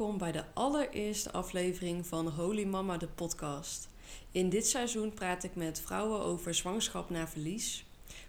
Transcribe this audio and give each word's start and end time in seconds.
Welkom 0.00 0.18
bij 0.18 0.32
de 0.32 0.44
allereerste 0.54 1.32
aflevering 1.32 2.06
van 2.06 2.28
Holy 2.28 2.64
Mama, 2.64 2.96
de 2.96 3.08
podcast. 3.08 3.88
In 4.30 4.48
dit 4.48 4.66
seizoen 4.66 5.14
praat 5.14 5.44
ik 5.44 5.54
met 5.54 5.80
vrouwen 5.80 6.20
over 6.20 6.54
zwangerschap 6.54 7.10
na 7.10 7.28
verlies. 7.28 7.86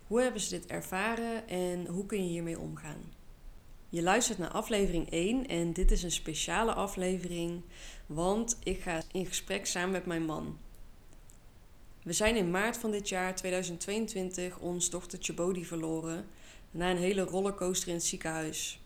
Hoe 0.07 0.21
hebben 0.21 0.41
ze 0.41 0.49
dit 0.49 0.65
ervaren 0.65 1.47
en 1.47 1.85
hoe 1.85 2.05
kun 2.05 2.23
je 2.23 2.29
hiermee 2.29 2.59
omgaan? 2.59 3.13
Je 3.89 4.01
luistert 4.01 4.37
naar 4.37 4.51
aflevering 4.51 5.09
1 5.09 5.47
en 5.47 5.73
dit 5.73 5.91
is 5.91 6.03
een 6.03 6.11
speciale 6.11 6.73
aflevering, 6.73 7.61
want 8.05 8.57
ik 8.63 8.81
ga 8.81 9.01
in 9.11 9.25
gesprek 9.25 9.65
samen 9.65 9.91
met 9.91 10.05
mijn 10.05 10.25
man. 10.25 10.57
We 12.03 12.13
zijn 12.13 12.35
in 12.35 12.51
maart 12.51 12.77
van 12.77 12.91
dit 12.91 13.09
jaar 13.09 13.35
2022 13.35 14.59
ons 14.59 14.89
dochtertje 14.89 15.33
Bodhi 15.33 15.65
verloren 15.65 16.27
na 16.71 16.89
een 16.89 16.97
hele 16.97 17.21
rollercoaster 17.21 17.87
in 17.87 17.95
het 17.95 18.03
ziekenhuis. 18.03 18.79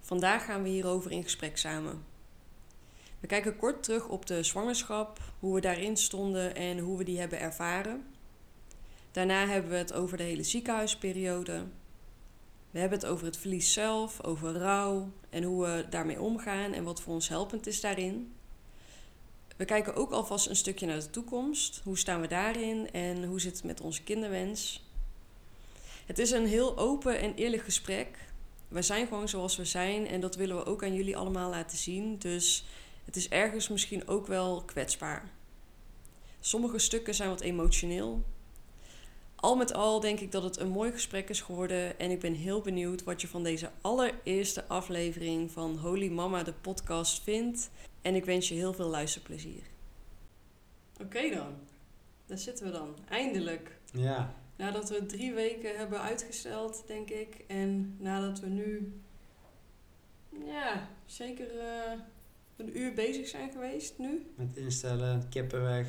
Vandaag 0.00 0.44
gaan 0.44 0.62
we 0.62 0.68
hierover 0.68 1.10
in 1.10 1.22
gesprek 1.22 1.56
samen. 1.56 2.14
We 3.26 3.32
kijken 3.32 3.56
kort 3.56 3.82
terug 3.82 4.08
op 4.08 4.26
de 4.26 4.42
zwangerschap, 4.42 5.20
hoe 5.38 5.54
we 5.54 5.60
daarin 5.60 5.96
stonden 5.96 6.54
en 6.54 6.78
hoe 6.78 6.98
we 6.98 7.04
die 7.04 7.18
hebben 7.18 7.40
ervaren. 7.40 8.06
Daarna 9.10 9.46
hebben 9.46 9.70
we 9.70 9.76
het 9.76 9.92
over 9.92 10.16
de 10.16 10.22
hele 10.22 10.42
ziekenhuisperiode. 10.42 11.64
We 12.70 12.78
hebben 12.78 12.98
het 12.98 13.08
over 13.08 13.26
het 13.26 13.36
verlies 13.36 13.72
zelf, 13.72 14.24
over 14.24 14.52
rouw 14.52 15.10
en 15.30 15.42
hoe 15.42 15.64
we 15.64 15.86
daarmee 15.90 16.20
omgaan 16.20 16.72
en 16.72 16.84
wat 16.84 17.00
voor 17.00 17.14
ons 17.14 17.28
helpend 17.28 17.66
is 17.66 17.80
daarin. 17.80 18.32
We 19.56 19.64
kijken 19.64 19.94
ook 19.94 20.10
alvast 20.10 20.46
een 20.48 20.56
stukje 20.56 20.86
naar 20.86 21.00
de 21.00 21.10
toekomst. 21.10 21.80
Hoe 21.84 21.98
staan 21.98 22.20
we 22.20 22.26
daarin 22.26 22.90
en 22.90 23.24
hoe 23.24 23.40
zit 23.40 23.56
het 23.56 23.64
met 23.64 23.80
onze 23.80 24.02
kinderwens? 24.02 24.84
Het 26.06 26.18
is 26.18 26.30
een 26.30 26.46
heel 26.46 26.78
open 26.78 27.18
en 27.18 27.34
eerlijk 27.34 27.62
gesprek 27.62 28.18
wij 28.68 28.82
zijn 28.82 29.06
gewoon 29.06 29.28
zoals 29.28 29.56
we 29.56 29.64
zijn 29.64 30.06
en 30.06 30.20
dat 30.20 30.36
willen 30.36 30.56
we 30.56 30.64
ook 30.64 30.82
aan 30.82 30.94
jullie 30.94 31.16
allemaal 31.16 31.50
laten 31.50 31.78
zien. 31.78 32.18
Dus 32.18 32.64
het 33.06 33.16
is 33.16 33.28
ergens 33.28 33.68
misschien 33.68 34.08
ook 34.08 34.26
wel 34.26 34.62
kwetsbaar. 34.62 35.30
Sommige 36.40 36.78
stukken 36.78 37.14
zijn 37.14 37.28
wat 37.28 37.40
emotioneel. 37.40 38.24
Al 39.34 39.56
met 39.56 39.72
al 39.72 40.00
denk 40.00 40.20
ik 40.20 40.32
dat 40.32 40.42
het 40.42 40.58
een 40.58 40.68
mooi 40.68 40.92
gesprek 40.92 41.28
is 41.28 41.40
geworden 41.40 41.98
en 41.98 42.10
ik 42.10 42.20
ben 42.20 42.34
heel 42.34 42.60
benieuwd 42.60 43.04
wat 43.04 43.20
je 43.20 43.28
van 43.28 43.42
deze 43.42 43.70
allereerste 43.80 44.64
aflevering 44.66 45.50
van 45.50 45.78
Holy 45.78 46.10
Mama 46.12 46.42
de 46.42 46.52
podcast 46.52 47.22
vindt. 47.22 47.70
En 48.02 48.14
ik 48.14 48.24
wens 48.24 48.48
je 48.48 48.54
heel 48.54 48.72
veel 48.72 48.88
luisterplezier. 48.88 49.62
Oké 51.00 51.30
dan, 51.30 51.54
daar 52.26 52.38
zitten 52.38 52.66
we 52.66 52.72
dan. 52.72 52.96
Eindelijk. 53.08 53.78
Ja. 53.92 54.34
Nadat 54.56 54.88
we 54.88 55.06
drie 55.06 55.32
weken 55.32 55.76
hebben 55.76 56.00
uitgesteld, 56.00 56.84
denk 56.86 57.10
ik. 57.10 57.44
En 57.46 57.96
nadat 57.98 58.40
we 58.40 58.46
nu, 58.46 59.00
ja, 60.44 60.88
zeker 61.04 61.54
uh, 61.54 62.00
een 62.56 62.78
uur 62.78 62.92
bezig 62.92 63.28
zijn 63.28 63.50
geweest 63.50 63.98
nu. 63.98 64.32
Met 64.36 64.56
instellen, 64.56 65.28
kippen 65.28 65.62
weg, 65.62 65.86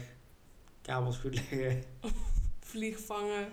kabels 0.81 1.17
goed 1.17 1.35
leggen. 1.35 1.83
Vlieg 2.59 2.99
vangen. 2.99 3.49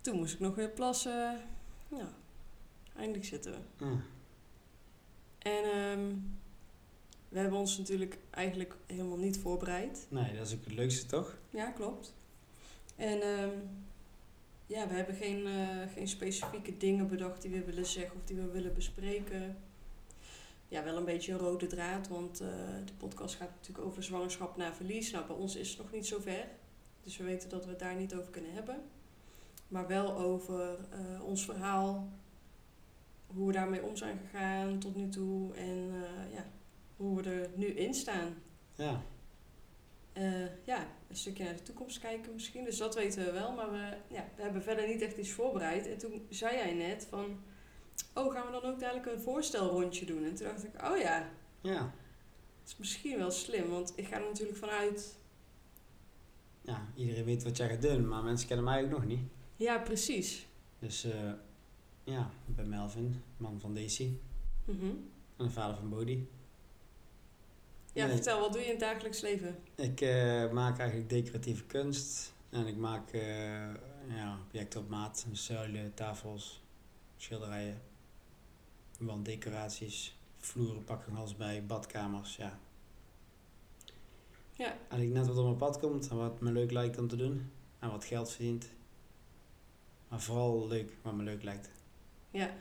Toen 0.00 0.16
moest 0.16 0.34
ik 0.34 0.40
nog 0.40 0.54
weer 0.54 0.70
plassen. 0.70 1.40
Ja, 1.88 2.14
eindelijk 2.96 3.24
zitten 3.24 3.52
we. 3.52 3.96
En 5.38 5.76
um, 5.76 6.38
we 7.28 7.38
hebben 7.38 7.58
ons 7.58 7.78
natuurlijk 7.78 8.18
eigenlijk 8.30 8.76
helemaal 8.86 9.18
niet 9.18 9.38
voorbereid. 9.38 10.06
Nee, 10.08 10.36
dat 10.36 10.46
is 10.46 10.54
ook 10.54 10.64
het 10.64 10.74
leukste 10.74 11.06
toch? 11.06 11.38
Ja, 11.50 11.70
klopt. 11.70 12.14
En 12.96 13.26
um, 13.26 13.52
ja, 14.66 14.88
we 14.88 14.94
hebben 14.94 15.14
geen, 15.14 15.46
uh, 15.46 15.92
geen 15.94 16.08
specifieke 16.08 16.76
dingen 16.76 17.08
bedacht 17.08 17.42
die 17.42 17.50
we 17.50 17.64
willen 17.64 17.86
zeggen 17.86 18.16
of 18.16 18.24
die 18.24 18.36
we 18.36 18.46
willen 18.46 18.74
bespreken. 18.74 19.56
Ja, 20.74 20.84
wel 20.84 20.96
een 20.96 21.04
beetje 21.04 21.32
een 21.32 21.38
rode 21.38 21.66
draad, 21.66 22.08
want 22.08 22.42
uh, 22.42 22.48
de 22.84 22.92
podcast 22.96 23.34
gaat 23.34 23.50
natuurlijk 23.54 23.86
over 23.86 24.02
zwangerschap 24.02 24.56
na 24.56 24.74
verlies. 24.74 25.10
Nou, 25.10 25.26
bij 25.26 25.36
ons 25.36 25.56
is 25.56 25.68
het 25.68 25.78
nog 25.78 25.92
niet 25.92 26.06
zo 26.06 26.18
ver. 26.20 26.46
Dus 27.02 27.16
we 27.16 27.24
weten 27.24 27.48
dat 27.48 27.64
we 27.64 27.70
het 27.70 27.78
daar 27.78 27.94
niet 27.94 28.14
over 28.14 28.30
kunnen 28.30 28.52
hebben. 28.52 28.82
Maar 29.68 29.86
wel 29.86 30.16
over 30.16 30.78
uh, 30.92 31.24
ons 31.24 31.44
verhaal, 31.44 32.12
hoe 33.26 33.46
we 33.46 33.52
daarmee 33.52 33.82
om 33.82 33.96
zijn 33.96 34.18
gegaan 34.18 34.78
tot 34.78 34.96
nu 34.96 35.08
toe 35.08 35.54
en 35.54 35.92
ja, 36.32 36.46
hoe 36.96 37.22
we 37.22 37.30
er 37.30 37.50
nu 37.54 37.66
in 37.66 37.94
staan. 37.94 38.34
Ja. 38.74 39.02
Ja, 40.64 40.86
een 41.08 41.16
stukje 41.16 41.44
naar 41.44 41.56
de 41.56 41.62
toekomst 41.62 41.98
kijken 41.98 42.32
misschien. 42.32 42.64
Dus 42.64 42.78
dat 42.78 42.94
weten 42.94 43.24
we 43.24 43.32
wel. 43.32 43.52
Maar 43.52 43.70
we, 43.70 43.96
ja, 44.08 44.24
we 44.36 44.42
hebben 44.42 44.62
verder 44.62 44.88
niet 44.88 45.02
echt 45.02 45.16
iets 45.16 45.30
voorbereid. 45.32 45.86
En 45.86 45.98
toen 45.98 46.26
zei 46.30 46.56
jij 46.56 46.74
net 46.74 47.06
van... 47.10 47.52
Oh, 48.14 48.32
gaan 48.32 48.46
we 48.46 48.52
dan 48.52 48.62
ook 48.62 48.80
dadelijk 48.80 49.06
een 49.06 49.20
voorstelrondje 49.20 50.06
doen? 50.06 50.24
En 50.24 50.34
toen 50.34 50.46
dacht 50.46 50.64
ik, 50.64 50.82
oh 50.82 50.98
ja. 50.98 51.30
Ja. 51.60 51.80
Dat 51.80 52.72
is 52.72 52.76
misschien 52.76 53.18
wel 53.18 53.30
slim. 53.30 53.68
Want 53.70 53.92
ik 53.96 54.06
ga 54.06 54.16
er 54.16 54.26
natuurlijk 54.28 54.58
vanuit... 54.58 55.16
Ja, 56.60 56.86
iedereen 56.94 57.24
weet 57.24 57.42
wat 57.42 57.56
jij 57.56 57.68
gaat 57.68 57.82
doen. 57.82 58.08
Maar 58.08 58.22
mensen 58.22 58.46
kennen 58.46 58.64
mij 58.64 58.84
ook 58.84 58.90
nog 58.90 59.04
niet. 59.04 59.22
Ja, 59.56 59.78
precies. 59.78 60.46
Dus 60.78 61.04
uh, 61.04 61.32
ja, 62.04 62.30
ik 62.46 62.56
ben 62.56 62.68
Melvin, 62.68 63.22
man 63.36 63.60
van 63.60 63.74
Daisy. 63.74 64.12
Mm 64.64 64.78
-hmm. 64.78 65.10
En 65.36 65.44
de 65.44 65.50
vader 65.50 65.76
van 65.76 65.88
Bodhi. 65.88 66.28
Ja, 67.92 68.04
nee. 68.04 68.14
vertel, 68.14 68.40
wat 68.40 68.52
doe 68.52 68.60
je 68.60 68.66
in 68.66 68.72
het 68.72 68.80
dagelijks 68.80 69.20
leven? 69.20 69.58
Ik 69.74 70.00
uh, 70.00 70.50
maak 70.52 70.78
eigenlijk 70.78 71.08
decoratieve 71.08 71.64
kunst. 71.64 72.32
En 72.50 72.66
ik 72.66 72.76
maak 72.76 73.12
uh, 73.12 73.22
ja, 74.08 74.38
objecten 74.46 74.80
op 74.80 74.88
maat. 74.88 75.26
Zuilen, 75.32 75.94
tafels, 75.94 76.62
schilderijen. 77.24 77.80
Wanddecoraties, 78.98 80.16
vloeren 80.38 80.84
pakken 80.84 81.16
als 81.16 81.36
bij, 81.36 81.66
badkamers, 81.66 82.36
ja. 82.36 82.58
Ja. 84.52 84.76
Als 84.90 85.00
ik 85.00 85.08
net 85.08 85.26
wat 85.26 85.36
op 85.36 85.44
mijn 85.44 85.56
pad 85.56 85.78
komt 85.78 86.08
en 86.08 86.16
wat 86.16 86.40
me 86.40 86.52
leuk 86.52 86.70
lijkt 86.70 86.98
om 86.98 87.08
te 87.08 87.16
doen. 87.16 87.50
En 87.78 87.90
wat 87.90 88.04
geld 88.04 88.30
verdient. 88.30 88.68
Maar 90.08 90.20
vooral 90.20 90.66
leuk, 90.66 90.92
wat 91.02 91.14
me 91.14 91.22
leuk 91.22 91.42
lijkt. 91.42 91.70
Ja. 92.30 92.56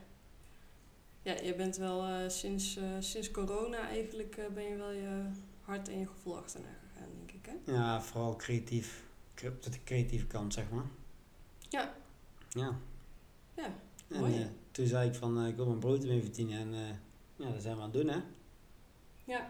Ja, 1.21 1.33
je 1.33 1.55
bent 1.55 1.77
wel 1.77 2.09
uh, 2.09 2.29
sinds, 2.29 2.77
uh, 2.77 2.83
sinds 2.99 3.31
corona 3.31 3.87
eigenlijk 3.87 4.37
uh, 4.37 4.47
ben 4.47 4.63
je 4.63 4.75
wel 4.75 4.91
je 4.91 5.29
hart 5.61 5.89
en 5.89 5.99
je 5.99 6.07
gevoel 6.07 6.37
achterna 6.37 6.67
gegaan, 6.87 7.09
denk 7.17 7.31
ik. 7.31 7.45
Hè? 7.45 7.71
Ja, 7.71 8.01
vooral 8.01 8.35
creatief. 8.35 9.03
Op 9.45 9.63
de 9.63 9.83
creatieve 9.83 10.25
kant, 10.25 10.53
zeg 10.53 10.69
maar. 10.69 10.85
Ja. 11.69 11.95
Ja. 12.49 12.79
Ja, 13.55 13.73
en, 14.13 14.19
mooi. 14.19 14.47
toen 14.71 14.87
zei 14.87 15.09
ik 15.09 15.15
van, 15.15 15.45
ik 15.45 15.55
wil 15.55 15.65
mijn 15.65 15.79
brood 15.79 16.05
mee 16.05 16.21
verdienen. 16.21 16.59
En 16.59 16.99
ja, 17.35 17.51
dat 17.51 17.61
zijn 17.61 17.75
we 17.75 17.81
aan 17.81 17.91
het 17.91 18.01
doen, 18.01 18.07
hè. 18.07 18.19
Ja. 19.23 19.49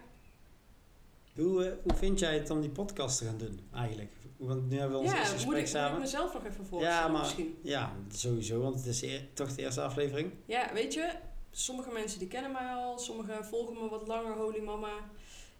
Hoe, 1.35 1.77
hoe 1.83 1.93
vind 1.93 2.19
jij 2.19 2.33
het 2.33 2.49
om 2.49 2.61
die 2.61 2.69
podcast 2.69 3.17
te 3.17 3.25
gaan 3.25 3.37
doen, 3.37 3.59
eigenlijk? 3.73 4.11
Want 4.37 4.69
nu 4.69 4.77
hebben 4.77 4.97
we 4.97 5.03
ons 5.03 5.11
ja, 5.11 5.17
eerste 5.17 5.33
gesprek 5.33 5.53
moet 5.53 5.63
ik, 5.63 5.67
samen. 5.67 5.89
moet 5.89 5.97
ik 5.97 6.03
mezelf 6.03 6.33
nog 6.33 6.45
even 6.45 6.65
voorstellen 6.65 6.97
ja, 6.97 7.07
maar, 7.07 7.21
misschien? 7.21 7.57
Ja, 7.61 7.93
sowieso, 8.11 8.61
want 8.61 8.75
het 8.75 8.85
is 8.85 9.01
eer, 9.01 9.27
toch 9.33 9.55
de 9.55 9.61
eerste 9.61 9.81
aflevering. 9.81 10.31
Ja, 10.45 10.73
weet 10.73 10.93
je, 10.93 11.13
sommige 11.51 11.91
mensen 11.91 12.19
die 12.19 12.27
kennen 12.27 12.51
mij 12.51 12.73
al, 12.73 12.99
sommigen 12.99 13.45
volgen 13.45 13.73
me 13.73 13.89
wat 13.89 14.07
langer, 14.07 14.35
Holy 14.35 14.63
Mama. 14.63 14.93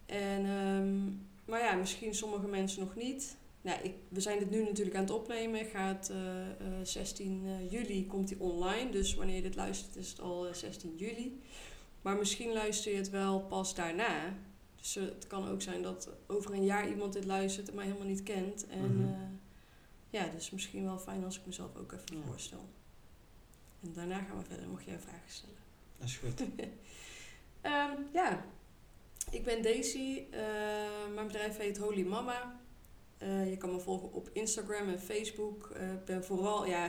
En, 0.06 0.46
um, 0.46 1.28
maar 1.46 1.60
ja, 1.60 1.74
misschien 1.74 2.16
sommige 2.16 2.48
mensen 2.48 2.80
nog 2.80 2.96
niet. 2.96 3.36
Nou, 3.64 3.82
ik, 3.84 3.94
we 4.10 4.20
zijn 4.22 4.40
dit 4.40 4.50
nu 4.50 4.64
natuurlijk 4.64 4.96
aan 4.96 5.02
het 5.04 5.12
opnemen. 5.12 5.66
Gaat 5.66 6.10
uh, 6.12 6.18
uh, 6.48 6.78
16 6.84 7.44
uh, 7.46 7.72
juli 7.72 8.08
komt 8.08 8.30
hij 8.30 8.40
online. 8.40 8.92
Dus 8.92 9.16
wanneer 9.16 9.36
je 9.36 9.42
dit 9.42 9.56
luistert 9.56 9.96
is 9.96 10.10
het 10.10 10.20
al 10.20 10.48
16 10.54 10.96
juli. 10.98 11.42
Maar 12.02 12.16
misschien 12.18 12.54
luister 12.54 12.92
je 12.92 12.98
het 12.98 13.10
wel 13.10 13.40
pas 13.42 13.76
daarna. 13.76 14.34
Dus 14.76 14.96
het 14.96 15.28
kan 15.28 15.48
ook 15.50 15.62
zijn 15.62 15.82
dat 15.82 16.10
over 16.28 16.54
een 16.54 16.64
jaar 16.66 16.90
iemand 16.90 17.14
dit 17.14 17.26
luistert 17.26 17.70
en 17.70 17.76
mij 17.76 17.86
helemaal 17.86 18.08
niet 18.08 18.24
kent. 18.24 18.68
En 18.68 18.96
Mhm. 18.96 19.14
ja, 20.10 20.28
dus 20.28 20.50
misschien 20.52 20.84
wel 20.84 20.98
fijn 21.00 21.24
als 21.24 21.40
ik 21.40 21.46
mezelf 21.46 21.76
ook 21.76 21.92
even 21.92 22.18
Ja. 22.18 22.24
voorstel. 22.28 22.66
En 23.84 23.94
daarna 23.94 24.18
gaan 24.22 24.38
we 24.38 24.44
verder, 24.46 24.68
mocht 24.68 24.86
jij 24.86 25.00
vragen 25.00 25.30
stellen. 25.32 25.56
Dat 25.98 26.08
is 26.08 26.18
goed. 26.18 26.42
Ehm, 27.62 27.92
ja, 28.14 28.46
ik 29.32 29.44
ben 29.44 29.62
Daisy. 29.64 30.24
Eh, 30.32 30.40
mijn 31.14 31.28
bedrijf 31.28 31.58
heet 31.58 31.78
Holy 31.78 32.04
Mama. 32.08 32.62
Eh, 33.24 33.50
je 33.50 33.58
kan 33.58 33.72
me 33.72 33.80
volgen 33.80 34.14
op 34.14 34.30
Instagram 34.34 34.90
en 34.90 35.00
Facebook. 35.00 35.70
Eh, 35.70 35.94
Ik 35.94 36.06
ben 36.06 36.24
vooral, 36.24 36.66
ja, 36.66 36.86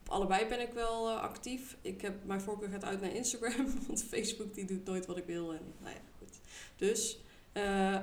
op 0.00 0.08
allebei 0.08 0.48
ben 0.48 0.60
ik 0.60 0.72
wel 0.72 1.08
eh, 1.08 1.20
actief. 1.20 1.76
Ik 1.80 2.00
heb, 2.00 2.24
mijn 2.24 2.40
voorkeur 2.40 2.68
gaat 2.68 2.84
uit 2.84 3.00
naar 3.00 3.14
Instagram, 3.14 3.66
want 3.86 4.02
Facebook 4.02 4.54
die 4.54 4.64
doet 4.64 4.84
nooit 4.84 5.06
wat 5.06 5.16
ik 5.16 5.24
wil. 5.26 5.52
En, 5.52 5.74
nou 5.80 5.94
ja, 5.94 6.00
goed. 6.18 6.40
Dus 6.76 7.20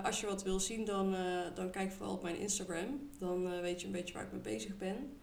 als 0.04 0.20
je 0.20 0.28
wat 0.28 0.44
wil 0.44 0.60
zien, 0.60 0.86
dan, 0.86 1.16
dan 1.54 1.72
kijk 1.72 1.92
vooral 1.92 2.14
op 2.14 2.24
mijn 2.24 2.38
Instagram. 2.38 3.10
Dan 3.20 3.62
weet 3.62 3.82
je 3.82 3.86
een 3.86 3.94
beetje 3.94 4.14
waar 4.14 4.24
ik 4.24 4.32
mee 4.32 4.42
bezig 4.42 4.78
ben. 4.78 5.18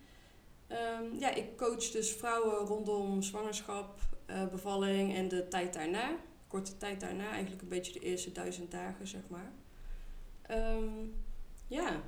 Ehm, 0.67 1.05
ja, 1.19 1.35
ik 1.35 1.57
coach 1.57 1.91
dus 1.91 2.13
vrouwen 2.13 2.67
rondom 2.67 3.23
zwangerschap, 3.23 4.01
bevalling 4.51 5.15
en 5.15 5.29
de 5.29 5.49
tijd 5.49 5.73
daarna. 5.73 6.17
Korte 6.47 6.77
tijd 6.77 7.01
daarna, 7.01 7.31
eigenlijk 7.31 7.63
een 7.63 7.69
beetje 7.69 7.93
de 7.93 8.01
eerste 8.01 8.33
duizend 8.33 8.71
dagen, 8.71 9.07
zeg 9.07 9.23
maar. 9.29 9.53
Ehm, 10.43 11.07
ja. 11.67 12.03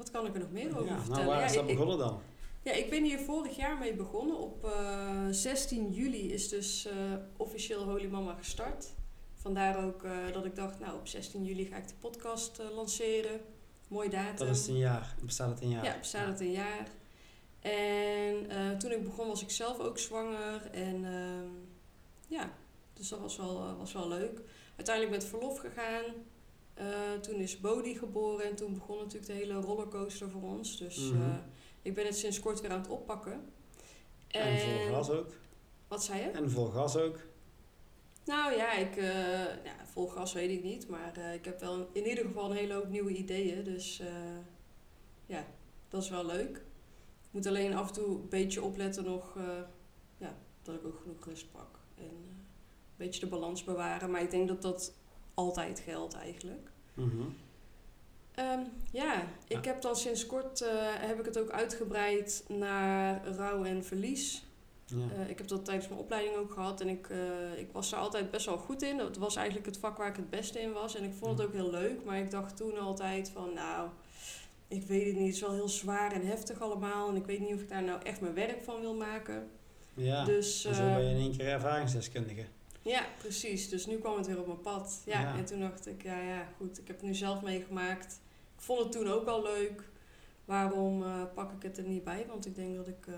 Wat 0.00 0.10
kan 0.10 0.26
ik 0.26 0.34
er 0.34 0.40
nog 0.40 0.50
meer 0.50 0.68
over 0.78 0.84
Ja, 0.90 0.96
vertellen? 0.98 1.16
nou, 1.16 1.26
waar 1.26 1.38
ja, 1.40 1.44
is 1.44 1.52
dat 1.54 1.62
ik- 1.64 1.68
ik- 1.70 1.76
begonnen 1.76 1.98
dan? 2.06 2.20
Ja, 2.62 2.72
ik 2.72 2.90
ben 2.90 3.04
hier 3.04 3.18
vorig 3.18 3.56
jaar 3.56 3.78
mee 3.78 3.94
begonnen. 3.94 4.38
Op 4.38 4.64
eh, 4.64 5.26
16 5.30 5.92
juli 5.92 6.32
is 6.32 6.48
dus 6.48 6.86
eh, 6.86 6.94
officieel 7.36 7.84
Holy 7.84 8.06
Mama 8.06 8.34
gestart. 8.34 8.86
Vandaar 9.34 9.84
ook 9.86 10.04
eh, 10.04 10.12
dat 10.32 10.44
ik 10.44 10.54
dacht, 10.56 10.78
nou 10.80 10.94
op 10.98 11.06
16 11.08 11.44
juli 11.44 11.64
ga 11.64 11.76
ik 11.76 11.88
de 11.88 11.94
podcast 12.00 12.62
lanceren. 12.74 13.40
Mooi 13.88 14.08
datum. 14.08 14.46
Dat 14.46 14.56
is 14.56 14.66
een 14.66 14.76
jaar. 14.76 15.14
Bestaat 15.22 15.48
het 15.50 15.60
een 15.62 15.68
jaar? 15.70 15.84
Ja, 15.84 15.98
bestaat 15.98 16.26
het 16.26 16.40
een 16.40 16.50
jaar. 16.52 16.88
En 17.60 18.78
toen 18.78 18.90
ik 18.92 19.04
begon 19.04 19.26
was 19.28 19.42
ik 19.42 19.50
zelf 19.50 19.78
ook 19.78 19.98
zwanger. 19.98 20.70
En 20.72 21.04
ehm, 21.04 21.48
ja, 22.28 22.50
dus 22.92 23.08
dat 23.08 23.18
was 23.20 23.36
wel, 23.36 23.76
was 23.78 23.92
wel 23.92 24.08
leuk. 24.08 24.40
Uiteindelijk 24.76 25.16
met 25.16 25.24
verlof 25.24 25.58
gegaan. 25.58 26.04
Eh, 26.80 27.12
toen 27.20 27.34
is 27.34 27.60
Bodhi 27.60 27.94
geboren 27.94 28.44
en 28.44 28.54
toen 28.56 28.74
begon 28.74 28.96
natuurlijk 28.98 29.26
de 29.26 29.32
hele 29.32 29.54
rollercoaster 29.54 30.30
voor 30.30 30.42
ons. 30.42 30.78
Dus 30.78 30.96
Mhm. 31.10 31.22
eh, 31.22 31.34
ik 31.82 31.94
ben 31.94 32.04
het 32.06 32.16
sinds 32.16 32.40
kort 32.40 32.60
weer 32.60 32.70
aan 32.70 32.80
het 32.80 32.88
oppakken. 32.88 33.52
En 34.28 34.58
vol 34.60 34.94
gas 34.94 35.10
ook. 35.10 35.30
Wat 35.88 36.04
zei 36.04 36.20
je? 36.20 36.26
En 36.30 36.50
vol 36.50 36.66
gas 36.66 36.96
ook. 36.96 37.18
Nou 38.24 38.54
ja, 38.56 38.72
ik, 38.72 38.96
eh, 38.96 39.44
ja, 39.64 39.86
vol 39.92 40.08
gas 40.08 40.32
weet 40.32 40.50
ik 40.50 40.62
niet. 40.62 40.88
Maar 40.88 41.18
ik 41.34 41.44
heb 41.44 41.60
wel 41.60 41.88
in 41.92 42.06
ieder 42.08 42.24
geval 42.24 42.50
een 42.50 42.56
hele 42.56 42.74
hoop 42.74 42.88
nieuwe 42.88 43.10
ideeën. 43.12 43.64
Dus 43.64 44.02
ja, 45.26 45.46
dat 45.88 46.02
is 46.02 46.08
wel 46.10 46.26
leuk. 46.26 46.56
Ik 47.26 47.30
moet 47.30 47.46
alleen 47.46 47.74
af 47.74 47.86
en 47.88 47.94
toe 47.94 48.06
een 48.06 48.28
beetje 48.28 48.62
opletten 48.62 49.04
nog 49.04 49.38
ja, 50.18 50.36
dat 50.62 50.74
ik 50.74 50.84
ook 50.86 50.98
genoeg 51.02 51.24
rust 51.24 51.52
pak. 51.52 51.78
En 51.94 52.04
een 52.04 52.46
beetje 52.96 53.20
de 53.20 53.26
balans 53.26 53.64
bewaren. 53.64 54.10
Maar 54.10 54.22
ik 54.22 54.30
denk 54.30 54.48
dat 54.48 54.62
dat 54.62 54.94
altijd 55.34 55.80
geldt 55.80 56.14
eigenlijk. 56.14 56.69
Mhm. 56.94 57.22
Ehm, 58.34 58.60
ja, 58.92 59.22
ik 59.46 59.64
heb 59.64 59.82
dan 59.82 59.96
sinds 59.96 60.26
kort 60.26 60.60
eh, 60.60 60.68
heb 60.82 61.18
ik 61.18 61.24
het 61.24 61.38
ook 61.38 61.50
uitgebreid 61.50 62.44
naar 62.48 63.26
rouw 63.26 63.64
en 63.64 63.84
verlies. 63.84 64.44
Ja. 64.84 64.96
Eh, 64.96 65.28
ik 65.28 65.38
heb 65.38 65.48
dat 65.48 65.64
tijdens 65.64 65.88
mijn 65.88 66.00
opleiding 66.00 66.36
ook 66.36 66.52
gehad 66.52 66.80
en 66.80 66.88
ik, 66.88 67.08
eh, 67.08 67.58
ik 67.58 67.68
was 67.72 67.90
daar 67.90 68.00
altijd 68.00 68.30
best 68.30 68.46
wel 68.46 68.56
goed 68.56 68.82
in. 68.82 68.96
Dat 68.96 69.16
was 69.16 69.36
eigenlijk 69.36 69.66
het 69.66 69.78
vak 69.78 69.96
waar 69.96 70.08
ik 70.08 70.16
het 70.16 70.30
beste 70.30 70.60
in 70.60 70.72
was. 70.72 70.94
En 70.96 71.04
ik 71.04 71.12
vond 71.18 71.38
het 71.38 71.46
ook 71.46 71.54
heel 71.54 71.70
leuk, 71.70 72.04
maar 72.04 72.18
ik 72.18 72.30
dacht 72.30 72.56
toen 72.56 72.78
altijd 72.78 73.30
van 73.34 73.54
nou, 73.54 73.88
ik 74.68 74.82
weet 74.82 75.06
het 75.06 75.14
niet, 75.16 75.26
het 75.26 75.34
is 75.34 75.40
wel 75.40 75.52
heel 75.52 75.68
zwaar 75.68 76.12
en 76.12 76.26
heftig 76.26 76.60
allemaal. 76.60 77.08
En 77.08 77.16
ik 77.16 77.26
weet 77.26 77.40
niet 77.40 77.54
of 77.54 77.60
ik 77.60 77.68
daar 77.68 77.82
nou 77.82 78.02
echt 78.02 78.20
mijn 78.20 78.34
werk 78.34 78.62
van 78.62 78.80
wil 78.80 78.94
maken. 78.94 79.48
ja. 79.94 80.24
Dus 80.24 80.64
en 80.64 80.74
zo 80.74 80.82
ben 80.82 81.04
je 81.04 81.10
in 81.10 81.20
één 81.20 81.36
keer 81.36 81.46
ervaringsdeskundige. 81.46 82.44
Ja, 82.82 83.06
precies. 83.18 83.68
Dus 83.68 83.86
nu 83.86 83.96
kwam 83.98 84.16
het 84.16 84.26
weer 84.26 84.38
op 84.40 84.46
mijn 84.46 84.60
pad. 84.60 85.02
Ja, 85.06 85.20
Ja. 85.20 85.36
en 85.36 85.44
toen 85.44 85.60
dacht 85.60 85.86
ik, 85.86 86.02
ja, 86.02 86.18
ja, 86.20 86.48
goed, 86.56 86.78
ik 86.78 86.86
heb 86.86 86.96
het 86.96 87.06
nu 87.06 87.14
zelf 87.14 87.42
meegemaakt. 87.42 88.20
Ik 88.56 88.62
vond 88.66 88.78
het 88.80 88.92
toen 88.92 89.08
ook 89.08 89.26
al 89.26 89.42
leuk. 89.42 89.88
Waarom 90.44 91.02
eh, 91.02 91.22
pak 91.34 91.52
ik 91.52 91.62
het 91.62 91.78
er 91.78 91.84
niet 91.84 92.04
bij? 92.04 92.26
Want 92.28 92.46
ik 92.46 92.54
denk 92.54 92.76
dat 92.76 92.88
ik, 92.88 93.06
eh, 93.06 93.14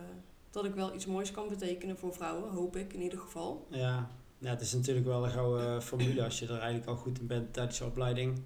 dat 0.51 0.65
ik 0.65 0.75
wel 0.75 0.95
iets 0.95 1.07
moois 1.07 1.31
kan 1.31 1.49
betekenen 1.49 1.99
voor 1.99 2.15
vrouwen, 2.15 2.51
hoop 2.51 2.77
ik 2.77 2.93
in 2.93 3.01
ieder 3.03 3.19
geval. 3.19 3.67
Ja. 3.71 4.11
ja, 4.39 4.51
het 4.51 4.61
is 4.61 4.73
natuurlijk 4.73 5.07
wel 5.07 5.25
een 5.25 5.31
gouden 5.31 5.83
formule 5.83 6.25
als 6.25 6.39
je 6.39 6.47
er 6.47 6.59
eigenlijk 6.59 6.87
al 6.87 6.97
goed 6.97 7.19
in 7.19 7.27
bent 7.27 7.53
tijdens 7.53 7.79
je 7.79 7.85
opleiding. 7.85 8.43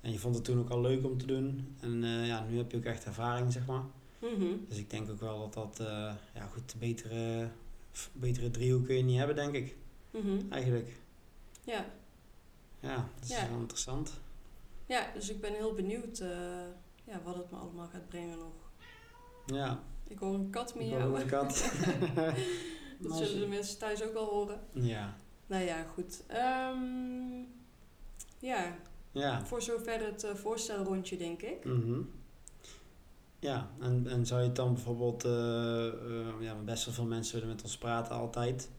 En 0.00 0.12
je 0.12 0.18
vond 0.18 0.34
het 0.34 0.44
toen 0.44 0.58
ook 0.58 0.70
al 0.70 0.80
leuk 0.80 1.04
om 1.04 1.18
te 1.18 1.26
doen. 1.26 1.76
En 1.80 2.04
eh, 2.04 2.26
ja, 2.26 2.44
nu 2.50 2.56
heb 2.56 2.70
je 2.70 2.76
ook 2.76 2.84
echt 2.84 3.04
ervaring, 3.04 3.52
zeg 3.52 3.66
maar. 3.66 3.82
Mhm. 4.18 4.46
Dus 4.68 4.78
ik 4.78 4.90
denk 4.90 5.10
ook 5.10 5.20
wel 5.20 5.38
dat 5.50 5.54
dat, 5.76 5.86
ja 6.34 6.46
goed, 6.52 6.74
betere, 6.78 7.48
betere 8.12 8.50
driehoek 8.50 8.84
kun 8.84 8.96
je 8.96 9.02
niet 9.02 9.18
hebben, 9.18 9.36
denk 9.36 9.54
ik. 9.54 9.76
Mhm. 10.14 10.52
Eigenlijk. 10.52 10.88
Ja. 11.64 11.84
Ja, 12.80 12.94
dat 13.20 13.28
is 13.28 13.36
Ja. 13.36 13.48
wel 13.48 13.58
interessant. 13.58 14.12
ja, 14.86 15.06
dus 15.14 15.30
ik 15.30 15.40
ben 15.40 15.52
heel 15.52 15.74
benieuwd 15.74 16.18
eh, 16.18 16.28
ja, 17.04 17.20
wat 17.24 17.34
het 17.36 17.50
me 17.50 17.56
allemaal 17.56 17.86
gaat 17.92 18.08
brengen 18.08 18.38
nog. 18.38 18.52
Ja, 19.46 19.82
Ik 20.08 20.18
hoor 20.18 20.34
een 20.34 20.50
kat 20.50 20.68
ik 20.68 20.74
hoor 20.74 20.84
miauwen. 20.84 21.20
een 21.20 21.26
kat. 21.26 21.52
Dat 23.00 23.08
Maar 23.12 23.18
zullen 23.26 23.40
de 23.40 23.46
mensen 23.46 23.78
thuis 23.78 24.02
ook 24.02 24.12
wel 24.12 24.26
horen. 24.26 24.60
Ja, 24.72 25.16
Nou 25.46 25.62
ja, 25.64 25.82
goed. 25.94 26.22
Ehm, 26.26 27.42
ja, 28.38 28.76
ja. 29.12 29.44
voor 29.46 29.62
zover 29.62 30.04
het 30.06 30.24
eh, 30.24 30.34
voorstelrondje, 30.34 31.16
denk 31.16 31.42
ik. 31.42 31.64
Mhm. 31.64 32.00
Ja, 33.38 33.70
en, 33.80 34.06
en 34.06 34.26
zou 34.26 34.40
je 34.40 34.46
het 34.46 34.56
dan 34.56 34.74
bijvoorbeeld, 34.74 35.24
eh, 35.24 36.40
ja, 36.40 36.54
best 36.64 36.84
wel 36.84 36.94
veel 36.94 37.04
mensen 37.04 37.34
willen 37.34 37.54
met 37.54 37.62
ons 37.64 37.78
praten 37.78 38.14
altijd. 38.14 38.70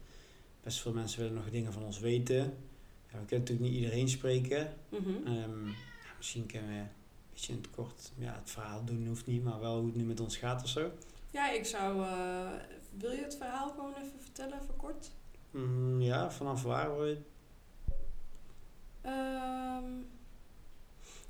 Best 0.66 0.80
veel 0.80 0.92
mensen 0.92 1.18
willen 1.20 1.34
nog 1.34 1.50
dingen 1.50 1.72
van 1.72 1.82
ons 1.82 1.98
weten. 1.98 2.36
Ja, 2.36 3.18
we 3.18 3.24
kunnen 3.26 3.38
natuurlijk 3.38 3.60
niet 3.60 3.74
iedereen 3.74 4.08
spreken. 4.08 4.74
Mhm. 4.88 5.26
Ehm, 5.26 5.66
ja, 5.66 6.12
misschien 6.16 6.46
kunnen 6.46 6.68
we 6.68 6.74
een 6.76 6.88
beetje 7.32 7.52
in 7.52 7.58
het 7.58 7.70
kort 7.70 8.12
ja, 8.18 8.34
het 8.40 8.50
verhaal 8.50 8.84
doen, 8.84 9.06
hoeft 9.06 9.26
niet, 9.26 9.44
maar 9.44 9.60
wel 9.60 9.76
hoe 9.76 9.86
het 9.86 9.96
nu 9.96 10.04
met 10.04 10.20
ons 10.20 10.36
gaat 10.36 10.62
of 10.62 10.68
zo. 10.68 10.90
Ja, 11.30 11.50
ik 11.50 11.64
zou... 11.66 12.02
eh, 12.02 12.50
wil 12.98 13.10
je 13.10 13.22
het 13.22 13.36
verhaal 13.36 13.68
gewoon 13.70 13.94
even 13.94 14.20
vertellen, 14.20 14.60
even 14.62 14.76
kort? 14.76 15.10
Mm, 15.50 16.00
ja, 16.00 16.30
vanaf 16.30 16.62
waar 16.62 16.86
hoor 16.86 17.06
je? 17.06 17.18
Ehm, 19.00 19.90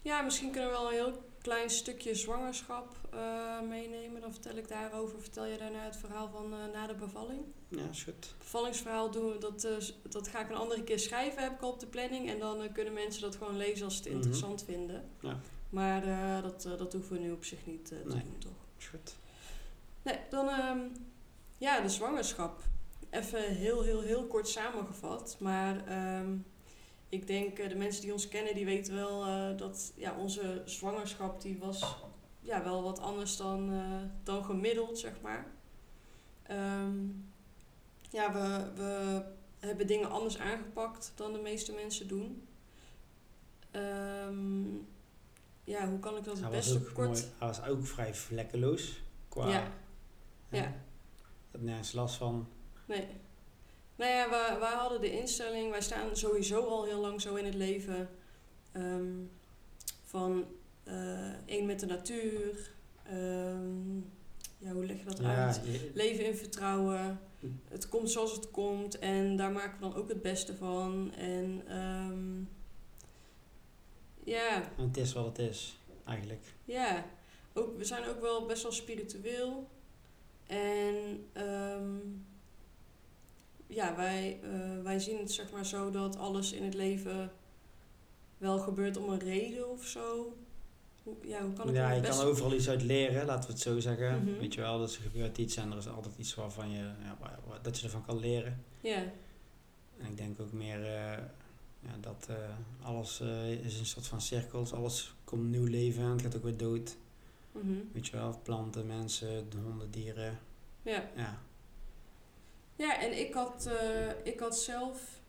ja, 0.03 0.21
misschien 0.23 0.51
kunnen 0.51 0.71
we 0.71 0.77
wel 0.77 0.87
een 0.87 0.95
heel 0.95 1.25
klein 1.47 1.71
stukje 1.71 2.15
zwangerschap 2.15 2.97
eh, 3.11 3.61
meenemen. 3.69 4.21
Dan 4.21 4.33
vertel 4.33 4.57
ik 4.57 4.69
daarover. 4.69 5.21
Vertel 5.21 5.45
je 5.45 5.57
daarna 5.59 5.85
het 5.85 5.97
verhaal 5.97 6.29
van 6.29 6.53
eh, 6.53 6.59
na 6.73 6.87
de 6.87 6.95
bevalling. 6.95 7.41
Ja, 7.69 7.89
is 7.91 8.03
goed. 8.03 8.35
Bevallingsverhaal 8.39 9.11
doen 9.11 9.33
we, 9.33 9.39
dat, 9.39 9.65
eh, 9.65 9.73
dat 10.09 10.29
ga 10.29 10.41
ik 10.41 10.49
een 10.51 10.57
andere 10.57 10.83
keer 10.85 10.99
schrijven, 10.99 11.43
heb 11.43 11.53
ik 11.53 11.61
al 11.61 11.71
op 11.73 11.81
de 11.81 11.87
planning. 11.87 12.29
En 12.31 12.39
dan 12.39 12.73
kunnen 12.73 12.93
mensen 12.93 13.23
dat 13.23 13.37
gewoon 13.37 13.57
lezen 13.57 13.85
als 13.85 13.95
ze 13.97 14.03
het 14.03 14.09
Mhm. 14.09 14.17
interessant 14.17 14.65
vinden. 14.65 15.05
Ja. 15.21 15.39
Maar 15.71 16.03
dat, 16.43 16.63
dat 16.79 16.93
hoeven 16.93 17.13
we 17.17 17.23
nu 17.23 17.31
op 17.33 17.45
zich 17.45 17.67
niet 17.67 17.87
te 17.87 17.95
Nee. 17.95 18.23
doen, 18.23 18.39
toch? 18.39 18.53
Is 18.79 18.87
goed. 18.87 19.15
Nee, 20.03 20.19
dan 20.31 20.49
ehm, 20.49 20.79
ja, 21.59 21.81
de 21.81 21.89
zwangerschap. 21.89 22.63
Even 23.11 23.43
heel, 23.55 23.83
heel, 23.83 24.01
heel 24.01 24.27
kort 24.27 24.49
samengevat. 24.49 25.37
Maar 25.39 25.87
ehm, 25.87 26.37
ik 27.09 27.27
denk, 27.27 27.59
eh, 27.59 27.69
de 27.69 27.75
mensen 27.75 28.03
die 28.03 28.13
ons 28.13 28.29
kennen, 28.29 28.55
die 28.55 28.65
weten 28.65 28.95
wel 28.95 29.25
eh, 29.25 29.59
dat 29.59 29.93
ja, 29.97 30.17
onze 30.17 30.63
zwangerschap 30.65 31.41
die 31.41 31.59
was 31.59 31.97
ja, 32.41 32.65
wel 32.65 32.83
wat 32.83 32.99
anders 32.99 33.37
dan, 33.37 33.73
eh, 33.73 34.03
dan 34.23 34.45
gemiddeld, 34.45 34.99
zeg 34.99 35.21
maar. 35.21 35.47
Ehm, 36.43 36.95
ja, 38.11 38.33
we, 38.33 38.71
we 38.75 39.23
hebben 39.59 39.87
dingen 39.87 40.11
anders 40.11 40.39
aangepakt 40.39 41.13
dan 41.15 41.33
de 41.33 41.39
meeste 41.39 41.73
mensen 41.73 42.09
doen. 42.09 42.49
Ehm, 43.71 44.65
ja, 45.65 45.89
hoe 45.89 45.99
kan 45.99 46.17
ik 46.17 46.25
dat 46.25 46.39
het 46.39 46.51
beste 46.51 46.81
kort... 46.81 47.09
mooi, 47.09 47.21
hij 47.39 47.49
was 47.49 47.63
ook 47.63 47.87
vrij 47.87 48.15
vlekkeloos. 48.15 49.03
Qua, 49.29 49.49
Ja. 49.49 49.73
Ja. 50.49 50.75
had 51.51 51.61
nergens 51.61 51.93
last 51.93 52.17
van. 52.17 52.49
Nee. 52.87 53.07
Nou 53.97 54.11
ja, 54.13 54.31
wij, 54.31 54.59
wij 54.59 54.75
hadden 54.75 55.01
de 55.01 55.19
instelling, 55.21 55.71
wij 55.71 55.81
staan 55.83 56.17
sowieso 56.17 56.65
al 56.65 56.85
heel 56.85 57.01
lang 57.01 57.21
zo 57.21 57.35
in 57.35 57.45
het 57.45 57.55
leven. 57.55 58.09
ehm, 58.73 59.07
van 60.05 60.45
eh, 60.85 61.33
één 61.47 61.67
met 61.67 61.81
de 61.81 61.87
natuur. 61.87 62.71
ehm, 63.07 63.97
ja, 64.59 64.73
hoe 64.73 64.87
leg 64.87 64.99
je 64.99 65.05
dat 65.05 65.19
Ja, 65.19 65.47
uit? 65.47 65.61
je- 65.65 65.91
Leven 65.95 66.25
in 66.27 66.37
vertrouwen. 66.37 67.21
Het 67.69 67.89
komt 67.89 68.11
zoals 68.11 68.33
het 68.33 68.51
komt 68.51 68.99
en 68.99 69.37
daar 69.37 69.51
maken 69.53 69.75
we 69.75 69.81
dan 69.89 69.95
ook 69.95 70.09
het 70.09 70.23
beste 70.23 70.57
van. 70.57 71.13
En 71.15 71.63
ehm, 71.69 72.41
ja, 74.25 74.71
het 74.77 74.97
is 74.97 75.13
wat 75.13 75.25
het 75.27 75.39
is, 75.39 75.79
eigenlijk. 76.05 76.43
ja, 76.65 77.05
ook, 77.55 77.77
we 77.77 77.85
zijn 77.85 78.05
ook 78.09 78.21
wel 78.21 78.47
best 78.47 78.63
wel 78.63 78.73
spiritueel. 78.73 79.69
En 80.47 81.27
ehm, 81.33 81.99
ja, 83.67 83.97
wij, 83.97 84.41
eh, 84.43 84.83
wij 84.83 84.99
zien 84.99 85.19
het 85.19 85.33
zeg 85.33 85.51
maar 85.53 85.67
zo 85.67 85.91
dat 85.91 86.17
alles 86.17 86.53
in 86.53 86.63
het 86.65 86.75
leven 86.75 87.33
wel 88.39 88.59
gebeurt 88.59 88.97
om 88.97 89.09
een 89.09 89.19
reden 89.19 89.71
of 89.71 89.85
zo. 89.87 90.37
Hoe, 91.03 91.15
ja, 91.23 91.43
hoe 91.43 91.53
kan 91.53 91.69
ik 91.69 91.75
ja, 91.75 91.95
dat 91.95 92.05
je 92.05 92.11
kan 92.11 92.21
overal 92.29 92.53
iets 92.55 92.69
uit 92.69 92.83
leren, 92.83 93.27
laten 93.27 93.47
we 93.47 93.53
het 93.53 93.63
zo 93.63 93.81
zeggen. 93.81 94.25
Mhm. 94.25 94.39
Weet 94.39 94.55
je 94.55 94.61
wel, 94.61 94.79
dus 94.79 94.97
er 94.97 95.03
gebeurt 95.03 95.39
iets 95.39 95.57
en 95.57 95.71
er 95.73 95.79
is 95.79 95.89
altijd 95.89 96.15
iets 96.19 96.35
waarvan 96.35 96.71
je, 96.71 96.79
ja, 97.03 97.19
dat 97.63 97.79
je 97.79 97.85
ervan 97.85 98.05
kan 98.05 98.19
leren. 98.19 98.65
Ja, 98.81 99.03
En 99.99 100.07
ik 100.11 100.17
denk 100.17 100.41
ook 100.41 100.53
meer 100.53 100.85
eh, 100.85 101.19
ja, 101.81 101.97
dat 102.01 102.27
eh, 102.29 102.37
alles 102.87 103.21
is 103.63 103.79
een 103.79 103.87
soort 103.87 104.07
van 104.07 104.21
cirkels, 104.21 104.73
alles 104.73 105.15
komt 105.25 105.51
nieuw 105.51 105.65
leven 105.67 106.03
en 106.03 106.11
het 106.11 106.23
gaat 106.23 106.37
ook 106.37 106.43
weer 106.43 106.57
dood. 106.57 106.97
mhm, 107.53 107.75
Weet 107.93 108.07
je 108.07 108.17
wel, 108.17 108.41
planten, 108.43 108.87
mensen, 108.87 109.49
honden, 109.65 109.91
dieren. 109.91 110.39
ja. 110.83 111.09
Ja, 111.17 111.39
Ja, 112.77 113.01
en 113.01 113.19
ik 113.19 113.35
had, 113.35 113.67
eh, 113.67 114.09
ik 114.33 114.41
had 114.41 114.59
zelf 114.59 115.21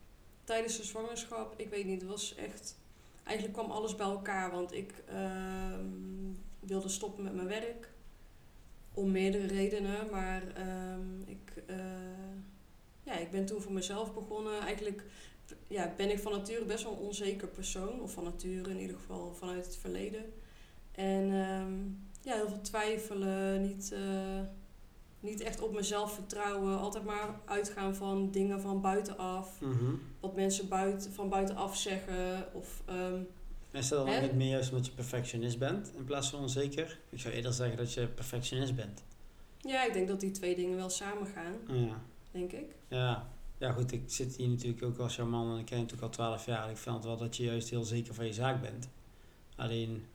tijdens 0.43 0.77
de 0.77 0.83
zwangerschap, 0.83 1.53
ik 1.57 1.69
weet 1.69 1.85
niet, 1.85 2.01
het 2.01 2.09
was 2.09 2.35
echt. 2.35 2.75
Eigenlijk 3.23 3.57
kwam 3.57 3.71
alles 3.71 3.95
bij 3.95 4.05
elkaar, 4.05 4.51
want 4.51 4.73
ik 4.73 4.93
ehm, 5.07 5.85
wilde 6.59 6.89
stoppen 6.89 7.23
met 7.23 7.33
mijn 7.33 7.47
werk. 7.47 7.89
Om 8.93 9.11
meerdere 9.11 9.47
redenen, 9.47 10.09
maar 10.11 10.43
ehm, 10.55 11.21
ik, 11.25 11.63
eh, 11.65 11.75
ja, 13.03 13.13
ik 13.13 13.31
ben 13.31 13.45
toen 13.45 13.61
voor 13.61 13.71
mezelf 13.73 14.13
begonnen. 14.13 14.61
Eigenlijk 14.61 15.03
ja, 15.67 15.93
ben 15.97 16.09
ik 16.09 16.19
van 16.19 16.31
nature 16.31 16.65
best 16.65 16.83
wel 16.83 16.93
een 16.93 16.99
onzeker 16.99 17.47
persoon, 17.47 18.01
of 18.01 18.11
van 18.11 18.23
nature 18.23 18.69
in 18.69 18.79
ieder 18.79 18.95
geval 18.95 19.33
vanuit 19.33 19.65
het 19.65 19.77
verleden. 19.77 20.33
En 20.91 21.23
ehm, 21.23 21.73
ja, 22.21 22.35
heel 22.35 22.47
veel 22.47 22.61
twijfelen, 22.61 23.61
niet, 23.61 23.91
eh, 23.91 24.41
niet 25.19 25.41
echt 25.41 25.61
op 25.61 25.73
mezelf 25.73 26.13
vertrouwen. 26.13 26.79
Altijd 26.79 27.03
maar 27.05 27.39
uitgaan 27.45 27.95
van 27.95 28.31
dingen 28.31 28.61
van 28.61 28.81
buitenaf. 28.81 29.61
Mhm. 29.61 29.93
Wat 30.19 30.35
mensen 30.35 30.67
buiten, 30.67 31.13
van 31.13 31.29
buitenaf 31.29 31.77
zeggen. 31.77 32.45
Of, 32.53 32.81
ehm, 32.85 33.21
Is 33.71 33.87
dat 33.87 34.05
dan 34.05 34.15
Hè? 34.15 34.21
niet 34.21 34.33
meer 34.33 34.49
juist 34.49 34.69
omdat 34.69 34.85
je 34.85 34.91
perfectionist 34.91 35.57
bent 35.59 35.91
in 35.95 36.03
plaats 36.03 36.29
van 36.29 36.39
onzeker? 36.39 36.99
Ik 37.09 37.19
zou 37.19 37.33
eerder 37.33 37.53
zeggen 37.53 37.77
dat 37.77 37.93
je 37.93 38.07
perfectionist 38.07 38.75
bent. 38.75 39.03
ja, 39.61 39.85
ik 39.85 39.93
denk 39.93 40.07
dat 40.07 40.19
die 40.19 40.31
twee 40.31 40.55
dingen 40.55 40.77
wel 40.77 40.89
samen 40.89 41.27
gaan. 41.27 41.77
Ja. 41.77 42.01
Denk 42.31 42.51
ik. 42.51 42.65
Ja. 42.87 43.27
ja, 43.57 43.71
goed, 43.71 43.91
ik 43.91 44.03
zit 44.05 44.35
hier 44.35 44.47
natuurlijk 44.49 44.83
ook 44.83 44.97
als 44.97 45.15
jouw 45.15 45.25
man 45.25 45.51
en 45.53 45.59
ik 45.59 45.65
ken 45.65 45.75
je 45.77 45.83
natuurlijk 45.83 46.07
al 46.11 46.15
12 46.15 46.45
jaar. 46.45 46.69
Ik 46.69 46.77
vind 46.77 47.03
wel 47.03 47.17
dat 47.17 47.37
je 47.37 47.43
juist 47.43 47.69
heel 47.69 47.83
zeker 47.83 48.13
van 48.13 48.25
je 48.25 48.33
zaak 48.33 48.61
bent. 48.61 48.89
Alleen, 49.55 50.05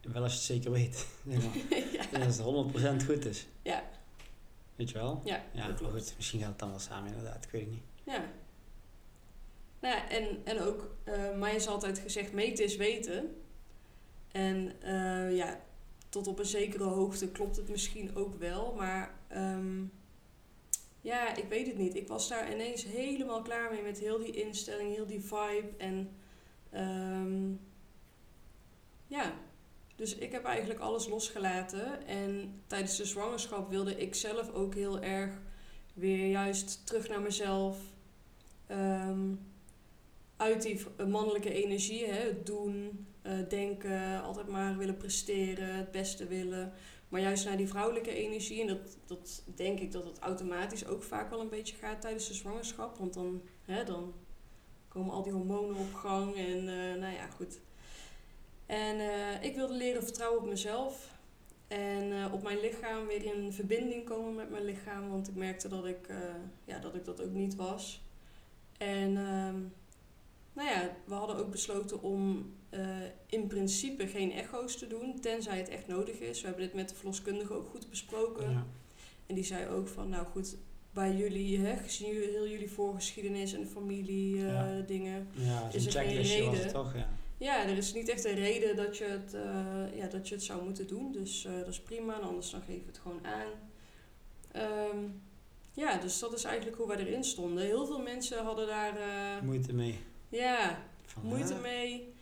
wel 0.00 0.22
als 0.22 0.32
je 0.32 0.38
het 0.38 0.46
zeker 0.46 0.70
weet. 0.70 1.06
ja. 1.92 2.10
En 2.12 2.22
als 2.22 2.36
het 2.38 3.02
100% 3.02 3.06
goed 3.06 3.24
is. 3.24 3.46
Ja. 3.62 3.84
Weet 4.76 4.90
je 4.90 4.98
wel? 4.98 5.22
Ja, 5.24 5.34
Ja, 5.52 5.60
dat 5.60 5.68
maar 5.68 5.74
klopt. 5.78 5.92
goed, 5.94 6.14
misschien 6.16 6.40
gaat 6.40 6.48
het 6.48 6.58
dan 6.58 6.70
wel 6.70 6.78
samen 6.78 7.08
inderdaad, 7.08 7.44
ik 7.44 7.50
weet 7.50 7.60
het 7.62 7.70
niet. 7.70 7.82
Ja. 8.04 8.24
Nou 9.80 9.94
ja, 9.96 10.08
en, 10.08 10.40
en 10.44 10.60
ook, 10.60 10.90
eh, 11.04 11.36
mij 11.36 11.54
is 11.54 11.66
altijd 11.66 11.98
gezegd, 11.98 12.32
meten 12.32 12.64
is 12.64 12.76
weten. 12.76 13.36
En 14.32 14.72
eh, 14.82 15.36
ja, 15.36 15.60
tot 16.08 16.26
op 16.26 16.38
een 16.38 16.46
zekere 16.46 16.84
hoogte 16.84 17.28
klopt 17.28 17.56
het 17.56 17.68
misschien 17.68 18.16
ook 18.16 18.38
wel. 18.38 18.74
Maar 18.74 19.14
ehm, 19.28 19.82
ja, 21.00 21.36
ik 21.36 21.48
weet 21.48 21.66
het 21.66 21.78
niet. 21.78 21.94
Ik 21.96 22.08
was 22.08 22.28
daar 22.28 22.52
ineens 22.52 22.84
helemaal 22.84 23.42
klaar 23.42 23.70
mee 23.70 23.82
met 23.82 23.98
heel 23.98 24.18
die 24.18 24.44
instelling, 24.44 24.94
heel 24.94 25.06
die 25.06 25.20
vibe. 25.20 25.68
En 25.78 26.10
ehm, 26.70 27.50
ja, 29.06 29.32
dus 29.98 30.14
ik 30.14 30.32
heb 30.32 30.44
eigenlijk 30.44 30.80
alles 30.80 31.08
losgelaten. 31.08 32.06
En 32.06 32.62
tijdens 32.66 32.96
de 32.96 33.04
zwangerschap 33.04 33.70
wilde 33.70 34.00
ik 34.00 34.14
zelf 34.14 34.52
ook 34.52 34.74
heel 34.74 35.00
erg 35.00 35.32
weer 35.94 36.30
juist 36.30 36.86
terug 36.86 37.08
naar 37.08 37.20
mezelf. 37.20 37.78
Ehm, 38.66 39.34
uit 40.36 40.62
die 40.62 40.86
mannelijke 41.06 41.52
energie, 41.52 42.06
hè, 42.06 42.26
het 42.26 42.46
doen, 42.46 43.06
eh, 43.22 43.32
denken, 43.48 44.22
altijd 44.22 44.48
maar 44.48 44.76
willen 44.76 44.96
presteren, 44.96 45.74
het 45.74 45.90
beste 45.90 46.26
willen. 46.26 46.72
Maar 47.08 47.20
juist 47.20 47.44
naar 47.44 47.56
die 47.56 47.68
vrouwelijke 47.68 48.14
energie. 48.14 48.60
En 48.60 48.66
dat, 48.66 48.98
dat 49.06 49.42
denk 49.54 49.80
ik 49.80 49.92
dat 49.92 50.04
het 50.04 50.18
automatisch 50.18 50.86
ook 50.86 51.02
vaak 51.02 51.30
wel 51.30 51.40
een 51.40 51.48
beetje 51.48 51.76
gaat 51.76 52.00
tijdens 52.00 52.28
de 52.28 52.34
zwangerschap. 52.34 52.98
Want 52.98 53.14
dan, 53.14 53.42
hè, 53.64 53.84
dan 53.84 54.14
komen 54.88 55.12
al 55.12 55.22
die 55.22 55.32
hormonen 55.32 55.76
op 55.76 55.94
gang. 55.94 56.36
En 56.36 56.58
eh, 56.58 57.00
nou 57.00 57.14
ja, 57.14 57.26
goed. 57.36 57.60
En 58.68 59.00
eh, 59.00 59.42
ik 59.42 59.54
wilde 59.54 59.74
leren 59.74 60.02
vertrouwen 60.02 60.40
op 60.40 60.48
mezelf. 60.48 61.16
En 61.68 62.12
eh, 62.12 62.32
op 62.32 62.42
mijn 62.42 62.60
lichaam 62.60 63.06
weer 63.06 63.24
in 63.24 63.52
verbinding 63.52 64.04
komen 64.04 64.34
met 64.34 64.50
mijn 64.50 64.64
lichaam. 64.64 65.10
Want 65.10 65.28
ik 65.28 65.34
merkte 65.34 65.68
dat 65.68 65.86
ik, 65.86 66.08
eh, 66.08 66.16
ja, 66.64 66.78
dat, 66.78 66.94
ik 66.94 67.04
dat 67.04 67.22
ook 67.22 67.32
niet 67.32 67.54
was. 67.54 68.02
En 68.78 69.16
ehm, 69.16 69.58
nou 70.52 70.68
ja, 70.68 70.96
we 71.04 71.14
hadden 71.14 71.36
ook 71.36 71.50
besloten 71.50 72.02
om 72.02 72.52
in 73.26 73.46
principe 73.46 74.06
geen 74.06 74.32
echo's 74.32 74.76
te 74.78 74.86
doen. 74.86 75.20
Tenzij 75.20 75.58
het 75.58 75.68
echt 75.68 75.86
nodig 75.86 76.18
is. 76.18 76.40
We 76.40 76.46
hebben 76.46 76.64
dit 76.64 76.74
met 76.74 76.88
de 76.88 76.94
verloskundige 76.94 77.52
ook 77.54 77.68
goed 77.68 77.90
besproken. 77.90 78.50
Ja. 78.50 78.66
En 79.26 79.34
die 79.34 79.44
zei 79.44 79.68
ook 79.68 79.88
van, 79.88 80.08
nou 80.08 80.26
goed, 80.26 80.56
bij 80.92 81.16
jullie, 81.16 81.58
hè, 81.60 81.76
gezien 81.76 82.12
jullie, 82.12 82.28
heel 82.30 82.48
jullie 82.48 82.70
voorgeschiedenis 82.70 83.52
en 83.52 83.66
familie 83.66 84.36
Ja. 84.36 84.80
dingen. 84.86 85.28
Ja, 85.32 85.68
Is 85.72 85.86
er 85.86 85.92
geen 85.92 86.02
checklistje 86.06 86.44
was 86.44 86.54
het 86.54 86.56
reden? 86.64 86.72
toch, 86.72 86.94
ja. 86.94 87.08
Ja, 87.38 87.66
er 87.66 87.76
is 87.76 87.92
niet 87.92 88.08
echt 88.08 88.24
een 88.24 88.34
reden 88.34 88.76
dat 88.76 88.96
je 88.96 89.04
het, 89.04 89.34
eh, 89.34 89.96
ja, 89.98 90.06
dat 90.06 90.28
je 90.28 90.34
het 90.34 90.44
zou 90.44 90.64
moeten 90.64 90.86
doen. 90.86 91.12
Dus 91.12 91.44
eh, 91.44 91.58
dat 91.58 91.68
is 91.68 91.80
prima, 91.80 92.14
en 92.14 92.22
anders 92.22 92.50
dan 92.50 92.62
geef 92.62 92.80
je 92.80 92.86
het 92.86 92.98
gewoon 92.98 93.26
aan. 93.26 93.48
Ehm, 94.52 94.98
ja, 95.72 95.96
dus 95.96 96.18
dat 96.18 96.32
is 96.32 96.44
eigenlijk 96.44 96.76
hoe 96.76 96.86
wij 96.86 96.96
erin 96.96 97.24
stonden. 97.24 97.64
Heel 97.64 97.86
veel 97.86 98.02
mensen 98.02 98.44
hadden 98.44 98.66
daar 98.66 98.96
eh, 98.96 99.42
Moeite 99.42 99.74
mee. 99.74 99.98
ja, 100.28 100.82
Van, 101.06 101.22
moeite 101.22 101.54
mee. 101.54 102.14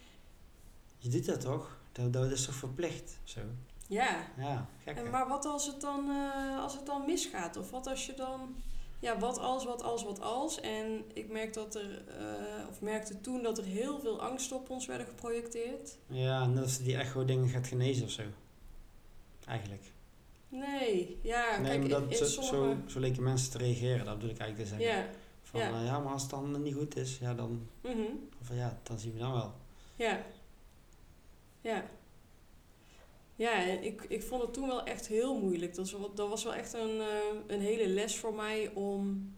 Je 0.99 1.09
doet 1.09 1.27
dat 1.27 1.41
toch? 1.41 1.77
Dat, 1.93 2.13
dat 2.13 2.31
is 2.31 2.45
toch 2.45 2.55
verplicht? 2.55 3.19
Zo. 3.25 3.41
Ja, 3.89 4.27
Ja, 4.37 4.69
gek 4.85 4.97
En 4.97 5.11
maar 5.11 5.29
wat 5.29 5.45
als 5.45 5.67
het 5.67 5.81
dan, 5.81 6.11
als 6.61 6.75
het 6.75 6.87
dan 6.87 7.05
misgaat? 7.05 7.57
Of 7.57 7.71
wat 7.71 7.87
als 7.87 8.07
je 8.07 8.15
dan... 8.15 8.57
Ja, 8.99 9.19
wat 9.19 9.39
als, 9.39 9.65
wat 9.65 9.83
als, 9.83 10.05
wat 10.05 10.21
als? 10.21 10.61
En 10.61 11.05
ik 11.13 11.31
merk 11.31 11.53
dat 11.53 11.75
er, 11.75 12.05
eh, 12.09 12.69
of 12.69 12.81
merkte 12.81 13.21
toen 13.21 13.43
dat 13.43 13.59
er 13.59 13.65
heel 13.65 14.01
veel 14.01 14.23
angst 14.23 14.53
op 14.53 14.71
ons 14.71 14.87
werden 14.87 15.07
geprojecteerd. 15.07 15.97
Ja, 16.07 16.47
net 16.47 16.63
als 16.63 16.79
die 16.79 16.97
echo 16.97 17.25
dingen 17.25 17.49
gaat 17.49 17.67
genezen 17.67 18.05
of 18.05 18.11
zo. 18.11 18.23
Eigenlijk. 19.47 19.83
Nee, 20.49 21.19
ja, 21.23 21.57
nee, 21.57 21.67
kijk, 21.67 21.81
maar 21.81 21.89
dat, 21.89 22.03
in, 22.03 22.11
in 22.11 22.17
zo, 22.17 22.25
sommige... 22.25 22.81
zo, 22.83 22.89
zo 22.93 23.01
leken 23.01 23.23
mensen 23.23 23.51
te 23.51 23.59
reageren, 23.59 24.05
dat 24.05 24.15
bedoel 24.15 24.31
ik 24.31 24.39
eigenlijk 24.39 24.71
te 24.71 24.77
zeggen. 24.77 24.99
ja, 24.99 25.09
Van, 25.43 25.61
ja. 25.61 25.69
ja. 25.69 25.85
ja, 25.85 25.99
maar 25.99 26.13
als 26.13 26.23
het 26.23 26.31
dan 26.31 26.63
niet 26.63 26.75
goed 26.75 26.97
is, 26.97 27.19
ja, 27.19 27.35
dan, 27.35 27.69
mhm, 27.81 28.03
of, 28.41 28.55
ja, 28.55 28.79
dan 28.83 28.99
zien 28.99 29.13
we 29.13 29.19
dan 29.19 29.33
wel. 29.33 29.55
ja, 29.97 30.25
ja. 31.61 31.85
Ja, 33.37 33.63
ik, 33.63 34.05
ik 34.09 34.23
vond 34.23 34.43
het 34.43 34.53
toen 34.53 34.67
wel 34.69 34.85
echt 34.85 35.07
heel 35.09 35.39
moeilijk. 35.41 35.75
Dat, 35.75 35.91
wel- 35.91 36.15
dat 36.15 36.29
was 36.29 36.45
wel 36.45 36.55
echt 36.55 36.73
een, 36.73 37.01
eh, 37.01 37.07
een 37.47 37.61
hele 37.61 37.89
les 37.89 38.17
voor 38.17 38.35
mij 38.35 38.71
om, 38.75 39.33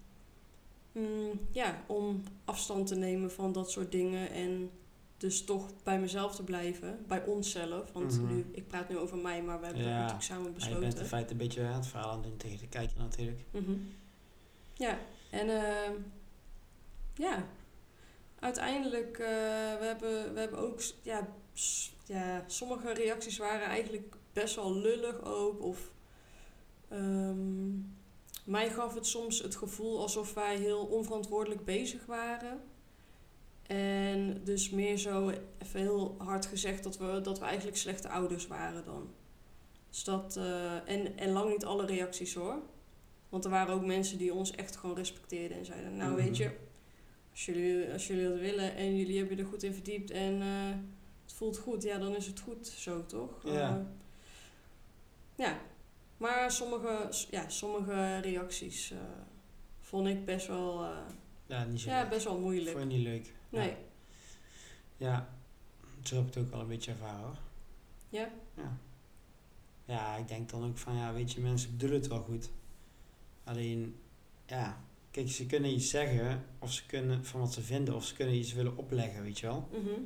mm, 0.92 1.40
ja, 1.50 1.82
om 1.86 2.22
afstand 2.44 2.86
te 2.86 2.94
nemen 2.94 3.30
van 3.32 3.52
dat 3.52 3.70
soort 3.70 3.92
dingen. 3.92 4.30
En 4.30 4.70
dus 5.16 5.44
toch 5.44 5.68
bij 5.82 6.00
mezelf 6.00 6.34
te 6.36 6.44
blijven, 6.44 7.04
bij 7.08 7.24
onszelf. 7.24 7.92
Want 7.92 8.20
Mhm. 8.22 8.34
nu, 8.34 8.46
ik 8.52 8.68
praat 8.68 8.88
nu 8.88 8.98
over 8.98 9.16
mij, 9.18 9.42
maar 9.42 9.60
we 9.60 9.66
hebben 9.66 9.82
Ja, 9.84 9.88
dat 9.88 9.96
natuurlijk 9.98 10.24
samen 10.24 10.42
Maar 10.42 10.52
je 10.52 10.58
besloten. 10.58 10.80
bent 10.88 10.98
in 11.00 11.04
feite 11.06 11.32
een 11.32 11.38
beetje 11.38 11.60
hè, 11.60 11.72
het 11.72 11.86
verhaal 11.86 12.10
aan 12.10 12.22
het 12.24 12.38
tegen 12.38 12.58
de 12.58 12.68
kijker 12.68 12.98
natuurlijk. 12.98 13.40
Mhm. 13.50 13.72
Ja, 14.74 14.98
en 15.30 15.48
ehm, 15.48 15.92
ja, 17.14 17.46
uiteindelijk, 18.38 19.18
eh, 19.18 19.26
we, 19.78 19.84
hebben, 19.84 20.34
we 20.34 20.40
hebben 20.40 20.58
ook, 20.58 20.80
ja, 21.02 21.28
s- 21.54 21.92
ja, 22.08 22.44
sommige 22.46 22.92
reacties 22.92 23.38
waren 23.38 23.66
eigenlijk 23.66 24.16
best 24.32 24.54
wel 24.54 24.74
lullig 24.74 25.24
ook. 25.24 25.62
Of 25.62 25.92
ehm, 26.88 27.70
mij 28.44 28.70
gaf 28.70 28.94
het 28.94 29.06
soms 29.06 29.42
het 29.42 29.56
gevoel 29.56 30.00
alsof 30.00 30.34
wij 30.34 30.56
heel 30.56 30.84
onverantwoordelijk 30.86 31.64
bezig 31.64 32.06
waren. 32.06 32.60
En 33.66 34.40
dus 34.44 34.70
meer 34.70 34.96
zo, 34.96 35.28
even 35.58 35.80
heel 35.80 36.14
hard 36.18 36.46
gezegd, 36.46 36.82
dat 36.82 36.98
we, 36.98 37.20
dat 37.22 37.38
we 37.38 37.44
eigenlijk 37.44 37.76
slechte 37.76 38.08
ouders 38.08 38.46
waren 38.46 38.84
dan. 38.84 39.10
Dus 39.90 40.04
dat, 40.04 40.36
eh, 40.36 40.88
en, 40.88 41.18
en 41.18 41.30
lang 41.32 41.50
niet 41.50 41.64
alle 41.64 41.86
reacties 41.86 42.34
hoor. 42.34 42.62
Want 43.28 43.44
er 43.44 43.50
waren 43.50 43.74
ook 43.74 43.84
mensen 43.84 44.18
die 44.18 44.34
ons 44.34 44.50
echt 44.50 44.76
gewoon 44.76 44.96
respecteerden 44.96 45.58
en 45.58 45.64
zeiden: 45.64 45.96
Nou, 45.96 46.10
Mhm. 46.12 46.22
weet 46.22 46.36
je, 46.36 46.50
als 47.30 47.46
jullie, 47.46 47.92
als 47.92 48.06
jullie 48.06 48.28
dat 48.28 48.38
willen 48.38 48.74
en 48.74 48.96
jullie 48.96 49.18
hebben 49.18 49.36
je 49.36 49.42
er 49.42 49.48
goed 49.48 49.62
in 49.62 49.72
verdiept 49.74 50.10
en 50.10 50.40
eh, 50.42 50.76
voelt 51.38 51.58
goed, 51.58 51.82
ja, 51.82 51.98
dan 51.98 52.16
is 52.16 52.26
het 52.26 52.40
goed 52.40 52.66
zo, 52.66 53.06
toch? 53.06 53.30
Ja. 53.44 53.76
Eh, 53.78 53.84
ja, 55.34 55.58
maar 56.16 56.50
sommige, 56.52 57.08
ja, 57.30 57.48
sommige 57.48 58.18
reacties 58.18 58.90
eh, 58.90 58.98
vond 59.80 60.08
ik 60.08 60.24
best 60.24 60.46
wel, 60.46 60.84
eh, 60.84 60.96
Ja, 61.46 61.64
niet 61.64 61.80
zo 61.80 61.90
ja, 61.90 62.00
leuk. 62.00 62.10
best 62.10 62.24
wel 62.24 62.38
moeilijk. 62.38 62.78
Vond 62.78 62.92
je 62.92 62.98
niet 62.98 63.06
leuk? 63.06 63.32
Nee, 63.48 63.68
Ja. 63.68 63.76
ja, 64.96 65.28
zo 66.02 66.16
heb 66.16 66.26
ik 66.26 66.34
het 66.34 66.44
ook 66.44 66.50
wel 66.50 66.60
een 66.60 66.66
beetje 66.68 66.90
ervaren 66.90 67.20
hoor. 67.24 67.38
ja? 68.08 68.28
Ja. 68.56 68.76
Ja, 69.84 70.16
ik 70.16 70.28
denk 70.28 70.50
dan 70.50 70.64
ook 70.64 70.78
van, 70.78 70.96
ja, 70.96 71.12
weet 71.12 71.32
je, 71.32 71.40
mensen 71.40 71.70
bedoelen 71.70 71.98
het 71.98 72.08
wel 72.08 72.20
goed. 72.22 72.50
Alleen, 73.44 74.00
ja, 74.46 74.80
kijk, 75.10 75.28
ze 75.28 75.46
kunnen 75.46 75.70
iets 75.70 75.90
zeggen, 75.90 76.44
of 76.58 76.72
ze 76.72 76.86
kunnen 76.86 77.24
van 77.24 77.40
wat 77.40 77.52
ze 77.52 77.62
vinden, 77.62 77.94
of 77.94 78.04
ze 78.04 78.14
kunnen 78.14 78.34
iets 78.34 78.52
willen 78.52 78.76
opleggen, 78.76 79.22
weet 79.22 79.38
je 79.38 79.46
wel. 79.46 79.68
Mhm. 79.72 80.00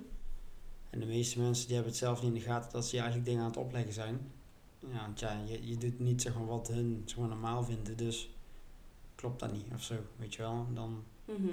En 0.92 1.00
de 1.00 1.06
meeste 1.06 1.40
mensen 1.40 1.64
die 1.66 1.74
hebben 1.74 1.92
het 1.92 2.00
zelf 2.02 2.22
niet 2.22 2.32
in 2.32 2.38
de 2.38 2.44
gaten 2.44 2.72
dat 2.72 2.86
ze 2.86 2.96
eigenlijk 2.96 3.26
dingen 3.26 3.40
aan 3.42 3.46
het 3.48 3.56
opleggen 3.56 3.92
zijn. 3.92 4.32
Ja, 4.78 5.00
want 5.00 5.20
ja, 5.20 5.40
je, 5.46 5.66
je 5.68 5.76
doet 5.78 5.98
niet 5.98 6.22
zeg 6.22 6.34
maar, 6.34 6.46
wat 6.46 6.68
hun 6.68 7.02
zeg 7.04 7.18
maar, 7.18 7.28
normaal 7.28 7.64
vinden, 7.64 7.96
dus 7.96 8.30
klopt 9.14 9.40
dat 9.40 9.52
niet 9.52 9.64
of 9.74 9.82
zo, 9.82 9.94
weet 10.16 10.34
je 10.34 10.42
wel. 10.42 10.66
Dan, 10.74 11.04
Mhm. 11.24 11.48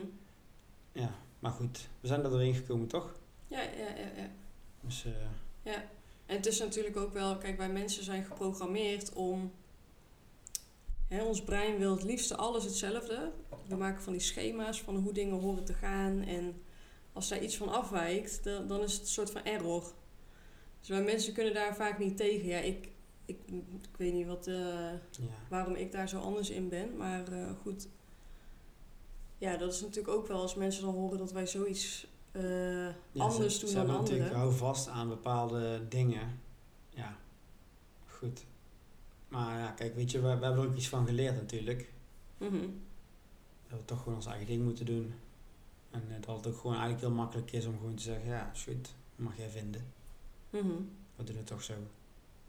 ja, 0.91 1.11
maar 1.39 1.51
goed, 1.51 1.87
we 1.99 2.07
zijn 2.07 2.23
er 2.23 2.29
doorheen 2.29 2.53
gekomen, 2.53 2.87
toch? 2.87 3.13
Ja, 3.47 3.61
ja, 3.61 3.87
ja, 3.95 4.11
ja. 4.21 4.29
Dus, 4.81 5.05
eh, 5.05 5.11
Ja, 5.63 5.81
en 6.25 6.35
het 6.35 6.45
is 6.45 6.59
natuurlijk 6.59 6.97
ook 6.97 7.13
wel, 7.13 7.37
kijk, 7.37 7.57
wij 7.57 7.69
mensen 7.71 8.03
zijn 8.03 8.23
geprogrammeerd 8.25 9.13
om. 9.13 9.51
Hè, 11.07 11.23
ons 11.23 11.43
brein 11.43 11.77
wil 11.77 11.91
het 11.91 12.03
liefste 12.03 12.35
alles 12.35 12.63
hetzelfde. 12.63 13.31
We 13.67 13.75
maken 13.75 14.01
van 14.03 14.13
die 14.13 14.21
schema's 14.21 14.81
van 14.81 14.95
hoe 14.95 15.13
dingen 15.13 15.39
horen 15.39 15.63
te 15.65 15.73
gaan. 15.73 16.21
En 16.21 16.61
als 17.13 17.29
daar 17.29 17.43
iets 17.43 17.57
van 17.57 17.69
afwijkt, 17.69 18.43
dan, 18.43 18.67
dan 18.67 18.81
is 18.81 18.91
het 18.93 19.01
een 19.01 19.07
soort 19.07 19.31
van 19.31 19.43
error. 19.43 19.93
Dus 20.79 20.89
wij 20.89 21.03
mensen 21.03 21.33
kunnen 21.33 21.53
daar 21.53 21.75
vaak 21.75 21.99
niet 21.99 22.17
tegen. 22.17 22.47
Ja, 22.47 22.57
ik, 22.57 22.89
ik, 23.25 23.39
ik 23.81 23.97
weet 23.97 24.13
niet 24.13 24.27
wat, 24.27 24.47
eh, 24.47 24.55
ja. 25.11 25.37
waarom 25.49 25.75
ik 25.75 25.91
daar 25.91 26.09
zo 26.09 26.19
anders 26.19 26.49
in 26.49 26.69
ben. 26.69 26.97
Maar 26.97 27.27
eh, 27.31 27.51
goed. 27.61 27.87
Ja, 29.37 29.57
dat 29.57 29.73
is 29.73 29.81
natuurlijk 29.81 30.15
ook 30.15 30.27
wel 30.27 30.41
als 30.41 30.55
mensen 30.55 30.83
dan 30.83 30.93
horen 30.93 31.17
dat 31.17 31.31
wij 31.31 31.47
zoiets 31.47 32.07
eh, 32.31 32.85
Ja, 32.85 32.93
anders 33.13 33.53
ze, 33.53 33.59
doen 33.59 33.69
ze 33.69 33.75
dan 33.75 33.89
anderen. 33.89 34.33
hou 34.35 34.53
vast 34.53 34.87
aan 34.87 35.07
bepaalde 35.07 35.87
dingen. 35.89 36.39
Ja, 36.89 37.17
goed. 38.07 38.45
Maar 39.27 39.59
ja, 39.59 39.71
kijk, 39.71 39.95
weet 39.95 40.11
je, 40.11 40.17
we, 40.17 40.23
we 40.23 40.29
hebben 40.29 40.63
er 40.63 40.69
ook 40.69 40.75
iets 40.75 40.89
van 40.89 41.05
geleerd 41.07 41.35
natuurlijk. 41.35 41.91
Mhm. 42.37 42.67
Dat 43.67 43.79
we 43.79 43.85
toch 43.85 43.99
gewoon 43.99 44.15
ons 44.15 44.25
eigen 44.25 44.47
ding 44.47 44.63
moeten 44.63 44.85
doen. 44.85 45.13
En 45.91 46.03
dat 46.25 46.35
het 46.35 46.47
ook 46.47 46.57
gewoon 46.57 46.75
eigenlijk 46.75 47.01
heel 47.01 47.15
makkelijk 47.15 47.51
is 47.51 47.65
om 47.65 47.77
gewoon 47.77 47.95
te 47.95 48.03
zeggen, 48.03 48.29
ja, 48.29 48.51
is 48.53 48.63
goed, 48.63 48.93
mag 49.15 49.37
jij 49.37 49.49
vinden. 49.49 49.93
Mhm. 50.49 50.81
We 51.15 51.23
doen 51.23 51.37
het 51.37 51.47
toch 51.47 51.63
zo. 51.63 51.73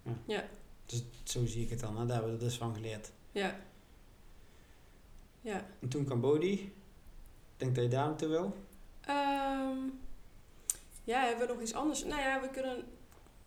Ja. 0.02 0.12
Ja. 0.26 0.44
Dus 0.86 1.04
zo 1.22 1.46
zie 1.46 1.62
ik 1.62 1.70
het 1.70 1.80
dan, 1.80 1.98
hè. 1.98 2.06
daar 2.06 2.16
hebben 2.16 2.32
we 2.32 2.38
er 2.38 2.44
dus 2.44 2.58
van 2.58 2.74
geleerd. 2.74 3.12
Ja. 3.32 3.60
Ja. 5.40 5.66
En 5.80 5.88
toen. 5.88 6.42
Ik 6.42 6.72
denk 7.56 7.74
dat 7.74 7.84
je 7.84 7.90
daar 7.90 8.06
naartoe 8.06 8.28
wil. 8.28 8.56
Ehm, 9.00 9.78
ja, 11.04 11.24
hebben 11.24 11.46
we 11.46 11.52
nog 11.52 11.62
iets 11.62 11.74
anders? 11.74 12.04
Nou 12.04 12.20
ja, 12.20 12.40
we 12.40 12.48
kunnen... 12.48 12.84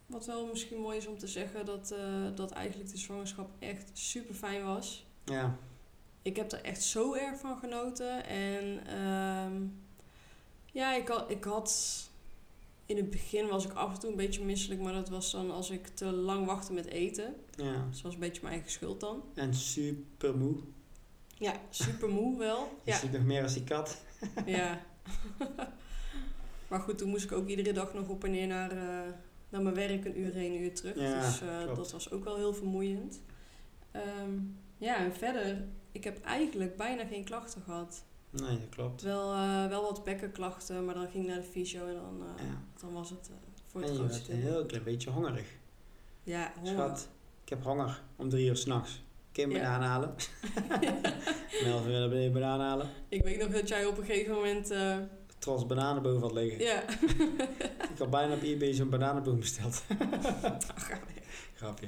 Wat 0.05 0.25
wel 0.25 0.45
misschien 0.45 0.79
mooi 0.79 0.97
is 0.97 1.07
om 1.07 1.17
te 1.17 1.27
zeggen, 1.27 1.65
dat, 1.65 1.91
eh, 1.91 2.35
dat 2.35 2.51
eigenlijk 2.51 2.91
de 2.91 2.97
zwangerschap 2.97 3.49
echt 3.59 3.89
super 3.93 4.35
fijn 4.35 4.63
was. 4.63 5.05
Ja, 5.23 5.57
Ik 6.21 6.35
heb 6.35 6.51
er 6.51 6.61
echt 6.61 6.83
zo 6.83 7.13
erg 7.13 7.39
van 7.39 7.57
genoten. 7.57 8.25
En 8.25 8.87
ehm, 8.87 9.61
ja, 10.73 10.95
ik 10.95 11.07
had, 11.07 11.29
ik 11.31 11.43
had... 11.43 12.01
In 12.85 12.97
het 12.97 13.09
begin 13.09 13.47
was 13.47 13.65
ik 13.65 13.73
af 13.73 13.93
en 13.93 13.99
toe 13.99 14.09
een 14.09 14.15
beetje 14.15 14.43
misselijk, 14.43 14.81
maar 14.81 14.93
dat 14.93 15.09
was 15.09 15.31
dan 15.31 15.51
als 15.51 15.69
ik 15.69 15.87
te 15.87 16.05
lang 16.05 16.45
wachtte 16.45 16.73
met 16.73 16.85
eten. 16.85 17.35
ja. 17.55 17.85
Dus 17.87 17.93
dat 17.95 18.01
was 18.01 18.13
een 18.13 18.19
beetje 18.19 18.41
mijn 18.41 18.53
eigen 18.53 18.71
schuld 18.71 18.99
dan. 18.99 19.23
En 19.33 19.53
super 19.53 20.37
moe. 20.37 20.55
Ja, 21.37 21.53
super 21.69 22.09
moe 22.09 22.37
wel. 22.37 22.79
Je 22.83 22.91
Ja, 22.91 22.97
ziet 22.97 23.11
nog 23.11 23.23
meer 23.23 23.43
als 23.43 23.53
die 23.53 23.63
kat. 23.63 24.01
ja. 24.45 24.81
maar 26.69 26.79
goed, 26.79 26.97
toen 26.97 27.09
moest 27.09 27.23
ik 27.23 27.31
ook 27.31 27.47
iedere 27.47 27.71
dag 27.73 27.93
nog 27.93 28.07
op 28.07 28.23
en 28.23 28.31
neer 28.31 28.47
naar, 28.47 28.71
eh, 28.71 29.11
naar 29.49 29.61
mijn 29.61 29.75
werk, 29.75 30.05
een 30.05 30.19
uur 30.19 30.33
heen, 30.33 30.51
een 30.53 30.61
uur 30.61 30.75
terug. 30.75 30.95
Ja, 30.99 31.21
dus 31.25 31.41
eh, 31.41 31.75
dat 31.75 31.91
was 31.91 32.11
ook 32.11 32.23
wel 32.23 32.35
heel 32.35 32.53
vermoeiend. 32.53 33.21
Ehm, 33.91 34.39
ja, 34.77 34.97
en 34.97 35.13
verder, 35.13 35.65
ik 35.91 36.03
heb 36.03 36.23
eigenlijk 36.23 36.77
bijna 36.77 37.05
geen 37.05 37.23
klachten 37.23 37.61
gehad. 37.61 38.03
Nee, 38.41 38.59
dat 38.59 38.69
klopt. 38.69 39.01
Wel, 39.01 39.33
eh, 39.33 39.67
wel 39.67 39.81
wat 39.81 40.03
bekkenklachten, 40.03 40.85
maar 40.85 40.93
dan 40.93 41.07
ging 41.09 41.23
ik 41.23 41.29
naar 41.29 41.39
de 41.41 41.47
fysio 41.47 41.87
en 41.87 41.93
dan, 41.95 42.21
eh, 42.37 42.45
Ja. 42.45 42.61
dan 42.81 42.93
was 42.93 43.09
het 43.09 43.29
eh, 43.29 43.35
voor 43.67 43.81
het 43.81 43.89
En 43.89 43.95
je 43.95 44.01
grootste 44.03 44.27
werd 44.31 44.43
een 44.43 44.47
heel 44.51 44.65
klein 44.65 44.83
beetje 44.83 45.09
hongerig. 45.09 45.47
Ja, 46.23 46.51
honger. 46.55 46.71
Schat, 46.73 47.09
ik 47.43 47.49
heb 47.49 47.63
honger 47.63 48.01
om 48.15 48.29
drie 48.29 48.47
uur 48.47 48.57
s'nachts. 48.57 49.01
Ja. 49.31 49.47
banaan 49.47 49.81
halen? 49.81 50.15
Melvin 51.63 52.09
wil 52.09 52.11
een 52.11 52.31
banaan 52.33 52.59
halen. 52.59 52.89
Ik 53.09 53.23
weet 53.23 53.39
nog 53.39 53.47
dat 53.51 53.67
jij 53.67 53.85
op 53.85 53.97
een 53.97 54.05
gegeven 54.05 54.33
moment... 54.33 54.71
eh, 54.71 54.97
Trots 55.39 55.65
bananen 55.65 56.03
boven 56.03 56.21
had 56.21 56.31
liggen. 56.33 56.59
ja. 56.65 56.83
Ik 57.91 57.97
had 57.97 58.09
bijna 58.09 58.33
op 58.33 58.41
eBay 58.41 58.73
zo'n 58.73 58.89
bananenboom 58.89 59.39
besteld. 59.39 59.83
Weg. 59.87 60.99
Grapje. 61.55 61.87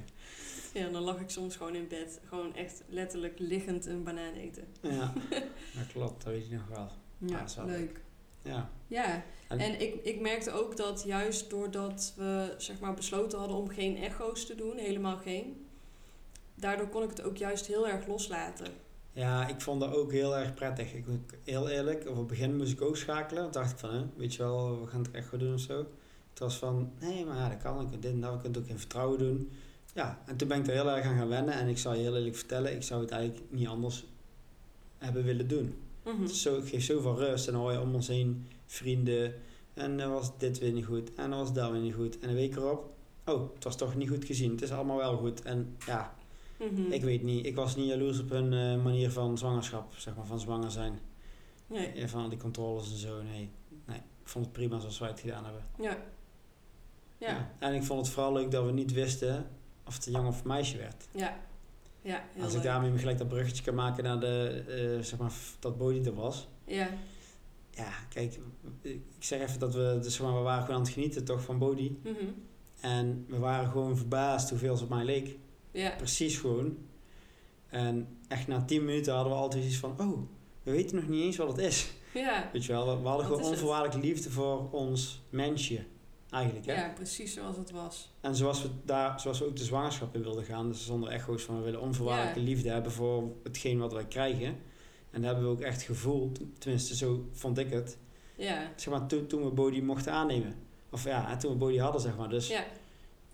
Ja, 0.80 0.90
dan 0.90 1.02
lag 1.02 1.20
ik 1.20 1.30
soms 1.30 1.56
gewoon 1.56 1.76
in 1.76 1.88
bed. 1.88 2.20
Gewoon 2.28 2.56
echt 2.56 2.84
letterlijk 2.88 3.40
liggend 3.40 3.86
een 3.86 4.04
banaan 4.04 4.34
eten. 4.34 4.64
Ja, 4.82 5.14
dat 5.78 5.88
klopt. 5.92 6.24
Dat 6.24 6.34
weet 6.34 6.48
je 6.48 6.56
nog 6.56 6.68
wel. 6.68 6.88
Ja, 7.18 7.46
leuk. 7.66 8.02
Ja. 8.42 8.70
Ja, 8.88 9.24
En- 9.48 9.60
en 9.60 9.82
ik, 9.82 9.96
ik 10.04 10.20
merkte 10.22 10.52
ook 10.52 10.78
dat 10.78 11.04
juist 11.06 11.50
doordat 11.50 12.14
we 12.18 12.54
zeg 12.58 12.80
maar, 12.80 12.94
besloten 12.94 13.40
hadden 13.40 13.58
om 13.58 13.70
geen 13.70 13.98
echo's 13.98 14.46
te 14.46 14.56
doen, 14.56 14.78
helemaal 14.78 15.18
geen, 15.18 15.66
daardoor 16.56 16.88
kon 16.88 17.04
ik 17.04 17.10
het 17.10 17.22
ook 17.24 17.38
juist 17.38 17.66
heel 17.68 17.88
erg 17.88 18.08
loslaten. 18.08 18.68
Ja, 19.12 19.48
ik 19.48 19.62
vond 19.62 19.80
dat 19.82 19.94
ook 19.94 20.12
heel 20.12 20.38
erg 20.38 20.54
prettig. 20.54 20.94
Ik 20.94 21.08
moet 21.08 21.34
heel 21.44 21.70
eerlijk, 21.70 22.10
op 22.10 22.16
het 22.18 22.28
begin 22.28 22.58
moest 22.58 22.72
ik 22.72 22.82
ook 22.82 22.98
schakelen. 22.98 23.44
Toen 23.44 23.52
dacht 23.52 23.72
ik 23.72 23.78
van, 23.78 23.94
hè, 23.94 24.06
weet 24.16 24.34
je 24.36 24.44
wel, 24.44 24.82
we 24.82 24.88
gaan 24.88 25.02
het 25.02 25.12
echt 25.12 25.28
goed 25.28 25.40
doen 25.40 25.54
of 25.54 25.60
zo. 25.60 25.78
Het 26.30 26.40
was 26.40 26.58
van, 26.58 26.92
nee, 27.00 27.26
maar 27.26 27.38
ja, 27.38 27.50
dat 27.50 27.62
kan. 27.62 27.92
Ik 27.94 28.02
dit 28.02 28.12
en 28.12 28.20
dat. 28.22 28.32
We 28.34 28.40
kunnen 28.42 28.58
het 28.60 28.64
ook 28.68 28.74
in 28.74 28.80
vertrouwen 28.80 29.20
doen. 29.20 29.52
Ja, 29.96 30.22
en 30.26 30.36
toen 30.38 30.48
ben 30.48 30.60
ik 30.60 30.68
er 30.68 30.74
heel 30.74 30.90
erg 30.90 31.06
aan 31.06 31.18
gaan 31.18 31.28
wennen. 31.28 31.54
En 31.54 31.68
ik 31.68 31.78
zal 31.78 31.94
je 31.94 32.02
heel 32.02 32.16
eerlijk 32.16 32.36
vertellen, 32.36 32.76
ik 32.76 32.84
zou 32.84 33.02
het 33.02 33.12
eigenlijk 33.12 33.44
niet 33.52 33.68
anders 33.68 34.06
hebben 34.98 35.24
willen 35.24 35.48
doen. 35.48 35.76
Het, 36.04 36.30
is 36.30 36.42
zo, 36.42 36.62
geeft 36.64 36.86
zoveel 36.86 37.18
rust. 37.18 37.48
En 37.48 37.54
dan 37.54 37.62
hoor 37.62 37.72
je 37.72 37.82
om 37.82 37.96
ons 37.96 38.08
heen 38.08 38.48
vrienden. 38.66 39.34
En 39.74 39.98
dan 39.98 40.12
was 40.12 40.38
dit 40.38 40.60
weer 40.60 40.72
niet 40.72 40.86
goed. 40.86 41.14
En 41.14 41.30
dan 41.30 41.40
was 41.40 41.54
dat 41.54 41.72
weer 41.72 41.82
niet 41.82 41.94
goed. 41.94 42.20
En 42.20 42.30
een 42.30 42.36
week 42.36 42.56
erop, 42.56 42.94
oh, 43.26 43.54
het 43.54 43.64
was 43.64 43.76
toch 43.78 43.96
niet 43.96 44.10
goed 44.10 44.26
gezien. 44.26 44.52
Het 44.52 44.62
is 44.62 44.72
allemaal 44.72 44.98
wel 44.98 45.18
goed. 45.18 45.42
En 45.42 45.76
ja, 45.86 46.14
Mhm. 46.60 46.92
ik 46.92 47.02
weet 47.04 47.24
niet. 47.24 47.46
Ik 47.46 47.56
was 47.56 47.76
niet 47.76 47.88
jaloers 47.88 48.20
op 48.20 48.30
hun 48.30 48.54
eh, 48.54 48.84
manier 48.84 49.12
van 49.12 49.38
zwangerschap, 49.38 49.94
zeg 49.98 50.16
maar, 50.16 50.26
van 50.26 50.40
zwanger 50.40 50.72
zijn. 50.72 51.00
Nee, 51.68 52.08
Van 52.08 52.30
die 52.30 52.38
controles 52.40 52.92
en 52.92 52.98
zo. 52.98 53.22
Nee, 53.24 53.50
nee. 53.86 53.98
Ik 53.98 54.28
vond 54.28 54.46
het 54.46 54.54
prima 54.54 54.80
zoals 54.80 55.00
wij 55.00 55.10
het 55.10 55.20
gedaan 55.20 55.44
hebben. 55.44 55.64
ja. 55.80 55.98
Ja, 57.18 57.52
En 57.60 57.74
ik 57.74 57.84
vond 57.84 58.00
het 58.06 58.10
vooral 58.10 58.34
leuk 58.34 58.52
dat 58.52 58.66
we 58.66 58.72
niet 58.72 58.94
wisten 58.94 59.48
of 59.88 59.96
het 59.96 60.06
een 60.06 60.12
jongen 60.12 60.30
of 60.30 60.42
een 60.42 60.48
meisje 60.48 60.78
werd. 60.78 61.08
ja. 61.12 61.44
Ja, 62.02 62.24
Als 62.42 62.54
ik 62.54 62.62
daarmee 62.64 62.98
gelijk 62.98 63.18
dat 63.18 63.28
bruggetje 63.28 63.64
kan 63.64 63.76
maken 63.76 64.04
naar 64.04 64.20
de, 64.20 64.64
eh, 64.68 65.04
zeg 65.06 65.20
maar, 65.20 65.32
dat 65.60 65.78
Bodhi 65.78 66.02
er 66.04 66.14
was. 66.14 66.48
Ja, 66.66 66.90
Ja, 67.72 67.90
kijk, 68.10 68.40
ik 68.82 69.02
zeg 69.20 69.42
even 69.42 69.60
dat 69.60 69.74
we, 69.74 70.00
dus, 70.02 70.16
zeg 70.16 70.26
maar, 70.28 70.36
we 70.38 70.42
waren 70.44 70.62
gewoon 70.62 70.76
aan 70.76 70.84
het 70.86 70.94
genieten 70.94 71.24
toch 71.26 71.42
van 71.42 71.58
Bodhi. 71.58 71.98
mhm. 72.04 72.16
En 72.80 73.26
we 73.30 73.38
waren 73.38 73.70
gewoon 73.70 73.98
verbaasd 73.98 74.50
hoeveel 74.50 74.78
ze 74.78 74.84
op 74.84 74.90
mij 74.90 75.06
leek. 75.06 75.38
ja. 75.72 75.90
Precies 75.98 76.38
gewoon. 76.38 76.78
En 77.70 78.08
echt 78.28 78.48
na 78.48 78.66
10 78.66 78.86
minuten 78.86 79.14
hadden 79.14 79.34
we 79.34 79.38
altijd 79.40 79.66
iets 79.66 79.78
van, 79.78 79.96
oh, 80.00 80.20
we 80.64 80.72
weten 80.72 80.96
nog 80.96 81.08
niet 81.08 81.24
eens 81.24 81.38
wat 81.38 81.48
het 81.48 81.58
is. 81.58 81.92
Ja. 82.14 82.50
Weet 82.54 82.66
je 82.66 82.72
wel, 82.72 82.86
we, 82.96 83.02
we 83.02 83.08
hadden 83.08 83.28
Wat 83.28 83.36
gewoon 83.38 83.52
onvoorwaardelijke 83.52 84.08
liefde 84.08 84.30
voor 84.32 84.72
ons 84.72 85.22
mensje. 85.30 85.84
Eigenlijk, 86.36 86.66
hè? 86.66 86.74
ja, 86.74 86.90
precies 86.96 87.34
zoals 87.34 87.58
het 87.58 87.72
was. 87.72 88.10
En 88.22 88.36
zoals 88.36 88.62
we, 88.62 88.70
daar, 88.86 89.20
zoals 89.20 89.40
we 89.40 89.46
ook 89.46 89.56
de 89.56 89.64
zwangerschap 89.64 90.16
in 90.16 90.22
wilden 90.24 90.44
gaan, 90.44 90.68
dus 90.68 90.86
zonder 90.86 91.10
echo's 91.10 91.44
van 91.44 91.58
we 91.58 91.64
willen 91.64 91.82
onvoorwaardelijke 91.82 92.40
Ja. 92.40 92.46
liefde 92.46 92.70
hebben 92.70 92.92
voor 92.92 93.32
hetgeen 93.44 93.80
wat 93.80 93.94
wij 93.94 94.06
krijgen. 94.06 94.48
En 95.12 95.22
dat 95.22 95.24
hebben 95.24 95.44
we 95.44 95.50
ook 95.50 95.62
echt 95.62 95.82
gevoeld, 95.82 96.40
tenminste 96.58 96.96
zo 96.96 97.30
vond 97.32 97.58
ik 97.58 97.70
het, 97.70 97.98
Ja, 98.36 98.72
zeg 98.76 98.94
maar, 98.94 99.08
toen, 99.08 99.28
toen 99.28 99.44
we 99.44 99.50
Bodhi 99.50 99.82
mochten 99.82 100.12
aannemen. 100.12 100.56
Of 100.90 101.04
ja, 101.04 101.30
en 101.30 101.38
toen 101.40 101.52
we 101.52 101.58
Bodhi 101.58 101.80
hadden, 101.80 102.02
zeg 102.02 102.18
maar. 102.18 102.30
Dus, 102.30 102.48
ja, 102.48 102.64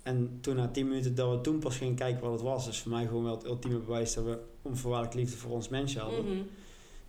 En 0.04 0.38
toen 0.42 0.56
na 0.56 0.68
10 0.68 0.88
minuten 0.88 1.16
dat 1.16 1.32
we 1.36 1.42
toen 1.42 1.60
pas 1.60 1.78
gingen 1.78 1.96
kijken 1.96 2.22
wat 2.22 2.32
het 2.32 2.42
was, 2.42 2.68
is 2.68 2.80
voor 2.80 2.92
mij 2.92 3.06
gewoon 3.06 3.24
wel 3.24 3.36
het 3.36 3.46
ultieme 3.46 3.78
bewijs 3.80 4.14
dat 4.14 4.24
we 4.24 4.40
onvoorwaardelijke 4.62 5.20
liefde 5.20 5.38
voor 5.38 5.52
ons 5.52 5.70
mensje 5.70 6.00
hadden. 6.00 6.26
mhm. 6.26 6.42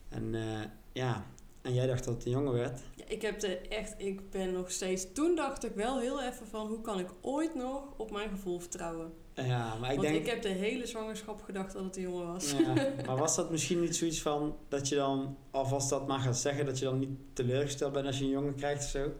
En 0.08 0.34
eh, 0.34 0.60
ja, 0.92 1.26
en 1.62 1.74
jij 1.74 1.86
dacht 1.86 2.04
dat 2.04 2.14
het 2.14 2.24
een 2.24 2.30
jongen 2.30 2.52
werd. 2.52 2.80
Ik 3.12 3.22
heb 3.22 3.42
er 3.42 3.68
echt, 3.68 3.94
ik 3.96 4.30
ben 4.30 4.52
nog 4.52 4.70
steeds. 4.70 5.12
Toen 5.12 5.36
dacht 5.36 5.64
ik 5.64 5.74
wel 5.74 5.98
heel 5.98 6.22
even 6.22 6.46
van 6.46 6.66
hoe 6.66 6.80
kan 6.80 6.98
ik 6.98 7.08
ooit 7.20 7.54
nog 7.54 7.82
op 7.96 8.10
mijn 8.10 8.28
gevoel 8.28 8.58
vertrouwen? 8.58 9.12
Ja, 9.34 9.74
maar 9.74 9.90
ik 9.90 9.96
Want 9.96 10.08
denk... 10.08 10.24
ik 10.24 10.30
heb 10.30 10.42
de 10.42 10.48
hele 10.48 10.86
zwangerschap 10.86 11.42
gedacht 11.42 11.72
dat 11.72 11.84
het 11.84 11.96
een 11.96 12.02
jongen 12.02 12.26
was. 12.26 12.52
Ja, 12.52 12.74
maar 13.06 13.16
was 13.16 13.36
dat 13.36 13.50
misschien 13.50 13.80
niet 13.80 13.96
zoiets 13.96 14.22
van 14.22 14.56
dat 14.68 14.88
je 14.88 14.94
dan, 14.94 15.36
alvast 15.50 15.90
dat 15.90 16.06
maar 16.06 16.18
gaat 16.18 16.38
zeggen, 16.38 16.66
dat 16.66 16.78
je 16.78 16.84
dan 16.84 16.98
niet 16.98 17.18
teleurgesteld 17.32 17.92
bent 17.92 18.06
als 18.06 18.18
je 18.18 18.24
een 18.24 18.30
jongen 18.30 18.54
krijgt 18.54 18.84
of 18.84 18.90
zo? 18.90 19.12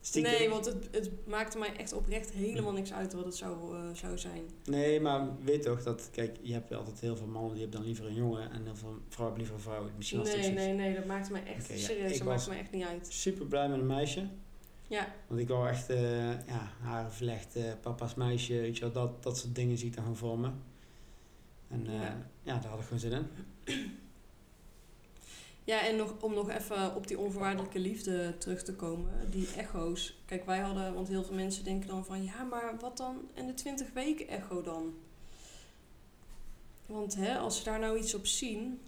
Stiekem? 0.00 0.32
Nee, 0.32 0.48
want 0.48 0.64
het, 0.64 0.88
het 0.90 1.10
maakte 1.26 1.58
mij 1.58 1.76
echt 1.76 1.92
oprecht 1.92 2.30
helemaal 2.30 2.72
niks 2.72 2.92
uit 2.92 3.12
wat 3.12 3.24
het 3.24 3.36
zou, 3.36 3.76
eh, 3.76 3.82
zou 3.92 4.18
zijn. 4.18 4.42
Nee, 4.64 5.00
maar 5.00 5.28
weet 5.44 5.62
toch 5.62 5.82
dat, 5.82 6.08
kijk, 6.12 6.36
je 6.42 6.52
hebt 6.52 6.74
altijd 6.74 7.00
heel 7.00 7.16
veel 7.16 7.26
mannen 7.26 7.52
die 7.52 7.60
hebben 7.60 7.78
dan 7.78 7.86
liever 7.88 8.06
een 8.06 8.14
jongen 8.14 8.50
en 8.50 8.64
heel 8.64 8.76
veel 8.76 8.98
vrouwen 9.08 9.38
hebben 9.38 9.38
liever 9.38 9.54
een 9.54 9.60
vrouw. 9.60 9.90
Misschien 9.96 10.18
was 10.18 10.34
Nee, 10.34 10.52
nee, 10.52 10.72
nee, 10.74 10.94
dat 10.94 11.04
maakte 11.04 11.32
mij 11.32 11.44
echt 11.44 11.66
serieus. 11.80 12.18
Dat 12.18 12.26
maakte 12.26 12.48
mij 12.48 12.58
echt 12.58 12.72
niet 12.72 12.84
uit. 12.84 13.06
Super 13.12 13.46
blij 13.46 13.68
met 13.68 13.78
een 13.78 13.86
meisje. 13.86 14.26
Ja, 14.88 15.14
Want 15.26 15.40
ik 15.40 15.48
wou 15.48 15.68
echt, 15.68 15.90
eh 15.90 16.46
ja, 16.46 16.72
haren 16.80 17.12
vlechten, 17.12 17.78
papa's 17.80 18.14
meisje, 18.14 18.54
weet 18.54 18.74
je 18.76 18.80
wel, 18.80 18.92
dat, 18.92 19.22
dat 19.22 19.38
soort 19.38 19.54
dingen 19.54 19.78
zie 19.78 19.86
ik 19.88 19.94
dan 19.94 20.02
gewoon 20.02 20.18
voor 20.18 20.38
me. 20.38 20.50
En 21.68 21.86
eh, 21.86 21.92
Ja. 21.92 22.26
ja. 22.42 22.58
daar 22.58 22.70
had 22.70 22.78
ik 22.78 22.84
gewoon 22.84 22.98
zin 22.98 23.12
in. 23.12 23.26
Ja 25.70 25.86
en 25.86 25.96
nog, 25.96 26.14
om 26.20 26.34
nog 26.34 26.50
even 26.50 26.94
op 26.94 27.06
die 27.06 27.18
onvoorwaardelijke 27.18 27.78
liefde 27.78 28.38
terug 28.38 28.62
te 28.62 28.74
komen. 28.74 29.30
Die 29.30 29.48
echo's. 29.56 30.20
Kijk, 30.26 30.44
wij 30.46 30.58
hadden, 30.58 30.94
want 30.94 31.08
heel 31.08 31.24
veel 31.24 31.34
mensen 31.34 31.64
denken 31.64 31.88
dan 31.88 32.04
van 32.04 32.24
ja, 32.24 32.42
maar 32.42 32.78
wat 32.80 32.96
dan 32.96 33.30
en 33.34 33.46
de 33.46 33.54
20 33.54 33.92
weken 33.92 34.28
echo 34.28 34.62
dan? 34.62 34.94
Want 36.86 37.14
hè, 37.14 37.38
als 37.38 37.56
ze 37.58 37.64
daar 37.64 37.78
nou 37.78 37.98
iets 37.98 38.14
op 38.14 38.26
zien. 38.26 38.80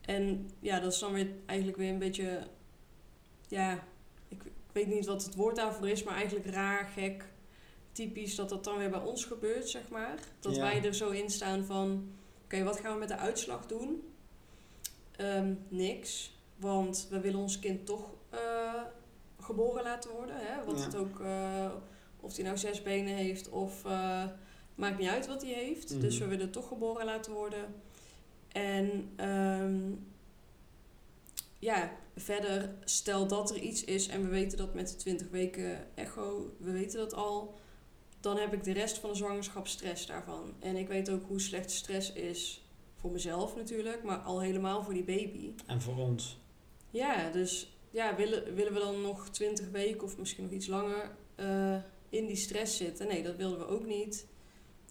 En 0.00 0.50
ja, 0.60 0.80
dat 0.80 0.92
is 0.92 0.98
dan 0.98 1.12
weer 1.12 1.28
eigenlijk 1.46 1.78
weer 1.78 1.90
een 1.90 1.98
beetje. 1.98 2.46
Ja, 3.48 3.72
ik, 4.28 4.44
ik 4.44 4.52
weet 4.72 4.86
niet 4.86 5.06
wat 5.06 5.24
het 5.24 5.34
woord 5.34 5.56
daarvoor 5.56 5.88
is, 5.88 6.02
maar 6.02 6.14
eigenlijk 6.14 6.46
raar, 6.46 6.86
gek. 6.86 7.24
Typisch 7.92 8.34
dat 8.34 8.48
dat 8.48 8.64
dan 8.64 8.78
weer 8.78 8.90
bij 8.90 9.00
ons 9.00 9.24
gebeurt, 9.24 9.68
zeg 9.68 9.88
maar. 9.88 10.18
Dat 10.40 10.54
Ja. 10.56 10.62
wij 10.62 10.84
er 10.84 10.94
zo 10.94 11.10
in 11.10 11.30
staan 11.30 11.64
van: 11.64 12.10
oké, 12.44 12.62
wat 12.62 12.80
gaan 12.80 12.92
we 12.92 12.98
met 12.98 13.08
de 13.08 13.16
uitslag 13.16 13.66
doen? 13.66 14.02
Ehm, 15.16 15.54
niks. 15.68 16.34
Want 16.56 17.06
we 17.10 17.20
willen 17.20 17.40
ons 17.40 17.58
kind 17.58 17.86
toch 17.86 18.14
eh, 18.30 18.82
geboren 19.40 19.82
laten 19.82 20.10
worden. 20.10 20.36
Hè? 20.38 20.64
Wat 20.64 20.78
Ja. 20.78 20.84
het 20.84 20.96
ook, 20.96 21.20
eh, 21.20 21.70
of 22.20 22.34
hij 22.36 22.44
nou 22.44 22.56
zes 22.58 22.82
benen 22.82 23.14
heeft 23.14 23.48
of 23.48 23.84
eh, 23.84 24.24
maakt 24.74 24.98
niet 24.98 25.08
uit 25.08 25.26
wat 25.26 25.42
hij 25.42 25.52
heeft. 25.52 25.90
Mhm. 25.90 26.00
Dus 26.00 26.18
we 26.18 26.26
willen 26.26 26.50
toch 26.50 26.68
geboren 26.68 27.04
laten 27.04 27.32
worden. 27.32 27.74
En 28.52 29.10
ehm, 29.16 29.90
ja, 31.58 31.90
verder, 32.16 32.74
stel 32.84 33.26
dat 33.26 33.50
er 33.50 33.58
iets 33.58 33.84
is 33.84 34.08
en 34.08 34.22
we 34.22 34.28
weten 34.28 34.58
dat 34.58 34.74
met 34.74 34.88
de 34.88 34.96
20 34.96 35.28
weken 35.30 35.96
echo, 35.96 36.54
we 36.58 36.70
weten 36.70 36.98
dat 36.98 37.14
al, 37.14 37.54
dan 38.20 38.36
heb 38.36 38.52
ik 38.52 38.64
de 38.64 38.72
rest 38.72 38.98
van 38.98 39.10
de 39.10 39.16
zwangerschap 39.16 39.66
stress 39.66 40.06
daarvan. 40.06 40.54
En 40.60 40.76
ik 40.76 40.88
weet 40.88 41.10
ook 41.10 41.26
hoe 41.26 41.40
slecht 41.40 41.70
stress 41.70 42.12
is 42.12 42.65
voor 43.06 43.14
mezelf 43.14 43.56
natuurlijk, 43.56 44.02
maar 44.02 44.18
al 44.18 44.40
helemaal 44.40 44.82
voor 44.82 44.94
die 44.94 45.04
baby. 45.04 45.52
En 45.66 45.80
voor 45.80 45.96
ons. 45.96 46.38
Ja, 46.90 47.30
dus 47.30 47.76
ja, 47.90 48.16
willen, 48.16 48.54
willen 48.54 48.72
we 48.72 48.78
dan 48.78 49.00
nog 49.00 49.28
20 49.28 49.70
weken 49.70 50.02
of 50.02 50.18
misschien 50.18 50.44
nog 50.44 50.52
iets 50.52 50.66
langer 50.66 51.16
eh, 51.34 51.76
in 52.08 52.26
die 52.26 52.36
stress 52.36 52.76
zitten? 52.76 53.06
Nee, 53.06 53.22
dat 53.22 53.36
wilden 53.36 53.58
we 53.58 53.66
ook 53.66 53.86
niet. 53.86 54.26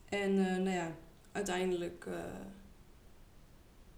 En 0.09 0.29
eh, 0.29 0.55
nou 0.55 0.69
ja, 0.69 0.95
uiteindelijk, 1.31 2.05
eh, 2.05 2.13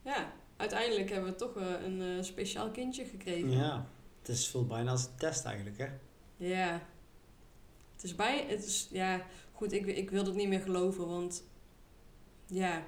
ja, 0.02 0.34
uiteindelijk 0.58 1.10
hebben 1.10 1.30
we 1.32 1.36
toch 1.36 1.56
een 1.56 2.24
speciaal 2.24 2.72
kindje 2.72 3.06
gekregen. 3.06 3.52
Ja, 3.52 3.88
het 4.20 4.30
is 4.30 4.48
voelt 4.48 4.68
bijna 4.68 4.92
als 4.92 5.06
een 5.06 5.16
test 5.18 5.46
eigenlijk, 5.46 5.78
hè? 5.78 5.88
Ja. 6.38 6.82
Het 7.94 8.04
is 8.04 8.16
bij, 8.16 8.46
het 8.48 8.66
is, 8.66 8.88
ja, 8.92 9.26
goed, 9.52 9.72
ik, 9.72 9.86
ik 9.86 10.10
wil 10.10 10.26
het 10.26 10.36
niet 10.36 10.48
meer 10.48 10.62
geloven, 10.62 11.08
want 11.08 11.44
ja, 12.46 12.84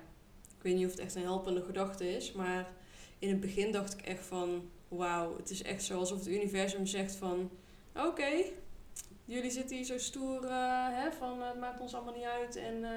ik 0.60 0.65
weet 0.65 0.76
niet 0.76 0.86
of 0.86 0.91
het 0.91 1.00
echt 1.00 1.15
een 1.15 1.22
helpende 1.22 1.63
gedachte 1.63 2.15
is, 2.15 2.32
maar 2.32 2.72
in 3.19 3.30
het 3.30 3.39
begin 3.39 3.72
dacht 3.72 3.93
ik 3.93 4.02
echt 4.02 4.26
van, 4.26 4.69
wauw, 4.88 5.38
het 5.38 5.50
is 5.50 5.62
echt 5.63 5.84
zo 5.84 6.00
alsof 6.00 6.17
het 6.19 6.28
universum 6.28 6.86
zegt 6.86 7.15
van, 7.15 7.50
oké, 7.95 8.43
jullie 9.26 9.52
zitten 9.52 9.76
hier 9.76 9.86
zo 9.86 9.98
stoer, 9.98 10.43
eh, 10.45 10.88
hè, 10.89 11.12
van 11.12 11.41
het 11.41 11.60
maakt 11.60 11.80
ons 11.80 11.93
allemaal 11.93 12.13
niet 12.15 12.24
uit 12.24 12.56
en 12.56 12.84
eh, 12.84 12.91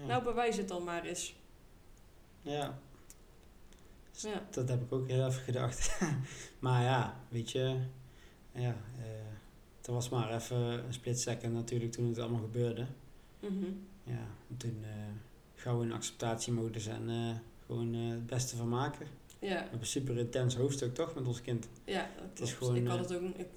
Ja. 0.00 0.06
nou 0.06 0.22
bewijs 0.24 0.56
het 0.56 0.68
dan 0.68 0.84
maar 0.84 1.04
eens. 1.04 1.34
ja. 2.42 2.78
Ja. 4.16 4.42
Dat 4.50 4.68
heb 4.68 4.82
ik 4.82 4.92
ook 4.92 5.08
heel 5.08 5.26
even 5.26 5.42
gedacht. 5.42 5.98
maar 6.58 6.82
ja, 6.82 7.16
weet 7.28 7.50
je, 7.50 7.78
ja, 8.52 8.76
eh 8.98 9.32
het 9.78 9.86
was 9.86 10.08
maar 10.08 10.34
even 10.34 10.56
een 10.56 10.92
split 10.92 11.20
second 11.20 11.52
natuurlijk 11.52 11.92
toen 11.92 12.08
het 12.08 12.18
allemaal 12.18 12.40
gebeurde. 12.40 12.86
Mhm. 13.40 13.64
Ja, 14.04 14.26
en 14.50 14.56
toen 14.56 14.78
eh 14.84 14.90
gauw 15.64 15.82
in 15.82 15.92
acceptatiemodus 15.92 16.86
en 16.86 17.08
eh, 17.08 17.36
gewoon 17.66 17.94
eh, 17.94 18.08
het 18.10 18.26
beste 18.26 18.56
van 18.56 18.68
maken. 18.68 19.06
We 19.38 19.46
Ja, 19.46 19.54
hebben 19.60 19.80
een 19.80 19.86
super 19.86 20.18
intens 20.18 20.56
hoofdstuk 20.56 20.94
toch 20.94 21.14
met 21.14 21.26
ons 21.26 21.40
kind. 21.40 21.68
ja, 21.84 22.10
dat 22.34 22.46
is 22.48 22.52
gewoon, 22.52 22.76
ik 22.76 22.86
had 22.86 22.96
eh, 22.96 23.02
het 23.02 23.12
ook, 23.22 23.36
ik, 23.36 23.48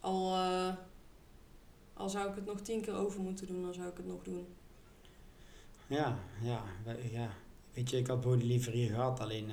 al, 0.00 0.36
al 1.94 2.08
zou 2.08 2.28
ik 2.28 2.34
het 2.34 2.44
nog 2.46 2.60
tien 2.60 2.80
keer 2.80 2.94
over 2.94 3.20
moeten 3.20 3.46
doen, 3.46 3.62
dan 3.62 3.74
zou 3.74 3.88
ik 3.88 3.96
het 3.96 4.06
nog 4.06 4.22
doen. 4.22 4.46
Ja, 5.86 6.18
ja, 6.42 6.62
we- 6.84 7.08
ja. 7.12 7.30
Weet 7.72 7.90
je, 7.90 7.96
ik 7.96 8.06
had 8.06 8.20
Bodie 8.20 8.46
liever 8.46 8.72
hier 8.72 8.88
gehad, 8.90 9.20
alleen 9.20 9.50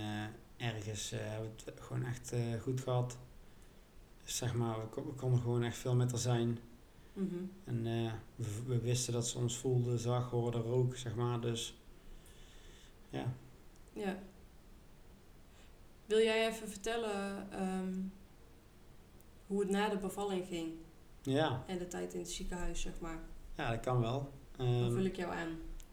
ergens 0.58 1.10
hebben 1.16 1.50
we 1.66 1.72
het 1.72 1.82
gewoon 1.82 2.04
echt 2.06 2.34
goed 2.62 2.82
gehad. 2.82 3.18
Dus 4.24 4.38
zeg 4.38 4.54
maar, 4.54 4.76
we, 4.80 5.02
we 5.02 5.14
konden 5.14 5.40
gewoon 5.42 5.64
echt 5.64 5.78
veel 5.78 5.96
met 5.96 6.12
haar 6.12 6.20
zijn. 6.20 6.60
Mhm. 7.16 7.36
En 7.64 7.86
eh, 7.88 8.14
we, 8.36 8.48
we 8.66 8.80
wisten 8.80 9.14
dat 9.14 9.28
ze 9.28 9.38
ons 9.38 9.58
voelde, 9.58 9.98
zag, 9.98 10.30
hoorde, 10.30 10.58
rook, 10.58 10.96
zeg 10.98 11.16
maar. 11.16 11.42
Dus 11.42 11.78
ja, 13.10 13.34
Ja. 13.94 14.20
Wil 16.06 16.20
jij 16.20 16.48
even 16.48 16.68
vertellen 16.70 17.52
ehm, 17.52 17.94
hoe 19.48 19.60
het 19.60 19.70
na 19.70 19.90
de 19.90 19.98
bevalling 19.98 20.46
ging 20.48 20.72
ja, 21.22 21.64
en 21.68 21.78
de 21.78 21.88
tijd 21.88 22.14
in 22.14 22.20
het 22.20 22.32
ziekenhuis, 22.32 22.82
zeg 22.82 23.00
maar? 23.00 23.20
ja 23.56 23.70
dat 23.72 23.80
kan 23.80 24.00
wel. 24.00 24.32
Dan 24.58 24.66
Ehm, 24.68 24.92
vul 24.92 25.04
ik 25.06 25.16
jou 25.16 25.32
aan. 25.34 25.50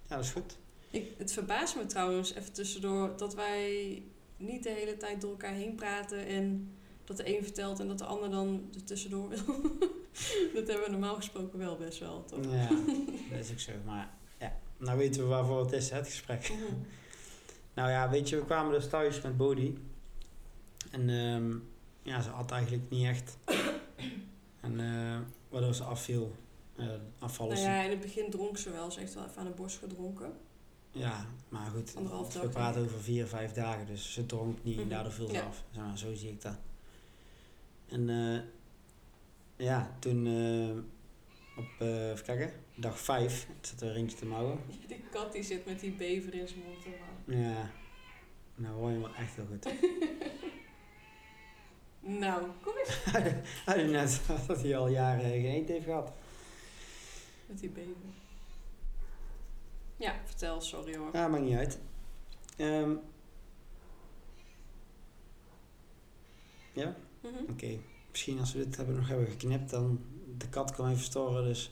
ja, 0.08 0.16
dat 0.16 0.24
is 0.24 0.30
goed. 0.30 0.58
Ik, 0.90 1.12
het 1.18 1.32
verbaast 1.32 1.76
me 1.76 1.86
trouwens, 1.86 2.34
even 2.34 2.52
tussendoor, 2.52 3.16
dat 3.16 3.34
wij 3.34 4.02
niet 4.36 4.62
de 4.62 4.70
hele 4.70 4.96
tijd 4.96 5.20
door 5.20 5.30
elkaar 5.30 5.52
heen 5.54 5.74
praten 5.74 6.26
en 6.26 6.72
dat 7.16 7.26
de 7.26 7.36
een 7.36 7.42
vertelt 7.44 7.80
en 7.80 7.88
dat 7.88 7.98
de 7.98 8.04
ander 8.04 8.30
dan 8.30 8.68
er 8.74 8.84
tussendoor 8.84 9.28
wil. 9.28 9.38
dat 10.54 10.66
hebben 10.68 10.84
we 10.84 10.90
normaal 10.90 11.14
gesproken 11.14 11.58
wel 11.58 11.76
best 11.76 11.98
wel, 11.98 12.24
toch? 12.24 12.44
Ja, 12.50 12.68
dat 13.30 13.38
is 13.38 13.50
ook 13.50 13.58
zo. 13.58 13.72
Maar 13.84 14.10
ja, 14.38 14.56
nou 14.76 14.98
weten 14.98 15.22
we 15.22 15.28
waarvoor 15.28 15.60
het 15.60 15.72
is, 15.72 15.90
hè, 15.90 15.96
het 15.96 16.06
gesprek. 16.06 16.52
Nou 17.74 17.90
ja, 17.90 18.10
weet 18.10 18.28
je, 18.28 18.36
we 18.36 18.44
kwamen 18.44 18.72
dus 18.72 18.88
thuis 18.88 19.20
met 19.20 19.36
Bodie. 19.36 19.78
En 20.90 21.08
ehm, 21.10 21.52
ja, 22.02 22.20
ze 22.20 22.28
had 22.30 22.50
eigenlijk 22.50 22.82
niet 22.88 23.06
echt. 23.06 23.36
En 24.60 24.80
eh, 24.80 25.18
waardoor 25.48 25.74
ze 25.74 25.82
afviel. 25.82 26.34
eh 26.76 26.86
afvallen. 27.18 27.54
nou 27.54 27.66
ja, 27.68 27.82
in 27.82 27.90
het 27.90 28.00
begin 28.00 28.30
dronk 28.30 28.58
ze 28.58 28.70
wel. 28.70 28.90
Ze 28.90 28.98
heeft 28.98 29.14
wel 29.14 29.24
even 29.24 29.36
aan 29.36 29.46
de 29.46 29.52
borst 29.52 29.78
gedronken. 29.78 30.32
Ja, 30.90 31.26
maar 31.48 31.70
goed. 31.70 31.92
Anderhalf 31.96 32.40
we 32.40 32.48
praten 32.48 32.82
over 32.84 33.00
vier, 33.00 33.26
vijf 33.26 33.52
dagen. 33.52 33.86
Dus 33.86 34.12
ze 34.12 34.26
dronk 34.26 34.64
niet 34.64 34.74
en 34.76 34.80
Mhm. 34.80 34.90
daardoor 34.90 35.12
viel 35.12 35.26
ze 35.28 35.32
Ja. 35.32 35.42
af. 35.42 35.64
Zo 35.98 36.14
zie 36.14 36.28
ik 36.28 36.42
dat. 36.42 36.56
En 37.92 38.08
eh, 38.08 38.40
ja, 39.66 39.96
toen 39.98 40.26
eh, 40.26 40.76
op, 41.58 41.70
eh 41.78 42.10
even 42.10 42.24
kijken, 42.24 42.52
dag 42.74 42.98
vijf, 42.98 43.42
ik 43.60 43.66
zat 43.66 43.80
er 43.80 43.88
een 43.90 43.96
eentje 43.96 44.16
te 44.16 44.26
mouwen. 44.26 44.58
Die 44.88 45.04
kat 45.10 45.32
die 45.32 45.42
zit 45.42 45.66
met 45.66 45.80
die 45.80 45.92
bever 45.92 46.34
in 46.34 46.48
zijn 46.48 46.60
mond. 46.64 46.84
mouwen. 47.26 47.54
Ja, 47.54 47.70
nou 48.54 48.74
hoor 48.74 48.90
je 48.90 48.98
wel 48.98 49.14
echt 49.14 49.36
heel 49.36 49.46
goed. 49.46 49.66
Nou, 52.04 52.50
kom 52.62 52.72
eens 52.76 53.04
Hij 53.12 53.42
had 53.64 53.90
net 53.90 54.20
dat 54.46 54.62
hij 54.62 54.76
al 54.76 54.88
jaren 54.88 55.30
geen 55.30 55.44
eten 55.44 55.74
heeft 55.74 55.84
gehad. 55.84 56.12
met 57.46 57.58
die 57.58 57.68
bever. 57.68 57.92
Ja, 59.96 60.20
vertel, 60.24 60.60
sorry 60.60 60.96
hoor. 60.96 61.08
Ja, 61.12 61.28
maakt 61.28 61.42
niet 61.42 61.56
uit. 61.56 61.78
Ehm, 62.56 62.94
ja, 66.72 66.96
Mhm. 67.22 67.50
oké. 67.50 67.78
Misschien 68.10 68.38
als 68.38 68.52
we 68.52 68.58
dit 68.64 68.76
hebben, 68.76 68.96
nog 68.96 69.08
hebben 69.08 69.26
geknipt, 69.26 69.70
dan 69.70 70.00
de 70.38 70.48
kat 70.48 70.70
kan 70.72 70.88
even 70.90 71.02
storen, 71.02 71.44
dus 71.44 71.70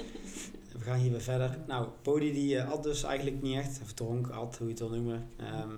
we 0.72 0.78
gaan 0.80 0.98
hier 0.98 1.10
weer 1.10 1.20
verder. 1.20 1.58
Nou, 1.66 1.88
Bodie 2.02 2.32
die 2.32 2.58
eh, 2.58 2.70
at 2.70 2.82
dus 2.82 3.02
eigenlijk 3.02 3.42
niet 3.42 3.56
echt, 3.56 3.80
of 3.82 3.92
dronk, 3.92 4.26
at, 4.28 4.56
hoe 4.58 4.66
je 4.66 4.72
het 4.72 4.80
wil 4.82 4.90
noemen. 4.90 5.28
Ehm, 5.36 5.70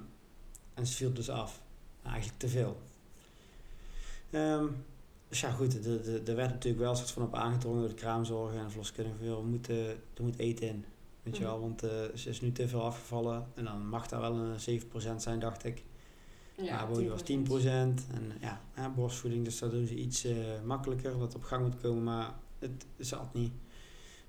en 0.75 0.87
ze 0.87 0.95
viel 0.95 1.13
dus 1.13 1.31
af. 1.31 1.61
Nou, 2.03 2.13
eigenlijk 2.15 2.41
te 2.41 2.49
veel. 2.49 2.77
Ehm, 4.31 4.67
dus 5.29 5.41
ja, 5.41 5.51
goed, 5.51 5.85
er- 5.87 6.09
er 6.15 6.29
er 6.29 6.37
werd 6.37 6.51
natuurlijk 6.51 6.83
wel 6.83 6.95
soort 6.95 7.11
van 7.11 7.23
op 7.23 7.35
aangedrongen 7.35 7.81
door 7.81 7.89
de 7.89 7.95
kraamzorgen 7.95 8.59
en 8.59 8.65
de 8.65 8.71
verloskundige. 8.71 9.25
We 9.25 9.43
moeten, 9.43 9.87
er 9.89 10.23
moet 10.23 10.39
eten 10.39 10.69
in. 10.69 10.85
Weet 11.23 11.37
je 11.37 11.43
Mhm. 11.43 11.51
wel, 11.53 11.61
want 11.61 11.83
eh, 11.83 11.91
ze 12.15 12.29
is 12.29 12.41
nu 12.41 12.53
te 12.53 12.69
veel 12.69 12.83
afgevallen. 12.83 13.47
En 13.55 13.65
dan 13.65 13.89
mag 13.89 14.09
daar 14.09 14.21
wel 14.21 14.35
een 14.37 14.61
7% 14.61 15.23
zijn, 15.23 15.41
dacht 15.41 15.65
ik. 15.65 15.83
Ja, 16.63 16.87
Bodie 16.87 17.09
was 17.09 17.23
10%. 17.23 17.25
En 18.13 18.33
ja, 18.41 18.61
borstvoeding, 18.97 19.45
dus 19.45 19.59
dat 19.59 19.71
doen 19.71 19.87
ze 19.87 19.95
iets 19.95 20.25
eh, 20.25 20.37
makkelijker. 20.65 21.19
Dat 21.19 21.35
op 21.35 21.43
gang 21.43 21.63
moet 21.65 21.81
komen, 21.81 22.05
maar 22.05 22.35
het 22.59 22.87
zat 22.99 23.35
niet. 23.35 23.53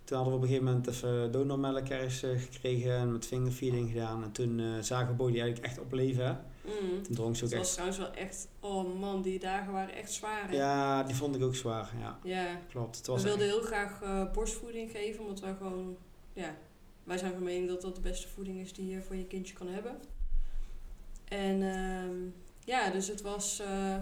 Toen 0.03 0.17
hadden 0.17 0.35
we 0.37 0.39
op 0.39 0.45
een 0.45 0.55
gegeven 0.55 0.73
moment 0.73 0.87
even 0.87 1.31
donormelk 1.31 1.87
ergens 1.87 2.23
eh, 2.23 2.39
gekregen 2.39 2.91
en 2.91 3.11
met 3.11 3.25
fingerfeeding 3.25 3.89
gedaan. 3.89 4.23
En 4.23 4.31
toen 4.31 4.59
eh, 4.59 4.65
zagen 4.81 5.07
we 5.07 5.13
Bodie 5.13 5.41
eigenlijk 5.41 5.71
echt 5.71 5.79
opleven. 5.79 6.25
hè. 6.25 6.31
Mm. 6.65 7.03
Toen 7.03 7.15
dronk 7.15 7.35
ze 7.35 7.43
ook 7.45 7.49
Het 7.49 7.59
was 7.59 7.67
echt. 7.67 7.73
trouwens 7.73 7.97
wel 7.97 8.11
echt... 8.13 8.47
Oh 8.59 8.99
man, 8.99 9.21
die 9.21 9.39
dagen 9.39 9.73
waren 9.73 9.95
echt 9.95 10.11
zwaar. 10.11 10.49
hè? 10.49 10.55
Ja, 10.55 11.03
die 11.03 11.15
vond 11.15 11.35
ik 11.35 11.43
ook 11.43 11.55
zwaar. 11.55 11.91
Ja, 11.99 12.19
Ja. 12.23 12.59
klopt. 12.69 12.97
Het 12.97 13.05
We 13.05 13.11
was 13.11 13.23
wilden 13.23 13.45
echt- 13.47 13.55
heel 13.55 13.61
graag 13.65 13.99
borstvoeding 14.33 14.91
geven, 14.91 15.21
omdat 15.21 15.39
wij 15.39 15.55
gewoon... 15.57 15.97
Ja, 16.33 16.55
wij 17.03 17.17
zijn 17.17 17.33
van 17.33 17.43
mening 17.43 17.67
dat 17.67 17.81
dat 17.81 17.95
de 17.95 18.01
beste 18.01 18.27
voeding 18.27 18.59
is 18.59 18.73
die 18.73 18.87
je 18.89 19.01
voor 19.01 19.15
je 19.15 19.25
kindje 19.25 19.53
kan 19.53 19.67
hebben. 19.67 19.95
En 21.29 21.61
ehm, 21.61 22.15
ja, 22.65 22.89
dus 22.89 23.07
het 23.07 23.21
was... 23.21 23.59
eh, 23.59 23.95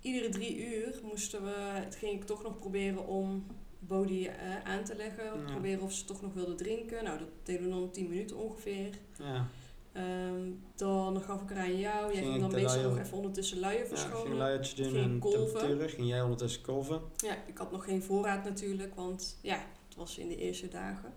iedere 0.00 0.28
drie 0.28 0.66
uur 0.66 0.94
moesten 1.02 1.44
we... 1.44 1.54
Het 1.60 1.96
ging 1.96 2.12
ik 2.12 2.24
toch 2.24 2.42
nog 2.42 2.58
proberen 2.58 3.06
om 3.06 3.46
Bodie 3.78 4.28
eh, 4.28 4.62
aan 4.64 4.84
te 4.84 4.94
leggen. 4.96 5.24
Ja. 5.24 5.50
Proberen 5.50 5.80
of 5.82 5.92
ze 5.92 6.04
toch 6.04 6.22
nog 6.22 6.32
wilde 6.34 6.54
drinken. 6.54 7.04
Nou, 7.04 7.18
dat 7.18 7.28
deden 7.42 7.62
we 7.64 7.68
dan 7.70 7.90
10 7.90 8.08
minuten 8.08 8.36
ongeveer. 8.36 8.90
Ja, 9.18 9.48
Ehm, 9.92 10.50
dan 10.76 11.22
gaf 11.22 11.42
ik 11.42 11.50
er 11.50 11.56
aan 11.56 11.78
jou. 11.78 12.12
Jij 12.14 12.22
Ging 12.22 12.40
dan 12.40 12.52
meestal 12.52 12.74
luier- 12.80 12.88
nog 12.96 12.98
even 13.04 13.16
ondertussen 13.16 13.58
luier 13.58 13.78
ja 13.78 13.84
ik 13.84 13.88
ging 13.90 14.00
verschonen. 14.00 14.36
luiertje 14.36 14.82
doen 14.82 14.92
Ging 14.92 15.04
en 15.04 15.20
temperaturen. 15.30 15.88
Ging 15.90 16.08
jij 16.08 16.22
ondertussen 16.22 16.62
kolven. 16.62 17.00
Ja, 17.16 17.36
ik 17.46 17.58
had 17.58 17.72
nog 17.72 17.84
geen 17.84 18.02
voorraad 18.02 18.44
natuurlijk, 18.44 18.94
want 18.94 19.38
ja, 19.42 19.56
het 19.88 19.96
was 19.96 20.18
in 20.18 20.28
de 20.28 20.36
eerste 20.36 20.68
dagen. 20.68 21.12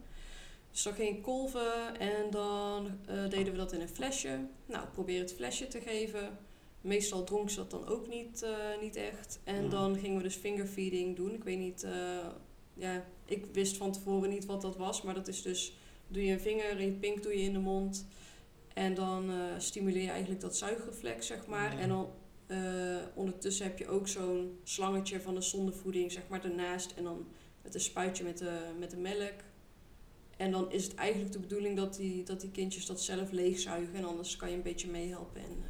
Dus 0.77 0.85
dan 0.85 0.95
ging 0.95 1.17
ik 1.17 1.21
kolven 1.21 1.99
en 1.99 2.29
dan 2.29 2.87
eh, 3.05 3.29
deden 3.29 3.51
we 3.51 3.57
dat 3.57 3.71
in 3.71 3.81
een 3.81 3.89
flesje. 3.89 4.39
Nou, 4.65 4.87
probeer 4.87 5.19
het 5.19 5.33
flesje 5.33 5.67
te 5.67 5.81
geven. 5.81 6.37
Meestal 6.81 7.23
dronk 7.23 7.49
ze 7.49 7.55
dat 7.55 7.71
dan 7.71 7.87
ook 7.87 8.07
niet, 8.07 8.41
eh, 8.41 8.81
niet 8.81 8.95
echt. 8.95 9.39
En 9.43 9.63
Ja. 9.63 9.69
dan 9.69 9.97
gingen 9.97 10.17
we 10.17 10.23
dus 10.23 10.35
fingerfeeding 10.35 11.15
doen. 11.15 11.33
Ik 11.33 11.43
weet 11.43 11.57
niet, 11.57 11.83
eh, 11.83 12.27
ja, 12.73 13.05
ik 13.25 13.45
wist 13.45 13.77
van 13.77 13.91
tevoren 13.91 14.29
niet 14.29 14.45
wat 14.45 14.61
dat 14.61 14.77
was. 14.77 15.01
Maar 15.01 15.13
dat 15.13 15.27
is 15.27 15.41
dus, 15.41 15.77
doe 16.07 16.25
je 16.25 16.31
een 16.31 16.39
vinger 16.39 16.69
en 16.69 16.85
je 16.85 16.91
pink 16.91 17.23
doe 17.23 17.37
je 17.37 17.43
in 17.43 17.53
de 17.53 17.59
mond. 17.59 18.07
En 18.73 18.93
dan 18.93 19.31
stimuleer 19.57 20.03
je 20.03 20.09
eigenlijk 20.09 20.41
dat 20.41 20.57
zuigreflex, 20.57 21.27
zeg 21.27 21.47
maar. 21.47 21.73
Ja. 21.73 21.79
En 21.79 21.89
dan 21.89 22.09
ondertussen 23.15 23.65
heb 23.65 23.77
je 23.77 23.87
ook 23.87 24.07
zo'n 24.07 24.59
slangetje 24.63 25.21
van 25.21 25.35
de 25.35 25.41
zondevoeding, 25.41 26.11
zeg 26.11 26.27
maar, 26.27 26.43
ernaast. 26.45 26.93
En 26.97 27.03
dan 27.03 27.27
met 27.61 27.73
een 27.73 27.79
spuitje 27.79 28.23
met 28.23 28.37
de, 28.37 28.59
met 28.79 28.91
de 28.91 28.97
melk. 28.97 29.33
En 30.37 30.51
dan 30.51 30.71
is 30.71 30.83
het 30.83 30.95
eigenlijk 30.95 31.31
de 31.31 31.39
bedoeling 31.39 31.77
dat 31.77 31.95
die, 31.95 32.23
dat 32.23 32.41
die 32.41 32.51
kindjes 32.51 32.85
dat 32.85 33.01
zelf 33.01 33.31
leegzuigen. 33.31 33.95
En 33.95 34.03
anders 34.05 34.35
kan 34.35 34.49
je 34.49 34.55
een 34.55 34.61
beetje 34.61 34.87
meehelpen 34.87 35.41
en, 35.41 35.63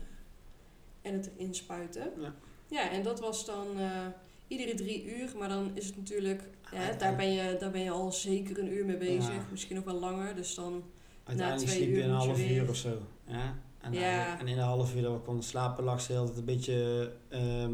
eh, 1.01 1.11
en 1.11 1.17
het 1.17 1.29
erin 1.37 1.55
spuiten. 1.55 2.11
Ja. 2.21 2.33
Ja, 2.69 2.91
en 2.91 3.03
dat 3.03 3.19
was 3.19 3.45
dan... 3.45 3.67
eh, 3.79 4.05
iedere 4.47 4.73
drie 4.73 5.05
uur. 5.05 5.29
Maar 5.37 5.49
dan 5.49 5.71
is 5.73 5.85
het 5.85 5.97
natuurlijk, 5.97 6.41
ja, 6.71 6.77
Uiteindelijk- 6.77 6.99
daar, 6.99 7.15
ben 7.15 7.31
je, 7.31 7.57
daar 7.59 7.71
ben 7.71 7.81
je 7.81 7.89
al 7.89 8.11
zeker 8.11 8.59
een 8.59 8.71
uur 8.71 8.85
mee 8.85 8.97
bezig. 8.97 9.33
Ja. 9.33 9.45
Misschien 9.51 9.75
nog 9.75 9.85
wel 9.85 9.99
langer. 9.99 10.35
Dus 10.35 10.55
dan, 10.55 10.83
Uiteindelijk 11.23 11.67
twee 11.69 11.83
sliep 11.83 11.95
je 11.95 12.03
een 12.03 12.09
half 12.09 12.39
uur 12.49 12.69
of 12.69 12.75
zo. 12.75 12.97
Ja? 13.27 13.57
En, 13.81 13.93
Ja. 13.93 13.99
eigenlijk- 14.01 14.41
en 14.41 14.47
in 14.47 14.55
de 14.55 14.61
half 14.61 14.95
uur 14.95 15.01
dat 15.01 15.13
we 15.13 15.19
konden 15.19 15.43
slapen 15.43 15.83
lag 15.83 16.01
ze 16.01 16.11
heel 16.11 16.31
een 16.37 16.45
beetje... 16.45 17.11
ehm, 17.29 17.73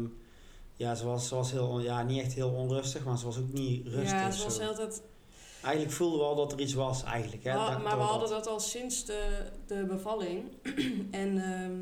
ja, 0.76 0.94
ze 0.94 1.04
was, 1.04 1.28
ze 1.28 1.34
was 1.34 1.50
heel, 1.50 1.80
ja, 1.80 2.02
niet 2.02 2.20
echt 2.20 2.32
heel 2.34 2.50
onrustig, 2.50 3.04
maar 3.04 3.18
ze 3.18 3.24
was 3.24 3.38
ook 3.38 3.52
niet 3.52 3.86
rustig. 3.86 4.10
ja, 4.10 4.30
zoals 4.30 4.56
zo. 4.56 4.62
altijd. 4.66 5.02
Eigenlijk 5.64 5.94
voelden 5.94 6.18
we 6.18 6.24
al 6.24 6.34
dat 6.34 6.52
er 6.52 6.60
iets 6.60 6.74
was, 6.74 7.02
eigenlijk. 7.04 7.44
Hè? 7.44 7.52
Dat- 7.52 7.82
maar 7.82 7.96
we 7.96 8.02
hadden 8.02 8.28
dat 8.28 8.46
al 8.46 8.60
sinds 8.60 9.04
de, 9.04 9.50
de 9.66 9.84
bevalling. 9.84 10.44
en 11.10 11.42
ehm, 11.42 11.78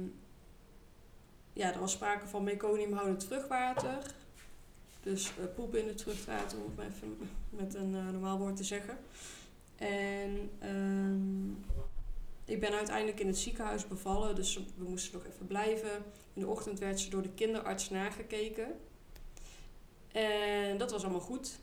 ja, 1.52 1.72
er 1.74 1.80
was 1.80 1.92
sprake 1.92 2.26
van 2.26 2.42
meconiumhoudend 2.44 3.20
terugwater. 3.20 3.98
Dus 5.02 5.26
eh, 5.38 5.44
poep 5.54 5.74
in 5.74 5.86
het 5.86 5.98
terugwater, 5.98 6.58
om 6.58 6.72
het 6.76 6.92
even 6.94 7.18
met 7.50 7.74
een 7.74 7.94
eh, 7.96 8.08
normaal 8.10 8.38
woord 8.38 8.56
te 8.56 8.64
zeggen. 8.64 8.98
En 9.76 10.50
ehm, 10.58 11.50
ik 12.44 12.60
ben 12.60 12.72
uiteindelijk 12.72 13.20
in 13.20 13.26
het 13.26 13.38
ziekenhuis 13.38 13.88
bevallen, 13.88 14.34
dus 14.34 14.56
we 14.76 14.84
moesten 14.88 15.12
nog 15.18 15.32
even 15.32 15.46
blijven. 15.46 15.90
In 16.34 16.40
de 16.40 16.46
ochtend 16.46 16.78
werd 16.78 17.00
ze 17.00 17.10
door 17.10 17.22
de 17.22 17.28
kinderarts 17.34 17.90
nagekeken. 17.90 18.66
En 20.12 20.78
dat 20.78 20.90
was 20.90 21.02
allemaal 21.02 21.20
goed. 21.20 21.58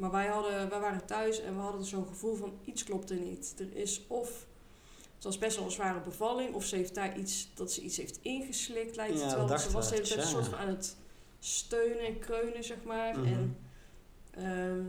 Maar 0.00 0.10
wij, 0.10 0.26
hadden, 0.26 0.68
wij 0.68 0.80
waren 0.80 1.06
thuis 1.06 1.40
en 1.40 1.54
we 1.54 1.60
hadden 1.60 1.84
zo'n 1.84 2.06
gevoel 2.06 2.34
van 2.34 2.58
iets 2.64 2.84
klopte 2.84 3.14
niet. 3.14 3.54
Er 3.58 3.76
is 3.76 4.06
of, 4.06 4.46
het 5.14 5.24
was 5.24 5.38
best 5.38 5.56
wel 5.56 5.64
een 5.64 5.70
zware 5.70 6.00
bevalling, 6.00 6.54
of 6.54 6.64
ze 6.64 6.76
heeft 6.76 6.94
daar 6.94 7.18
iets, 7.18 7.50
dat 7.54 7.72
ze 7.72 7.80
iets 7.80 7.96
heeft 7.96 8.18
ingeslikt 8.22 8.96
lijkt 8.96 9.22
het 9.22 9.34
wel. 9.34 9.58
ze 9.58 9.70
was 9.70 9.88
de 9.88 9.94
hele 9.94 10.06
tijd 10.06 10.20
een 10.20 10.26
soort 10.26 10.48
van 10.48 10.58
aan 10.58 10.68
het 10.68 10.96
steunen 11.38 12.06
en 12.06 12.18
kreunen, 12.18 12.64
zeg 12.64 12.82
maar. 12.84 13.18
Mhm. 13.18 13.26
En, 13.26 13.56
ehm, 14.30 14.84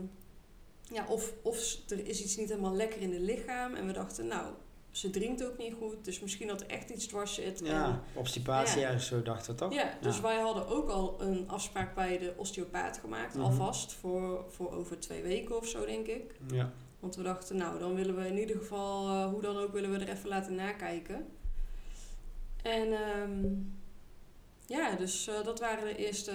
ja, 0.94 1.06
of, 1.08 1.32
of 1.42 1.76
er 1.88 2.06
is 2.06 2.22
iets 2.22 2.36
niet 2.36 2.48
helemaal 2.48 2.74
lekker 2.74 3.00
in 3.00 3.12
het 3.12 3.22
lichaam. 3.22 3.74
En 3.74 3.86
we 3.86 3.92
dachten, 3.92 4.26
nou, 4.26 4.52
ze 4.92 5.10
drinkt 5.10 5.44
ook 5.44 5.58
niet 5.58 5.74
goed, 5.78 6.04
dus 6.04 6.20
misschien 6.20 6.48
dat 6.48 6.60
er 6.60 6.66
echt 6.66 6.90
iets 6.90 7.06
dwars 7.06 7.34
zit. 7.34 7.60
En- 7.62 7.66
Ja, 7.66 8.02
obstipatie 8.14 8.80
Ja. 8.80 8.86
ergens 8.86 9.06
zo 9.06 9.22
dachten 9.22 9.52
we 9.52 9.58
toch? 9.58 9.72
ja, 9.74 9.90
dus 10.00 10.16
Ja. 10.16 10.22
wij 10.22 10.36
hadden 10.40 10.66
ook 10.68 10.88
al 10.88 11.20
een 11.22 11.48
afspraak 11.48 11.94
bij 11.94 12.18
de 12.18 12.34
osteopaat 12.36 12.98
gemaakt, 12.98 13.34
Mhm. 13.34 13.44
alvast, 13.44 13.92
voor, 13.92 14.44
voor 14.48 14.72
over 14.72 15.00
twee 15.00 15.22
weken 15.22 15.56
of 15.56 15.66
zo, 15.66 15.84
denk 15.86 16.06
ik. 16.06 16.34
Ja. 16.52 16.72
Want 17.00 17.16
we 17.16 17.22
dachten, 17.22 17.56
nou, 17.56 17.78
dan 17.78 17.94
willen 17.94 18.16
we 18.16 18.26
in 18.26 18.38
ieder 18.38 18.56
geval, 18.56 19.08
eh, 19.08 19.26
hoe 19.30 19.40
dan 19.40 19.56
ook, 19.56 19.72
willen 19.72 19.90
we 19.90 19.98
er 20.04 20.08
even 20.16 20.28
laten 20.28 20.54
nakijken. 20.54 21.26
En 22.62 22.92
ehm, 22.92 23.44
ja, 24.66 24.94
dus 24.96 25.28
eh, 25.28 25.44
dat 25.44 25.60
waren 25.60 25.84
de 25.84 25.96
eerste 25.96 26.32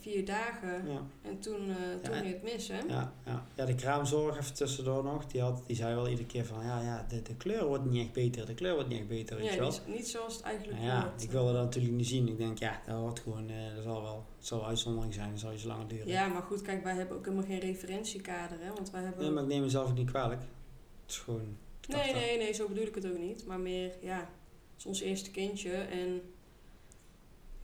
vier 0.00 0.24
dagen. 0.24 0.88
Ja. 0.92 1.02
En 1.22 1.38
toen, 1.38 1.70
eh, 1.70 1.76
toen 2.02 2.12
en- 2.12 2.20
ging 2.20 2.32
het 2.32 2.42
mis, 2.42 2.68
hè? 2.68 2.78
Ja, 2.78 3.12
ja. 3.26 3.46
ja, 3.54 3.64
de 3.64 3.74
kraamzorg 3.74 4.38
even 4.38 4.54
tussendoor 4.54 5.04
nog, 5.04 5.26
die, 5.26 5.40
had, 5.40 5.62
die 5.66 5.76
zei 5.76 5.94
wel 5.94 6.08
iedere 6.08 6.26
keer 6.26 6.44
van, 6.44 6.64
ja, 6.64 6.80
ja 6.80 7.06
de, 7.08 7.22
de 7.22 7.36
kleur 7.36 7.66
wordt 7.66 7.84
niet 7.84 8.04
echt 8.04 8.12
beter, 8.12 8.46
de 8.46 8.54
kleur 8.54 8.74
wordt 8.74 8.88
niet 8.88 8.98
echt 8.98 9.08
beter, 9.08 9.36
weet 9.36 9.46
je 9.46 9.52
Ja, 9.52 9.58
wel. 9.58 9.70
niet, 9.70 9.82
niet 9.86 10.08
zoals 10.08 10.34
het 10.34 10.42
eigenlijk 10.42 10.78
Nou 10.78 10.90
ja, 10.90 11.12
ik 11.18 11.30
wilde 11.30 11.52
dat 11.52 11.62
natuurlijk 11.62 11.94
niet 11.94 12.06
zien. 12.06 12.28
Ik 12.28 12.38
denk, 12.38 12.58
ja, 12.58 12.80
dat 12.86 12.96
hoort 12.96 13.20
gewoon, 13.20 13.48
eh, 13.50 13.74
dat 13.74 13.82
zal 13.84 14.02
wel, 14.02 14.24
het 14.36 14.46
zal 14.46 14.66
uitzondering 14.66 15.14
zijn, 15.14 15.30
dat 15.30 15.40
zal 15.40 15.52
iets 15.52 15.64
langer 15.64 15.88
duren. 15.88 16.06
Ja, 16.08 16.26
maar 16.26 16.42
goed, 16.42 16.62
kijk, 16.62 16.82
wij 16.82 16.94
hebben 16.94 17.16
ook 17.16 17.24
helemaal 17.24 17.46
geen 17.46 17.60
referentiekader, 17.60 18.58
hè? 18.60 18.72
Want 18.72 18.90
wij 18.90 19.02
hebben... 19.02 19.22
Nee, 19.22 19.30
maar 19.30 19.42
ik 19.42 19.48
neem 19.48 19.62
mezelf 19.62 19.88
ook 19.88 19.96
niet 19.96 20.10
kwalijk. 20.10 20.40
Het 20.40 21.10
is 21.10 21.18
gewoon, 21.18 21.56
nee, 21.88 22.12
nee, 22.12 22.38
nee, 22.38 22.52
zo 22.52 22.68
bedoel 22.68 22.86
ik 22.86 22.94
het 22.94 23.06
ook 23.06 23.18
niet. 23.18 23.46
Maar 23.46 23.60
meer, 23.60 23.92
ja, 24.00 24.18
het 24.18 24.78
is 24.78 24.86
ons 24.86 25.00
eerste 25.00 25.30
kindje 25.30 25.72
en... 25.72 26.22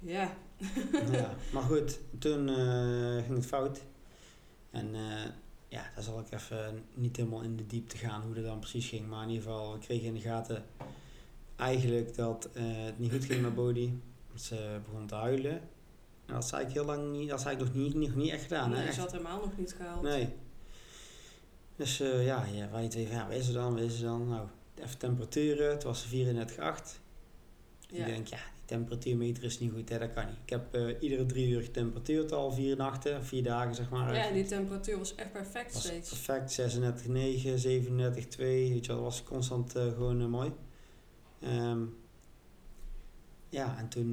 Ja, 0.01 0.37
ja. 1.13 1.35
Maar 1.53 1.63
goed, 1.63 1.99
toen 2.19 2.49
eh, 2.49 3.25
ging 3.25 3.37
het 3.37 3.47
fout. 3.47 3.81
En 4.71 4.95
eh, 4.95 5.31
ja, 5.69 5.91
daar 5.95 6.05
zal 6.05 6.21
ik 6.21 6.33
even 6.33 6.85
niet 6.95 7.17
helemaal 7.17 7.43
in 7.43 7.57
de 7.57 7.67
diepte 7.67 7.97
gaan 7.97 8.23
hoe 8.23 8.35
dat 8.35 8.45
dan 8.45 8.59
precies 8.59 8.89
ging. 8.89 9.09
Maar 9.09 9.23
in 9.23 9.29
ieder 9.29 9.43
geval, 9.43 9.73
we 9.73 9.79
kregen 9.79 10.07
in 10.07 10.15
de 10.15 10.21
gaten 10.21 10.65
eigenlijk 11.57 12.17
dat 12.17 12.49
eh, 12.53 12.63
het 12.65 12.99
niet 12.99 13.13
goed 13.13 13.25
ging 13.25 13.43
met. 13.43 13.57
Dat 13.57 14.43
Ze 14.43 14.79
begon 14.85 15.07
te 15.07 15.15
huilen. 15.15 15.61
En 16.27 16.35
dat 16.35 16.49
zei 16.49 16.67
ik 16.67 16.73
heel 16.73 16.85
lang 16.85 17.13
niet, 17.13 17.29
dat 17.29 17.41
zei 17.41 17.55
ik 17.55 17.61
nog 17.61 17.75
niet, 17.75 17.95
nog 17.95 18.15
niet 18.15 18.31
echt 18.31 18.43
gedaan. 18.43 18.71
hè, 18.71 18.77
nee, 18.77 18.87
echt. 18.87 18.95
ze 18.95 19.01
had 19.01 19.13
helemaal 19.13 19.41
nog 19.41 19.57
niet 19.57 19.73
gehaald. 19.73 20.03
Nee. 20.03 20.29
Dus 21.77 21.99
ja, 21.99 22.45
ja, 22.45 22.71
wij 22.71 22.89
twee 22.89 23.07
van, 23.07 23.17
ja, 23.17 23.27
wat 23.27 23.37
is 23.37 23.49
er 23.49 23.55
dan, 23.55 23.75
wat 23.75 23.83
is 23.83 24.01
er 24.01 24.07
dan? 24.07 24.29
Nou, 24.29 24.49
even 24.75 24.99
temperaturen, 24.99 25.71
het 25.71 25.83
was 25.83 26.07
34,8. 26.07 26.11
Ja. 26.11 28.07
Ik 28.07 28.07
denk, 28.07 28.27
ja, 28.27 28.39
temperatuurmeter 28.71 29.45
is 29.45 29.59
niet 29.59 29.73
goed, 29.73 29.89
hè, 29.89 29.99
dat 29.99 30.13
kan 30.13 30.27
niet. 30.27 30.37
Ik 30.45 30.51
heb 30.51 30.75
eh, 30.75 31.03
iedere 31.03 31.27
drie 31.27 31.49
uur 31.49 31.63
getemperatuurd 31.63 32.33
al, 32.33 32.53
vier 32.53 32.77
nachten, 32.77 33.25
vier 33.25 33.43
dagen 33.43 33.75
zeg 33.75 33.91
maar. 33.91 34.15
Ja, 34.15 34.27
en 34.27 34.35
die 34.35 34.45
temperatuur 34.45 34.99
was 34.99 35.15
echt 35.15 35.33
perfect 35.33 35.73
was 35.73 35.83
steeds. 35.85 36.09
perfect, 36.09 36.61
36,9, 36.61 36.79
37,2, 37.09 38.37
weet 38.39 38.87
je 38.87 38.93
wel, 38.93 38.97
dat 38.97 38.99
was 39.05 39.23
constant 39.23 39.77
eh, 39.77 39.83
gewoon 39.83 40.21
eh, 40.21 40.27
mooi. 40.27 40.53
Ehm, 41.41 41.81
ja, 43.49 43.79
en 43.79 43.89
toen 43.89 44.11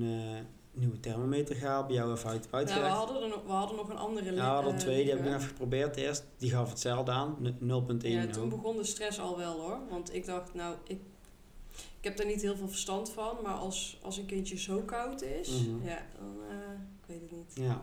nieuwe 0.71 0.99
thermometer 0.99 1.55
gehaald, 1.55 1.87
bij 1.87 1.95
jou 1.95 2.11
even 2.13 2.29
uit 2.29 2.39
Nou, 2.39 2.49
we 2.51 2.57
uitgelegd. 2.57 2.93
hadden, 2.95 3.21
er 3.21 3.27
nog, 3.29 3.43
we 3.45 3.51
hadden 3.51 3.77
nog 3.77 3.89
een 3.89 3.97
andere 3.97 4.25
Ja, 4.25 4.31
we 4.35 4.41
hadden 4.41 4.77
twee, 4.77 5.03
die 5.03 5.09
heb 5.13 5.19
ik 5.19 5.25
even 5.25 5.41
geprobeerd 5.41 5.95
eerst. 5.95 6.23
Die 6.37 6.49
gaf 6.49 6.69
hetzelfde 6.69 7.11
aan, 7.11 7.35
n- 7.43 7.57
0,1. 8.01 8.07
Ja, 8.11 8.27
toen 8.27 8.49
begon 8.49 8.77
de 8.77 8.83
stress 8.83 9.19
al 9.19 9.37
wel 9.37 9.59
hoor. 9.59 9.79
Want 9.89 10.13
ik 10.13 10.25
dacht, 10.25 10.53
nou, 10.53 10.75
ik 10.87 10.99
heb 12.07 12.17
daar 12.17 12.25
niet 12.27 12.41
heel 12.41 12.55
veel 12.55 12.67
verstand 12.69 13.09
van. 13.09 13.37
Maar 13.43 13.53
als, 13.53 13.97
als 14.01 14.17
een 14.17 14.25
kindje 14.25 14.57
zo 14.57 14.79
koud 14.85 15.21
is, 15.21 15.49
Mhm. 15.49 15.85
ja, 15.87 16.01
dan, 16.19 16.35
eh, 16.49 16.55
ik 17.01 17.05
weet 17.07 17.21
het 17.21 17.31
niet. 17.31 17.65
Ja, 17.67 17.81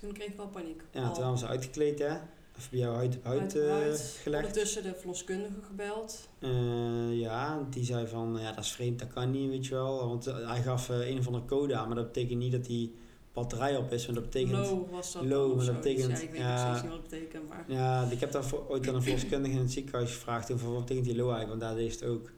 Toen 0.00 0.12
kreeg 0.12 0.28
ik 0.28 0.36
wel 0.36 0.48
paniek. 0.48 0.82
ja 0.92 1.10
toen 1.10 1.30
we 1.32 1.38
ze 1.38 1.46
uitgekleed, 1.46 1.98
hè. 1.98 2.16
Even 2.58 2.70
bij 2.70 2.78
jou 2.80 2.96
uit 3.22 3.56
eh, 3.56 3.68
huid. 3.68 4.18
gelegd. 4.22 4.46
Ondertussen 4.46 4.82
de 4.82 4.94
verloskundige 4.94 5.62
gebeld. 5.66 6.28
Eh, 6.38 7.18
ja, 7.20 7.66
die 7.70 7.84
zei 7.84 8.06
van, 8.06 8.36
ja, 8.40 8.52
dat 8.52 8.64
is 8.64 8.70
vreemd, 8.72 8.98
dat 8.98 9.08
kan 9.12 9.30
niet, 9.30 9.48
weet 9.50 9.66
je 9.66 9.74
wel. 9.74 10.08
Want 10.08 10.24
hij 10.24 10.62
gaf 10.62 10.88
een 10.88 11.22
van 11.22 11.32
de 11.32 11.44
code 11.44 11.76
aan, 11.76 11.86
maar 11.86 11.96
dat 11.96 12.12
betekent 12.12 12.38
niet 12.38 12.52
dat 12.52 12.64
die 12.64 12.94
batterij 13.32 13.76
op 13.76 13.92
is. 13.92 14.02
Want 14.06 14.16
dat 14.16 14.24
betekent... 14.30 14.52
Low 14.68 14.90
was 14.90 15.12
dat 15.12 15.24
low, 15.24 15.50
of 15.50 15.56
maar 15.56 15.66
dat 15.66 15.74
betekent- 15.74 16.10
Ja, 16.18 16.18
ik 16.24 16.30
weet 16.30 16.40
ja. 16.40 16.72
niet 16.74 16.82
wat 16.82 16.92
het 16.92 17.02
betekent. 17.08 17.48
Maar 17.48 17.64
Ja, 17.68 18.08
ik 18.10 18.20
heb 18.20 18.32
daar 18.32 18.44
ooit 18.68 18.88
aan 18.88 18.94
een 18.94 19.02
verloskundige 19.02 19.54
in 19.54 19.60
het 19.60 19.72
ziekenhuis 19.72 20.12
gevraagd, 20.12 20.46
toen 20.46 20.58
van, 20.58 20.70
wat 20.72 20.80
betekent 20.80 21.06
die 21.06 21.16
low 21.16 21.30
eigenlijk? 21.30 21.60
Want 21.60 21.72
daar 21.72 21.82
deed 21.84 22.00
het 22.00 22.04
ook. 22.10 22.30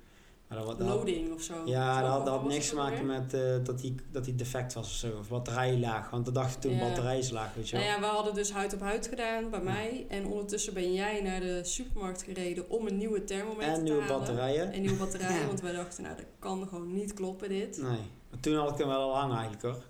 Maar 0.51 0.65
dat, 0.65 0.79
loading 0.79 1.33
of 1.35 1.43
zo. 1.43 1.55
ja, 1.67 1.95
Zo, 1.95 2.01
dat 2.01 2.11
had, 2.11 2.27
dat 2.27 2.45
niks 2.49 2.69
te 2.69 2.75
maken 2.75 3.07
weer? 3.07 3.21
met 3.21 3.35
eh, 3.35 3.65
dat, 3.65 3.79
die, 3.79 3.95
dat 4.13 4.25
die 4.25 4.35
defect 4.35 4.73
was 4.75 4.87
of 4.87 4.93
zo. 4.93 5.19
Of 5.19 5.29
batterij 5.29 5.79
laag, 5.79 6.11
want 6.11 6.25
dat 6.25 6.35
dacht 6.35 6.55
ik 6.55 6.61
toen 6.61 6.73
Ja. 6.75 6.79
batterij 6.81 7.19
is 7.19 7.31
laag, 7.31 7.55
weet 7.55 7.69
je 7.69 7.77
wel. 7.77 7.85
Nou 7.87 7.95
ja, 8.01 8.01
we 8.09 8.15
hadden 8.15 8.35
dus 8.35 8.53
huid 8.53 8.75
op 8.75 8.81
huid 8.81 9.07
gedaan 9.07 9.51
bij 9.51 9.61
mij. 9.61 10.07
En 10.09 10.27
ondertussen 10.27 10.75
ben 10.75 10.93
jij 10.93 11.23
naar 11.23 11.41
de 11.41 11.61
supermarkt 11.65 12.23
gereden 12.23 12.71
om 12.71 12.87
een 12.87 12.97
nieuwe 12.97 13.25
thermometer 13.25 13.73
en 13.73 13.83
nieuwe 13.83 14.01
halen. 14.01 14.19
batterijen. 14.19 14.73
En 14.73 14.81
nieuwe 14.81 14.97
batterijen, 14.97 15.41
Ja. 15.41 15.47
want 15.47 15.61
wij 15.61 15.73
dachten, 15.73 16.03
nou, 16.03 16.17
dat 16.17 16.25
kan 16.39 16.69
gewoon 16.69 16.93
niet 16.93 17.15
kloppen 17.15 17.49
dit. 17.49 17.77
Nee, 17.83 17.99
maar 18.31 18.41
toen 18.41 18.55
had 18.57 18.71
ik 18.71 18.79
hem 18.79 18.89
wel 18.89 19.01
al 19.13 19.17
aan 19.19 19.31
eigenlijk 19.33 19.63
hoor. 19.63 19.83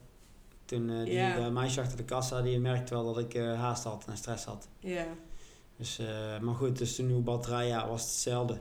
Toen 0.64 0.90
eh, 0.90 1.04
die 1.04 1.18
eh, 1.18 1.48
meisje 1.48 1.80
achter 1.80 1.96
de 1.96 2.04
kassa, 2.04 2.42
die 2.42 2.58
merkte 2.60 2.94
wel 2.94 3.04
dat 3.04 3.18
ik 3.18 3.34
eh, 3.34 3.60
haast 3.60 3.84
had 3.84 4.04
en 4.06 4.16
stress 4.16 4.44
had. 4.44 4.68
Ja, 4.78 5.06
Dus, 5.76 5.98
eh, 5.98 6.38
maar 6.40 6.54
goed, 6.54 6.78
dus 6.78 6.96
de 6.96 7.02
nieuwe 7.02 7.22
batterij 7.22 7.66
ja, 7.66 7.88
was 7.88 8.02
hetzelfde. 8.02 8.58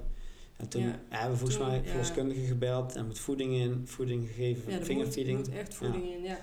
En 0.59 0.67
toen 0.69 0.81
Ja. 0.81 0.87
ja. 0.87 0.99
hebben 1.09 1.31
we 1.31 1.37
volgens 1.37 1.57
Toen, 1.59 1.67
mij 1.67 1.77
ja. 1.83 1.89
verloskundige 1.89 2.41
gebeld 2.45 2.95
en 2.95 3.07
met 3.07 3.19
voeding 3.19 3.53
in, 3.53 3.81
voeding 3.87 4.27
gegeven, 4.27 4.63
ja 4.65 4.71
er 4.71 4.77
moet, 4.77 4.85
vingerfeeding. 4.87 5.37
moet 5.37 5.49
echt 5.49 5.73
voeding 5.73 6.03
in, 6.13 6.21
ja. 6.23 6.37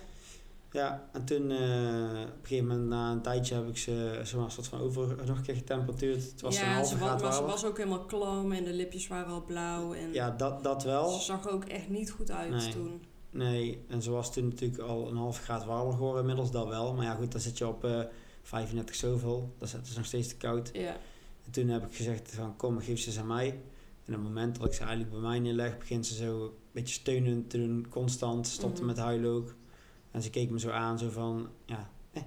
Ja, 0.72 1.08
en 1.12 1.24
toen 1.24 1.50
eh, 1.50 1.56
op 1.58 1.60
een 1.62 2.28
gegeven 2.42 2.66
moment, 2.66 2.88
na 2.88 3.10
een 3.12 3.22
tijdje, 3.22 3.54
heb 3.54 3.68
ik 3.68 3.76
ze 3.78 4.20
zomaar 4.22 4.44
een 4.44 4.50
soort 4.52 4.66
van 4.66 4.80
over 4.80 5.16
nog 5.26 5.36
een 5.36 5.42
keer 5.42 5.54
getemperatuurd. 5.54 6.22
Het 6.30 6.40
was 6.40 6.58
een 6.58 6.64
ja, 6.64 6.74
halve 6.74 6.88
ze, 6.88 6.98
wa- 6.98 7.06
graad 7.06 7.22
maar 7.22 7.32
ze 7.32 7.38
warmer. 7.38 7.50
was 7.60 7.64
ook 7.64 7.76
helemaal 7.76 8.04
klam 8.04 8.52
en 8.52 8.64
de 8.64 8.72
lipjes 8.72 9.06
waren 9.08 9.32
al 9.32 9.44
blauw. 9.44 9.94
En 9.94 10.12
Ja, 10.12 10.30
dat, 10.30 10.62
dat 10.62 10.84
wel. 10.84 11.08
ze 11.10 11.24
zag 11.24 11.48
ook 11.48 11.64
echt 11.64 11.88
niet 11.88 12.10
goed 12.10 12.30
uit 12.30 12.50
Nee. 12.50 12.68
toen. 12.72 13.00
Nee, 13.30 13.84
en 13.88 14.02
ze 14.02 14.10
was 14.10 14.32
toen 14.32 14.48
natuurlijk 14.48 14.80
al 14.80 15.08
een 15.08 15.16
half 15.16 15.38
graad 15.42 15.64
warmer 15.64 15.92
geworden, 15.94 16.20
inmiddels 16.20 16.50
dat 16.50 16.68
wel. 16.68 16.94
Maar 16.94 17.04
ja, 17.04 17.14
goed, 17.14 17.32
dan 17.32 17.40
zit 17.40 17.58
je 17.58 17.66
op 17.66 17.84
eh 17.84 18.00
35 18.42 18.94
zoveel. 18.94 19.54
Dat 19.58 19.68
is, 19.68 19.90
is 19.90 19.96
nog 19.96 20.06
steeds 20.06 20.28
te 20.28 20.36
koud. 20.36 20.70
Ja, 20.72 20.96
En 21.44 21.50
toen 21.50 21.68
heb 21.68 21.86
ik 21.86 21.96
gezegd 21.96 22.34
van 22.34 22.56
kom, 22.56 22.80
geef 22.80 23.00
ze 23.00 23.10
ze 23.12 23.20
aan 23.20 23.26
mij. 23.26 23.60
En 24.06 24.12
op 24.14 24.18
het 24.20 24.28
moment 24.28 24.56
dat 24.56 24.66
ik 24.66 24.72
ze 24.72 24.80
eigenlijk 24.80 25.10
bij 25.10 25.20
mij 25.20 25.38
neerleg, 25.38 25.78
begint 25.78 26.06
ze 26.06 26.14
zo 26.14 26.44
een 26.44 26.50
beetje 26.72 26.94
steunend 26.94 27.50
te 27.50 27.58
doen, 27.58 27.86
constant. 27.88 28.46
Stopte 28.46 28.78
Mhm. 28.80 28.86
met 28.86 28.96
huilen 28.98 29.30
ook. 29.30 29.54
En 30.10 30.22
ze 30.22 30.30
keek 30.30 30.50
me 30.50 30.60
zo 30.60 30.70
aan, 30.70 30.98
zo 30.98 31.10
van, 31.10 31.48
ja, 31.66 31.90
eh. 32.12 32.22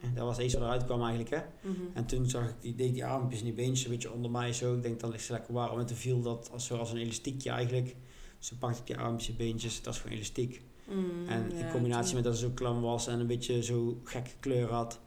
En 0.00 0.14
dat 0.14 0.24
was 0.24 0.38
eerste 0.38 0.58
wat 0.58 0.66
eruit 0.68 0.84
kwam 0.84 1.00
eigenlijk, 1.00 1.30
hè. 1.30 1.70
mhm. 1.70 1.80
En 1.94 2.06
toen 2.06 2.28
zag 2.30 2.48
ik, 2.48 2.54
die, 2.60 2.74
deed 2.74 2.94
die 2.94 3.04
armpjes 3.06 3.38
en 3.38 3.44
die 3.44 3.54
beentjes 3.54 3.84
een 3.84 3.90
beetje 3.90 4.12
onder 4.12 4.30
mij 4.30 4.52
zo. 4.52 4.74
Ik 4.74 4.82
denk, 4.82 5.00
dan 5.00 5.10
ligt 5.10 5.24
ze 5.24 5.32
lekker 5.32 5.54
warm. 5.54 5.78
En 5.78 5.86
toen 5.86 5.96
viel 5.96 6.20
dat 6.22 6.50
als, 6.52 6.66
zo 6.66 6.76
als 6.76 6.90
een 6.90 6.96
elastiekje 6.98 7.50
eigenlijk. 7.50 7.96
Dus 8.38 8.48
toen 8.48 8.58
pakte 8.58 8.80
ik 8.80 8.86
die 8.86 8.98
armpjes 8.98 9.28
en 9.28 9.36
beentjes, 9.36 9.76
het 9.76 9.84
was 9.84 9.98
gewoon 9.98 10.16
elastiek. 10.16 10.62
Mm, 10.88 11.26
En 11.28 11.52
in 11.52 11.70
combinatie 11.70 12.14
met 12.14 12.24
dat 12.24 12.34
ze 12.38 12.40
zo 12.46 12.50
klam 12.54 12.80
was 12.80 13.06
en 13.06 13.20
een 13.20 13.26
beetje 13.26 13.62
zo 13.62 14.00
gekke 14.04 14.30
kleur 14.40 14.68
had. 14.72 15.00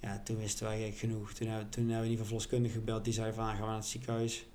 Ja, 0.00 0.20
toen 0.24 0.36
wisten 0.36 0.66
wij 0.66 0.82
gek 0.84 0.96
genoeg. 0.96 1.32
Toen 1.32 1.48
hebben, 1.48 1.68
toen 1.70 1.82
hebben 1.82 1.98
we 2.00 2.04
in 2.04 2.10
ieder 2.10 2.24
geval 2.24 2.40
verloskundige 2.40 2.74
gebeld. 2.78 3.04
Die 3.04 3.12
zei 3.12 3.32
van, 3.32 3.44
ah, 3.44 3.50
gaan 3.50 3.60
we 3.60 3.66
naar 3.66 3.76
het 3.76 3.84
ziekenhuis. 3.86 4.46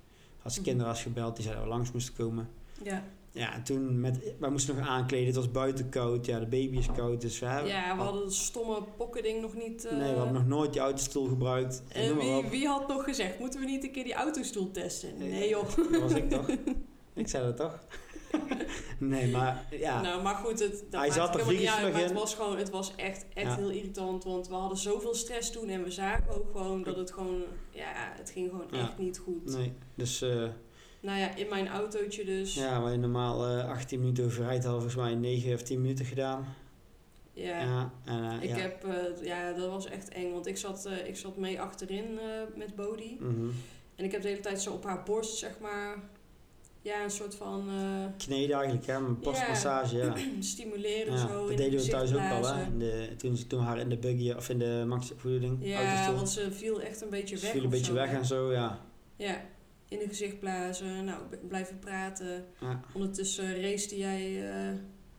Had 0.42 0.52
ze 0.52 0.60
Mhm. 0.60 0.68
kinderarts 0.68 1.02
gebeld. 1.02 1.34
Die 1.34 1.44
zei 1.44 1.54
dat 1.56 1.64
we 1.64 1.70
langs 1.70 1.92
moesten 1.92 2.14
komen. 2.14 2.48
Ja, 2.82 3.04
ja, 3.32 3.54
en 3.54 3.62
toen 3.62 4.00
met, 4.00 4.18
wij 4.38 4.50
moesten 4.50 4.76
nog 4.76 4.88
aankleden. 4.88 5.26
Het 5.26 5.36
was 5.36 5.50
buiten 5.50 5.88
koud. 5.88 6.26
Ja, 6.26 6.38
de 6.38 6.46
baby 6.46 6.76
is 6.76 6.86
koud. 6.96 7.20
Dus 7.20 7.38
we 7.38 7.46
hebben, 7.46 7.70
Ja, 7.72 7.96
we 7.96 8.02
hadden 8.02 8.22
het 8.22 8.34
stomme 8.34 8.82
pokkending 8.96 9.40
nog 9.40 9.54
niet... 9.54 9.84
eh, 9.84 9.96
Nee, 9.96 10.10
we 10.12 10.16
hadden 10.16 10.34
nog 10.34 10.46
nooit 10.46 10.72
die 10.72 10.80
autostoel 10.82 11.26
gebruikt. 11.28 11.82
En 11.88 12.08
Noem 12.08 12.16
maar 12.16 12.40
wie, 12.42 12.50
wie 12.50 12.66
had 12.66 12.88
nog 12.88 13.04
gezegd, 13.04 13.38
moeten 13.38 13.60
we 13.60 13.66
niet 13.66 13.84
een 13.84 13.90
keer 13.92 14.04
die 14.04 14.14
autostoel 14.14 14.70
testen? 14.70 15.18
Nee 15.18 15.48
joh. 15.48 15.76
Dat 15.92 16.00
was 16.00 16.12
ik 16.12 16.30
toch? 16.30 16.46
Ik 17.14 17.28
zei 17.28 17.44
dat 17.44 17.56
toch? 17.56 17.78
nee, 18.98 19.30
maar 19.30 19.66
ja. 19.70 20.00
Nou, 20.00 20.22
maar 20.22 20.34
goed, 20.34 20.58
het, 20.60 20.84
dat 20.90 21.00
Hij 21.00 21.10
zat 21.10 21.34
er 21.38 21.52
niet 21.52 21.66
uit. 21.66 21.94
het 21.94 22.12
was 22.12 22.34
gewoon, 22.34 22.56
het 22.58 22.70
was 22.70 22.92
echt, 22.96 23.24
echt 23.34 23.46
Ja. 23.46 23.56
heel 23.56 23.70
irritant. 23.70 24.24
Want 24.24 24.48
we 24.48 24.54
hadden 24.54 24.78
zoveel 24.78 25.14
stress 25.14 25.50
toen 25.50 25.68
en 25.68 25.82
we 25.82 25.90
zagen 25.90 26.28
ook 26.34 26.50
gewoon 26.52 26.82
dat 26.82 26.96
het 26.96 27.12
gewoon, 27.12 27.42
ja, 27.70 28.12
het 28.16 28.30
ging 28.30 28.50
gewoon 28.50 28.66
Ja. 28.70 28.78
echt 28.80 28.98
niet 28.98 29.18
goed. 29.18 29.44
Nee, 29.56 29.72
dus 29.94 30.22
eh, 30.22 30.44
Nou 31.00 31.18
ja, 31.18 31.34
in 31.36 31.48
mijn 31.48 31.68
autootje 31.68 32.24
dus. 32.24 32.54
ja, 32.54 32.80
waar 32.80 32.92
je 32.92 32.98
normaal 32.98 33.46
eh 33.46 33.68
18 33.68 33.98
minuten 34.00 34.24
over 34.24 34.44
rijdt, 34.44 34.64
hadden 34.64 34.82
volgens 34.82 35.02
mij 35.02 35.14
9 35.14 35.54
of 35.54 35.62
10 35.62 35.80
minuten 35.80 36.04
gedaan. 36.04 36.54
Ja. 37.32 37.60
Ja, 37.60 37.92
en, 38.04 38.24
eh, 38.30 38.42
Ik 38.42 38.48
ja. 38.48 38.56
heb, 38.56 38.86
ja, 39.22 39.52
dat 39.52 39.68
was 39.70 39.86
echt 39.86 40.08
eng. 40.08 40.32
Want 40.32 40.46
ik 40.46 40.56
zat, 40.56 40.88
ik 41.06 41.16
zat 41.16 41.36
mee 41.36 41.60
achterin 41.60 42.18
met 42.56 42.74
Bodie. 42.74 43.16
Mhm. 43.20 43.48
En 43.96 44.04
ik 44.04 44.12
heb 44.12 44.22
de 44.22 44.28
hele 44.28 44.40
tijd 44.40 44.62
zo 44.62 44.72
op 44.72 44.84
haar 44.84 45.02
borst, 45.02 45.36
zeg 45.38 45.58
maar, 45.60 45.96
ja, 46.82 47.04
een 47.04 47.10
soort 47.10 47.34
van 47.34 47.68
eh, 47.68 48.04
Kneden 48.16 48.56
eigenlijk, 48.56 48.86
hè, 48.86 49.00
met 49.00 49.20
borstmassage, 49.20 49.96
ja. 49.96 50.14
stimuleren 50.40 51.12
ja. 51.12 51.28
zo. 51.28 51.46
Dat 51.48 51.56
deden 51.56 51.80
we 51.80 51.88
thuis 51.88 52.12
ook 52.14 52.20
al, 52.30 52.54
hè. 52.54 52.76
de, 52.76 53.14
toen, 53.16 53.36
ze- 53.36 53.46
toen 53.46 53.60
haar 53.60 53.78
in 53.78 53.88
de 53.88 53.96
buggy, 53.96 54.32
of 54.32 54.48
in 54.48 54.58
de 54.58 54.84
max 54.86 55.12
voeding, 55.16 55.58
Ja, 55.60 56.12
want 56.14 56.28
ze 56.28 56.52
viel 56.52 56.80
echt 56.80 57.00
een 57.02 57.10
beetje 57.10 57.36
Ze 57.36 57.42
weg. 57.42 57.52
viel 57.52 57.64
een 57.64 57.70
beetje 57.70 57.84
zo, 57.86 57.92
weg 57.94 58.10
hè. 58.10 58.16
en 58.16 58.24
zo, 58.26 58.52
ja. 58.52 58.78
Ja, 59.16 59.40
in 59.88 59.98
het 59.98 60.08
gezicht 60.08 60.38
blazen, 60.38 61.04
nou, 61.04 61.18
blijven 61.48 61.78
praten. 61.78 62.44
ja. 62.60 62.80
Ondertussen 62.92 63.60
race 63.62 63.98
jij 63.98 64.50
eh, 64.50 64.72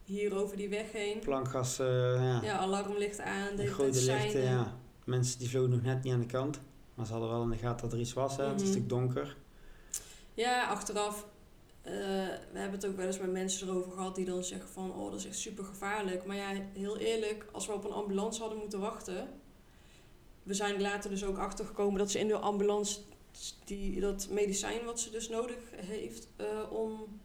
hier 0.03 0.35
over 0.35 0.57
die 0.57 0.69
weg 0.69 0.91
heen. 0.91 1.19
Plankgas, 1.19 1.79
eh, 1.79 1.87
ja. 2.15 2.39
Ja, 2.43 2.57
alarmlicht 2.57 3.19
aan, 3.19 3.55
de 3.55 3.63
de 3.63 3.71
grote 3.71 4.01
lichten, 4.05 4.41
ja. 4.41 4.77
Mensen 5.05 5.39
die 5.39 5.49
vlogen 5.49 5.69
nog 5.69 5.81
net 5.81 6.03
niet 6.03 6.13
aan 6.13 6.19
de 6.19 6.25
kant. 6.25 6.59
Maar 6.95 7.05
ze 7.05 7.11
hadden 7.11 7.29
wel 7.31 7.43
in 7.43 7.49
de 7.49 7.57
gaten 7.57 7.81
dat 7.81 7.93
er 7.93 7.99
iets 7.99 8.13
was, 8.13 8.37
hè. 8.37 8.43
Het 8.43 8.61
is 8.61 8.67
Mhm. 8.69 8.79
natuurlijk 8.79 8.89
donker. 8.89 9.35
Ja, 10.33 10.67
achteraf, 10.67 11.27
eh, 11.81 11.91
we 12.51 12.59
hebben 12.59 12.79
het 12.79 12.85
ook 12.85 12.95
wel 12.95 13.05
eens 13.05 13.19
met 13.19 13.31
mensen 13.31 13.67
erover 13.67 13.91
gehad 13.91 14.15
die 14.15 14.25
dan 14.25 14.43
zeggen 14.43 14.69
van, 14.69 14.93
oh, 14.95 15.11
dat 15.11 15.19
is 15.19 15.25
echt 15.25 15.37
super 15.37 15.63
gevaarlijk. 15.63 16.25
Maar 16.25 16.35
ja, 16.35 16.51
heel 16.73 16.97
eerlijk, 16.97 17.45
als 17.51 17.67
we 17.67 17.73
op 17.73 17.83
een 17.83 17.91
ambulance 17.91 18.39
hadden 18.41 18.59
moeten 18.59 18.79
wachten, 18.79 19.29
we 20.43 20.53
zijn 20.53 20.75
er 20.75 20.81
later 20.81 21.09
dus 21.09 21.23
ook 21.23 21.37
achtergekomen 21.37 21.99
dat 21.99 22.11
ze 22.11 22.19
in 22.19 22.27
de 22.27 22.37
ambulance 22.37 22.99
die, 23.65 23.99
dat 23.99 24.27
medicijn 24.31 24.85
wat 24.85 24.99
ze 24.99 25.09
dus 25.09 25.29
nodig 25.29 25.57
heeft 25.75 26.27
eh, 26.35 26.45
om 26.71 27.19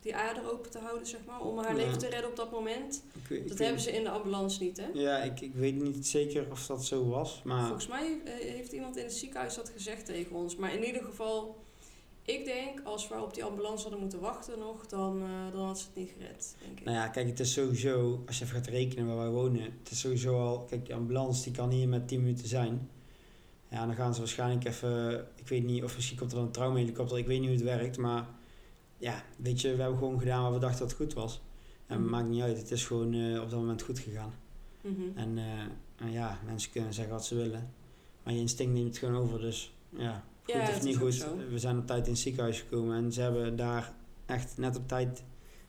die 0.00 0.16
ader 0.16 0.52
open 0.52 0.70
te 0.70 0.78
houden, 0.78 1.06
zeg 1.06 1.20
maar, 1.26 1.40
om 1.40 1.58
haar 1.58 1.70
Ja. 1.76 1.76
leven 1.84 1.98
te 1.98 2.08
redden 2.08 2.30
op 2.30 2.36
dat 2.36 2.50
moment. 2.50 3.02
Ik 3.22 3.28
weet- 3.28 3.40
ik 3.42 3.48
Dat 3.48 3.58
hebben 3.58 3.80
ze 3.80 3.92
in 3.92 4.02
de 4.04 4.10
ambulance 4.10 4.62
niet, 4.62 4.76
hè? 4.76 4.86
Ja, 4.92 5.16
ik, 5.22 5.40
ik 5.40 5.54
weet 5.54 5.74
niet 5.74 6.06
zeker 6.06 6.50
of 6.50 6.66
dat 6.66 6.84
zo 6.84 7.06
was, 7.08 7.40
maar... 7.44 7.62
Volgens 7.64 7.86
mij 7.86 8.20
eh, 8.24 8.32
heeft 8.32 8.72
iemand 8.72 8.96
in 8.96 9.02
het 9.04 9.12
ziekenhuis 9.14 9.54
dat 9.54 9.68
gezegd 9.68 10.06
tegen 10.06 10.36
ons. 10.36 10.56
Maar 10.56 10.74
in 10.74 10.84
ieder 10.84 11.02
geval, 11.04 11.56
ik 12.28 12.44
denk 12.44 12.80
als 12.84 13.08
we 13.08 13.22
op 13.22 13.34
die 13.34 13.44
ambulance 13.44 13.82
hadden 13.82 14.00
moeten 14.00 14.20
wachten 14.20 14.58
nog, 14.58 14.86
dan, 14.86 15.22
eh, 15.22 15.52
dan 15.52 15.66
had 15.66 15.78
ze 15.78 15.84
het 15.86 15.96
niet 15.96 16.10
gered, 16.18 16.56
denk 16.64 16.78
ik. 16.78 16.84
Nou 16.84 16.96
ja, 16.96 17.08
kijk, 17.08 17.26
het 17.26 17.40
is 17.40 17.52
sowieso, 17.52 18.22
als 18.26 18.38
je 18.38 18.44
even 18.44 18.56
gaat 18.56 18.66
rekenen 18.66 19.06
waar 19.06 19.16
wij 19.16 19.28
wonen, 19.30 19.62
het 19.62 19.90
is 19.90 20.00
sowieso 20.00 20.40
al, 20.40 20.64
kijk, 20.64 20.86
die 20.86 20.94
ambulance 20.94 21.42
die 21.42 21.52
kan 21.52 21.70
hier 21.70 21.88
met 21.88 22.08
10 22.08 22.20
minuten 22.22 22.48
zijn. 22.48 22.90
Ja, 23.70 23.86
dan 23.86 23.94
gaan 23.94 24.14
ze 24.14 24.20
waarschijnlijk 24.20 24.64
even, 24.64 25.26
ik 25.34 25.48
weet 25.48 25.64
niet, 25.64 25.82
of 25.84 25.94
misschien 25.96 26.18
komt 26.18 26.30
er 26.30 26.36
dan 26.36 26.46
een 26.46 26.52
traumahelikopter, 26.52 27.18
ik 27.18 27.26
weet 27.26 27.38
niet 27.40 27.48
hoe 27.48 27.56
het 27.58 27.66
werkt, 27.78 27.96
maar 27.98 28.26
ja, 28.98 29.22
weet 29.36 29.60
je, 29.60 29.74
we 29.74 29.80
hebben 29.82 29.98
gewoon 29.98 30.18
gedaan 30.18 30.42
wat 30.42 30.52
we 30.52 30.58
dachten 30.58 30.78
dat 30.80 30.88
het 30.88 30.98
goed 30.98 31.14
was. 31.14 31.40
En 31.86 32.00
Mhm. 32.00 32.10
maakt 32.10 32.28
niet 32.28 32.42
uit, 32.42 32.56
het 32.58 32.70
is 32.70 32.86
gewoon 32.86 33.12
eh, 33.14 33.42
op 33.42 33.50
dat 33.50 33.58
moment 33.58 33.82
goed 33.82 33.98
gegaan. 33.98 34.34
Mhm. 34.82 35.02
En, 35.14 35.38
eh, 35.38 35.60
en 36.06 36.12
ja, 36.12 36.38
mensen 36.46 36.70
kunnen 36.70 36.94
zeggen 36.94 37.12
wat 37.14 37.24
ze 37.26 37.34
willen, 37.34 37.72
maar 38.22 38.32
je 38.34 38.40
instinct 38.40 38.72
neemt 38.72 38.88
het 38.88 38.98
gewoon 38.98 39.16
over, 39.22 39.40
dus 39.40 39.74
ja, 39.96 40.24
goed 40.52 40.68
Ja, 40.68 40.68
of 40.76 40.82
niet 40.82 40.96
goed. 40.96 41.26
We 41.50 41.58
zijn 41.58 41.78
op 41.78 41.86
tijd 41.86 42.06
in 42.06 42.12
het 42.12 42.20
ziekenhuis 42.20 42.60
gekomen 42.60 42.96
en 42.96 43.12
ze 43.12 43.20
hebben 43.20 43.56
daar 43.56 43.92
echt 44.26 44.58
net 44.58 44.76
op 44.76 44.88
tijd 44.88 45.22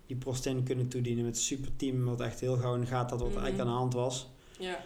die 0.05 0.15
prostin 0.17 0.63
kunnen 0.63 0.87
toedienen 0.87 1.25
met 1.25 1.35
een 1.35 1.41
superteam 1.41 2.05
wat 2.05 2.21
echt 2.21 2.39
heel 2.39 2.57
gauw 2.57 2.73
in 2.75 2.81
de 2.81 2.87
gaten 2.87 3.09
had 3.09 3.19
wat 3.19 3.29
Mhm. 3.35 3.37
eigenlijk 3.43 3.59
aan 3.69 3.73
de 3.75 3.79
hand 3.79 3.93
was. 3.93 4.29
Ja, 4.59 4.79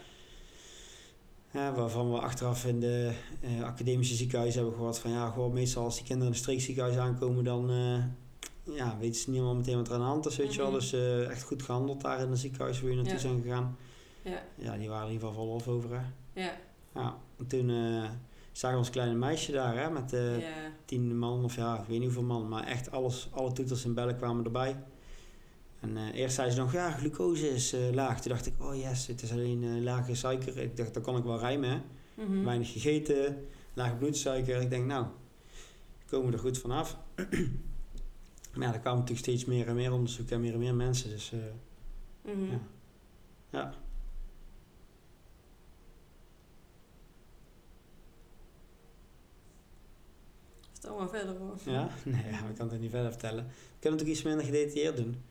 Ja, 1.51 1.73
waarvan 1.73 2.11
we 2.11 2.19
achteraf 2.19 2.65
in 2.65 2.79
de 2.79 3.13
eh, 3.41 3.63
academische 3.63 4.15
ziekenhuizen 4.15 4.59
hebben 4.61 4.77
gehoord 4.77 4.99
van 4.99 5.11
ja, 5.11 5.29
gewoon 5.29 5.53
meestal 5.53 5.83
als 5.83 5.95
die 5.95 6.03
kinderen 6.05 6.27
in 6.27 6.33
een 6.37 6.43
streekziekenhuis 6.43 6.97
aankomen 6.97 7.43
dan 7.43 7.69
eh, 7.69 8.75
ja, 8.75 8.97
weten 8.99 9.15
ze 9.21 9.29
niet 9.29 9.35
helemaal 9.39 9.55
meteen 9.57 9.75
wat 9.75 9.87
er 9.87 9.93
aan 9.93 9.99
de 9.99 10.05
hand 10.05 10.25
is, 10.25 10.35
weet 10.37 10.53
je 10.53 10.57
wel. 10.59 10.69
Mhm. 10.69 10.79
Dus 10.79 10.93
eh, 10.93 11.29
echt 11.29 11.43
goed 11.43 11.63
gehandeld 11.63 12.01
daar 12.01 12.19
in 12.21 12.29
het 12.29 12.39
ziekenhuis 12.39 12.81
waar 12.81 12.89
je 12.89 12.95
naartoe 12.95 13.13
Ja. 13.13 13.19
zijn 13.19 13.41
gegaan. 13.41 13.77
ja, 14.23 14.43
Ja, 14.57 14.77
die 14.77 14.89
waren 14.89 15.07
in 15.07 15.13
ieder 15.13 15.27
geval 15.27 15.43
vol 15.45 15.53
of 15.53 15.67
over 15.67 15.89
hè. 15.99 16.01
ja, 16.41 16.51
Ja, 16.95 17.17
en 17.37 17.47
toen 17.47 17.69
eh, 18.61 18.71
we 18.71 18.77
ons 18.77 18.89
kleine 18.89 19.15
meisje 19.15 19.51
daar 19.51 19.77
hè, 19.77 19.89
met 19.89 20.09
de 20.09 20.37
ja. 20.39 20.71
tien 20.85 21.17
man 21.17 21.43
of 21.43 21.55
ja, 21.55 21.73
ik 21.79 21.85
weet 21.87 21.89
niet 21.89 22.03
hoeveel 22.03 22.23
man, 22.23 22.47
maar 22.47 22.63
echt 22.63 22.91
alles, 22.91 23.29
alle 23.31 23.51
toeters 23.51 23.85
en 23.85 23.93
bellen 23.93 24.15
kwamen 24.15 24.45
erbij. 24.45 24.83
En 25.79 25.97
eh, 25.97 26.13
eerst 26.15 26.35
zei 26.35 26.51
ze 26.51 26.57
nog, 26.57 26.73
ja, 26.73 26.91
glucose 26.91 27.49
is 27.49 27.73
eh, 27.73 27.91
laag. 27.91 28.21
Toen 28.21 28.31
dacht 28.31 28.45
ik, 28.45 28.53
oh 28.59 28.75
yes, 28.75 29.07
het 29.07 29.21
is 29.21 29.31
alleen 29.31 29.63
eh, 29.63 29.81
lage 29.83 30.15
suiker. 30.15 30.57
Ik 30.57 30.77
dacht, 30.77 30.93
dat 30.93 31.03
kan 31.03 31.17
ik 31.17 31.23
wel 31.23 31.39
rijmen, 31.39 31.69
hè. 31.69 31.77
Mhm. 32.23 32.43
Weinig 32.43 32.71
gegeten, 32.71 33.45
lage 33.73 33.95
bloedsuiker. 33.95 34.61
Ik 34.61 34.69
denk, 34.69 34.85
nou, 34.85 35.05
komen 36.05 36.27
we 36.27 36.33
er 36.33 36.39
goed 36.39 36.57
vanaf. 36.57 36.97
maar 38.53 38.67
ja, 38.67 38.73
er 38.73 38.79
kwamen 38.79 38.99
natuurlijk 38.99 39.27
steeds 39.27 39.45
meer 39.45 39.67
en 39.67 39.75
meer 39.75 39.91
onderzoeken 39.93 40.35
en 40.35 40.41
meer 40.41 40.53
en 40.53 40.59
meer 40.59 40.75
mensen. 40.75 41.09
Dus 41.09 41.31
eh, 41.31 41.39
Mhm. 42.33 42.51
ja. 42.51 42.59
ja. 43.49 43.73
Vertel 50.83 50.99
maar 50.99 51.09
verder 51.09 51.37
hoor. 51.37 51.55
Ja? 51.65 51.89
Nee, 52.03 52.31
ja, 52.31 52.47
we 52.47 52.53
kan 52.53 52.69
het 52.69 52.79
niet 52.79 52.91
verder 52.91 53.11
vertellen. 53.11 53.45
We 53.45 53.79
kunnen 53.79 53.99
natuurlijk 53.99 54.09
iets 54.09 54.21
minder 54.21 54.45
gedetailleerd 54.45 54.97
doen. 54.97 55.23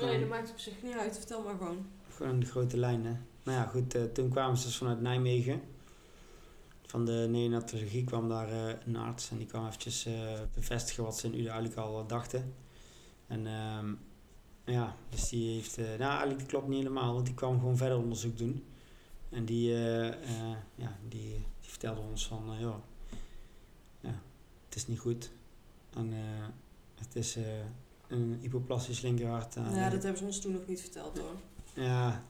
Nee, 0.00 0.20
dat 0.20 0.28
maakt 0.28 0.50
op 0.50 0.58
zich 0.58 0.82
niet 0.82 0.94
uit. 0.94 1.16
Vertel 1.16 1.42
maar 1.42 1.56
gewoon. 1.56 1.86
Gewoon 2.10 2.40
de 2.40 2.46
grote 2.46 2.76
lijnen. 2.76 3.26
Nou 3.42 3.58
ja, 3.58 3.66
goed, 3.66 3.94
eh, 3.94 4.02
toen 4.02 4.28
kwamen 4.28 4.56
ze 4.56 4.66
dus 4.66 4.76
vanuit 4.76 5.00
Nijmegen. 5.00 5.62
Van 6.86 7.04
de 7.04 7.26
neonatologie 7.30 8.04
kwam 8.04 8.28
daar 8.28 8.48
eh, 8.48 8.74
een 8.86 8.96
arts 8.96 9.30
en 9.30 9.38
die 9.38 9.46
kwam 9.46 9.66
eventjes 9.66 10.06
eh, 10.06 10.40
bevestigen 10.54 11.04
wat 11.04 11.18
ze 11.18 11.26
in 11.26 11.34
Uden 11.34 11.52
eigenlijk 11.52 11.80
al 11.80 12.06
dachten. 12.06 12.54
En 13.26 13.46
ehm, 13.46 13.94
ja, 14.64 14.96
dus 15.08 15.28
die 15.28 15.54
heeft, 15.54 15.76
nou 15.76 16.18
eigenlijk 16.18 16.48
klopt 16.48 16.68
niet 16.68 16.82
helemaal, 16.82 17.12
want 17.12 17.26
die 17.26 17.34
kwam 17.34 17.58
gewoon 17.58 17.76
verder 17.76 17.98
onderzoek 17.98 18.38
doen. 18.38 18.64
En 19.34 19.44
die, 19.44 19.72
eh, 19.72 20.06
eh, 20.08 20.56
ja, 20.74 20.96
die, 21.08 21.20
die 21.60 21.70
vertelde 21.70 22.00
ons 22.00 22.26
van, 22.26 22.52
eh, 22.52 22.60
ja, 22.60 22.80
ja, 24.00 24.20
het 24.64 24.74
is 24.74 24.86
niet 24.86 24.98
goed. 24.98 25.30
En 25.94 26.12
het 26.94 27.14
is 27.16 27.36
een 28.08 28.38
hypoplastisch 28.40 29.00
linkerhart. 29.00 29.54
ja, 29.54 29.90
dat 29.90 30.02
hebben 30.02 30.18
ze 30.18 30.24
ons 30.24 30.40
toen 30.40 30.52
nog 30.52 30.66
niet 30.66 30.80
verteld 30.80 31.18
hoor. 31.18 31.36
ja, 31.84 32.24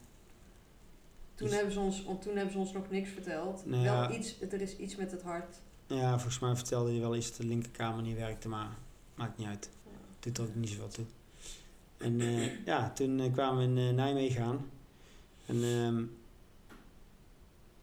Toen, 1.34 1.46
Dus- 1.46 1.56
hebben 1.56 1.72
ze 1.72 1.80
ons, 1.80 2.04
want 2.04 2.22
toen 2.22 2.34
hebben 2.34 2.52
ze 2.52 2.58
ons 2.58 2.72
nog 2.72 2.90
niks 2.90 3.10
verteld. 3.10 3.66
Nou 3.66 3.82
Wel 3.82 3.94
ja. 3.94 4.10
iets, 4.12 4.40
er 4.40 4.60
is 4.60 4.76
iets 4.76 4.96
met 4.96 5.10
het 5.10 5.22
hart. 5.22 5.56
Ja, 5.86 6.10
volgens 6.10 6.38
mij 6.38 6.56
vertelde 6.56 6.90
hij 6.90 7.00
wel 7.00 7.16
iets 7.16 7.28
dat 7.28 7.36
de 7.36 7.46
linkerkamer 7.46 8.02
niet 8.02 8.16
werkte, 8.16 8.48
maar 8.48 8.76
maakt 9.14 9.38
niet 9.38 9.46
uit. 9.46 9.70
Doet 10.20 10.38
er 10.38 10.44
ook 10.44 10.54
niet 10.54 10.68
zoveel 10.68 10.88
toe. 10.88 11.04
En 11.96 12.18
ja, 12.64 12.90
toen 12.92 13.32
kwamen 13.32 13.74
we 13.74 13.80
in 13.88 13.94
Nijmegen 13.94 14.44
aan. 14.44 14.70
En 15.46 15.62
ehm, 15.62 16.04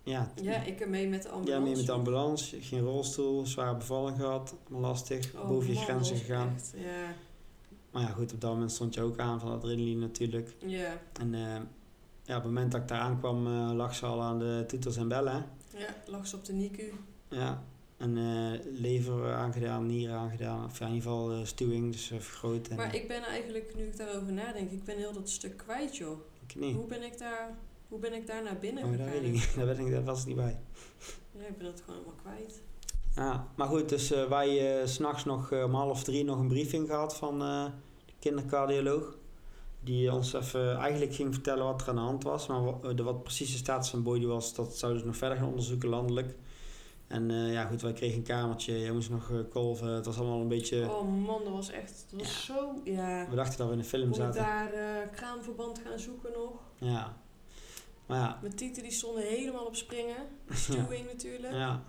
ja, 0.04 0.32
Ja, 0.42 0.64
ik 0.64 0.82
er 0.82 0.90
mee 0.90 1.08
met 1.08 1.22
de 1.24 1.30
ambulance. 1.30 1.60
ja, 1.60 1.66
mee 1.68 1.76
met 1.76 1.86
de 1.86 1.92
ambulance, 1.92 2.62
geen 2.62 2.80
rolstoel, 2.82 3.46
zware 3.46 3.76
bevalling 3.78 4.18
gehad, 4.18 4.56
lastig, 4.70 5.34
Oh, 5.36 5.48
boven 5.48 5.68
je 5.70 5.74
man, 5.74 5.84
grenzen 5.84 6.18
gegaan. 6.18 6.54
echt, 6.56 6.74
ja, 6.76 7.14
Maar 7.92 8.02
ja, 8.02 8.08
goed, 8.08 8.34
op 8.34 8.42
dat 8.42 8.52
moment 8.52 8.72
stond 8.72 8.94
je 8.94 9.02
ook 9.02 9.20
aan 9.20 9.40
van 9.40 9.52
adrenaline 9.52 10.00
natuurlijk. 10.00 10.56
ja, 10.66 11.02
En 11.20 11.34
eh, 11.34 11.42
ja, 12.24 12.38
op 12.38 12.44
het 12.44 12.52
moment 12.52 12.72
dat 12.72 12.82
ik 12.82 12.88
daar 12.88 13.00
aankwam, 13.00 13.48
eh, 13.48 13.72
lag 13.76 13.96
ze 13.96 14.06
al 14.06 14.22
aan 14.22 14.40
de 14.40 14.64
toeters 14.68 14.96
en 14.98 15.08
bellen. 15.08 15.46
ja, 15.78 15.88
lag 16.06 16.28
ze 16.28 16.36
op 16.36 16.46
de 16.46 16.54
NICU. 16.54 16.92
Ja, 17.30 17.64
en 17.98 18.18
eh, 18.18 18.60
lever 18.80 19.34
aangedaan, 19.34 19.86
nieren 19.86 20.16
aangedaan, 20.16 20.66
of 20.66 20.80
ja, 20.80 20.86
in 20.88 20.94
ieder 20.94 21.10
geval 21.12 21.46
stuwing, 21.46 21.92
dus 21.92 22.06
vergroot. 22.08 22.68
En, 22.68 22.76
Maar 22.76 22.96
ik 22.96 23.08
ben 23.08 23.24
eigenlijk, 23.24 23.76
nu 23.76 23.84
ik 23.84 23.98
daarover 23.98 24.34
nadenk, 24.34 24.72
ik 24.72 24.84
ben 24.84 24.98
heel 24.98 25.14
dat 25.14 25.30
stuk 25.30 25.58
kwijt 25.58 25.98
joh. 25.98 26.20
ik 26.48 26.56
niet. 26.56 26.76
Hoe 26.76 26.86
ben 26.88 27.04
ik 27.04 27.18
daar, 27.18 27.58
hoe 27.92 28.00
ben 28.00 28.14
ik 28.14 28.28
daar 28.28 28.44
naar 28.44 28.58
binnen 28.58 28.84
Oh, 28.84 28.98
dat 28.98 29.08
weet 29.08 29.24
ik 29.24 29.32
niet. 29.32 29.54
Daar, 29.58 29.66
ben 29.66 29.80
ik, 29.80 29.92
daar 29.92 30.04
was 30.04 30.26
niet 30.26 30.36
bij. 30.36 30.60
Ja, 31.32 31.46
ik 31.48 31.58
ben 31.58 31.68
het 31.68 31.82
gewoon 31.86 32.00
helemaal 32.00 32.20
kwijt. 32.22 32.62
Ja, 33.16 33.48
maar 33.56 33.68
goed, 33.68 33.90
dus 33.90 34.12
eh, 34.12 34.30
wij 34.30 34.82
s 34.88 34.94
s'nachts 34.94 35.26
nog 35.26 35.52
eh, 35.52 35.64
om 35.64 35.74
half 35.74 36.04
drie 36.04 36.24
nog 36.24 36.40
een 36.40 36.48
briefing 36.48 36.88
gehad 36.88 37.16
van 37.16 37.40
de 37.40 37.70
kindercardioloog. 38.20 39.18
Die 39.84 40.14
ons 40.14 40.34
even 40.34 40.76
eigenlijk 40.76 41.14
ging 41.14 41.34
vertellen 41.34 41.66
wat 41.66 41.82
er 41.82 41.90
aan 41.90 41.96
de 41.96 42.02
hand 42.02 42.24
was. 42.24 42.48
Maar 42.48 42.64
wat, 42.64 42.98
de, 42.98 43.04
wat 43.04 43.24
precies 43.24 43.52
de 43.52 43.58
status 43.58 43.90
van 43.90 44.04
Boydie 44.04 44.28
was, 44.28 44.54
dat 44.54 44.78
zouden 44.78 45.02
ze 45.02 45.08
nog 45.08 45.18
verder 45.18 45.38
gaan 45.38 45.48
onderzoeken 45.48 45.90
landelijk. 45.90 46.36
En 47.08 47.30
ja, 47.30 47.66
goed, 47.66 47.82
wij 47.82 47.94
kregen 47.94 48.18
een 48.18 48.24
kamertje. 48.24 48.80
Jij 48.80 48.92
moest 48.92 49.10
nog 49.10 49.32
kolven. 49.50 49.88
Het 49.88 50.06
was 50.06 50.18
allemaal 50.18 50.42
een 50.42 50.48
beetje... 50.48 50.90
Oh 50.90 51.26
man, 51.26 51.44
dat 51.44 51.54
was 51.54 51.70
echt... 51.70 52.06
Dat 52.10 52.20
was 52.20 52.46
zo... 52.46 52.74
Ja. 52.84 53.28
We 53.30 53.36
dachten 53.36 53.58
dat 53.58 53.68
we 53.68 53.74
in 53.74 53.80
een 53.80 53.86
film 53.86 54.08
Moet 54.08 54.16
zaten. 54.16 54.42
daar 54.42 54.74
eh, 54.74 55.12
kraamverband 55.12 55.82
gaan 55.86 56.00
zoeken 56.00 56.32
nog. 56.32 56.52
Ja. 56.78 57.21
Ja. 58.18 58.38
Mijn 58.42 58.56
tieten 58.56 58.84
die 58.84 58.92
stonden 58.92 59.24
helemaal 59.24 59.66
op 59.66 59.76
springen. 59.76 60.16
Stewing 60.50 61.06
natuurlijk. 61.06 61.54
Ja. 61.54 61.84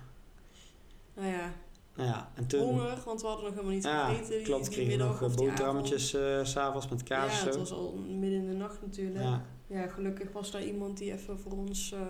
Nou 1.15 1.29
ja, 1.29 1.53
Nou 1.97 2.09
ja, 2.09 2.31
en 2.35 2.47
toen... 2.47 2.61
honger, 2.61 2.99
want 3.05 3.21
we 3.21 3.27
hadden 3.27 3.45
nog 3.45 3.55
helemaal 3.55 3.75
niet 3.75 3.85
Ja, 3.85 4.09
gegeten. 4.09 4.31
die- 4.37 4.43
klopt. 4.43 4.69
Kregen 4.69 4.99
nog 4.99 5.23
eh, 5.23 5.35
boterhammetjes 5.35 6.15
eh, 6.15 6.45
s 6.45 6.51
s'avonds 6.51 6.89
met 6.89 7.03
kaas 7.03 7.39
Ja, 7.41 7.45
het 7.47 7.57
was 7.57 7.73
al 7.73 7.93
midden 7.97 8.39
in 8.41 8.49
de 8.49 8.55
nacht 8.57 8.83
natuurlijk. 8.83 9.25
Ja, 9.25 9.45
Ja. 9.67 9.87
gelukkig 9.89 10.33
was 10.33 10.51
daar 10.51 10.65
iemand 10.65 10.99
die 10.99 11.13
even 11.13 11.39
voor 11.39 11.53
ons 11.53 11.93
eh, 11.93 12.01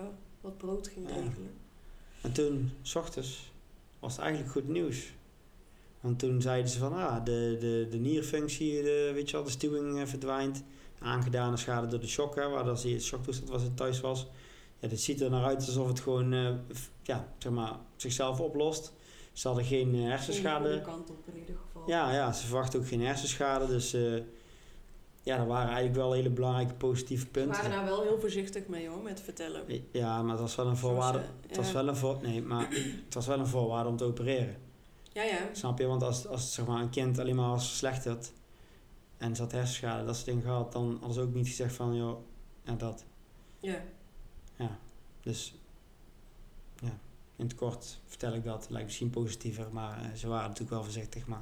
wat 0.41 0.57
brood 0.57 0.87
ging 0.87 1.07
regelen. 1.07 1.51
En 2.21 2.31
toen, 2.31 2.71
s 2.81 2.95
ochtends, 2.95 3.51
was 3.99 4.11
het 4.15 4.21
eigenlijk 4.21 4.51
goed 4.53 4.67
nieuws. 4.67 5.13
Want 5.99 6.19
toen 6.19 6.41
zeiden 6.41 6.71
ze 6.71 6.79
van, 6.79 6.93
ah, 6.93 7.25
de, 7.25 7.57
de, 7.59 7.87
de 7.89 7.97
nierfunctie, 7.97 8.81
de, 8.83 9.11
weet 9.13 9.29
je 9.29 9.35
wel, 9.35 9.45
de 9.45 9.51
stuwing 9.51 9.99
eh, 9.99 10.05
verdwijnt. 10.05 10.63
Aangedane 11.03 11.57
schade 11.57 11.87
door 11.87 11.99
de 11.99 12.07
shock, 12.07 12.35
hè, 12.35 12.49
waar 12.49 12.63
dat 12.63 12.83
in 12.83 13.01
shocktoestand 13.01 13.49
was 13.49 13.61
het 13.61 13.77
thuis 13.77 14.01
was. 14.01 14.27
Ja, 14.79 14.87
dit 14.87 15.01
ziet 15.01 15.21
er 15.21 15.29
naar 15.29 15.45
uit 15.45 15.65
alsof 15.65 15.87
het 15.87 15.99
gewoon, 15.99 16.33
eh, 16.33 16.49
ja, 17.03 17.27
zeg 17.37 17.51
maar, 17.51 17.73
zichzelf 17.95 18.39
oplost. 18.39 18.93
Ze 19.33 19.47
hadden 19.47 19.65
geen 19.65 19.95
eh, 19.95 20.01
hersenschade. 20.01 20.67
goede 20.67 20.81
kant 20.81 21.09
op 21.09 21.27
in 21.27 21.39
ieder 21.39 21.55
geval. 21.65 21.83
Ja, 21.85 22.13
ja, 22.13 22.31
ze 22.31 22.45
verwachten 22.45 22.79
ook 22.79 22.87
geen 22.87 23.01
hersenschade. 23.01 23.67
Dus 23.67 23.93
eh, 23.93 24.13
ja, 25.23 25.37
dat 25.37 25.47
waren 25.47 25.67
eigenlijk 25.67 25.95
wel 25.95 26.11
hele 26.11 26.29
belangrijke 26.29 26.73
positieve 26.73 27.27
punten. 27.27 27.51
waren 27.51 27.71
daar 27.71 27.85
wel 27.85 28.01
heel 28.01 28.19
voorzichtig 28.19 28.67
mee 28.67 28.87
hoor, 28.87 29.01
met 29.01 29.21
vertellen. 29.21 29.63
Ja, 29.91 30.21
maar 30.21 30.31
het 30.31 30.41
was 30.41 30.55
wel 30.55 30.67
een 30.67 30.77
voorwaarde. 30.77 31.21
Het 31.47 31.57
was 31.57 31.71
wel 31.71 31.87
een 31.87 31.95
voor, 31.95 32.19
nee, 32.21 32.41
maar 32.41 32.67
het 33.05 33.13
was 33.13 33.27
wel 33.27 33.39
een 33.39 33.47
voorwaarde 33.47 33.89
om 33.89 33.97
te 33.97 34.03
opereren. 34.03 34.55
Ja, 35.13 35.23
ja. 35.23 35.37
Snap 35.51 35.79
je? 35.79 35.85
Want 35.85 36.03
als, 36.03 36.27
als 36.27 36.53
zeg 36.53 36.65
maar, 36.65 36.81
een 36.81 36.89
kind 36.89 37.19
alleen 37.19 37.35
maar 37.35 37.49
was 37.49 37.67
verslechterd 37.67 38.31
en 39.23 39.35
ze 39.35 39.41
had 39.41 39.51
hersenschade, 39.51 40.05
dat 40.05 40.15
soort 40.15 40.25
dingen 40.27 40.41
gehad, 40.41 40.71
dan 40.71 40.89
hadden 40.91 41.13
ze 41.13 41.21
ook 41.21 41.33
niet 41.33 41.47
gezegd 41.47 41.75
van, 41.75 41.95
joh, 41.95 42.19
ja, 42.63 42.73
dat. 42.73 43.05
Ja. 43.59 43.81
Dus 45.21 45.55
ja, 46.81 46.97
in 47.35 47.45
het 47.45 47.55
kort 47.55 47.99
vertel 48.05 48.33
ik 48.33 48.43
dat. 48.43 48.69
Lijkt 48.69 48.85
misschien 48.85 49.09
positiever, 49.09 49.67
maar 49.71 50.01
eh, 50.01 50.13
ze 50.13 50.27
waren 50.27 50.43
natuurlijk 50.43 50.71
wel 50.71 50.83
voorzichtig. 50.83 51.27
Maar 51.27 51.41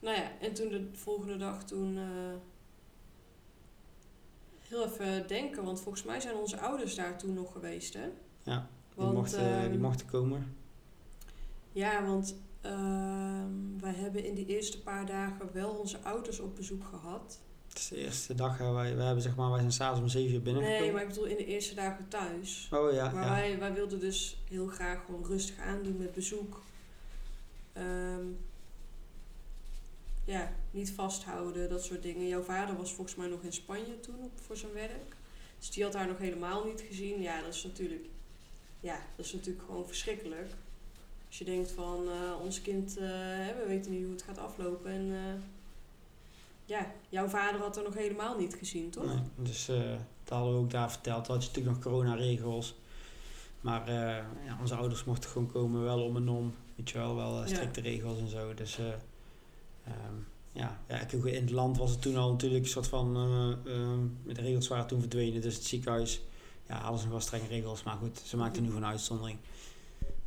Nou 0.00 0.16
ja, 0.16 0.38
en 0.40 0.54
toen 0.54 0.68
de 0.68 0.88
volgende 0.92 1.36
dag 1.36 1.64
toen... 1.64 1.96
eh, 1.96 2.34
heel 4.58 4.84
even 4.84 5.28
denken, 5.28 5.64
want 5.64 5.80
volgens 5.80 6.04
mij 6.04 6.20
zijn 6.20 6.34
onze 6.34 6.60
ouders 6.60 6.94
daar 6.94 7.18
toen 7.18 7.34
nog 7.34 7.52
geweest, 7.52 7.94
hè? 7.94 8.08
ja, 8.42 8.68
die, 8.88 9.04
Want, 9.04 9.14
mochten, 9.14 9.60
die 9.60 9.70
ehm, 9.70 9.80
mochten 9.80 10.06
komen. 10.06 10.56
Ja, 11.72 12.06
want 12.06 12.36
ehm, 12.64 13.80
wij 13.80 13.92
hebben 13.94 14.24
in 14.24 14.34
die 14.34 14.46
eerste 14.46 14.82
paar 14.82 15.06
dagen 15.06 15.52
wel 15.52 15.70
onze 15.70 15.98
ouders 16.02 16.40
op 16.40 16.56
bezoek 16.56 16.84
gehad. 16.84 17.40
Het 17.68 17.78
is 17.78 17.88
de 17.88 17.96
eerste 17.96 18.34
dag, 18.34 18.58
hè, 18.58 18.72
wij, 18.72 18.96
wij, 18.96 19.04
hebben, 19.04 19.22
zeg 19.22 19.36
maar, 19.36 19.50
wij 19.50 19.58
zijn 19.58 19.72
s'avonds 19.72 20.00
om 20.00 20.08
7 20.08 20.34
uur 20.34 20.42
binnengekomen. 20.42 20.82
Nee, 20.82 20.92
maar 20.92 21.02
ik 21.02 21.08
bedoel 21.08 21.24
in 21.24 21.36
de 21.36 21.46
eerste 21.46 21.74
dagen 21.74 22.08
thuis. 22.08 22.68
Oh 22.72 22.92
ja, 22.92 23.10
maar 23.10 23.24
ja. 23.24 23.30
wij, 23.30 23.58
wij 23.58 23.72
wilden 23.72 24.00
dus 24.00 24.42
heel 24.48 24.66
graag 24.66 25.04
gewoon 25.04 25.24
rustig 25.24 25.58
aandoen 25.58 25.96
met 25.96 26.12
bezoek. 26.12 26.62
Ehm, 27.72 28.26
ja, 30.24 30.52
niet 30.70 30.92
vasthouden, 30.92 31.68
dat 31.68 31.84
soort 31.84 32.02
dingen. 32.02 32.28
Jouw 32.28 32.42
vader 32.42 32.76
was 32.76 32.92
volgens 32.92 33.16
mij 33.16 33.28
nog 33.28 33.42
in 33.42 33.52
Spanje 33.52 34.00
toen 34.00 34.18
op, 34.22 34.32
voor 34.40 34.56
zijn 34.56 34.72
werk. 34.72 35.16
Dus 35.58 35.70
die 35.70 35.84
had 35.84 35.94
haar 35.94 36.06
nog 36.06 36.18
helemaal 36.18 36.64
niet 36.64 36.80
gezien. 36.80 37.20
Ja, 37.20 37.42
dat 37.42 37.54
is 37.54 37.64
natuurlijk, 37.64 38.06
ja, 38.80 38.98
dat 39.16 39.26
is 39.26 39.32
natuurlijk 39.32 39.64
gewoon 39.64 39.86
verschrikkelijk. 39.86 40.50
Als 41.34 41.42
je 41.46 41.52
denkt 41.54 41.70
van 41.70 42.04
eh, 42.08 42.40
ons 42.44 42.62
kind, 42.62 42.96
eh, 42.96 43.04
we 43.58 43.64
weten 43.66 43.90
niet 43.90 44.02
hoe 44.02 44.12
het 44.12 44.22
gaat 44.22 44.38
aflopen. 44.38 44.90
En 44.90 45.12
eh, 45.12 45.42
ja, 46.64 46.92
jouw 47.08 47.28
vader 47.28 47.60
had 47.60 47.74
haar 47.74 47.84
nog 47.84 47.94
helemaal 47.94 48.38
niet 48.38 48.54
gezien, 48.54 48.90
toch? 48.90 49.04
Nee, 49.06 49.22
dus 49.36 49.66
dat 50.24 50.28
hadden 50.28 50.52
we 50.54 50.58
ook 50.60 50.70
daar 50.70 50.90
verteld. 50.90 51.24
Toen 51.24 51.34
had 51.34 51.42
je 51.44 51.48
natuurlijk 51.50 51.76
nog 51.76 51.84
coronaregels. 51.84 52.74
Maar 53.60 53.92
ja, 53.92 54.26
onze 54.60 54.74
ouders 54.74 55.04
mochten 55.04 55.30
gewoon 55.30 55.50
komen, 55.52 55.82
wel 55.82 56.02
om 56.04 56.16
en 56.16 56.28
om. 56.28 56.54
Weet 56.76 56.90
je 56.90 56.98
wel, 56.98 57.14
wel 57.16 57.40
Ja. 57.40 57.46
strikte 57.46 57.80
regels 57.80 58.18
en 58.18 58.28
zo. 58.28 58.54
Dus 58.54 58.78
ehm, 58.78 60.14
ja, 60.52 60.80
ja, 60.88 61.00
ik- 61.00 61.12
in 61.12 61.42
het 61.42 61.50
land 61.50 61.76
was 61.78 61.90
het 61.90 62.02
toen 62.02 62.16
al 62.16 62.30
natuurlijk 62.30 62.64
een 62.64 62.70
soort 62.70 62.86
van... 62.86 63.16
eh, 63.16 63.72
ehm, 63.74 64.00
de 64.34 64.40
regels 64.40 64.68
waren 64.68 64.86
toen 64.86 65.00
verdwenen. 65.00 65.40
Dus 65.40 65.54
het 65.54 65.64
ziekenhuis, 65.64 66.20
ja, 66.68 66.86
ze 66.96 67.02
nog 67.02 67.10
wel 67.12 67.20
strenge 67.20 67.46
regels. 67.48 67.82
Maar 67.82 67.96
goed, 67.96 68.20
ze 68.24 68.36
maakten 68.36 68.62
nu 68.62 68.68
gewoon 68.68 68.82
een 68.82 68.88
uitzondering. 68.90 69.38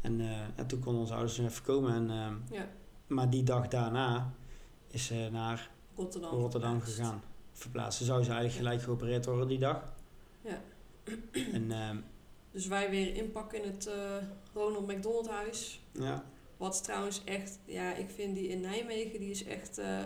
En 0.02 0.22
eh, 0.22 0.28
ja, 0.58 0.66
toen 0.66 0.80
konden 0.80 1.02
onze 1.02 1.14
ouders 1.14 1.38
even 1.40 1.64
komen. 1.64 1.94
En, 1.94 2.10
ehm, 2.10 2.56
Ja, 2.60 2.68
maar 3.08 3.30
die 3.30 3.44
dag 3.44 3.68
daarna 3.68 4.34
is 4.88 5.06
ze 5.06 5.30
naar 5.32 5.70
Rotterdam. 5.96 6.30
Rotterdam 6.32 6.82
gegaan. 6.82 7.22
Verplaatst. 7.54 7.98
Ze 8.00 8.06
zou 8.06 8.24
ze 8.24 8.30
eigenlijk 8.32 8.60
gelijk 8.60 8.82
geopereerd 8.82 9.26
worden 9.26 9.48
die 9.48 9.60
dag. 9.60 9.94
Ja. 10.42 10.62
En 11.54 11.72
ehm, 11.72 11.98
Dus 12.52 12.68
wij 12.68 12.90
weer 12.90 13.16
inpakken 13.16 13.64
in 13.64 13.72
het 13.72 13.88
eh, 13.88 14.16
Ronald 14.54 14.88
McDonald 14.88 15.30
huis. 15.30 15.82
ja, 15.92 16.24
Wat 16.58 16.84
trouwens 16.84 17.22
echt, 17.24 17.60
ja, 17.66 17.94
ik 17.96 18.10
vind 18.10 18.36
die 18.36 18.48
in 18.48 18.62
Nijmegen, 18.62 19.20
die 19.20 19.30
is 19.30 19.44
echt, 19.44 19.78
eh, 19.78 20.04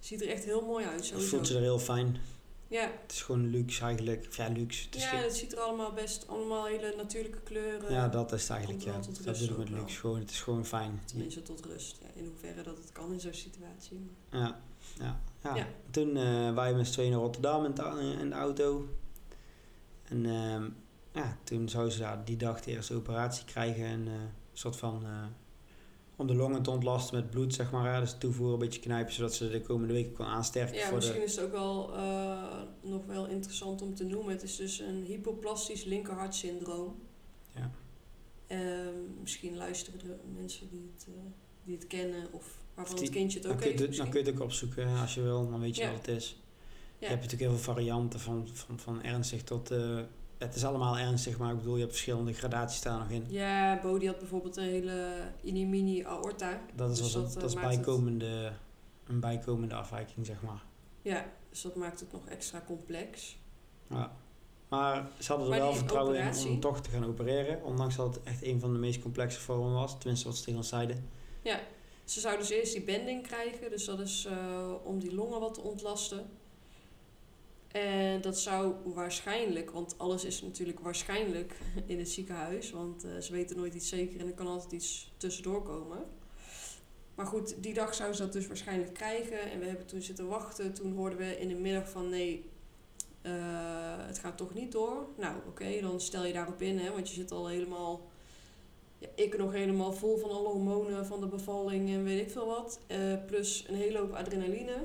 ziet 0.00 0.20
er 0.22 0.28
echt 0.28 0.44
heel 0.44 0.64
mooi 0.66 0.86
uit 0.86 1.04
sowieso. 1.04 1.28
voelt 1.28 1.46
ze 1.46 1.54
er 1.54 1.60
heel 1.60 1.78
fijn. 1.78 2.16
Ja, 2.70 2.90
Het 3.02 3.12
is 3.12 3.22
gewoon 3.22 3.46
luxe 3.50 3.84
eigenlijk. 3.84 4.26
Of 4.28 4.36
ja, 4.36 4.48
luxe. 4.48 4.84
Het 4.90 5.00
ja, 5.02 5.16
het 5.16 5.36
ziet 5.36 5.52
er 5.52 5.58
allemaal 5.58 5.92
best, 5.92 6.28
allemaal 6.28 6.66
hele 6.66 6.94
natuurlijke 6.96 7.40
kleuren. 7.40 7.92
ja, 7.92 8.08
dat 8.08 8.32
is 8.32 8.42
het 8.42 8.50
eigenlijk. 8.50 8.82
Ja. 8.84 8.92
Dat 8.92 9.06
bedoel 9.24 9.44
ik 9.44 9.50
ook 9.52 9.58
met 9.58 9.68
luxe. 9.68 9.98
Gewoon, 9.98 10.18
het 10.18 10.30
is 10.30 10.40
gewoon 10.40 10.66
fijn. 10.66 11.00
Tenminste 11.04 11.42
tot 11.42 11.64
rust. 11.64 11.98
Ja, 12.02 12.06
in 12.14 12.26
hoeverre 12.26 12.62
dat 12.62 12.76
het 12.78 12.92
kan 12.92 13.12
in 13.12 13.20
zo'n 13.20 13.34
situatie. 13.34 13.98
maar- 14.30 14.40
Ja, 14.40 14.60
ja, 14.98 15.20
ja. 15.42 15.54
Ja. 15.56 15.66
Toen 15.90 16.16
eh 16.16 16.54
wij 16.54 16.74
met 16.74 16.86
z'n 16.86 16.92
tweeën 16.92 17.10
naar 17.10 17.20
Rotterdam 17.20 17.64
in, 17.64 17.74
de- 17.74 18.16
in 18.20 18.28
de 18.28 18.34
auto. 18.34 18.88
En 20.04 20.26
ehm, 20.26 20.68
ja, 21.12 21.36
toen 21.44 21.68
zou 21.68 21.90
ze 21.90 21.98
daar 21.98 22.24
die 22.24 22.36
dag 22.36 22.60
de 22.60 22.70
eerste 22.70 22.94
operatie 22.94 23.44
krijgen. 23.44 23.84
En 23.84 24.06
eh, 24.06 24.12
een 24.12 24.30
soort 24.52 24.76
van... 24.76 25.04
eh, 26.20 26.26
om 26.30 26.36
de 26.36 26.42
longen 26.42 26.62
te 26.62 26.70
ontlasten 26.70 27.16
met 27.16 27.30
bloed, 27.30 27.54
zeg 27.54 27.70
maar. 27.70 27.94
Hè. 27.94 28.00
Dus 28.00 28.14
toevoeren, 28.18 28.52
een 28.54 28.58
beetje 28.60 28.80
knijpen, 28.80 29.12
zodat 29.12 29.34
ze 29.34 29.50
de 29.50 29.60
komende 29.62 29.92
weken 29.92 30.12
kan 30.12 30.26
aansterken. 30.26 30.74
Ja, 30.76 30.86
voor 30.86 30.96
misschien 30.96 31.18
de, 31.18 31.24
is 31.24 31.36
het 31.36 31.44
ook 31.44 31.52
wel 31.52 31.94
eh, 31.96 32.62
nog 32.82 33.06
wel 33.06 33.26
interessant 33.26 33.82
om 33.82 33.94
te 33.94 34.04
noemen. 34.04 34.32
Het 34.32 34.42
is 34.42 34.56
dus 34.56 34.78
een 34.78 35.04
hypoplastisch 35.04 35.84
linkerhartsyndroom. 35.84 36.98
Ja. 37.54 37.70
Ehm, 38.46 38.94
misschien 39.20 39.56
luisteren 39.56 40.00
er 40.00 40.16
mensen 40.40 40.68
die 40.70 40.90
het, 40.94 41.06
eh, 41.08 41.14
die 41.64 41.74
het 41.74 41.86
kennen 41.86 42.32
of 42.32 42.58
waarvan 42.74 42.96
Die- 42.96 43.04
het 43.04 43.14
kindje 43.14 43.38
het 43.38 43.48
ook 43.48 43.56
kun 43.56 43.66
heeft 43.66 43.78
het- 43.78 43.96
dan 43.96 44.10
kun 44.10 44.20
je 44.20 44.26
het 44.26 44.34
ook 44.34 44.42
opzoeken 44.42 44.88
hè, 44.88 45.00
als 45.00 45.14
je 45.14 45.20
wil. 45.22 45.50
Dan 45.50 45.60
weet 45.60 45.76
je 45.76 45.82
Ja. 45.82 45.90
wat 45.92 46.06
het 46.06 46.16
is. 46.16 46.28
Ja. 46.28 46.36
Je 46.98 47.06
hebt 47.06 47.22
natuurlijk 47.22 47.50
heel 47.50 47.60
veel 47.60 47.72
varianten 47.74 48.20
van, 48.20 48.48
van, 48.52 48.78
van 48.78 49.02
ernstig 49.02 49.42
tot... 49.42 49.70
het 50.40 50.54
is 50.54 50.64
allemaal 50.64 50.98
ernstig, 50.98 51.38
maar 51.38 51.50
ik 51.50 51.56
bedoel, 51.56 51.74
je 51.74 51.80
hebt 51.80 51.92
verschillende 51.92 52.32
gradaties 52.32 52.82
daar 52.82 52.98
nog 52.98 53.08
in. 53.10 53.24
Ja, 53.28 53.80
Bodie 53.82 54.08
had 54.08 54.18
bijvoorbeeld 54.18 54.56
een 54.56 54.64
hele 54.64 55.12
mini-mini 55.42 56.04
aorta. 56.04 56.60
Dat 56.74 56.90
is, 56.90 56.98
Dus 56.98 57.12
dat, 57.12 57.22
een, 57.22 57.28
eh, 57.28 57.34
dat 57.34 57.44
is 57.44 57.52
het- 57.52 57.62
bijkomende, 57.62 58.52
een 59.06 59.20
bijkomende 59.20 59.74
afwijking, 59.74 60.26
zeg 60.26 60.42
maar. 60.42 60.62
Ja, 61.02 61.24
dus 61.50 61.62
dat 61.62 61.74
maakt 61.74 62.00
het 62.00 62.12
nog 62.12 62.26
extra 62.26 62.62
complex. 62.66 63.38
Ja. 63.88 64.12
Maar 64.68 65.08
ze 65.18 65.28
hadden 65.32 65.46
er 65.46 65.52
Maar 65.58 65.60
wel 65.68 65.74
vertrouwen 65.76 66.16
in 66.20 66.48
om 66.48 66.60
toch 66.60 66.80
te 66.80 66.90
gaan 66.90 67.04
opereren. 67.04 67.62
Ondanks 67.64 67.96
dat 67.96 68.14
het 68.14 68.24
echt 68.24 68.42
een 68.44 68.60
van 68.60 68.72
de 68.72 68.78
meest 68.78 69.00
complexe 69.02 69.40
vormen 69.40 69.72
was. 69.72 69.98
Tenminste, 69.98 70.26
wat 70.28 70.36
ze 70.36 70.42
tegen 70.42 70.58
ons 70.58 70.68
zeiden. 70.68 71.08
Ja, 71.42 71.60
ze 72.04 72.20
zou 72.20 72.38
dus 72.38 72.50
eerst 72.50 72.72
die 72.72 72.82
bending 72.84 73.22
krijgen. 73.26 73.70
Dus 73.70 73.84
dat 73.84 74.00
is 74.00 74.24
eh, 74.24 74.72
om 74.84 74.98
die 74.98 75.14
longen 75.14 75.40
wat 75.40 75.54
te 75.54 75.60
ontlasten. 75.60 76.26
En 77.72 78.20
dat 78.20 78.38
zou 78.38 78.74
waarschijnlijk, 78.84 79.70
want 79.70 79.98
alles 79.98 80.24
is 80.24 80.42
natuurlijk 80.42 80.80
waarschijnlijk 80.80 81.54
in 81.86 81.98
het 81.98 82.08
ziekenhuis. 82.08 82.70
Want 82.70 83.04
eh, 83.04 83.18
ze 83.18 83.32
weten 83.32 83.56
nooit 83.56 83.74
iets 83.74 83.88
zeker 83.88 84.20
en 84.20 84.26
er 84.26 84.32
kan 84.32 84.46
altijd 84.46 84.72
iets 84.72 85.12
tussendoor 85.16 85.62
komen. 85.62 86.04
Maar 87.14 87.26
goed, 87.26 87.62
die 87.62 87.74
dag 87.74 87.94
zou 87.94 88.12
ze 88.12 88.22
dat 88.22 88.32
dus 88.32 88.46
waarschijnlijk 88.46 88.94
krijgen. 88.94 89.50
En 89.50 89.58
we 89.58 89.66
hebben 89.66 89.86
toen 89.86 90.02
zitten 90.02 90.28
wachten. 90.28 90.74
Toen 90.74 90.92
hoorden 90.92 91.18
we 91.18 91.38
in 91.38 91.48
de 91.48 91.54
middag 91.54 91.88
van 91.88 92.08
nee, 92.08 92.50
eh, 93.22 93.32
het 94.06 94.18
gaat 94.18 94.36
toch 94.36 94.54
niet 94.54 94.72
door. 94.72 95.06
Nou 95.18 95.36
oké, 95.46 95.80
dan 95.80 96.00
stel 96.00 96.24
je 96.24 96.32
daarop 96.32 96.62
in. 96.62 96.78
Hè, 96.78 96.90
want 96.92 97.08
je 97.08 97.14
zit 97.14 97.30
al 97.30 97.48
helemaal 97.48 98.08
ja, 98.98 99.08
ik 99.14 99.38
nog 99.38 99.52
helemaal 99.52 99.92
vol 99.92 100.16
van 100.16 100.30
alle 100.30 100.48
hormonen 100.48 101.06
van 101.06 101.20
de 101.20 101.26
bevalling 101.26 101.90
en 101.90 102.04
weet 102.04 102.20
ik 102.20 102.30
veel 102.30 102.46
wat. 102.46 102.80
Eh, 102.86 102.98
plus 103.26 103.64
een 103.68 103.74
hele 103.74 103.98
hoop 103.98 104.12
adrenaline. 104.12 104.76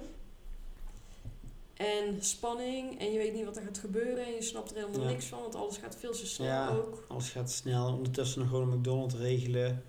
En 1.75 2.23
spanning. 2.23 2.99
En 2.99 3.11
je 3.11 3.17
weet 3.17 3.33
niet 3.33 3.45
wat 3.45 3.57
er 3.57 3.63
gaat 3.63 3.77
gebeuren. 3.77 4.25
En 4.25 4.31
je 4.33 4.41
snapt 4.41 4.69
er 4.71 4.77
helemaal 4.77 5.01
Ja. 5.01 5.07
niks 5.07 5.25
van. 5.25 5.39
Want 5.41 5.55
alles 5.55 5.77
gaat 5.77 5.95
veel 5.95 6.11
te 6.11 6.25
snel 6.27 6.47
Ja. 6.47 6.69
ook. 6.69 7.05
Alles 7.07 7.29
gaat 7.29 7.51
snel. 7.51 7.93
Ondertussen 7.93 8.39
nog 8.41 8.49
gewoon 8.49 8.71
een 8.71 8.77
McDonald's 8.77 9.15
regelen. 9.15 9.83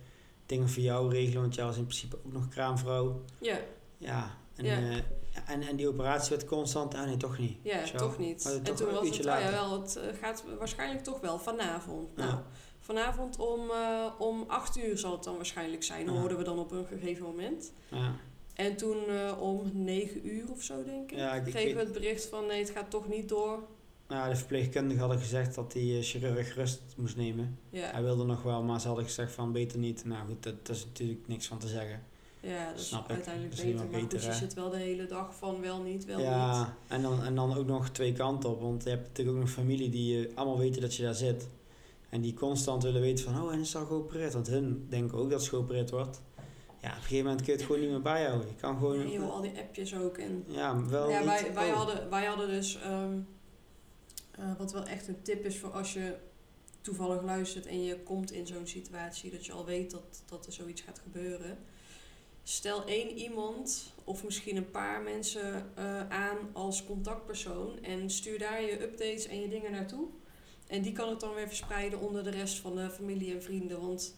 Dingen 0.47 0.69
voor 0.69 0.83
jou 0.83 1.11
regelen, 1.13 1.41
want 1.41 1.55
jij 1.55 1.65
was 1.65 1.77
in 1.77 1.87
principe 1.87 2.17
ook 2.27 2.33
nog 2.33 2.49
kraamvrouw. 2.49 3.21
Ja, 3.39 3.59
Ja. 3.99 4.37
En, 4.57 4.65
Ja. 4.65 4.77
eh, 4.77 4.97
ja, 5.35 5.47
en, 5.47 5.63
en 5.63 5.77
die 5.77 5.89
operatie 5.89 6.31
werd 6.31 6.45
constant. 6.45 6.95
Ah 6.95 7.05
nee, 7.07 7.17
toch 7.17 7.39
niet. 7.39 7.57
ja 7.63 7.87
Zo. 7.87 7.97
toch 7.97 8.19
niet. 8.19 8.45
Maar 8.45 8.53
En 8.53 8.63
toch 8.63 8.77
toen 8.77 8.87
was 8.93 9.09
het, 9.09 9.17
oh 9.19 9.23
ja 9.25 9.25
later. 9.25 9.51
wel, 9.51 9.81
het 9.83 9.97
eh, 9.97 10.03
gaat 10.21 10.45
waarschijnlijk 10.59 11.05
toch 11.05 11.21
wel 11.21 11.39
vanavond. 11.39 12.09
Ja. 12.17 12.25
Nou, 12.25 12.39
Vanavond 12.81 13.39
om, 13.39 13.71
eh, 13.71 14.05
om 14.19 14.45
8 14.47 14.77
uur 14.79 14.99
zal 14.99 15.13
het 15.13 15.25
dan 15.25 15.37
waarschijnlijk 15.37 15.83
zijn. 15.83 16.05
Ja. 16.07 16.13
Hoorden 16.13 16.39
we 16.39 16.45
dan 16.45 16.59
op 16.59 16.71
een 16.71 16.87
gegeven 16.87 17.25
moment. 17.25 17.73
Ja. 17.91 18.15
En 18.57 18.77
toen 18.77 18.97
eh, 19.09 19.43
om 19.43 19.71
9 19.73 20.29
uur 20.29 20.45
of 20.53 20.63
zo, 20.63 20.85
denk 20.85 21.11
ik, 21.11 21.19
Ja, 21.19 21.35
ik- 21.35 21.47
ik 21.47 21.53
kregen 21.53 21.75
we 21.77 21.81
het 21.83 21.93
bericht 21.93 22.25
van 22.27 22.47
nee, 22.47 22.59
het 22.61 22.71
gaat 22.71 22.91
toch 22.91 23.09
niet 23.09 23.29
door. 23.29 23.63
Nou, 24.09 24.31
de 24.31 24.37
verpleegkundigen 24.37 25.01
hadden 25.01 25.19
gezegd 25.19 25.55
dat 25.55 25.73
die 25.73 25.99
eh, 25.99 26.05
chirurg 26.05 26.55
rust 26.55 26.81
moest 26.97 27.17
nemen. 27.17 27.59
Ja, 27.71 27.91
Hij 27.91 28.03
wilde 28.03 28.25
nog 28.25 28.43
wel, 28.43 28.63
maar 28.63 28.81
ze 28.81 28.87
hadden 28.87 29.05
gezegd 29.05 29.33
van 29.33 29.53
beter 29.53 29.79
niet. 29.79 30.05
Nou 30.05 30.27
goed, 30.27 30.43
dat, 30.43 30.67
dat 30.67 30.77
is 30.77 30.85
natuurlijk 30.85 31.29
niks 31.29 31.47
van 31.47 31.59
te 31.59 31.69
zeggen. 31.69 32.03
ja 32.41 32.71
dat 32.71 32.81
is 32.81 32.87
snap 32.89 33.05
ik. 33.05 33.11
uiteindelijk 33.11 33.57
Dat 33.57 33.65
is 33.65 33.71
beter. 33.73 33.87
Maar 33.91 34.01
goed, 34.01 34.09
beter, 34.11 34.27
je 34.29 34.35
zit 34.35 34.55
wel 34.55 34.71
de 34.71 34.77
hele 34.77 35.07
dag 35.07 35.35
van 35.37 35.61
wel 35.61 35.83
niet, 35.83 36.05
wel 36.05 36.21
ja, 36.21 36.59
niet. 36.59 36.69
En, 36.89 37.03
dan, 37.03 37.23
en 37.23 37.35
dan 37.35 37.55
ook 37.57 37.67
nog 37.67 37.89
twee 37.89 38.13
kanten 38.13 38.51
op. 38.51 38.61
Want 38.61 38.83
je 38.85 38.89
hebt 38.91 39.07
natuurlijk 39.09 39.37
ook 39.37 39.43
nog 39.43 39.53
familie 39.53 39.89
die 39.91 40.27
eh, 40.29 40.37
allemaal 40.37 40.59
weten 40.59 40.81
dat 40.81 40.95
je 40.95 41.03
daar 41.03 41.15
zit. 41.15 41.49
En 42.09 42.21
die 42.21 42.35
constant 42.35 42.83
willen 42.83 43.01
weten 43.01 43.25
van, 43.25 43.43
oh, 43.43 43.53
en 43.53 43.61
is 43.61 43.77
al 43.77 43.87
geopereerd? 43.87 44.33
Want 44.33 44.47
hun 44.47 44.87
denken 44.89 45.19
ook 45.19 45.31
dat 45.31 45.43
ze 45.43 45.49
geopereerd 45.49 45.91
wordt. 45.91 46.21
Ja, 46.87 46.93
op 46.93 46.99
een 46.99 47.03
gegeven 47.03 47.25
moment 47.25 47.45
kun 47.45 47.53
je 47.53 47.59
het 47.59 47.67
gewoon 47.67 47.81
niet 47.81 47.91
meer 47.91 48.03
bijhouden. 48.03 48.49
Je 48.49 48.55
kan 48.55 48.79
gewoon... 48.79 48.99
Nee, 48.99 49.13
joh, 49.13 49.33
al 49.33 49.41
die 49.41 49.59
appjes 49.59 49.95
ook. 49.95 50.19
En 50.19 50.45
Ja, 50.47 50.87
wel 50.87 51.11
ja, 51.11 51.25
wij, 51.25 51.55
wij, 51.55 51.71
oh. 51.71 51.77
hadden, 51.77 52.11
wij 52.11 52.25
hadden 52.25 52.49
dus, 52.49 52.81
ehm, 52.81 53.19
eh, 54.31 54.59
wat 54.59 54.73
wel 54.73 54.85
echt 54.85 55.09
een 55.09 55.23
tip 55.23 55.45
is 55.45 55.59
voor 55.59 55.71
als 55.71 55.93
je 55.93 56.17
toevallig 56.81 57.23
luistert 57.23 57.67
en 57.67 57.83
je 57.83 58.03
komt 58.03 58.33
in 58.33 58.47
zo'n 58.47 58.67
situatie, 58.67 59.31
dat 59.31 59.47
je 59.47 59.53
al 59.53 59.65
weet 59.65 59.91
dat, 59.91 60.23
dat 60.27 60.47
er 60.47 60.53
zoiets 60.53 60.81
gaat 60.81 60.99
gebeuren. 60.99 61.59
Stel 62.43 62.85
één 62.85 63.11
iemand 63.11 63.93
of 64.05 64.25
misschien 64.25 64.57
een 64.57 64.71
paar 64.71 65.03
mensen 65.03 65.73
eh, 65.75 66.09
aan 66.09 66.39
als 66.53 66.85
contactpersoon 66.85 67.83
en 67.83 68.11
stuur 68.11 68.39
daar 68.39 68.63
je 68.63 68.83
updates 68.83 69.27
en 69.27 69.41
je 69.41 69.49
dingen 69.49 69.73
naartoe. 69.73 70.07
En 70.67 70.83
die 70.83 70.93
kan 70.93 71.09
het 71.09 71.21
dan 71.21 71.35
weer 71.35 71.49
verspreiden 71.49 72.01
onder 72.01 72.25
de 72.25 72.31
rest 72.31 72.59
van 72.59 72.77
de 72.77 72.91
familie 72.91 73.35
en 73.35 73.43
vrienden. 73.43 73.81
Want 73.81 74.15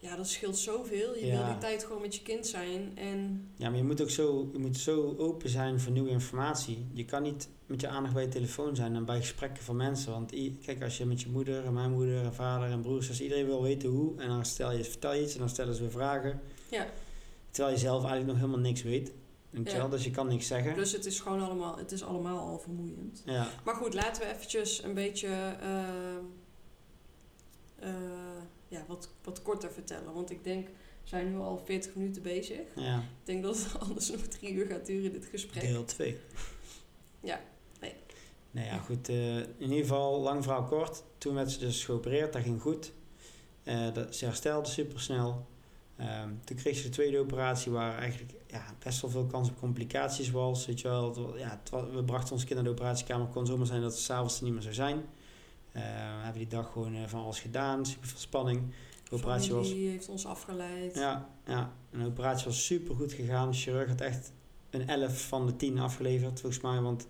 ja, 0.00 0.16
dat 0.16 0.28
scheelt 0.28 0.58
zoveel. 0.58 1.14
Je 1.16 1.26
Ja. 1.26 1.36
wil 1.36 1.46
die 1.52 1.58
tijd 1.58 1.84
gewoon 1.84 2.02
met 2.02 2.14
je 2.14 2.22
kind 2.22 2.46
zijn. 2.46 2.92
En 2.94 3.48
Ja, 3.56 3.68
maar 3.68 3.78
je 3.78 3.84
moet 3.84 4.00
ook 4.02 4.10
zo, 4.10 4.48
je 4.52 4.58
moet 4.58 4.76
zo 4.76 5.14
open 5.18 5.48
zijn 5.48 5.80
voor 5.80 5.92
nieuwe 5.92 6.08
informatie. 6.10 6.86
Je 6.92 7.04
kan 7.04 7.22
niet 7.22 7.48
met 7.66 7.80
je 7.80 7.88
aandacht 7.88 8.14
bij 8.14 8.22
je 8.22 8.28
telefoon 8.28 8.76
zijn 8.76 8.94
en 8.94 9.04
bij 9.04 9.20
gesprekken 9.20 9.64
van 9.64 9.76
mensen. 9.76 10.12
Want 10.12 10.32
kijk, 10.64 10.82
als 10.82 10.98
je 10.98 11.06
met 11.06 11.20
je 11.20 11.28
moeder 11.28 11.64
en 11.64 11.72
mijn 11.72 11.90
moeder 11.90 12.24
en 12.24 12.34
vader 12.34 12.70
en 12.70 12.80
broers, 12.80 13.08
als 13.08 13.20
iedereen 13.20 13.46
wil 13.46 13.62
weten 13.62 13.88
hoe, 13.88 14.20
en 14.20 14.28
dan 14.28 14.44
stel 14.44 14.72
je, 14.72 14.84
vertel 14.84 15.14
je 15.14 15.22
iets 15.22 15.32
en 15.32 15.38
dan 15.38 15.48
stellen 15.48 15.74
ze 15.74 15.80
weer 15.80 15.90
vragen. 15.90 16.40
ja, 16.70 16.86
Terwijl 17.50 17.74
je 17.74 17.80
zelf 17.80 18.00
eigenlijk 18.02 18.26
nog 18.32 18.36
helemaal 18.40 18.70
niks 18.70 18.82
weet. 18.82 19.12
Ja. 19.50 19.76
wel? 19.76 19.88
Dus 19.88 20.04
je 20.04 20.10
kan 20.10 20.28
niks 20.28 20.46
zeggen. 20.46 20.74
dus 20.74 20.92
het 20.92 21.06
is 21.06 21.20
gewoon 21.20 21.40
allemaal, 21.40 21.76
het 21.76 21.92
is 21.92 22.02
allemaal 22.04 22.38
al 22.38 22.58
vermoeiend. 22.58 23.22
Ja, 23.24 23.48
Maar 23.64 23.74
goed, 23.74 23.94
laten 23.94 24.22
we 24.22 24.28
eventjes 24.34 24.82
een 24.82 24.94
beetje 24.94 25.28
ehm, 25.60 26.24
eh, 27.78 27.90
ja, 28.68 28.84
wat, 28.88 29.08
wat 29.24 29.42
korter 29.42 29.72
vertellen. 29.72 30.12
Want 30.14 30.30
ik 30.30 30.44
denk, 30.44 30.66
we 30.66 31.08
zijn 31.08 31.30
nu 31.30 31.38
al 31.38 31.62
40 31.64 31.94
minuten 31.94 32.22
bezig. 32.22 32.60
ja. 32.76 32.98
Ik 32.98 33.02
denk 33.24 33.42
dat 33.42 33.56
het 33.58 33.80
anders 33.88 34.10
nog 34.10 34.20
drie 34.20 34.52
uur 34.52 34.66
gaat 34.66 34.86
duren, 34.86 35.12
dit 35.12 35.24
gesprek. 35.24 35.62
deel 35.62 35.84
2. 35.84 36.16
Ja, 37.20 37.40
nee. 37.80 37.94
Nou 38.50 38.66
ja, 38.66 38.78
goed. 38.78 39.08
eh, 39.08 39.36
in 39.36 39.46
ieder 39.58 39.78
geval, 39.78 40.20
lang 40.20 40.42
verhaal 40.42 40.64
kort. 40.64 41.02
Toen 41.18 41.34
werd 41.34 41.50
ze 41.50 41.58
dus 41.58 41.84
geopereerd, 41.84 42.32
dat 42.32 42.42
ging 42.42 42.60
goed. 42.60 42.92
Eh, 43.62 43.92
dat, 43.94 44.16
ze 44.16 44.24
herstelde 44.24 44.68
supersnel. 44.68 45.46
Ehm 45.96 46.28
toen 46.44 46.56
kreeg 46.56 46.76
ze 46.76 46.82
de 46.82 46.88
tweede 46.88 47.18
operatie 47.18 47.72
waar 47.72 47.98
eigenlijk 47.98 48.32
ja, 48.46 48.64
best 48.84 49.00
wel 49.00 49.10
veel 49.10 49.26
kans 49.26 49.48
op 49.48 49.58
complicaties 49.58 50.30
was. 50.30 50.66
Weet 50.66 50.80
je 50.80 50.88
wel, 50.88 51.08
het 51.08 51.38
ja, 51.38 51.60
het 51.62 51.90
we 51.92 52.04
brachten 52.04 52.32
ons 52.32 52.44
kind 52.44 52.54
naar 52.54 52.64
de 52.64 52.70
operatiekamer. 52.70 53.24
Het 53.24 53.34
kon 53.34 53.46
zomaar 53.46 53.66
zijn 53.66 53.80
dat 53.80 53.92
het 53.92 54.00
s'avonds 54.00 54.38
er 54.38 54.44
niet 54.44 54.52
meer 54.52 54.62
zou 54.62 54.74
zijn. 54.74 55.04
Eh, 55.72 55.82
we 55.82 56.22
hebben 56.22 56.38
die 56.42 56.46
dag 56.50 56.72
gewoon 56.72 56.94
eh, 56.94 57.02
van 57.06 57.22
alles 57.22 57.40
gedaan. 57.40 57.86
Super 57.86 58.08
veel 58.08 58.18
spanning. 58.18 58.62
De 59.08 59.14
operatie 59.14 59.54
was 59.54 59.68
Die 59.68 59.88
heeft 59.88 60.08
ons 60.08 60.26
afgeleid. 60.26 60.94
ja, 60.94 61.28
ja. 61.46 61.72
En 61.90 61.98
de 61.98 62.06
operatie 62.06 62.44
was 62.46 62.64
super 62.64 62.94
goed 62.94 63.12
gegaan. 63.12 63.50
De 63.50 63.56
chirurg 63.56 63.88
had 63.88 64.00
echt 64.00 64.32
een 64.70 64.88
11 64.88 65.20
van 65.28 65.46
de 65.46 65.56
10 65.56 65.78
afgeleverd, 65.78 66.40
volgens 66.40 66.62
mij. 66.62 66.80
Want 66.80 67.06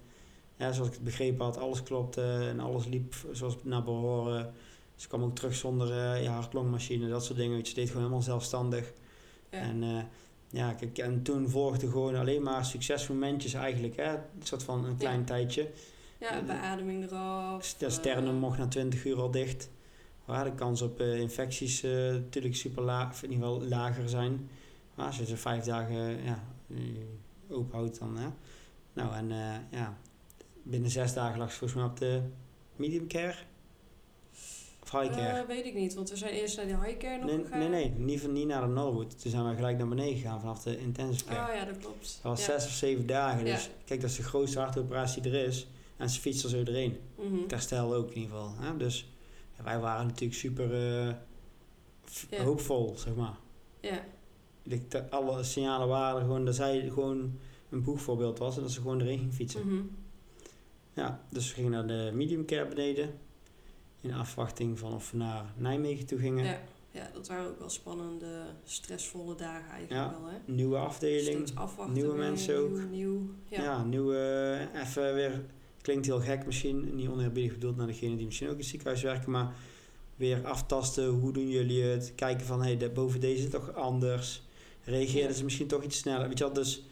ja, 0.57 0.73
zoals 0.73 0.89
ik 0.89 0.95
het 0.95 1.05
begrepen 1.05 1.45
had, 1.45 1.57
alles 1.59 1.83
klopte 1.83 2.47
en 2.51 2.61
alles 2.61 2.87
liep 2.87 3.15
zoals 3.33 3.57
naar 3.63 3.83
behoren. 3.83 4.53
Ze 4.97 5.09
kwam 5.09 5.23
ook 5.23 5.35
terug 5.35 5.55
zonder 5.55 5.91
eh 6.15 6.23
ja, 6.23 6.33
hart-longmachine, 6.33 7.09
dat 7.09 7.25
soort 7.25 7.39
dingen. 7.39 7.67
Ze 7.67 7.75
deed 7.75 7.87
gewoon 7.87 8.03
helemaal 8.03 8.23
zelfstandig. 8.23 8.93
Ja. 9.51 9.59
En, 9.59 10.09
ja, 10.51 10.73
kijk, 10.73 10.99
en 10.99 11.23
toen 11.23 11.49
volgde 11.49 11.89
gewoon 11.91 12.15
alleen 12.17 12.43
maar 12.43 12.65
succesmomentjes 12.65 13.55
eigenlijk. 13.55 13.97
Hè? 13.97 14.13
Een 14.15 14.23
soort 14.43 14.63
van 14.63 14.85
een 14.85 14.97
klein 14.97 15.19
Ja. 15.19 15.25
tijdje. 15.25 15.71
Ja, 16.19 16.43
beademing 16.43 17.05
eraf. 17.05 17.75
De 17.75 17.87
eh, 17.87 17.93
sternum 17.93 18.35
mocht 18.35 18.59
na 18.59 18.67
20 18.69 19.05
uur 19.05 19.21
al 19.21 19.31
dicht. 19.31 19.71
Waar 20.25 20.45
de 20.45 20.55
kans 20.55 20.83
op 20.83 21.01
eh, 21.01 21.21
infecties 21.21 21.83
eh, 21.83 21.91
natuurlijk 21.93 22.57
super 22.57 22.83
laag, 22.83 23.11
of 23.11 23.23
in 23.23 23.31
ieder 23.31 23.47
geval 23.47 23.63
lager 23.69 24.09
zijn. 24.09 24.49
Maar 24.95 25.07
als 25.07 25.17
je 25.19 25.27
ze 25.27 25.37
vijf 25.37 25.65
dagen 25.65 26.25
ja, 26.25 26.43
eh, 26.71 26.77
open 27.57 27.79
houdt, 27.79 27.99
dan. 27.99 28.17
Hè. 28.17 28.29
Nou, 28.93 29.15
en 29.15 29.31
eh, 29.31 29.79
ja, 29.79 29.97
binnen 30.63 30.91
zes 30.91 31.13
dagen 31.15 31.39
lag 31.39 31.51
ze 31.53 31.59
volgens 31.59 31.81
mij 31.81 31.89
op 31.89 31.99
de 31.99 32.23
medium 32.77 33.09
care. 33.09 33.35
Of 34.83 35.01
high 35.01 35.11
care. 35.15 35.41
eh, 35.41 35.47
weet 35.47 35.65
ik 35.65 35.75
niet, 35.75 35.95
want 35.95 36.11
we 36.11 36.17
zijn 36.17 36.33
eerst 36.33 36.57
naar 36.57 36.67
de 36.67 36.77
high 36.77 36.97
care 36.99 37.17
nog 37.17 37.27
nee, 37.27 37.45
gegaan. 37.45 37.59
nee, 37.59 37.69
nee, 37.69 37.91
niet, 37.91 38.33
niet 38.33 38.47
naar 38.47 38.61
de 38.61 38.67
Norwood. 38.67 39.21
Toen 39.23 39.31
zijn 39.31 39.49
we 39.49 39.55
gelijk 39.55 39.79
naar 39.79 39.89
beneden 39.89 40.17
gegaan 40.17 40.41
vanaf 40.41 40.63
de 40.63 40.79
intensive 40.79 41.25
care. 41.25 41.51
Oh 41.51 41.55
ja, 41.55 41.65
dat 41.65 41.79
klopt. 41.79 42.19
Dat 42.23 42.23
was 42.23 42.47
ja. 42.47 42.59
zes 42.59 42.65
of 42.65 42.73
zeven 42.73 43.07
dagen. 43.07 43.47
Ja. 43.47 43.55
Dus 43.55 43.71
kijk, 43.85 44.01
dat 44.01 44.11
is 44.11 44.17
de 44.17 44.23
grootste 44.23 44.59
hartoperatie 44.59 45.23
er 45.23 45.35
is. 45.35 45.67
En 45.99 46.11
ze 46.11 46.21
fietst 46.21 46.45
er 46.45 46.51
zo 46.51 46.63
doorheen. 46.63 46.97
Mhm. 47.19 47.41
Het 47.43 47.51
herstel 47.51 47.95
ook 47.95 48.09
in 48.11 48.21
ieder 48.21 48.31
geval. 48.37 48.55
Hè? 48.59 48.77
Dus 48.77 49.09
ja, 49.57 49.65
wij 49.65 49.79
waren 49.79 50.07
natuurlijk 50.07 50.39
super 50.39 50.73
eh, 51.09 51.15
hoopvol, 52.45 52.95
zeg 52.97 53.15
maar. 53.15 53.37
Ja, 53.81 54.05
alle 55.11 55.43
signalen 55.45 55.89
waren 55.89 56.21
gewoon 56.21 56.45
dat 56.45 56.55
zij 56.55 56.89
gewoon 56.91 57.39
een 57.71 57.83
boegvoorbeeld 57.83 58.39
was 58.39 58.57
en 58.57 58.63
dat 58.63 58.71
ze 58.71 58.81
gewoon 58.81 59.01
erin 59.01 59.19
ging 59.19 59.35
fietsen. 59.35 59.67
mhm. 59.69 59.83
Ja, 60.93 61.23
dus 61.31 61.49
we 61.49 61.55
gingen 61.55 61.71
naar 61.71 61.87
de 61.87 62.11
medium 62.15 62.45
care 62.45 62.69
beneden. 62.69 63.11
In 64.01 64.13
afwachting 64.15 64.79
van 64.79 64.95
of 64.95 65.11
we 65.11 65.17
naar 65.17 65.53
Nijmegen 65.57 66.07
toe 66.07 66.19
gingen. 66.19 66.45
ja. 66.45 66.61
ja, 66.91 67.11
dat 67.13 67.29
waren 67.29 67.47
ook 67.49 67.59
wel 67.59 67.69
spannende, 67.71 68.43
stressvolle 68.65 69.35
dagen 69.35 69.71
eigenlijk 69.71 69.91
Ja. 70.13 70.21
wel. 70.21 70.31
Hè? 70.31 70.37
Nieuwe 70.53 70.77
afdeling. 70.77 71.51
Nieuwe 71.93 72.15
mensen 72.17 72.57
ook. 72.59 72.79
Nieuw. 72.91 73.21
Ja, 73.49 73.85
nieuwe, 73.85 74.17
eh, 74.73 74.81
even 74.81 75.15
weer, 75.15 75.45
klinkt 75.83 76.07
heel 76.07 76.21
gek 76.21 76.47
misschien, 76.47 76.95
niet 76.95 77.09
oneerbiedig 77.09 77.53
bedoeld 77.53 77.77
naar 77.77 77.87
degene 77.87 78.17
die 78.17 78.27
misschien 78.27 78.47
ook 78.47 78.53
in 78.55 78.59
het 78.61 78.69
ziekenhuis 78.69 79.03
werken, 79.03 79.31
maar 79.31 79.55
weer 80.17 80.47
aftasten, 80.47 81.07
hoe 81.09 81.33
doen 81.33 81.49
jullie 81.49 81.83
het, 81.83 82.13
kijken 82.15 82.47
van, 82.47 82.63
hé, 82.63 82.75
hey, 82.77 82.93
boven 82.93 83.21
deze 83.21 83.45
is 83.45 83.51
toch 83.51 83.75
anders, 83.75 84.43
reageerden 84.85 85.31
Ja. 85.31 85.37
ze 85.37 85.45
misschien 85.45 85.67
toch 85.67 85.83
iets 85.85 85.99
sneller, 85.99 86.29
weet 86.29 86.39
je 86.39 86.45
wel, 86.45 86.53
dus 86.53 86.83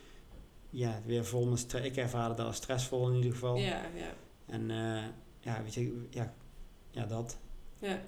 ja, 0.70 1.03
weer 1.07 1.24
vol 1.24 1.47
met 1.47 1.59
stress, 1.59 1.87
ik 1.87 1.97
ervaarde 1.97 2.34
dat 2.34 2.47
als 2.47 2.57
stressvol 2.57 3.09
in 3.09 3.14
ieder 3.16 3.32
geval. 3.32 3.57
Ja, 3.57 3.82
ja, 3.97 4.14
En 4.47 4.70
eh, 4.70 5.05
ja, 5.41 5.62
weet 5.62 5.74
je, 5.74 6.07
ja, 6.11 6.34
ja, 6.91 7.07
dat. 7.07 7.39
ja. 7.78 8.03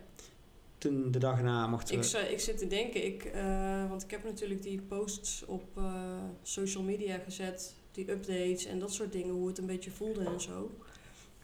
Toen 0.79 1.11
de 1.11 1.19
dag 1.19 1.43
na 1.43 1.67
mochten 1.67 1.95
we... 1.95 2.01
Ik, 2.03 2.09
zou- 2.09 2.25
ik 2.25 2.41
zit 2.41 2.59
te 2.59 2.67
denken, 2.67 3.05
ik, 3.07 3.25
eh, 3.25 3.89
want 3.89 4.03
ik 4.03 4.11
heb 4.11 4.25
natuurlijk 4.25 4.63
die 4.63 4.81
posts 4.81 5.45
op 5.45 5.65
eh, 5.77 6.03
social 6.43 6.83
media 6.83 7.19
gezet, 7.19 7.75
die 7.93 8.11
updates 8.11 8.65
en 8.65 8.79
dat 8.79 8.93
soort 8.93 9.13
dingen, 9.13 9.35
hoe 9.35 9.49
het 9.49 9.59
een 9.59 9.67
beetje 9.67 9.91
voelde 9.91 10.25
en 10.25 10.41
zo. 10.41 10.71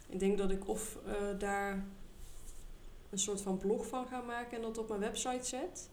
Ik 0.08 0.18
denk 0.20 0.38
dat 0.38 0.50
ik 0.50 0.68
of 0.68 0.98
eh, 1.06 1.38
daar 1.38 1.86
een 3.10 3.18
soort 3.18 3.40
van 3.40 3.58
blog 3.58 3.86
van 3.86 4.06
ga 4.06 4.20
maken 4.20 4.56
en 4.56 4.62
dat 4.62 4.78
op 4.78 4.88
mijn 4.88 5.00
website 5.00 5.44
zet. 5.46 5.90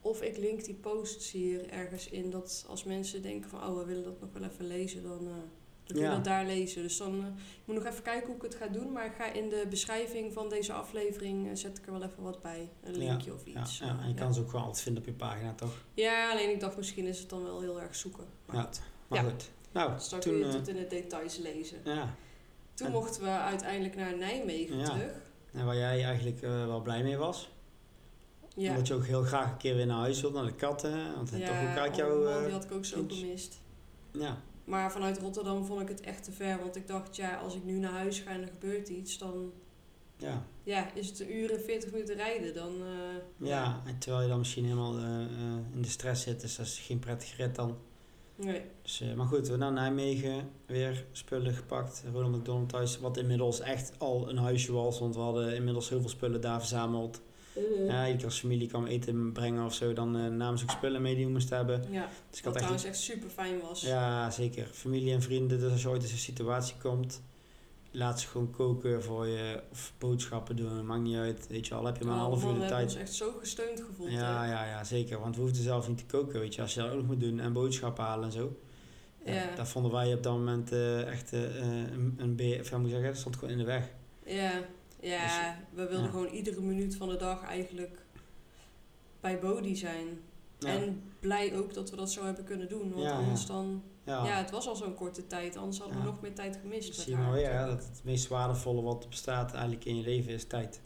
Of 0.00 0.22
ik 0.22 0.36
link 0.36 0.64
die 0.64 0.74
posts 0.74 1.30
hier 1.30 1.68
ergens 1.68 2.08
in, 2.08 2.30
dat 2.30 2.64
als 2.68 2.84
mensen 2.84 3.22
denken 3.22 3.50
van, 3.50 3.62
oh, 3.68 3.76
we 3.78 3.84
willen 3.84 4.04
dat 4.04 4.20
nog 4.20 4.30
wel 4.32 4.42
even 4.50 4.66
lezen, 4.66 5.02
dan, 5.02 5.18
eh 5.28 5.34
dan 5.84 5.96
kun 5.96 6.04
je 6.04 6.10
Ja. 6.10 6.14
dat 6.14 6.24
daar 6.24 6.46
lezen. 6.46 6.82
Dus 6.82 6.96
dan 6.96 7.20
eh, 7.20 7.26
ik 7.26 7.62
moet 7.64 7.74
nog 7.76 7.84
even 7.84 8.02
kijken 8.02 8.26
hoe 8.26 8.36
ik 8.36 8.42
het 8.42 8.54
ga 8.54 8.66
doen, 8.68 8.92
maar 8.92 9.06
ik 9.06 9.14
ga 9.14 9.32
in 9.32 9.48
de 9.48 9.66
beschrijving 9.70 10.32
van 10.32 10.48
deze 10.48 10.72
aflevering, 10.72 11.48
eh, 11.48 11.54
zet 11.56 11.78
ik 11.78 11.86
er 11.86 11.92
wel 11.92 12.02
even 12.02 12.22
wat 12.22 12.42
bij. 12.42 12.70
Een 12.82 12.92
Ja, 12.92 12.98
linkje 12.98 13.32
of 13.34 13.46
ja, 13.46 13.60
iets. 13.62 13.78
ja, 13.78 13.98
en 14.02 14.08
je 14.08 14.14
kan 14.14 14.34
ze 14.34 14.40
ook 14.40 14.46
gewoon 14.50 14.64
altijd 14.64 14.82
vinden 14.82 15.02
op 15.02 15.08
je 15.08 15.14
pagina, 15.14 15.54
toch? 15.54 15.84
Ja, 15.94 16.30
alleen 16.30 16.50
ik 16.50 16.60
dacht 16.60 16.76
misschien 16.76 17.06
is 17.06 17.18
het 17.18 17.28
dan 17.28 17.42
wel 17.42 17.60
heel 17.60 17.80
erg 17.80 17.94
zoeken. 17.94 18.24
Maar 18.46 18.56
Ja. 18.56 18.62
goed, 18.62 18.80
Maar 19.08 19.24
Ja. 19.24 19.30
goed. 19.30 19.50
Nou, 19.76 19.94
dus 19.94 20.08
daar 20.08 20.20
kun 20.20 20.30
toen... 20.30 20.38
je 20.40 20.46
eh, 20.46 20.52
tot 20.52 20.68
in 20.68 20.76
de 20.76 20.86
details 20.86 21.36
lezen. 21.36 21.78
ja, 21.84 22.14
Toen 22.74 22.86
en- 22.86 22.92
mochten 22.92 23.22
we 23.22 23.28
uiteindelijk 23.28 23.96
naar 23.96 24.16
Nijmegen 24.16 24.78
Ja. 24.78 24.84
terug. 24.84 25.12
en 25.52 25.64
waar 25.66 25.76
jij 25.76 26.04
eigenlijk 26.04 26.42
eh, 26.42 26.66
wel 26.66 26.80
blij 26.82 27.02
mee 27.02 27.16
was. 27.16 27.50
Ja, 28.56 28.70
Omdat 28.70 28.86
je 28.86 28.94
ook 28.94 29.04
heel 29.06 29.22
graag 29.22 29.50
een 29.50 29.56
keer 29.56 29.74
weer 29.74 29.86
naar 29.86 29.98
huis 29.98 30.20
wilt, 30.20 30.34
naar 30.34 30.44
de 30.44 30.54
katten. 30.54 31.14
Want 31.14 31.30
toch 31.30 31.40
ook 31.70 31.76
uit 31.76 31.96
jouw... 31.96 32.26
eh, 32.26 32.42
die 32.44 32.52
had 32.52 32.64
ik 32.64 32.72
ook 32.72 32.84
zo 32.84 33.04
gemist. 33.08 33.60
ja, 34.10 34.40
Maar 34.64 34.92
vanuit 34.92 35.18
Rotterdam 35.18 35.64
vond 35.64 35.80
ik 35.80 35.88
het 35.88 36.00
echt 36.00 36.24
te 36.24 36.32
ver. 36.32 36.58
Want 36.58 36.76
ik 36.76 36.86
dacht, 36.86 37.16
ja, 37.16 37.36
als 37.36 37.54
ik 37.54 37.64
nu 37.64 37.78
naar 37.78 37.92
huis 37.92 38.18
ga 38.20 38.30
en 38.30 38.42
er 38.42 38.48
gebeurt 38.48 38.88
iets, 38.88 39.18
dan 39.18 39.52
ja, 40.16 40.42
ja, 40.62 40.92
is 40.94 41.08
het 41.08 41.20
een 41.20 41.36
uur 41.36 41.52
en 41.52 41.60
40 41.60 41.90
minuten 41.92 42.16
rijden. 42.16 42.54
Dan, 42.54 42.72
eh, 42.82 43.48
ja. 43.48 43.82
En 43.86 43.98
terwijl 43.98 44.22
je 44.22 44.28
dan 44.28 44.38
misschien 44.38 44.64
helemaal 44.64 44.96
eh, 44.98 45.04
eh, 45.22 45.28
in 45.74 45.82
de 45.82 45.88
stress 45.88 46.22
zit, 46.22 46.40
dus 46.40 46.56
dat 46.56 46.66
is 46.66 46.78
geen 46.78 46.98
prettige 46.98 47.36
rit 47.42 47.54
dan. 47.54 47.78
Nee. 48.36 48.62
Dus, 48.82 49.00
eh, 49.00 49.14
maar 49.14 49.26
goed, 49.26 49.48
we 49.48 49.56
naar 49.56 49.72
Nijmegen, 49.72 50.48
weer 50.66 51.04
spullen 51.12 51.54
gepakt. 51.54 52.04
Ronald 52.12 52.36
McDonald 52.36 52.68
thuis, 52.68 52.98
wat 52.98 53.16
inmiddels 53.16 53.60
echt 53.60 53.92
al 53.98 54.28
een 54.30 54.36
huisje 54.38 54.72
was. 54.72 54.98
Want 54.98 55.14
we 55.14 55.20
hadden 55.20 55.54
inmiddels 55.54 55.88
heel 55.88 56.00
veel 56.00 56.08
spullen 56.08 56.40
daar 56.40 56.58
verzameld. 56.58 57.20
Uh, 57.56 57.62
Ja, 57.86 57.98
iedere 58.00 58.16
keer 58.16 58.24
als 58.24 58.40
familie 58.40 58.68
kwam 58.68 58.86
eten 58.86 59.32
brengen 59.32 59.64
of 59.64 59.74
zo, 59.74 59.92
dan 59.92 60.16
eh 60.16 60.26
namen 60.26 60.58
ze 60.58 60.64
ook 60.64 60.70
spullen 60.70 61.02
mee 61.02 61.14
die 61.14 61.24
we 61.26 61.30
moesten 61.32 61.56
hebben. 61.56 61.84
ja. 61.90 62.08
Dus 62.30 62.38
ik 62.38 62.44
Wat 62.44 62.54
had 62.54 62.54
echt... 62.54 62.56
trouwens 62.56 62.84
echt 62.84 62.98
super 62.98 63.28
fijn 63.30 63.60
was. 63.60 63.80
Ja, 63.80 64.30
zeker. 64.30 64.66
Familie 64.72 65.12
en 65.12 65.22
vrienden, 65.22 65.58
dus 65.60 65.72
als 65.72 65.82
je 65.82 65.88
ooit 65.88 66.02
in 66.02 66.08
zo'n 66.08 66.18
situatie 66.18 66.74
komt, 66.82 67.22
laat 67.96 68.20
ze 68.20 68.26
gewoon 68.26 68.50
koken 68.50 69.02
voor 69.02 69.26
je 69.26 69.62
of 69.70 69.92
boodschappen 69.98 70.56
doen, 70.56 70.86
maakt 70.86 71.02
niet 71.02 71.16
uit. 71.16 71.46
Weet 71.48 71.66
je 71.66 71.74
wel, 71.74 71.84
heb 71.84 71.96
je 71.96 72.04
maar 72.04 72.14
een 72.14 72.20
Oh, 72.20 72.26
half 72.26 72.42
uur 72.42 72.48
we 72.48 72.54
de 72.54 72.60
hebben 72.60 72.76
tijd. 72.76 72.90
ons 72.90 73.00
echt 73.00 73.14
zo 73.14 73.32
gesteund 73.38 73.80
gevoeld. 73.80 74.10
Ja, 74.10 74.42
hè. 74.42 74.50
ja, 74.50 74.64
ja, 74.66 74.84
zeker. 74.84 75.20
Want 75.20 75.36
we 75.36 75.42
hoefden 75.42 75.62
zelf 75.62 75.88
niet 75.88 75.98
te 75.98 76.06
koken, 76.06 76.40
weet 76.40 76.54
je. 76.54 76.62
Als 76.62 76.74
je 76.74 76.80
dat 76.80 76.90
ook 76.90 76.96
nog 76.96 77.06
moet 77.06 77.20
doen 77.20 77.40
en 77.40 77.52
boodschappen 77.52 78.04
halen 78.04 78.24
en 78.24 78.32
zo. 78.32 78.56
Ja, 79.24 79.32
Ja. 79.34 79.54
Dat 79.54 79.68
vonden 79.68 79.92
wij 79.92 80.14
op 80.14 80.22
dat 80.22 80.32
moment 80.32 80.72
eh, 80.72 81.06
echt 81.06 81.32
eh, 81.32 81.56
een, 81.60 82.14
een 82.18 82.36
beer, 82.36 82.60
of 82.60 82.70
ja, 82.70 82.76
moet 82.76 82.86
ik 82.86 82.92
zeggen, 82.92 83.10
dat 83.10 83.20
stond 83.20 83.36
gewoon 83.36 83.50
in 83.50 83.58
de 83.58 83.64
weg. 83.64 83.90
Ja, 84.24 84.52
ja 85.00 85.56
we 85.70 85.76
wilden 85.76 85.96
Dus, 85.96 86.04
ja. 86.04 86.10
gewoon 86.10 86.26
iedere 86.28 86.60
minuut 86.60 86.96
van 86.96 87.08
de 87.08 87.16
dag 87.16 87.42
eigenlijk 87.44 87.98
bij 89.20 89.38
Bodhi 89.38 89.76
zijn. 89.76 90.06
En 90.58 91.02
blij 91.20 91.56
ook 91.56 91.74
dat 91.74 91.90
we 91.90 91.96
dat 91.96 92.10
zo 92.10 92.24
hebben 92.24 92.44
kunnen 92.44 92.68
doen. 92.68 92.92
Want 92.92 93.10
anders 93.10 93.46
dan... 93.46 93.82
ja. 94.06 94.24
Ja. 94.26 94.36
het 94.36 94.50
was 94.50 94.68
al 94.68 94.76
zo'n 94.76 94.94
korte 94.94 95.26
tijd. 95.26 95.56
Anders 95.56 95.78
hadden 95.78 95.96
we 95.96 96.02
Ja. 96.04 96.08
nog 96.10 96.20
meer 96.20 96.34
tijd 96.34 96.56
gemist. 96.62 96.94
zie 96.94 97.10
je 97.12 97.18
natuurlijk. 97.18 97.66
dat 97.66 97.84
het 97.84 98.00
meest 98.04 98.28
waardevolle 98.28 98.82
wat 98.82 99.08
bestaat 99.08 99.52
eigenlijk 99.52 99.84
in 99.84 99.96
je 99.96 100.02
leven 100.02 100.32
is 100.32 100.44
tijd. 100.46 100.80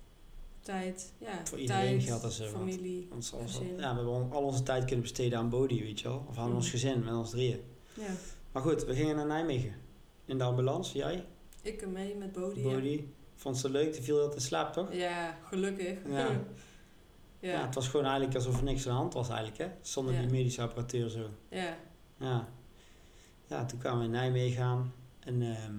Tijd, 0.61 1.12
ja. 1.18 1.41
Voor 1.47 1.59
iedereen 1.59 1.89
tijd, 1.99 2.03
geldt 2.03 2.23
dat 2.23 2.33
zo, 2.33 2.43
want- 2.43 2.55
familie. 2.57 3.09
Gezin. 3.21 3.66
ja, 3.68 3.77
we 3.77 3.85
hebben 3.85 4.31
al 4.33 4.43
onze 4.43 4.62
tijd 4.62 4.85
kunnen 4.85 5.01
besteden 5.01 5.39
aan 5.39 5.49
Bodhi, 5.49 5.81
weet 5.83 6.01
je 6.01 6.09
wel. 6.09 6.25
Of 6.29 6.39
aan 6.39 6.55
ons 6.55 6.71
gezin, 6.71 7.05
met 7.05 7.14
ons 7.14 7.31
drieën. 7.31 7.61
Ja. 7.95 8.07
Maar 8.53 8.62
goed, 8.62 8.85
we 8.85 8.95
gingen 8.95 9.16
naar 9.16 9.27
Nijmegen. 9.27 9.75
In 10.25 10.39
de 10.39 10.45
ambulance, 10.45 10.99
jij, 10.99 11.25
Ik 11.62 11.83
er 11.83 11.89
mee 11.89 12.14
met 12.16 12.33
Bodhi. 12.33 12.61
ja. 12.61 12.68
Bodhi. 12.73 13.12
Vond 13.35 13.59
ze 13.59 13.71
leuk, 13.71 13.93
die 13.93 14.03
viel 14.03 14.16
heel 14.18 14.35
in 14.35 14.41
slaap 14.41 14.73
toch? 14.73 14.93
Ja, 14.95 15.39
gelukkig. 15.49 15.99
Ja. 16.09 16.18
ja. 17.41 17.51
Ja, 17.51 17.64
het 17.66 17.75
was 17.75 17.89
gewoon 17.89 18.07
eigenlijk 18.07 18.35
alsof 18.37 18.57
er 18.59 18.64
niks 18.64 18.87
aan 18.87 18.93
de 18.93 18.99
hand 18.99 19.14
was 19.14 19.29
eigenlijk, 19.29 19.59
hè. 19.59 19.68
Zonder 19.81 20.14
Ja. 20.14 20.21
die 20.21 20.31
medische 20.31 20.62
apparatuur 20.62 21.09
zo. 21.09 21.29
ja. 21.51 21.77
Ja. 22.18 22.49
Ja, 23.51 23.65
toen 23.65 23.79
kwamen 23.79 23.99
we 23.99 24.05
in 24.05 24.11
Nijmegen 24.11 24.63
aan. 24.63 24.93
En 25.21 25.43
ehm, 25.43 25.75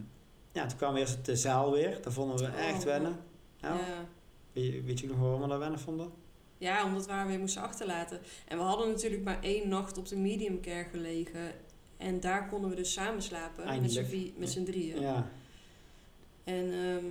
ja, 0.52 0.66
toen 0.66 0.78
kwamen 0.78 0.96
we 0.96 1.02
eerst 1.02 1.26
de 1.26 1.36
zaal 1.36 1.72
weer. 1.72 2.02
Dat 2.02 2.14
vonden 2.14 2.38
we 2.38 2.44
Oh, 2.44 2.68
echt 2.68 2.84
wennen. 2.84 3.20
Ja. 3.58 3.76
ja. 3.76 4.06
Weet, 4.54 4.74
je, 4.74 4.82
weet 4.82 5.00
je 5.00 5.08
nog 5.08 5.18
waarom 5.20 5.42
we 5.42 5.48
dat 5.48 5.60
wennen 5.60 5.80
vonden? 5.80 6.12
Ja, 6.58 6.86
omdat 6.86 7.06
we 7.06 7.12
haar 7.12 7.28
weer 7.28 7.40
moesten 7.40 7.62
achterlaten. 7.62 8.20
En 8.48 8.58
we 8.58 8.64
hadden 8.64 8.88
natuurlijk 8.90 9.24
maar 9.24 9.42
één 9.42 9.70
nacht 9.70 9.98
op 9.98 10.08
de 10.08 10.18
medium 10.18 10.62
care 10.62 10.88
gelegen. 10.92 11.52
En 11.98 12.20
daar 12.20 12.48
konden 12.48 12.70
we 12.70 12.76
dus 12.76 12.94
samen 12.94 13.22
slapen. 13.22 13.64
Eindelijk. 13.64 14.38
met 14.38 14.50
z'n 14.50 14.64
drieën. 14.64 15.02
Ja. 15.02 15.32
En 16.44 16.74
ehm, 16.74 17.06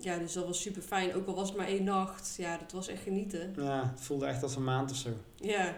ja, 0.00 0.18
dus 0.18 0.32
dat 0.32 0.46
was 0.46 0.60
super 0.60 0.82
fijn. 0.82 1.14
Ook 1.14 1.26
al 1.26 1.34
was 1.34 1.48
het 1.48 1.56
maar 1.56 1.66
één 1.66 1.84
nacht. 1.84 2.34
Ja, 2.36 2.56
dat 2.56 2.72
was 2.72 2.88
echt 2.88 3.02
genieten. 3.02 3.52
ja, 3.56 3.88
het 3.90 4.00
voelde 4.00 4.26
echt 4.26 4.42
als 4.42 4.56
een 4.56 4.64
maand 4.64 4.90
of 4.90 4.96
zo. 4.96 5.10
Ja. 5.36 5.74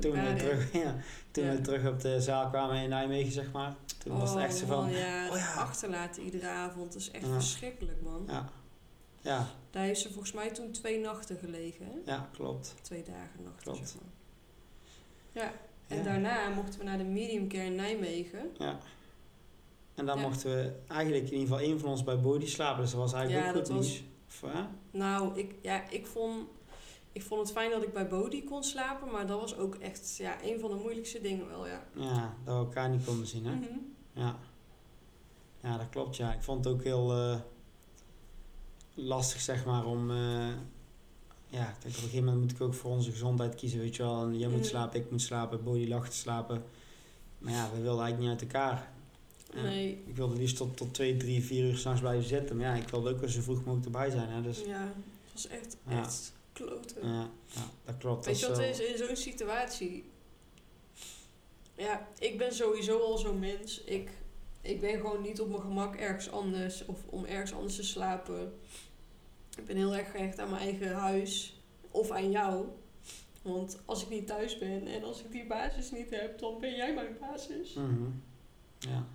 Toen, 0.00 0.12
Ja, 0.12 0.22
we, 0.22 0.28
nee. 0.30 0.36
terug, 0.36 0.72
ja, 0.72 0.96
toen 1.30 1.44
Ja. 1.44 1.50
we 1.52 1.60
terug 1.60 1.86
op 1.88 2.00
de 2.00 2.20
zaal 2.20 2.48
kwamen 2.48 2.82
in 2.82 2.88
Nijmegen, 2.88 3.32
zeg 3.32 3.52
maar. 3.52 3.74
Toen 3.98 4.18
was 4.18 4.30
het 4.30 4.38
echt 4.38 4.56
zo 4.56 4.64
Oh, 4.64 4.70
van... 4.70 4.80
man, 4.82 4.90
ja, 4.92 5.28
oh 5.30 5.36
ja. 5.36 5.52
achterlaten 5.54 6.22
iedere 6.22 6.48
avond. 6.48 6.92
Dat 6.92 7.02
is 7.02 7.10
echt 7.10 7.26
verschrikkelijk, 7.28 8.02
man. 8.02 8.24
Ja. 8.28 8.48
Ja, 9.20 9.46
Daar 9.70 9.82
heeft 9.84 10.00
ze 10.00 10.08
volgens 10.12 10.32
mij 10.32 10.50
toen 10.50 10.70
twee 10.70 10.98
nachten 11.00 11.36
gelegen. 11.38 11.84
Hè? 11.86 12.12
ja, 12.12 12.28
klopt. 12.32 12.74
Twee 12.82 13.02
dagen 13.02 13.42
nachten, 13.44 13.62
Klopt. 13.62 13.78
zeg 13.88 13.96
maar. 14.00 14.10
Ja, 15.44 15.52
en 15.96 16.04
daarna 16.04 16.48
mochten 16.48 16.78
we 16.78 16.84
naar 16.84 16.98
de 16.98 17.04
medium 17.04 17.48
care 17.48 17.64
in 17.64 17.74
Nijmegen. 17.74 18.50
Ja. 18.58 18.78
En 19.94 20.06
dan 20.06 20.18
Ja. 20.18 20.22
mochten 20.28 20.50
we 20.50 20.72
eigenlijk 20.86 21.24
in 21.24 21.32
ieder 21.32 21.46
geval 21.48 21.60
één 21.60 21.80
van 21.80 21.88
ons 21.90 22.04
bij 22.04 22.20
Bodhi 22.20 22.46
slapen. 22.46 22.82
Dus 22.82 22.90
dat 22.90 23.00
was 23.00 23.12
eigenlijk 23.12 23.44
Ja, 23.46 23.50
ook 23.52 23.56
goed 23.66 23.68
was- 23.76 23.86
nieuws. 23.86 24.02
Nou, 24.90 25.38
ik, 25.38 25.54
ja, 25.62 25.88
ik, 25.90 26.06
vond, 26.06 26.46
ik 27.12 27.22
vond 27.22 27.40
het 27.40 27.52
fijn 27.52 27.70
dat 27.70 27.82
ik 27.82 27.92
bij 27.92 28.08
Bodhi 28.08 28.44
kon 28.44 28.62
slapen. 28.64 29.10
Maar 29.10 29.26
dat 29.26 29.40
was 29.40 29.56
ook 29.56 29.74
echt 29.74 30.16
ja, 30.16 30.36
een 30.42 30.60
van 30.60 30.70
de 30.70 30.76
moeilijkste 30.76 31.20
dingen 31.20 31.48
wel, 31.48 31.66
ja. 31.66 31.82
Ja, 31.94 32.34
dat 32.44 32.54
we 32.54 32.60
elkaar 32.60 32.88
niet 32.88 33.04
konden 33.04 33.26
zien, 33.26 33.44
hè? 33.46 33.54
Mhm. 33.54 33.64
Ja. 34.12 34.38
Ja, 35.62 35.76
dat 35.76 35.88
klopt, 35.88 36.16
ja. 36.16 36.32
Ik 36.32 36.42
vond 36.42 36.64
het 36.64 36.74
ook 36.74 36.82
heel 36.82 37.12
eh, 37.12 37.38
lastig, 38.94 39.40
zeg 39.40 39.64
maar, 39.64 39.86
om... 39.86 40.10
eh, 40.10 40.46
ja, 41.46 41.64
kijk, 41.64 41.76
op 41.78 41.84
een 41.84 41.92
gegeven 41.92 42.24
moment 42.24 42.42
moet 42.42 42.50
ik 42.52 42.60
ook 42.60 42.74
voor 42.74 42.90
onze 42.90 43.10
gezondheid 43.10 43.54
kiezen, 43.54 43.78
weet 43.80 43.96
je 43.96 44.02
wel. 44.02 44.22
En 44.22 44.38
jij 44.38 44.48
moet 44.48 44.58
Mhm. 44.58 44.68
slapen, 44.68 45.00
ik 45.00 45.10
moet 45.10 45.22
slapen, 45.22 45.62
Bodhi 45.64 45.88
lag 45.88 46.08
te 46.08 46.16
slapen. 46.16 46.64
Maar 47.38 47.52
ja, 47.52 47.70
we 47.74 47.80
wilden 47.80 48.02
eigenlijk 48.04 48.18
niet 48.18 48.30
uit 48.30 48.52
elkaar. 48.52 48.91
Nee, 49.54 50.02
Ik 50.06 50.16
wilde 50.16 50.36
liefst 50.36 50.56
tot, 50.56 50.76
tot 50.76 50.94
twee, 50.94 51.16
drie, 51.16 51.44
vier 51.44 51.64
uur 51.64 51.76
s'nachts 51.76 52.00
blijven 52.00 52.28
zitten. 52.28 52.56
Maar 52.56 52.66
ja, 52.76 52.82
ik 52.82 52.88
wilde 52.88 53.10
ook 53.10 53.20
wel 53.20 53.28
zo 53.28 53.40
vroeg 53.40 53.58
mogelijk 53.64 53.84
erbij 53.84 54.10
zijn, 54.10 54.28
hè. 54.28 54.42
Dus 54.42 54.58
ja, 54.66 54.80
het 55.24 55.32
was 55.32 55.46
echt, 55.46 55.76
Ja. 55.88 55.98
echt 56.02 56.32
kloten. 56.52 57.06
ja, 57.08 57.30
ja 57.46 57.70
dat 57.84 57.94
klopt. 57.98 58.26
Weet 58.26 58.40
je 58.40 58.46
dat 58.46 58.56
wat 58.56 58.66
is 58.66 58.80
in 58.80 58.96
zo'n 59.06 59.16
situatie? 59.16 60.04
Ja, 61.74 62.08
ik 62.18 62.38
ben 62.38 62.54
sowieso 62.54 62.98
al 62.98 63.18
zo'n 63.18 63.38
mens. 63.38 63.80
Ik, 63.84 64.10
ik 64.60 64.80
ben 64.80 64.96
gewoon 65.00 65.22
niet 65.22 65.40
op 65.40 65.48
mijn 65.48 65.60
gemak 65.62 65.96
ergens 65.96 66.30
anders 66.30 66.84
of 66.86 66.98
om 67.06 67.24
ergens 67.24 67.52
anders 67.52 67.76
te 67.76 67.82
slapen. 67.82 68.52
Ik 69.58 69.64
ben 69.66 69.76
heel 69.76 69.94
erg 69.96 70.10
gehecht 70.10 70.38
aan 70.38 70.50
mijn 70.50 70.62
eigen 70.62 70.92
huis 70.94 71.60
of 71.90 72.10
aan 72.10 72.30
jou. 72.30 72.66
Want 73.42 73.78
als 73.84 74.02
ik 74.02 74.08
niet 74.08 74.26
thuis 74.26 74.58
ben 74.58 74.86
en 74.86 75.04
als 75.04 75.20
ik 75.22 75.30
die 75.32 75.46
basis 75.46 75.90
niet 75.90 76.10
heb, 76.10 76.38
dan 76.38 76.60
ben 76.60 76.74
jij 76.76 76.94
mijn 76.94 77.16
basis. 77.20 77.74
Mhm. 77.74 78.04
Ja. 78.78 79.06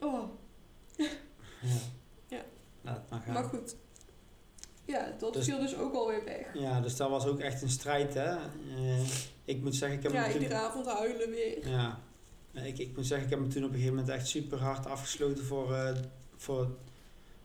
Oh, 0.00 0.28
Ja. 0.96 1.06
Ja. 2.28 2.44
Laat 2.82 3.10
maar 3.10 3.20
gaan. 3.20 3.32
maar 3.34 3.44
goed. 3.44 3.76
Ja, 4.84 5.14
dat 5.18 5.32
Dus- 5.32 5.44
viel 5.44 5.58
dus 5.60 5.76
ook 5.76 5.94
alweer 5.94 6.24
weg. 6.24 6.46
Ja, 6.54 6.80
dus 6.80 6.96
dat 6.96 7.10
was 7.10 7.26
ook 7.26 7.38
echt 7.38 7.62
een 7.62 7.68
strijd, 7.70 8.14
hè. 8.14 8.34
Eh, 8.76 9.00
ik 9.44 9.62
moet 9.62 9.74
zeggen, 9.74 9.98
ik 9.98 10.02
heb 10.04 10.12
Ja, 10.12 10.24
toen- 10.30 10.32
iedere 10.42 10.54
avond 10.60 10.86
huilen 10.86 11.30
weer. 11.30 11.68
Ja. 11.68 12.00
Ik, 12.52 12.78
ik 12.78 12.96
moet 12.96 13.06
zeggen, 13.06 13.26
ik 13.26 13.32
heb 13.34 13.42
me 13.42 13.48
toen 13.48 13.62
op 13.64 13.68
een 13.68 13.74
gegeven 13.74 13.94
moment 13.96 14.14
echt 14.14 14.26
super 14.28 14.58
hard 14.58 14.86
afgesloten 14.86 15.44
voor, 15.44 15.74
eh, 15.74 15.96
voor 16.36 16.68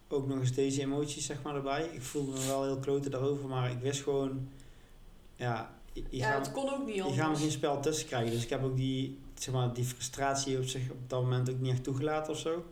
ook 0.08 0.28
nog 0.28 0.40
eens 0.40 0.54
deze 0.54 0.82
emoties, 0.82 1.26
zeg 1.26 1.42
maar, 1.42 1.56
erbij. 1.56 1.86
Ik 1.86 2.02
voelde 2.02 2.32
me 2.32 2.46
wel 2.48 2.64
heel 2.64 2.80
kloten 2.80 3.12
daarover, 3.12 3.48
maar 3.50 3.72
ik 3.72 3.80
wist 3.80 4.02
gewoon, 4.04 4.50
ja, 5.36 5.74
je, 5.94 6.04
je 6.10 6.18
Ja, 6.18 6.32
gaat- 6.32 6.46
het 6.46 6.56
kon 6.56 6.70
ook 6.74 6.86
niet 6.86 6.96
je 6.96 7.02
anders. 7.02 7.20
gaat 7.22 7.32
me 7.32 7.38
geen 7.38 7.52
spel 7.52 7.82
tussen 7.82 8.08
krijgen. 8.08 8.32
Dus 8.32 8.44
ik 8.44 8.50
heb 8.50 8.64
ook 8.64 8.76
die, 8.76 9.18
zeg 9.34 9.54
maar, 9.54 9.74
die 9.74 9.86
frustratie 9.86 10.58
op 10.58 10.64
zich 10.64 10.90
op 10.92 10.98
dat 11.10 11.22
moment 11.22 11.50
ook 11.50 11.60
niet 11.60 11.72
echt 11.72 11.84
toegelaten 11.84 12.34
of 12.34 12.40
zo. 12.40 12.64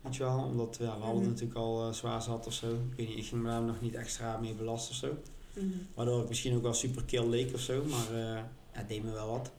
Weet 0.00 0.16
je 0.16 0.22
wel, 0.22 0.38
omdat 0.44 0.76
ja, 0.80 0.84
we 0.96 1.02
hadden 1.02 1.20
Mhm. 1.20 1.30
natuurlijk 1.30 1.58
al 1.58 1.86
eh, 1.86 1.92
zwaar 1.92 2.22
zat 2.22 2.46
of 2.46 2.52
zo. 2.52 2.66
Ik 2.70 2.96
weet 2.96 3.08
niet, 3.08 3.18
ik 3.18 3.24
ging 3.26 3.42
me 3.42 3.48
daar 3.48 3.62
nog 3.62 3.80
niet 3.80 3.94
extra 3.94 4.36
mee 4.38 4.54
belasten 4.54 4.90
of 4.90 4.96
zo. 4.96 5.16
Mhm. 5.62 5.76
Waardoor 5.94 6.22
ik 6.22 6.28
misschien 6.28 6.56
ook 6.56 6.62
wel 6.62 6.74
super 6.74 7.04
kill 7.04 7.28
leek 7.28 7.54
of 7.54 7.60
zo, 7.60 7.84
maar 7.84 8.18
ja, 8.18 8.50
het 8.70 8.88
deed 8.88 9.04
me 9.04 9.10
wel 9.12 9.30
wat. 9.30 9.50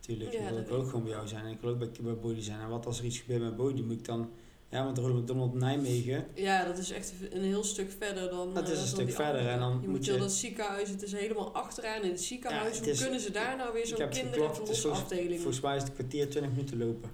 Tuurlijk, 0.00 0.32
Ja, 0.32 0.48
ik 0.48 0.66
wil 0.66 0.76
ook, 0.78 0.86
gewoon 0.86 1.02
bij 1.02 1.12
jou 1.12 1.28
zijn 1.28 1.44
en 1.44 1.50
ik 1.50 1.60
wil 1.60 1.70
ook 1.70 1.78
bij, 1.78 1.90
bij 2.22 2.42
zijn. 2.42 2.60
En 2.60 2.68
wat 2.68 2.86
als 2.86 2.98
er 2.98 3.04
iets 3.04 3.18
gebeurt 3.18 3.42
met 3.42 3.56
Bodhi, 3.56 3.82
moet 3.82 3.92
ik 3.98 4.04
dan... 4.04 4.30
Ja, 4.70 4.84
want 4.84 4.98
Ronald 4.98 5.20
McDonald 5.20 5.54
Nijmegen, 5.54 6.26
Ja, 6.34 6.64
dat 6.64 6.78
is 6.78 6.90
echt 6.90 7.12
een 7.30 7.42
heel 7.42 7.64
stuk 7.64 7.92
verder 7.98 8.30
dan. 8.30 8.54
Dat 8.54 8.68
is 8.68 8.74
eh, 8.74 8.80
een 8.80 8.86
stuk 8.86 9.10
verder 9.12 9.26
andere. 9.34 9.48
en 9.48 9.58
dan 9.58 9.78
je 9.82 9.88
moet 9.88 10.04
je- 10.04 10.16
dat 10.18 10.32
ziekenhuis, 10.32 10.88
het 10.88 11.02
is 11.02 11.12
helemaal 11.12 11.52
achteraan 11.54 12.02
in 12.02 12.10
het 12.10 12.22
ziekenhuis. 12.22 12.78
Ja, 12.78 12.84
het 12.84 12.90
Hoe 12.90 12.98
kunnen 13.02 13.20
ze 13.20 13.30
daar 13.30 13.56
nou 13.56 13.72
weer 13.72 13.86
zo'n 13.86 13.98
heb 14.00 14.08
het 14.08 14.18
kinder- 14.18 14.34
en 14.34 14.40
geklopt, 14.40 14.58
het 14.68 14.76
is 14.76 14.80
volgens- 14.82 15.60
mij 15.60 15.76
is 15.76 15.82
het 15.82 15.90
een 15.90 15.96
kwartier, 15.96 16.30
20 16.30 16.50
minuten 16.52 16.78
lopen. 16.78 17.10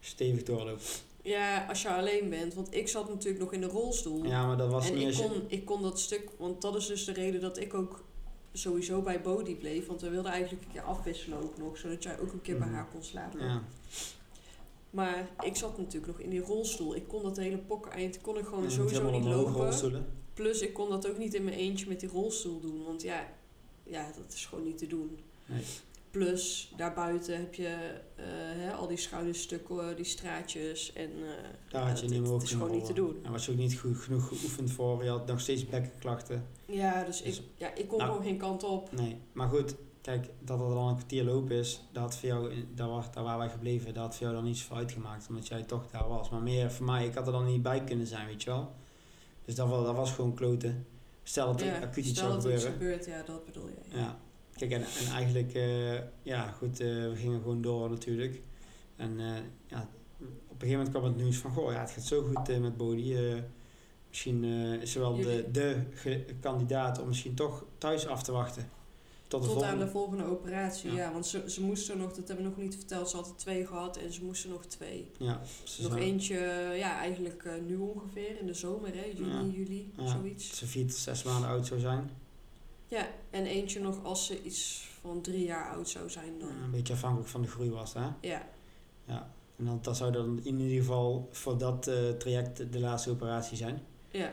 Stevig 0.00 0.42
doorlopen. 0.42 0.82
Ja, 1.22 1.66
als 1.68 1.82
je 1.82 1.88
alleen 1.88 2.28
bent. 2.30 2.54
Want 2.54 2.74
ik 2.74 2.88
zat 2.88 3.08
natuurlijk 3.08 3.42
nog 3.42 3.52
in 3.52 3.60
de 3.60 3.66
rolstoel. 3.66 4.24
Ja, 4.24 4.46
maar 4.46 4.56
dat 4.56 4.70
was 4.70 4.88
en 4.88 4.94
niet 4.94 5.08
ik 5.08 5.14
je... 5.14 5.22
kon, 5.22 5.42
ik 5.46 5.64
kon 5.64 5.82
dat 5.82 6.00
stuk, 6.00 6.28
want 6.36 6.62
dat 6.62 6.76
is 6.76 6.86
dus 6.86 7.04
de 7.04 7.12
reden 7.12 7.40
dat 7.40 7.58
ik 7.58 7.74
ook 7.74 8.04
sowieso 8.52 9.00
bij 9.02 9.20
Bodhi 9.20 9.54
bleef. 9.56 9.86
Want 9.86 10.00
we 10.00 10.10
wilden 10.10 10.30
eigenlijk 10.32 10.62
een 10.64 10.72
keer 10.72 10.82
afwisselen 10.82 11.38
ook 11.42 11.58
nog, 11.58 11.76
zodat 11.78 12.02
jij 12.02 12.20
ook 12.20 12.32
een 12.32 12.42
keer 12.42 12.58
bij 12.58 12.66
Mhm. 12.66 12.76
haar 12.76 12.86
kon 12.92 13.02
slapen. 13.02 13.40
Ja, 13.46 13.62
Maar 14.94 15.28
ik 15.44 15.56
zat 15.56 15.78
natuurlijk 15.78 16.06
nog 16.06 16.20
in 16.20 16.30
die 16.30 16.40
rolstoel. 16.40 16.96
Ik 16.96 17.08
kon 17.08 17.22
dat 17.22 17.36
hele 17.36 17.58
pokkeneind 17.58 18.20
kon 18.20 18.38
ik 18.38 18.44
gewoon 18.44 18.70
sowieso 18.70 19.10
niet 19.10 19.24
lopen. 19.24 20.06
Plus 20.34 20.60
ik 20.60 20.72
kon 20.72 20.88
dat 20.90 21.08
ook 21.08 21.18
niet 21.18 21.34
in 21.34 21.44
mijn 21.44 21.56
eentje 21.56 21.88
met 21.88 22.00
die 22.00 22.08
rolstoel 22.08 22.60
doen. 22.60 22.84
Want 22.84 23.02
ja, 23.02 23.26
ja 23.82 24.10
dat 24.16 24.32
is 24.32 24.46
gewoon 24.46 24.64
niet 24.64 24.78
te 24.78 24.86
doen. 24.86 25.18
Nee. 25.46 25.62
Plus 26.10 26.72
daarbuiten 26.76 27.38
heb 27.38 27.54
je 27.54 27.66
eh, 28.16 28.24
hè, 28.26 28.72
al 28.72 28.86
die 28.86 28.96
schouderstukken, 28.96 29.96
die 29.96 30.04
straatjes. 30.04 30.92
En 30.92 31.10
eh, 31.10 31.28
Daar 31.68 31.88
had 31.88 32.00
je 32.00 32.08
niet 32.08 32.20
meer 32.20 32.32
over 32.32 32.48
is 32.48 32.52
gewoon 32.54 32.70
niet 32.70 32.84
te 32.86 32.92
doen. 32.92 33.18
En 33.22 33.32
was 33.32 33.46
je 33.46 33.52
ook 33.52 33.58
niet 33.58 33.78
goed, 33.78 33.96
genoeg 33.96 34.28
geoefend 34.28 34.70
voor. 34.70 35.04
Je 35.04 35.10
had 35.10 35.26
nog 35.26 35.40
steeds 35.40 35.66
bekkenklachten. 35.68 36.46
Ja, 36.66 37.04
dus 37.04 37.22
Dus- 37.22 37.38
ik, 37.38 37.44
ja, 37.56 37.74
ik 37.74 37.88
kon 37.88 37.98
Nou. 37.98 38.10
gewoon 38.10 38.26
geen 38.26 38.38
kant 38.38 38.62
op. 38.64 38.92
Nee, 38.92 39.16
maar 39.32 39.48
goed. 39.48 39.74
Kijk, 40.04 40.30
dat 40.40 40.60
er 40.60 40.68
dan 40.68 40.88
een 40.88 40.94
kwartier 40.96 41.24
lopen 41.24 41.56
is, 41.56 41.80
dat 41.92 42.02
had 42.02 42.16
voor 42.16 42.28
jou, 42.28 42.52
daar, 42.74 42.88
waar, 42.88 43.08
daar 43.12 43.24
waar 43.24 43.38
wij 43.38 43.48
gebleven, 43.48 43.94
dat 43.94 44.02
had 44.02 44.12
voor 44.14 44.22
jou 44.22 44.34
dan 44.34 44.44
niet 44.44 44.56
zoveel 44.58 44.76
uitgemaakt, 44.76 45.26
omdat 45.28 45.46
jij 45.48 45.62
toch 45.62 45.90
daar 45.90 46.08
was. 46.08 46.30
Maar 46.30 46.42
meer 46.42 46.70
voor 46.70 46.86
mij, 46.86 47.06
ik 47.06 47.14
had 47.14 47.26
er 47.26 47.32
dan 47.32 47.44
niet 47.46 47.62
bij 47.62 47.84
kunnen 47.84 48.06
zijn, 48.06 48.26
weet 48.26 48.42
je 48.42 48.50
wel. 48.50 48.72
Dus 49.44 49.54
dat 49.54 49.68
was, 49.68 49.84
dat 49.84 49.94
was 49.96 50.12
gewoon 50.12 50.34
kloten. 50.34 50.86
Stel 51.22 51.46
dat 51.46 51.60
er 51.60 51.66
Ja, 51.66 51.80
acuut 51.80 51.96
iets 52.06 52.08
stel 52.18 52.30
zou 52.30 52.32
dat 52.34 52.44
er 52.44 52.54
iets 52.54 52.64
gebeuren. 52.64 52.98
gebeurt, 53.02 53.18
ja, 53.18 53.32
dat 53.32 53.44
bedoel 53.44 53.66
je. 53.68 53.96
Ja. 53.98 54.18
Kijk, 54.54 54.70
en, 54.70 54.80
en 54.82 55.12
eigenlijk, 55.14 55.54
eh, 55.54 55.94
ja 56.22 56.50
goed, 56.50 56.80
eh, 56.80 56.86
we 56.88 57.12
gingen 57.16 57.40
gewoon 57.40 57.62
door 57.62 57.90
natuurlijk. 57.90 58.42
En 58.96 59.20
eh, 59.20 59.26
ja, 59.66 59.88
op 60.20 60.60
een 60.62 60.68
gegeven 60.68 60.70
moment 60.70 60.88
kwam 60.90 61.04
het 61.04 61.16
nieuws 61.16 61.36
van, 61.36 61.50
goh, 61.50 61.72
ja, 61.72 61.80
het 61.80 61.90
gaat 61.90 62.04
zo 62.04 62.22
goed 62.22 62.60
met 62.60 62.76
Bodhi. 62.76 63.16
eh, 63.16 63.42
Misschien 64.08 64.44
is 64.80 64.92
ze 64.92 64.98
wel 64.98 65.16
de, 65.16 65.22
Jullie- 65.22 65.50
de 65.50 65.84
kandidaat 66.40 67.00
om 67.00 67.06
misschien 67.06 67.34
toch 67.34 67.64
thuis 67.78 68.06
af 68.06 68.22
te 68.22 68.32
wachten. 68.32 68.68
Tot 69.40 69.48
de 69.48 69.54
Tot 69.54 69.62
aan 69.62 69.78
de 69.78 69.88
volgende 69.88 70.24
operatie, 70.24 70.90
Ja. 70.92 70.96
ja. 70.96 71.12
Want 71.12 71.26
ze, 71.26 71.50
ze 71.50 71.62
moesten 71.62 71.98
nog, 71.98 72.08
dat 72.12 72.28
hebben 72.28 72.44
we 72.44 72.50
nog 72.50 72.58
niet 72.60 72.74
verteld, 72.76 73.08
ze 73.10 73.16
had 73.16 73.28
er 73.28 73.36
twee 73.36 73.66
gehad 73.66 73.96
en 73.96 74.12
ze 74.12 74.24
moesten 74.24 74.50
nog 74.50 74.64
twee. 74.66 75.10
Ja, 75.18 75.40
ze 75.64 75.82
nog 75.82 75.96
eentje, 75.96 76.36
ja, 76.76 76.98
eigenlijk 76.98 77.44
eh, 77.44 77.52
nu 77.66 77.76
ongeveer, 77.76 78.38
in 78.40 78.46
de 78.46 78.54
zomer, 78.54 78.94
hè, 78.94 79.04
juni, 79.04 79.30
Ja. 79.30 79.42
juli, 79.56 79.92
zoiets. 80.04 80.56
ze 80.58 80.66
vier 80.66 80.86
tot 80.86 80.96
zes 80.96 81.22
maanden 81.22 81.48
oud 81.50 81.66
zou 81.66 81.80
zijn. 81.80 82.10
Ja, 82.88 83.08
en 83.30 83.46
eentje 83.46 83.80
nog 83.80 84.04
als 84.04 84.26
ze 84.26 84.42
iets 84.42 84.88
van 85.00 85.20
drie 85.20 85.44
jaar 85.44 85.70
oud 85.74 85.88
zou 85.88 86.10
zijn 86.10 86.38
dan. 86.38 86.48
Een 86.48 86.70
beetje 86.70 86.92
afhankelijk 86.92 87.28
van 87.30 87.42
de 87.42 87.48
groei 87.48 87.70
was, 87.70 87.94
hè? 87.94 88.06
Ja, 88.20 88.48
Ja. 89.06 89.32
En 89.56 89.64
dan, 89.64 89.78
dat 89.82 89.96
zou 89.96 90.12
dan 90.12 90.40
in 90.42 90.60
ieder 90.60 90.76
geval 90.78 91.28
voor 91.32 91.58
dat 91.58 91.86
eh, 91.86 92.08
traject 92.10 92.72
de 92.72 92.80
laatste 92.80 93.10
operatie 93.10 93.56
zijn. 93.56 93.82
ja, 94.10 94.32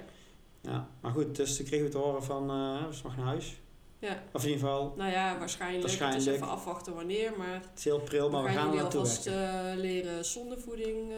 Ja, 0.62 0.90
maar 1.02 1.12
goed, 1.12 1.36
dus 1.36 1.56
toen 1.58 1.66
kregen 1.66 1.86
we 1.86 1.92
te 1.92 1.98
horen 1.98 2.24
van, 2.24 2.50
eh 2.50 2.90
ze 2.92 3.02
mag 3.04 3.18
naar 3.18 3.26
huis. 3.26 3.60
Ja. 4.02 4.24
Of 4.34 4.44
in 4.44 4.50
ieder 4.50 4.64
geval, 4.68 4.94
Nou 4.98 5.12
ja, 5.12 5.38
waarschijnlijk. 5.40 5.94
Het 6.00 6.16
is 6.16 6.26
even 6.26 6.48
afwachten 6.48 6.94
wanneer, 6.96 7.38
maar 7.38 7.54
het 7.54 7.70
is 7.78 7.84
heel 7.84 8.00
pril, 8.00 8.30
maar 8.30 8.44
we 8.44 8.50
we 8.50 8.56
gaan 8.56 8.70
er 8.70 8.76
naartoe 8.76 9.00
alvast 9.00 9.24
werken. 9.26 9.72
eh, 9.72 9.78
leren 9.78 10.26
zondevoeding 10.26 11.12
eh, 11.12 11.18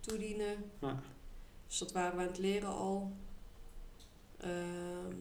toedienen. 0.00 0.70
Ja. 0.80 1.00
Dus 1.68 1.78
dat 1.78 1.92
waren 1.92 2.16
we 2.16 2.20
aan 2.22 2.28
het 2.28 2.38
leren 2.38 2.68
al. 2.68 3.12
Ehm, 4.40 5.16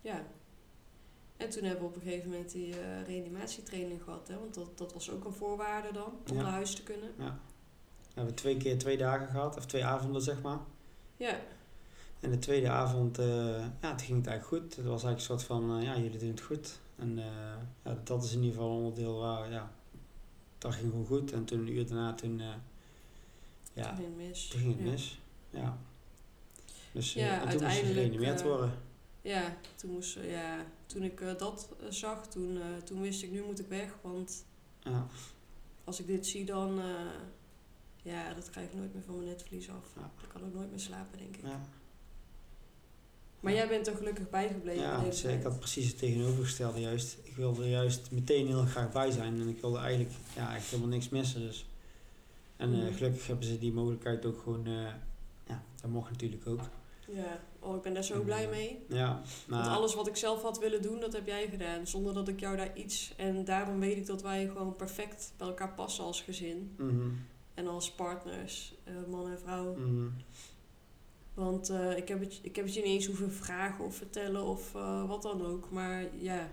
ja. 0.00 0.22
En 1.36 1.50
toen 1.50 1.62
hebben 1.64 1.82
we 1.82 1.88
op 1.88 1.94
een 1.96 2.02
gegeven 2.02 2.30
moment 2.30 2.52
die 2.52 2.80
eh, 2.80 3.02
reanimatietraining 3.06 4.02
gehad. 4.02 4.28
Hè? 4.28 4.38
Want 4.38 4.54
dat, 4.54 4.78
dat 4.78 4.92
was 4.92 5.10
ook 5.10 5.24
een 5.24 5.32
voorwaarde 5.32 5.92
dan, 5.92 6.12
om 6.30 6.36
Ja. 6.36 6.42
naar 6.42 6.52
huis 6.52 6.74
te 6.74 6.82
kunnen. 6.82 7.14
We 7.16 8.24
hebben 8.24 8.34
twee 8.34 8.56
keer 8.56 8.78
twee 8.78 8.96
dagen 8.96 9.28
gehad, 9.28 9.56
of 9.56 9.66
twee 9.66 9.84
avonden 9.84 10.22
zeg 10.22 10.42
maar. 10.42 10.58
Ja, 11.16 11.38
En 12.20 12.30
de 12.30 12.38
tweede 12.38 12.68
avond, 12.68 13.18
eh, 13.18 13.26
ja, 13.80 13.90
het 13.90 14.02
ging 14.02 14.18
het 14.18 14.26
eigenlijk 14.26 14.44
goed. 14.44 14.76
Het 14.76 14.86
was 14.86 15.04
eigenlijk 15.04 15.18
een 15.18 15.24
soort 15.24 15.42
van, 15.42 15.78
eh, 15.78 15.82
ja, 15.82 15.98
jullie 15.98 16.18
doen 16.18 16.30
het 16.30 16.40
goed. 16.40 16.78
En 16.96 17.18
eh, 17.18 17.56
ja, 17.84 18.00
dat 18.04 18.24
is 18.24 18.32
in 18.32 18.38
ieder 18.42 18.52
geval 18.52 18.70
een 18.70 18.76
onderdeel 18.76 19.18
waar, 19.18 19.50
ja, 19.50 19.72
dat 20.58 20.74
ging 20.74 20.90
gewoon 20.90 21.06
goed. 21.06 21.32
En 21.32 21.44
toen 21.44 21.58
een 21.58 21.68
uur 21.68 21.86
daarna, 21.86 22.14
toen, 22.14 22.40
ja, 23.72 23.88
toen 23.88 23.96
ging 23.96 24.06
het 24.06 24.16
mis. 24.16 24.48
toen 24.48 24.60
ging 24.60 24.76
het 24.76 24.84
mis. 24.84 25.20
Ja. 25.50 25.78
Dus 26.92 27.12
Ja, 27.12 27.42
en 27.42 27.48
toen 27.48 27.66
moest 27.66 27.76
je 27.80 27.86
gereanimeerd 27.86 28.42
worden. 28.42 28.72
Ja, 29.22 29.56
toen, 29.76 29.90
moest, 29.90 30.18
ja, 30.22 30.64
toen 30.86 31.02
ik 31.02 31.38
dat 31.38 31.68
zag, 31.88 32.26
toen, 32.26 32.58
toen 32.84 33.00
wist 33.00 33.22
ik, 33.22 33.30
nu 33.30 33.42
moet 33.42 33.58
ik 33.58 33.68
weg. 33.68 33.98
Want 34.02 34.44
Ja, 34.80 35.06
als 35.84 36.00
ik 36.00 36.06
dit 36.06 36.26
zie, 36.26 36.44
dan... 36.44 36.80
ja, 38.02 38.34
dat 38.34 38.50
krijg 38.50 38.68
ik 38.68 38.74
nooit 38.74 38.94
meer 38.94 39.02
van 39.02 39.16
mijn 39.16 39.28
netvlies 39.28 39.70
af. 39.70 39.92
Ja. 39.96 40.10
Ik 40.22 40.28
kan 40.28 40.44
ook 40.44 40.54
nooit 40.54 40.70
meer 40.70 40.80
slapen, 40.80 41.18
denk 41.18 41.36
ik. 41.36 41.42
ja. 41.42 41.60
Maar 43.40 43.52
jij 43.52 43.68
bent 43.68 43.86
er 43.86 43.96
gelukkig 43.96 44.30
bijgebleven. 44.30 44.82
Ja, 44.82 45.02
dus, 45.04 45.24
eh, 45.24 45.34
ik 45.34 45.42
had 45.42 45.58
precies 45.58 45.86
het 45.88 45.98
tegenovergestelde 45.98 46.80
juist. 46.80 47.16
Ik 47.22 47.36
wilde 47.36 47.62
er 47.62 47.68
juist 47.68 48.10
meteen 48.10 48.46
heel 48.46 48.64
graag 48.64 48.92
bij 48.92 49.10
zijn. 49.10 49.40
En 49.40 49.48
ik 49.48 49.60
wilde 49.60 49.78
eigenlijk 49.78 50.14
ja, 50.36 50.48
helemaal 50.50 50.88
niks 50.88 51.08
missen. 51.08 51.40
Dus. 51.40 51.66
En 52.56 52.72
eh, 52.74 52.78
Mhm. 52.84 52.92
gelukkig 52.94 53.26
hebben 53.26 53.46
ze 53.46 53.58
die 53.58 53.72
mogelijkheid 53.72 54.26
ook 54.26 54.40
gewoon... 54.42 54.66
eh, 54.66 54.72
ja, 55.46 55.62
dat 55.80 55.90
mocht 55.90 56.10
natuurlijk 56.10 56.46
ook. 56.46 56.60
Ja, 57.12 57.40
oh, 57.58 57.76
ik 57.76 57.82
ben 57.82 57.94
daar 57.94 58.04
zo 58.04 58.22
blij 58.22 58.48
mee. 58.48 58.84
Ja, 58.88 59.22
maar... 59.46 59.62
Want 59.62 59.76
alles 59.76 59.94
wat 59.94 60.06
ik 60.08 60.16
zelf 60.16 60.42
had 60.42 60.58
willen 60.58 60.82
doen, 60.82 61.00
dat 61.00 61.12
heb 61.12 61.26
jij 61.26 61.48
gedaan. 61.48 61.86
Zonder 61.86 62.14
dat 62.14 62.28
ik 62.28 62.40
jou 62.40 62.56
daar 62.56 62.76
iets... 62.76 63.12
En 63.16 63.44
daarom 63.44 63.80
weet 63.80 63.96
ik 63.96 64.06
dat 64.06 64.22
wij 64.22 64.46
gewoon 64.46 64.76
perfect 64.76 65.32
bij 65.36 65.46
elkaar 65.48 65.72
passen 65.74 66.04
als 66.04 66.20
gezin. 66.22 66.74
Mhm, 66.78 67.08
En 67.54 67.66
als 67.68 67.90
partners, 67.92 68.74
man 69.10 69.30
en 69.30 69.38
vrouw. 69.38 69.74
mhm. 69.76 70.06
Want 71.38 71.70
eh, 71.70 71.96
ik, 71.96 72.08
heb 72.08 72.20
het, 72.20 72.38
ik 72.42 72.56
heb 72.56 72.64
het 72.64 72.74
je 72.74 72.80
niet 72.80 72.88
eens 72.90 73.06
hoeven 73.06 73.32
vragen 73.32 73.84
of 73.84 73.94
vertellen 73.96 74.42
of 74.44 74.74
eh, 74.74 75.08
wat 75.08 75.22
dan 75.22 75.46
ook. 75.46 75.70
Maar 75.70 76.04
ja, 76.16 76.48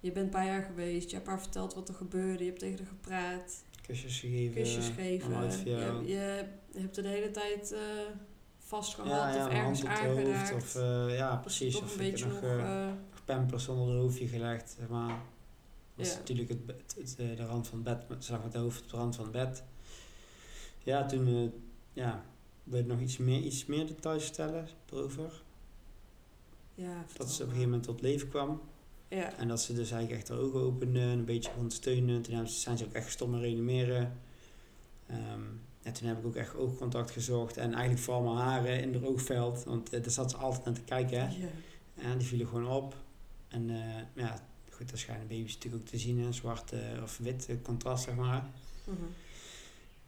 je 0.00 0.12
bent 0.12 0.30
bij 0.30 0.48
haar 0.48 0.62
geweest. 0.62 1.10
Je 1.10 1.16
hebt 1.16 1.28
haar 1.28 1.40
verteld 1.40 1.74
wat 1.74 1.88
er 1.88 1.94
gebeurde. 1.94 2.38
Je 2.44 2.48
hebt 2.48 2.60
tegen 2.60 2.78
haar 2.78 2.86
gepraat. 2.86 3.64
Kusjes 3.86 4.20
gegeven. 4.20 4.54
Kusjes 4.62 4.90
uit 4.96 5.60
Je, 6.06 6.44
je 6.72 6.80
hebt 6.80 6.96
er 6.96 7.02
de 7.02 7.08
hele 7.08 7.30
tijd 7.30 7.72
eh, 7.72 7.78
vastgehad 8.58 9.10
Ja, 9.10 9.34
ja, 9.34 9.46
of 9.46 9.52
ergens 9.52 9.78
het 9.82 9.88
hoofd. 9.88 10.18
aangeraakt. 10.18 10.54
Of, 10.54 10.74
eh, 10.74 11.16
ja, 11.16 11.36
precies. 11.36 11.76
Of 11.76 11.92
een 11.92 11.98
beetje 11.98 12.26
nog... 12.26 12.42
eh, 12.42 12.84
eh, 12.86 12.92
pampers 13.24 13.68
onder 13.68 13.94
het 13.94 14.02
hoofdje 14.02 14.28
gelegd. 14.28 14.74
zeg 14.78 14.88
Maar 14.88 15.20
dat 15.94 16.06
is 16.06 16.14
natuurlijk 16.14 16.48
het, 16.48 16.58
het, 16.96 17.16
eh, 17.18 17.36
de 17.36 17.44
rand 17.46 17.68
van 17.68 17.82
het 17.84 18.08
bed. 18.08 18.24
Ze 18.24 18.32
lag 18.32 18.42
met 18.42 18.52
het 18.52 18.62
hoofd 18.62 18.82
op 18.82 18.90
de 18.90 18.96
rand 18.96 19.16
van 19.16 19.24
het 19.24 19.32
bed. 19.32 19.62
Ja, 20.82 21.06
toen... 21.06 21.26
eh, 21.26 21.50
ja, 21.92 22.24
wil 22.68 22.78
je 22.78 22.86
nog 22.86 23.00
iets 23.00 23.16
meer, 23.16 23.40
iets 23.40 23.66
meer 23.66 23.86
details 23.86 24.24
vertellen 24.24 24.68
erover? 24.92 25.42
ja, 26.74 27.04
Dat 27.16 27.30
ze 27.30 27.42
op 27.42 27.48
een 27.48 27.54
gegeven 27.54 27.70
moment 27.70 27.82
tot 27.82 28.00
leven 28.00 28.28
kwam. 28.28 28.60
Ja, 29.08 29.36
En 29.36 29.48
dat 29.48 29.62
ze 29.62 29.74
dus 29.74 29.90
eigenlijk 29.90 30.20
echt 30.20 30.28
haar 30.28 30.38
ogen 30.38 30.60
opende 30.60 31.00
en 31.00 31.06
een 31.08 31.24
beetje 31.24 31.50
begon 31.50 31.68
te 31.68 31.74
steunen. 31.74 32.22
Toen 32.22 32.48
zijn 32.48 32.78
ze 32.78 32.84
ook 32.84 32.92
echt 32.92 33.04
gestopt 33.04 33.30
met 33.30 33.40
reanimeren. 33.40 34.18
Ehm, 35.06 35.42
en 35.82 35.92
toen 35.92 36.08
heb 36.08 36.18
ik 36.18 36.26
ook 36.26 36.36
echt 36.36 36.56
oogcontact 36.56 37.10
gezocht. 37.10 37.56
En 37.56 37.72
eigenlijk 37.72 38.02
vooral 38.02 38.22
mijn 38.22 38.36
haren 38.36 38.80
in 38.82 38.94
haar 38.94 39.04
oogveld. 39.04 39.64
Want 39.64 39.92
eh, 39.92 40.02
daar 40.02 40.10
zat 40.10 40.30
ze 40.30 40.36
altijd 40.36 40.64
naar 40.64 40.74
te 40.74 40.80
kijken. 40.80 41.20
Hè? 41.20 41.36
ja. 41.36 41.48
En 41.94 42.18
die 42.18 42.26
vielen 42.26 42.46
gewoon 42.46 42.68
op. 42.68 42.96
En 43.48 43.70
eh, 43.70 44.22
ja, 44.22 44.40
goed, 44.70 44.90
dat 44.90 44.98
schijnen 44.98 45.26
baby's 45.28 45.54
natuurlijk 45.54 45.82
ook 45.82 45.88
te 45.88 45.98
zien. 45.98 46.20
Hè? 46.20 46.32
Zwart 46.32 46.72
eh, 46.72 47.02
of 47.02 47.18
wit 47.18 47.48
contrast, 47.62 48.04
zeg 48.04 48.14
maar. 48.14 48.46
Mhm. 48.84 48.96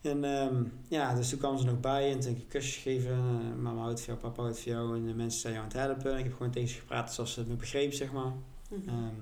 En 0.00 0.24
ehm, 0.24 0.64
ja, 0.88 1.14
dus 1.14 1.28
toen 1.28 1.38
kwam 1.38 1.58
ze 1.58 1.64
nog 1.64 1.80
bij 1.80 2.12
en 2.12 2.20
toen 2.20 2.28
heb 2.28 2.36
ik 2.38 2.42
een 2.42 2.48
kusje 2.48 2.80
gegeven. 2.80 3.10
Eh, 3.12 3.62
mama 3.62 3.80
houdt 3.80 4.00
van 4.00 4.14
jou, 4.14 4.26
papa 4.26 4.42
houdt 4.42 4.60
van 4.60 4.72
jou. 4.72 4.96
En 4.96 5.06
de 5.06 5.14
mensen 5.14 5.40
zijn 5.40 5.52
jou 5.54 5.64
aan 5.66 5.70
het 5.72 5.80
helpen. 5.80 6.12
En 6.12 6.18
ik 6.18 6.24
heb 6.24 6.32
gewoon 6.36 6.52
tegen 6.52 6.68
ze 6.68 6.78
gepraat 6.78 7.14
zoals 7.14 7.32
ze 7.32 7.40
het 7.40 7.48
me 7.48 7.54
begreep, 7.54 7.92
zeg 7.92 8.12
maar. 8.12 8.32
Mhm. 8.68 8.88
Ehm, 8.88 9.14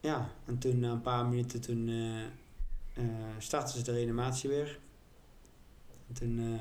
ja, 0.00 0.30
en 0.44 0.58
toen 0.58 0.78
na 0.78 0.90
een 0.90 1.00
paar 1.00 1.26
minuten 1.26 1.60
toen 1.60 1.88
eh, 1.88 3.04
startte 3.38 3.78
ze 3.78 3.84
de 3.84 3.92
reanimatie 3.92 4.48
weer. 4.50 4.78
En 6.08 6.14
toen, 6.14 6.58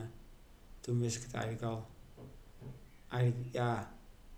toen 0.79 0.99
wist 0.99 1.15
ik 1.17 1.21
het 1.23 1.33
eigenlijk 1.33 1.63
al. 1.63 1.85
Eigenlijk, 3.07 3.53
ja, 3.53 3.93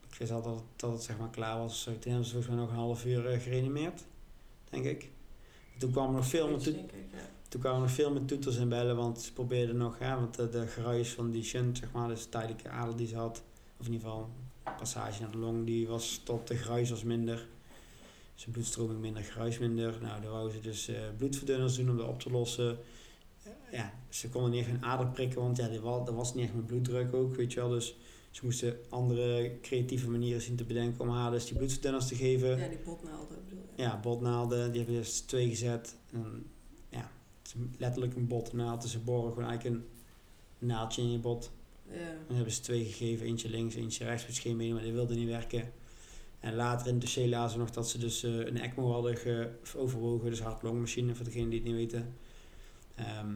ik 0.10 0.16
wist 0.16 0.32
al 0.32 0.42
dat, 0.42 0.56
het- 0.56 0.64
dat 0.80 0.92
het 0.92 1.04
zeg 1.04 1.18
maar 1.18 1.30
klaar 1.30 1.58
was. 1.58 1.84
Toen 1.84 1.94
hebben 2.00 2.26
ze 2.26 2.32
volgens 2.32 2.48
mij 2.54 2.62
nog 2.64 2.70
een 2.70 2.76
half 2.76 3.06
uur 3.06 3.40
gereanimeerd, 3.40 4.04
denk 4.70 4.86
ik. 4.86 5.04
En 5.74 5.80
toen 5.80 5.92
kwamen 5.92 6.10
er 6.12 6.16
nog 6.16 6.28
veel 6.28 6.50
meer 6.50 6.60
Toen 7.50 7.62
kwamen 7.62 7.84
er 7.84 7.90
veel 7.90 8.12
meer 8.12 8.26
toeters 8.26 8.58
en 8.58 8.70
bellen, 8.70 8.96
want 8.96 9.22
ze 9.22 9.34
probeerden 9.34 9.78
nog, 9.78 10.00
hè, 10.00 10.16
want 10.16 10.36
de, 10.36 10.50
de 10.50 10.68
geruis 10.68 11.10
van 11.10 11.32
die 11.32 11.44
shunt, 11.44 11.78
zeg 11.78 11.92
maar, 11.92 12.08
dus 12.08 12.24
de 12.24 12.30
tijdelijke 12.30 12.70
ader 12.70 12.96
die 12.98 13.08
ze 13.08 13.16
had, 13.16 13.42
of 13.80 13.86
in 13.86 13.92
ieder 13.94 14.08
geval 14.08 14.30
passage 14.78 15.22
naar 15.22 15.32
de 15.32 15.38
long, 15.38 15.66
die 15.66 15.88
was 15.88 16.12
stopte, 16.14 16.54
de 16.54 16.60
geruis 16.60 16.90
was 16.90 17.04
minder. 17.04 17.48
Zijn 18.36 18.52
bloedstroming 18.52 19.00
minder, 19.00 19.24
geruis 19.24 19.58
minder. 19.60 19.98
Nou, 20.02 20.22
dan 20.22 20.32
wou 20.32 20.52
ze 20.52 20.60
dus 20.60 20.88
eh, 20.88 20.96
bloedverdunners 21.18 21.76
doen 21.76 21.90
om 21.90 21.98
dat 21.98 22.08
op 22.08 22.20
te 22.20 22.30
lossen. 22.32 22.78
Eh, 23.44 23.52
ja, 23.72 23.94
ze 24.10 24.30
konden 24.30 24.52
niet 24.52 24.60
echt 24.66 24.70
een 24.70 24.84
ader 24.86 25.08
prikken, 25.08 25.42
want 25.42 25.58
ja, 25.58 25.68
die 25.68 25.80
wa- 25.80 26.04
dat 26.04 26.14
was 26.16 26.34
niet 26.34 26.44
echt 26.46 26.56
met 26.56 26.66
bloeddruk 26.68 27.14
ook, 27.14 27.36
weet 27.36 27.54
je 27.54 27.60
wel. 27.60 27.70
Dus 27.70 27.96
ze 28.32 28.46
moesten 28.46 28.78
andere 28.90 29.58
creatieve 29.62 30.10
manieren 30.10 30.42
zien 30.42 30.56
te 30.56 30.64
bedenken 30.64 31.02
om 31.02 31.10
haar 31.10 31.32
dus 31.32 31.46
die 31.46 31.58
bloedverdunners 31.58 32.08
te 32.08 32.16
geven. 32.16 32.58
Ja, 32.58 32.68
die 32.68 32.78
potnaalden 32.78 33.38
bedoel 33.48 33.64
je. 33.76 33.82
Ja, 33.84 34.00
botnaalden, 34.00 34.72
die 34.72 34.78
hebben 34.82 35.00
we 35.00 35.02
dus 35.06 35.20
twee 35.20 35.50
gezet. 35.50 35.96
En, 36.14 36.46
is 37.56 37.78
letterlijk 37.78 38.16
een 38.16 38.28
botnaald. 38.28 38.82
Dus 38.82 38.92
ze 38.92 39.00
boren 39.00 39.34
gewoon 39.34 39.50
eigenlijk 39.50 39.76
een 39.76 39.88
naaldje 40.68 41.02
in 41.02 41.12
je 41.12 41.20
bot. 41.20 41.52
Ja. 41.88 41.94
En 41.94 42.24
dan 42.28 42.36
hebben 42.36 42.54
ze 42.54 42.62
twee 42.62 42.86
gegeven, 42.86 43.26
eentje 43.26 43.50
links, 43.50 43.76
eentje 43.76 44.04
rechts 44.06 44.26
met 44.26 44.36
scheenbenen, 44.36 44.74
maar 44.74 44.84
die 44.84 44.94
wilde 44.94 45.16
niet 45.16 45.28
werken. 45.28 45.72
En 46.40 46.56
later 46.56 46.88
in 46.88 46.94
het 46.94 47.02
dossier 47.02 47.28
lazen 47.28 47.58
we 47.58 47.64
nog 47.64 47.74
dat 47.74 47.90
ze 47.90 47.98
dus 47.98 48.24
eh, 48.24 48.38
een 48.38 48.58
ECMO 48.62 48.92
hadden 48.92 49.18
ge- 49.18 49.52
overwogen, 49.76 50.30
dus 50.30 50.42
hart-longmachine 50.42 51.16
voor 51.16 51.26
degenen 51.26 51.50
die 51.50 51.60
het 51.60 51.68
niet 51.68 51.78
weten. 51.78 52.14
Ehm, 52.96 53.34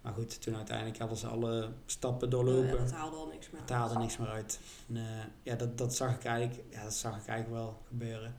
maar 0.00 0.12
goed, 0.12 0.42
toen 0.42 0.56
uiteindelijk 0.56 0.98
hadden 0.98 1.18
ze 1.18 1.26
alle 1.26 1.68
stappen 1.86 2.30
doorlopen. 2.30 2.66
Ja, 2.66 2.76
dat 2.76 2.92
haalde 2.92 3.16
al 3.16 3.26
niks 3.26 3.50
meer 3.50 3.60
Het 3.60 3.70
haalde 3.70 3.98
niks 3.98 4.16
meer 4.16 4.28
uit. 4.28 4.60
En, 4.88 4.96
eh, 4.96 5.02
ja, 5.42 5.54
dat, 5.54 5.78
dat, 5.78 5.94
zag 5.94 6.14
ik 6.14 6.24
eigenlijk, 6.24 6.64
ja, 6.70 6.82
dat 6.82 6.94
zag 6.94 7.20
ik 7.20 7.26
eigenlijk 7.26 7.62
wel 7.62 7.82
gebeuren. 7.88 8.34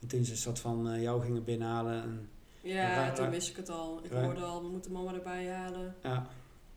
En 0.00 0.08
toen 0.08 0.24
ze 0.24 0.30
een 0.30 0.36
soort 0.36 0.58
van 0.58 0.88
eh, 0.88 1.02
jou 1.02 1.22
gingen 1.22 1.44
binnenhalen. 1.44 2.02
En, 2.02 2.28
Ja, 2.62 3.12
toen 3.12 3.30
wist 3.30 3.48
ik 3.48 3.56
het 3.56 3.68
al. 3.68 4.04
Ik 4.04 4.10
hoorde 4.10 4.40
al, 4.40 4.62
we 4.62 4.68
moeten 4.68 4.92
mama 4.92 5.14
erbij 5.14 5.48
halen. 5.50 5.94
ja, 6.02 6.26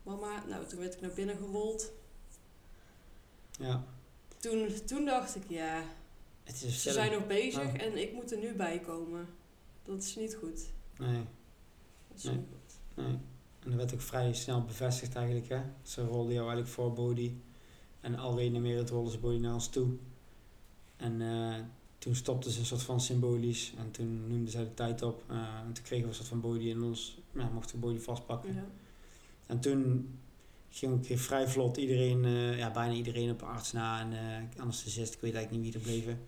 Mama, 0.02 0.44
nou 0.48 0.66
toen 0.66 0.78
werd 0.78 0.94
ik 0.94 1.00
naar 1.00 1.10
binnen 1.14 1.36
gerold. 1.36 1.92
ja, 3.58 3.84
Toen, 4.36 4.68
toen 4.86 5.04
dacht 5.04 5.36
ik, 5.36 5.42
ja, 5.48 5.82
het 6.44 6.62
is 6.62 6.82
ze 6.82 6.92
zijn 6.92 7.12
nog 7.12 7.26
bezig 7.26 7.62
Oh. 7.74 7.82
en 7.82 7.96
ik 7.96 8.12
moet 8.12 8.32
er 8.32 8.38
nu 8.38 8.54
bij 8.54 8.80
komen. 8.80 9.26
Dat 9.84 10.02
is 10.02 10.16
niet 10.16 10.34
goed. 10.34 10.60
Nee, 10.98 11.24
Dat 12.08 12.16
is 12.18 12.22
Nee. 12.24 12.34
niet 12.36 12.46
goed. 12.50 13.04
nee. 13.04 13.18
En 13.60 13.70
dat 13.72 13.74
werd 13.74 13.94
ook 13.94 14.00
vrij 14.00 14.32
snel 14.32 14.64
bevestigd 14.64 15.14
eigenlijk. 15.14 15.48
Hè? 15.48 15.60
Ze 15.82 16.04
rolden 16.04 16.32
jou 16.32 16.46
eigenlijk 16.46 16.68
voor 16.74 16.92
body. 16.92 17.32
En 18.00 18.14
al 18.18 18.36
reanimerend 18.38 18.90
rolden 18.90 19.12
ze 19.12 19.18
body 19.18 19.38
naar 19.38 19.54
ons 19.54 19.68
toe. 19.68 19.88
En 20.96 21.20
eh, 21.22 21.60
toen 21.98 22.14
stopten 22.14 22.50
ze 22.50 22.58
een 22.58 22.66
soort 22.66 22.82
van 22.82 23.00
symbolisch. 23.00 23.72
En 23.78 23.90
toen 23.90 24.28
noemden 24.28 24.50
zij 24.50 24.64
de 24.64 24.74
tijd 24.74 25.02
op. 25.02 25.24
eh, 25.26 25.36
en 25.36 25.72
toen 25.72 25.84
kregen 25.84 26.04
we 26.04 26.10
een 26.10 26.16
soort 26.16 26.28
van 26.28 26.40
body 26.40 26.64
in 26.64 26.82
ons. 26.82 27.18
Ja, 27.32 27.48
mochten 27.48 27.80
we 27.80 27.86
body 27.86 27.98
vastpakken. 27.98 28.54
Ja. 28.54 28.66
En 29.46 29.60
toen 29.60 30.10
ging 30.70 30.92
ook 30.92 31.18
vrij 31.18 31.48
vlot 31.48 31.76
iedereen, 31.76 32.24
eh, 32.24 32.58
ja, 32.58 32.70
bijna 32.70 32.94
iedereen 32.94 33.30
op 33.30 33.42
arts 33.42 33.72
na. 33.72 34.00
En 34.00 34.12
uh, 34.12 34.60
anesthesist, 34.60 35.14
ik 35.14 35.20
weet 35.20 35.34
eigenlijk 35.34 35.64
niet 35.64 35.74
wie 35.74 35.82
er 35.82 35.88
bleven. 35.88 36.20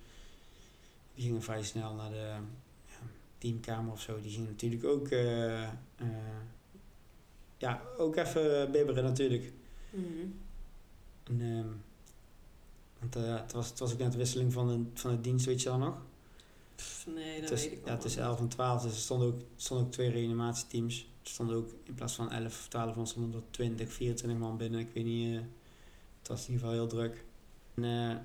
Die 1.15 1.25
gingen 1.25 1.43
vrij 1.43 1.63
snel 1.63 1.95
naar 1.95 2.11
de 2.11 2.37
ja, 2.87 2.99
teamkamer 3.39 3.93
of 3.93 4.01
zo. 4.01 4.21
Die 4.21 4.31
gingen 4.31 4.49
natuurlijk 4.49 4.85
ook, 4.85 5.11
uh, 5.11 5.69
ja, 7.59 7.83
ook 7.99 8.17
even 8.17 8.71
bibberen 8.71 9.05
natuurlijk. 9.05 9.53
Mhm. 9.91 10.27
En, 11.25 11.83
want 12.99 13.15
het, 13.15 13.53
was, 13.53 13.69
het 13.69 13.79
was 13.79 13.93
ook 13.93 13.99
net 13.99 14.13
de 14.13 14.19
wisseling 14.19 14.53
van 14.53 14.69
de, 14.69 15.01
van 15.01 15.11
de 15.11 15.21
dienst, 15.21 15.47
weet 15.47 15.63
je 15.63 15.69
dan 15.69 15.81
nog? 15.81 15.97
Pff, 16.77 17.07
nee, 17.07 17.41
dat 17.41 17.49
Tuss- 17.49 17.63
weet 17.63 17.73
ik 17.73 17.79
Ja, 17.85 17.85
wel. 17.91 17.99
tussen 17.99 18.23
11 18.23 18.39
en 18.41 18.49
12. 18.49 18.83
Dus 18.83 18.93
er 18.93 18.99
stonden 18.99 19.29
ook, 19.29 19.41
stonden 19.57 19.87
ook 19.87 19.93
twee 19.93 20.11
reanimatieteams. 20.11 21.01
Er 21.23 21.29
stonden 21.31 21.57
ook 21.57 21.71
in 21.85 21.95
plaats 21.95 22.15
van 22.15 22.31
11 22.31 22.47
of 22.47 22.69
12 22.69 22.97
man 22.97 23.07
stonden 23.07 23.41
er 23.41 23.47
20, 23.51 23.93
24 23.93 24.41
man 24.41 24.57
binnen. 24.57 24.81
Ik 24.81 24.91
weet 24.95 25.05
niet. 25.05 25.35
eh, 25.37 25.43
het 26.19 26.29
was 26.29 26.47
in 26.47 26.53
ieder 26.53 26.61
geval 26.69 26.73
heel 26.81 26.87
druk. 26.89 27.25
En 27.75 27.85
eh, 27.85 28.17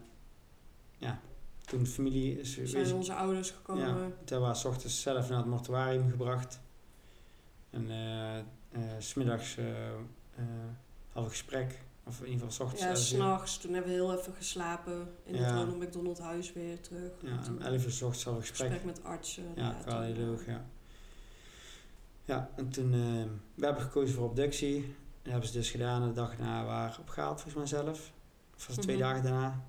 ja, 0.97 1.21
toen 1.65 1.83
de 1.83 1.89
familie 1.89 2.39
is, 2.39 2.53
Zijn 2.63 2.83
is- 2.85 2.91
onze 2.91 3.13
ouders 3.13 3.51
gekomen. 3.51 3.87
ja, 3.97 4.07
toen 4.23 4.39
waren 4.39 4.55
's 4.55 4.65
ochtends 4.65 5.01
zelf 5.01 5.29
naar 5.29 5.37
het 5.37 5.47
mortuarium 5.47 6.09
gebracht. 6.09 6.59
En 7.69 7.87
smiddags 8.99 9.55
hadden 9.55 11.23
we 11.23 11.29
gesprek. 11.29 11.81
Of 12.05 12.19
in 12.21 12.25
ieder 12.31 12.47
geval 12.47 12.51
's 12.51 12.59
ochtends. 12.59 12.81
Ja, 12.83 12.87
11 12.89 12.99
uur. 12.99 13.05
s'nachts. 13.05 13.57
Toen 13.57 13.73
hebben 13.73 13.91
we 13.91 13.97
heel 13.97 14.13
even 14.17 14.33
geslapen 14.33 15.07
in 15.23 15.35
het. 15.35 15.49
Ronald 15.51 15.79
McDonald 15.79 16.19
huis 16.19 16.53
weer 16.53 16.81
terug. 16.81 17.11
Ja, 17.21 17.39
om 17.49 17.57
11 17.61 17.83
uur 17.85 17.91
's 17.91 18.01
ochtends 18.01 18.23
hadden 18.23 18.41
we 18.41 18.47
gesprek. 18.49 18.69
gesprek 18.71 18.95
met 18.95 19.03
artsen. 19.03 19.43
Ja, 19.55 19.77
cardioloog, 19.85 20.45
ja. 20.45 20.65
Ja, 22.25 22.49
en 22.55 22.69
toen, 22.69 22.93
eh, 22.93 22.99
we 23.55 23.65
hebben 23.65 23.83
gekozen 23.83 24.15
voor 24.15 24.25
obductie. 24.29 24.95
Dat 25.21 25.31
hebben 25.31 25.49
ze 25.49 25.57
dus 25.57 25.71
gedaan. 25.71 26.07
De 26.07 26.13
dag 26.13 26.37
na 26.37 26.65
waren 26.65 26.99
opgehaald, 26.99 27.41
volgens 27.41 27.71
mij 27.71 27.81
zelf. 27.81 28.11
Of 28.55 28.67
was 28.67 28.75
twee 28.75 28.95
Mhm. 28.97 29.05
dagen 29.05 29.23
daarna. 29.23 29.63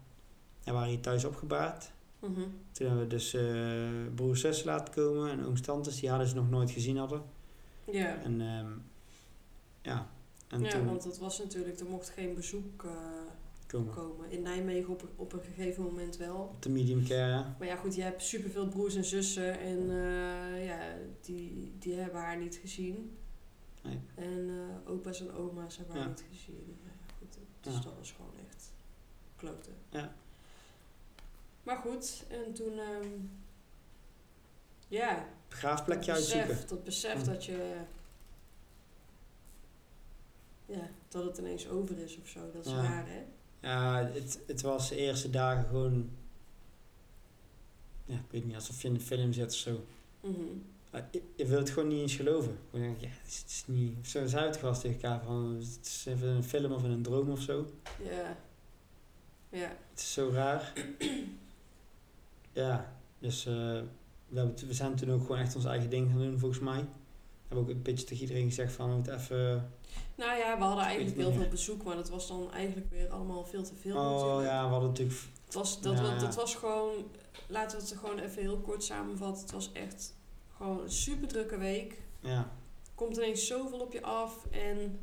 En 0.65 0.75
waren 0.75 0.89
hier 0.89 1.01
thuis 1.01 1.25
opgebaard. 1.25 1.93
Mhm. 2.19 2.33
Toen 2.73 2.87
hebben 2.87 2.99
we 2.99 3.07
dus 3.07 3.35
eh 3.35 3.45
broers 4.15 4.41
zus 4.41 4.65
laten 4.65 4.95
komen 4.95 5.31
en 5.31 5.45
ooms 5.47 5.61
tantes. 5.61 6.01
Die 6.01 6.09
hadden 6.09 6.29
ze 6.29 6.35
nog 6.35 6.51
nooit 6.51 6.71
gezien 6.71 6.97
hadden. 6.97 7.23
Ja. 7.91 8.17
En 8.17 8.41
ehm, 8.41 8.71
ja, 9.83 10.07
en 10.55 10.61
ja, 10.63 10.71
toen 10.71 10.87
want 10.87 11.05
het 11.05 11.19
was 11.19 11.39
natuurlijk, 11.39 11.81
er 11.81 11.87
mocht 11.87 12.09
geen 12.09 12.35
bezoek 12.35 12.85
eh, 12.85 12.91
komen 13.67 13.95
komen. 13.95 14.31
In 14.31 14.43
Nijmegen 14.43 14.89
op, 14.93 15.09
op 15.17 15.33
een 15.33 15.41
gegeven 15.43 15.83
moment 15.83 16.17
wel. 16.17 16.37
op 16.55 16.63
de 16.63 16.69
medium 16.69 17.07
care. 17.07 17.31
ja. 17.31 17.57
Maar 17.59 17.69
ja, 17.69 17.77
goed, 17.77 17.95
je 17.95 18.03
hebt 18.03 18.23
superveel 18.23 18.69
broers 18.69 18.95
en 18.95 19.05
zussen 19.05 19.59
en 19.59 19.79
eh, 19.91 20.67
ja, 20.67 20.79
die, 21.21 21.73
die 21.79 21.95
hebben 21.95 22.21
haar 22.21 22.37
niet 22.39 22.57
gezien. 22.57 23.17
Nee. 23.83 24.01
En 24.15 24.49
eh, 24.49 24.91
opa's 24.93 25.21
en 25.21 25.33
oma's 25.33 25.77
hebben 25.77 25.95
haar 25.97 26.05
Ja. 26.05 26.09
niet 26.11 26.25
gezien. 26.31 26.77
Nou 26.83 26.97
ja, 26.99 27.15
goed, 27.19 27.39
dus 27.61 27.75
Ja. 27.75 27.81
dat 27.81 27.95
was 27.99 28.13
gewoon 28.13 28.33
echt 28.49 28.73
kloten. 29.37 29.73
Ja. 29.91 30.15
Maar 31.63 31.77
goed, 31.77 32.25
en 32.29 32.53
toen, 32.55 32.79
ehm, 32.79 33.09
ja, 34.89 35.27
Begraafplekje 35.49 36.07
dat 36.07 36.15
uitzoeken. 36.17 36.49
besef, 36.49 36.65
dat 36.65 36.85
besef 36.85 37.23
dat 37.23 37.45
je, 37.45 37.75
ja, 40.67 40.91
dat 41.09 41.25
het 41.25 41.39
ineens 41.39 41.69
over 41.69 41.99
is 41.99 42.19
of 42.21 42.29
zo, 42.29 42.41
dat 42.53 42.67
is 42.67 42.73
Ja. 42.73 42.83
raar 42.83 43.07
hè? 43.09 43.23
Ja, 43.61 44.11
het, 44.13 44.39
het 44.47 44.61
was 44.63 44.89
de 44.89 44.97
eerste 44.97 45.31
dagen 45.31 45.65
gewoon... 45.69 46.11
Ja, 48.05 48.15
ik 48.15 48.31
weet 48.31 48.45
niet, 48.45 48.55
alsof 48.55 48.83
je 48.83 48.89
in 48.89 48.95
een 48.95 49.01
film 49.01 49.33
zit 49.33 49.47
of 49.51 49.55
zo. 49.55 49.85
Mhm. 50.21 50.43
Je, 51.11 51.23
je 51.37 51.47
wilt 51.47 51.61
het 51.61 51.71
gewoon 51.71 51.89
niet 51.89 52.01
eens 52.01 52.15
geloven. 52.15 52.59
Gewoon 52.71 52.85
denk 52.87 52.97
ik, 52.97 53.03
ja, 53.03 53.09
het 53.23 53.31
is, 53.33 53.39
het 53.39 53.51
is 53.51 53.65
niet... 53.67 53.97
Of 54.01 54.07
zo 54.07 54.27
zei 54.27 54.47
het 54.47 54.57
gewoon 54.57 54.75
tegen 54.75 54.95
elkaar 55.03 55.25
van... 55.25 55.55
Het 55.55 55.87
is 55.87 56.05
even 56.07 56.29
een 56.29 56.45
film 56.45 56.73
of 56.73 56.83
een 56.83 57.03
droom 57.03 57.31
of 57.31 57.41
zo. 57.41 57.67
Ja. 58.03 58.37
Ja. 59.49 59.77
Het 59.91 59.99
is 60.01 60.13
zo 60.13 60.31
raar. 60.33 60.73
ja, 62.53 62.97
dus... 63.19 63.47
eh, 63.47 63.81
we, 64.29 64.39
hebben, 64.39 64.67
we 64.67 64.75
zijn 64.75 64.95
toen 64.95 65.11
ook 65.11 65.21
gewoon 65.21 65.39
echt 65.39 65.57
ons 65.57 65.65
eigen 65.65 65.91
ding 65.91 66.11
gaan 66.11 66.19
doen, 66.19 66.39
volgens 66.39 66.61
mij. 66.61 66.81
We 66.81 66.87
hebben 67.47 67.65
ook 67.67 67.71
een 67.71 67.83
beetje 67.83 68.05
tegen 68.07 68.23
iedereen 68.23 68.49
gezegd 68.49 68.73
van... 68.73 68.89
We 68.89 68.95
moeten 68.95 69.15
even... 69.15 69.71
Nou 70.15 70.39
ja, 70.39 70.59
we 70.59 70.65
hadden 70.65 70.85
eigenlijk 70.85 71.17
heel 71.17 71.33
veel 71.33 71.49
bezoek, 71.49 71.83
maar 71.83 71.97
dat 71.97 72.09
was 72.11 72.29
dan 72.29 72.53
eigenlijk 72.53 72.91
weer 72.91 73.09
allemaal 73.09 73.45
veel 73.45 73.63
te 73.63 73.75
veel 73.75 73.97
Oh 73.97 74.11
natuurlijk. 74.15 74.49
ja, 74.49 74.65
we 74.65 74.71
hadden 74.71 74.89
natuurlijk... 74.89 75.19
Het 75.45 75.55
was, 75.55 75.81
dat, 75.81 75.97
Ja, 75.97 76.03
wa- 76.03 76.19
dat 76.19 76.35
ja. 76.35 76.41
was 76.41 76.55
gewoon, 76.55 76.93
laten 77.47 77.79
we 77.79 77.85
het 77.85 77.97
gewoon 77.99 78.19
even 78.19 78.43
heel 78.43 78.59
kort 78.59 78.85
samenvatten. 78.85 79.43
Het 79.43 79.53
was 79.53 79.73
echt 79.73 80.15
gewoon 80.57 80.81
een 80.81 80.91
super 80.93 81.29
drukke 81.29 81.59
week. 81.59 82.01
Ja, 82.21 82.51
Komt 82.95 83.17
ineens 83.17 83.47
zoveel 83.47 83.79
op 83.81 83.93
je 83.93 84.03
af. 84.03 84.47
En 84.51 85.01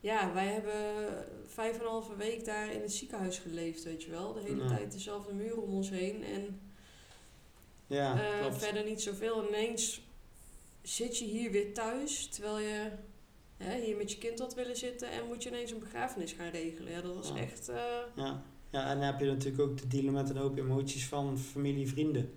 ja, 0.00 0.32
wij 0.32 0.46
hebben 0.46 1.24
vijf 1.46 1.74
en 1.74 1.80
een 1.80 1.86
halve 1.90 2.16
week 2.16 2.44
daar 2.44 2.72
in 2.72 2.80
het 2.80 2.92
ziekenhuis 2.92 3.38
geleefd, 3.38 3.82
weet 3.84 4.02
je 4.02 4.10
wel. 4.10 4.32
De 4.32 4.40
hele 4.40 4.62
Ja. 4.62 4.68
tijd 4.68 4.92
dezelfde 4.92 5.32
muur 5.32 5.60
om 5.60 5.72
ons 5.74 5.90
heen. 5.90 6.24
En 6.24 6.60
ja 7.86 8.14
eh, 8.40 8.52
verder 8.52 8.84
niet 8.84 9.02
zoveel. 9.02 9.42
En 9.42 9.48
ineens 9.48 10.00
zit 10.82 11.18
je 11.18 11.24
hier 11.24 11.50
weer 11.50 11.74
thuis, 11.74 12.26
terwijl 12.26 12.58
je 12.58 12.90
hè, 13.62 13.80
hier 13.80 13.96
met 13.96 14.12
je 14.12 14.18
kind 14.18 14.38
had 14.38 14.54
willen 14.54 14.76
zitten. 14.76 15.10
En 15.10 15.26
moet 15.26 15.42
je 15.42 15.48
ineens 15.48 15.70
een 15.70 15.78
begrafenis 15.78 16.32
gaan 16.32 16.50
regelen. 16.50 16.92
Ja, 16.92 17.00
dat 17.00 17.14
was 17.14 17.28
Ja. 17.28 17.36
echt... 17.36 17.68
eh, 17.68 17.76
Ja. 18.14 18.42
ja, 18.70 18.88
en 18.90 18.96
dan 18.96 19.06
heb 19.06 19.20
je 19.20 19.26
natuurlijk 19.26 19.62
ook 19.70 19.76
te 19.76 19.86
dealen 19.86 20.12
met 20.12 20.30
een 20.30 20.36
hoop 20.36 20.58
emoties 20.58 21.06
van 21.06 21.38
familie, 21.38 21.88
vrienden. 21.88 22.32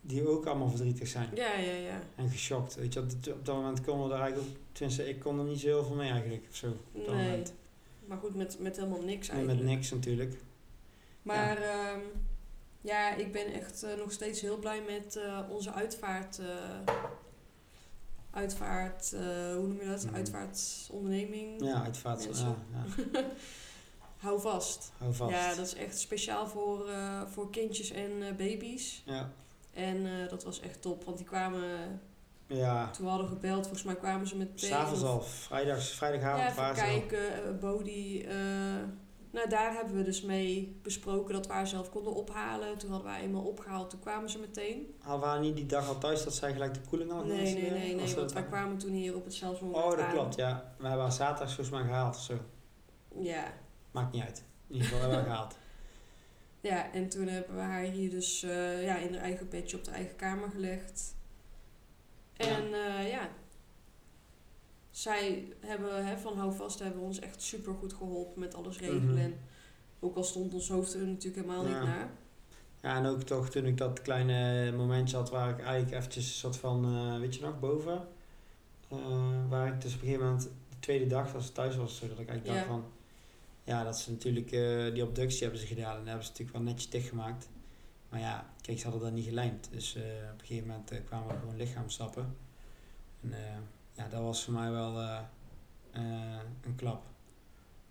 Die 0.00 0.28
ook 0.28 0.46
allemaal 0.46 0.68
verdrietig 0.68 1.08
zijn. 1.08 1.28
ja, 1.34 1.54
ja, 1.58 1.72
ja. 1.74 2.02
En 2.16 2.28
geschokt. 2.30 2.74
Weet 2.74 2.92
je, 2.92 3.00
op, 3.00 3.44
dat- 3.44 3.54
moment 3.56 3.84
konden 3.84 4.08
we 4.08 4.14
er 4.14 4.20
eigenlijk. 4.20 4.50
Tenminste, 4.72 5.08
ik 5.08 5.18
kon 5.20 5.38
er 5.38 5.44
niet 5.44 5.60
zo 5.60 5.66
heel 5.66 5.84
veel 5.84 5.96
mee 5.96 6.10
eigenlijk. 6.10 6.46
Of 6.50 6.56
zo, 6.56 6.66
op 6.92 7.06
dat 7.06 7.14
Nee. 7.14 7.24
moment. 7.24 7.54
Maar 8.06 8.18
goed, 8.18 8.34
met, 8.34 8.58
met 8.60 8.76
helemaal 8.76 9.02
niks 9.02 9.28
Nee, 9.28 9.36
eigenlijk. 9.36 9.64
met 9.66 9.74
niks 9.76 9.90
natuurlijk. 9.90 10.34
Maar 11.22 11.60
ja, 11.60 11.96
ja 12.80 13.14
ik 13.14 13.32
ben 13.32 13.52
echt 13.52 13.82
eh, 13.82 13.94
nog 13.98 14.12
steeds 14.12 14.40
heel 14.40 14.58
blij 14.58 14.82
met 14.88 15.16
eh, 15.16 15.40
onze 15.50 15.72
uitvaart. 15.72 16.40
Uitvaart, 18.36 19.12
eh, 19.12 19.20
hoe 19.54 19.66
noem 19.66 19.80
je 19.80 19.86
dat? 19.88 20.04
Mhm. 20.04 20.14
Uitvaartonderneming. 20.14 21.64
Ja, 21.64 21.82
uitvaart. 21.82 22.28
Ja, 22.38 22.56
ja. 23.12 23.20
Hou 24.16 24.40
vast. 24.40 24.92
Hou 24.98 25.14
vast. 25.14 25.30
Ja, 25.32 25.54
dat 25.54 25.66
is 25.66 25.74
echt 25.74 25.98
speciaal 25.98 26.46
voor, 26.46 26.88
eh, 26.88 27.22
voor 27.32 27.50
kindjes 27.50 27.90
en 27.90 28.22
eh, 28.22 28.34
baby's. 28.36 29.02
Ja. 29.06 29.30
En 29.72 30.28
dat 30.28 30.44
was 30.44 30.60
echt 30.60 30.82
top, 30.82 31.04
want 31.04 31.16
die 31.16 31.26
kwamen, 31.26 32.00
Ja. 32.46 32.90
toen 32.90 33.04
we 33.04 33.10
hadden 33.10 33.28
gebeld, 33.28 33.62
volgens 33.62 33.82
mij 33.82 33.96
kwamen 33.96 34.26
ze 34.26 34.36
met 34.36 34.48
S'avonds 34.54 35.02
al. 35.02 35.22
Vrijdags, 35.22 35.88
vrijdagavond 35.90 36.56
Ja, 36.56 36.70
even 36.70 36.84
kijken, 36.84 37.44
eh, 37.44 37.50
nou, 39.36 39.48
daar 39.48 39.72
hebben 39.72 39.96
we 39.96 40.02
dus 40.02 40.22
mee 40.22 40.78
besproken 40.82 41.34
dat 41.34 41.46
we 41.46 41.52
haar 41.52 41.66
zelf 41.66 41.90
konden 41.90 42.14
ophalen. 42.14 42.78
Toen 42.78 42.90
hadden 42.90 43.08
we 43.08 43.14
haar 43.14 43.22
eenmaal 43.22 43.42
opgehaald, 43.42 43.90
toen 43.90 44.00
kwamen 44.00 44.30
ze 44.30 44.38
meteen. 44.38 44.94
Al 45.02 45.18
waren 45.18 45.40
niet 45.40 45.56
die 45.56 45.66
dag 45.66 45.88
al 45.88 45.98
thuis 45.98 46.24
dat 46.24 46.34
zij 46.34 46.52
gelijk 46.52 46.74
de 46.74 46.80
koeling 46.88 47.12
al 47.12 47.24
Nee, 47.24 47.54
nee, 47.54 47.70
nee, 47.70 47.94
nee, 47.94 48.14
want 48.14 48.32
wij 48.32 48.44
kwamen 48.44 48.78
toen 48.78 48.92
hier 48.92 49.14
op 49.14 49.24
het 49.24 49.34
zelfs 49.34 49.60
Oh, 49.60 49.96
dat 49.96 50.08
klopt, 50.08 50.34
ja. 50.34 50.74
We 50.78 50.86
hebben 50.86 51.02
haar 51.02 51.12
zaterdag 51.12 51.54
volgens 51.54 51.76
mij 51.76 51.84
gehaald 51.84 52.16
of 52.16 52.22
zo. 52.22 52.38
Ja. 53.18 53.52
Maakt 53.90 54.12
niet 54.12 54.22
uit. 54.22 54.44
In 54.66 54.74
ieder 54.74 54.88
geval 54.88 55.00
hebben 55.00 55.18
we 55.18 55.24
haar 55.24 55.34
gehaald. 55.34 55.56
ja, 56.70 56.92
en 56.92 57.08
toen 57.08 57.26
hebben 57.26 57.54
we 57.54 57.62
haar 57.62 57.82
hier 57.82 58.10
dus 58.10 58.42
eh, 58.42 58.84
ja, 58.84 58.96
in 58.96 59.14
haar 59.14 59.22
eigen 59.22 59.48
bedje 59.48 59.76
op 59.76 59.84
de 59.84 59.90
eigen 59.90 60.16
kamer 60.16 60.50
gelegd. 60.50 61.14
En 62.36 62.68
ja, 62.68 63.00
ja 63.00 63.28
zij 64.96 65.48
hebben 65.60 66.06
hè, 66.06 66.18
van 66.18 66.36
hou 66.36 66.54
vast 66.54 66.78
hebben 66.78 67.02
ons 67.02 67.18
echt 67.18 67.42
super 67.42 67.74
goed 67.74 67.92
geholpen 67.92 68.40
met 68.40 68.54
alles 68.54 68.78
regelen. 68.78 69.04
Mhm. 69.14 69.18
En 69.18 69.34
ook 70.00 70.16
al 70.16 70.24
stond 70.24 70.54
ons 70.54 70.68
hoofd 70.68 70.94
er 70.94 71.06
natuurlijk 71.06 71.46
helemaal 71.46 71.68
Ja. 71.68 71.78
niet 71.78 71.88
naar. 71.88 72.10
Ja, 72.82 72.96
en 72.96 73.06
ook 73.06 73.22
toch 73.22 73.50
toen 73.50 73.64
ik 73.66 73.76
dat 73.76 74.02
kleine 74.02 74.72
momentje 74.72 75.16
had 75.16 75.30
waar 75.30 75.50
ik 75.50 75.60
eigenlijk 75.60 75.96
eventjes 75.96 76.26
een 76.26 76.32
soort 76.32 76.56
van, 76.56 76.84
eh, 76.84 77.18
weet 77.18 77.34
je 77.34 77.40
nog, 77.40 77.60
boven. 77.60 78.08
eh, 78.88 79.48
waar 79.48 79.66
ik 79.74 79.80
dus 79.80 79.94
op 79.94 80.00
een 80.00 80.06
gegeven 80.06 80.26
moment, 80.26 80.42
de 80.42 80.78
tweede 80.78 81.06
dag 81.06 81.34
als 81.34 81.48
ik 81.48 81.54
thuis 81.54 81.76
was, 81.76 81.96
zodat 81.96 82.18
ik 82.18 82.28
eigenlijk 82.28 82.58
dacht 82.58 82.70
van, 82.70 82.84
ja, 83.64 83.84
dat 83.84 83.98
ze 83.98 84.10
natuurlijk, 84.10 84.52
eh, 84.52 84.94
die 84.94 85.02
obductie 85.02 85.42
hebben 85.42 85.60
ze 85.60 85.66
gedaan 85.66 85.90
en 85.92 85.98
dat 85.98 86.06
hebben 86.06 86.24
ze 86.24 86.30
natuurlijk 86.30 86.58
wel 86.58 86.66
netjes 86.66 86.90
dichtgemaakt. 86.90 87.48
Maar 88.08 88.20
ja, 88.20 88.50
kijk, 88.60 88.78
ze 88.78 88.84
hadden 88.84 89.02
dat 89.02 89.12
niet 89.12 89.24
gelijmd. 89.26 89.68
Dus 89.72 89.96
op 89.96 90.40
een 90.40 90.46
gegeven 90.46 90.66
moment 90.68 90.92
kwamen 91.04 91.34
er 91.34 91.38
gewoon 91.40 91.56
lichaamstappen. 91.56 92.36
En 93.22 93.32
ja, 93.96 94.08
dat 94.08 94.20
was 94.22 94.44
voor 94.44 94.52
mij 94.54 94.70
wel 94.70 95.00
eh, 95.00 95.18
eh, 95.90 96.40
een 96.62 96.74
klap. 96.76 97.04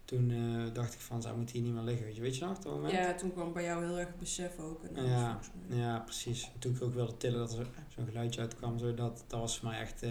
Toen 0.05 0.31
eh, 0.31 0.73
dacht 0.73 0.93
ik 0.93 0.99
van, 0.99 1.21
zij 1.21 1.33
moet 1.33 1.49
hier 1.51 1.61
niet 1.61 1.73
meer 1.73 1.83
liggen, 1.83 2.05
weet 2.05 2.15
je, 2.15 2.21
weet 2.21 2.37
je 2.37 2.45
nog, 2.45 2.57
dat 2.57 2.73
moment? 2.73 2.93
Ja, 2.93 3.13
toen 3.15 3.31
kwam 3.33 3.53
bij 3.53 3.63
jou 3.63 3.85
heel 3.85 3.97
erg 3.97 4.07
het 4.07 4.19
besef 4.19 4.59
ook. 4.59 4.83
En 4.83 5.05
Ja. 5.05 5.39
Ja, 5.67 5.99
precies. 5.99 6.43
En 6.53 6.59
toen 6.59 6.75
ik 6.75 6.81
ook 6.81 6.93
wilde 6.93 7.17
tillen 7.17 7.39
dat 7.39 7.51
er 7.51 7.55
zo- 7.65 7.71
zo'n 7.95 8.05
geluidje 8.05 8.41
uitkwam, 8.41 8.77
zo, 8.79 8.93
dat, 8.93 9.23
dat 9.27 9.39
was 9.39 9.59
voor 9.59 9.69
mij 9.69 9.79
echt, 9.79 10.01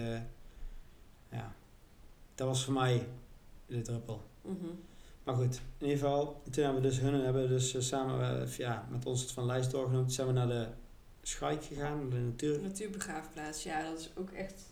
ja, 1.31 1.55
dat 2.35 2.47
was 2.47 2.65
voor 2.65 2.75
mij 2.75 3.09
de 3.67 3.81
druppel. 3.81 4.23
Mhm. 4.43 4.55
Maar 5.25 5.35
goed, 5.35 5.55
in 5.79 5.87
ieder 5.87 5.99
geval, 5.99 6.43
toen 6.51 6.65
hebben 6.65 6.83
we 6.83 6.89
dus 6.89 6.99
hun 7.01 7.15
hebben 7.25 7.43
we 7.43 7.49
dus 7.49 7.89
samen 7.89 8.49
ja, 8.57 8.87
met 8.91 9.07
ons 9.07 9.21
het 9.21 9.31
van 9.33 9.47
lijst 9.47 9.71
doorgenomen. 9.71 10.05
Toen 10.07 10.15
zijn 10.15 10.27
we 10.27 10.33
naar 10.33 10.47
de 10.49 10.67
Schaik 11.23 11.65
gegaan, 11.65 11.99
naar 12.01 12.11
de 12.19 12.25
natuur. 12.25 12.63
Natuurbegraafplaats, 12.63 13.63
ja, 13.63 13.83
dat 13.91 13.99
is 13.99 14.11
ook 14.17 14.31
echt 14.31 14.63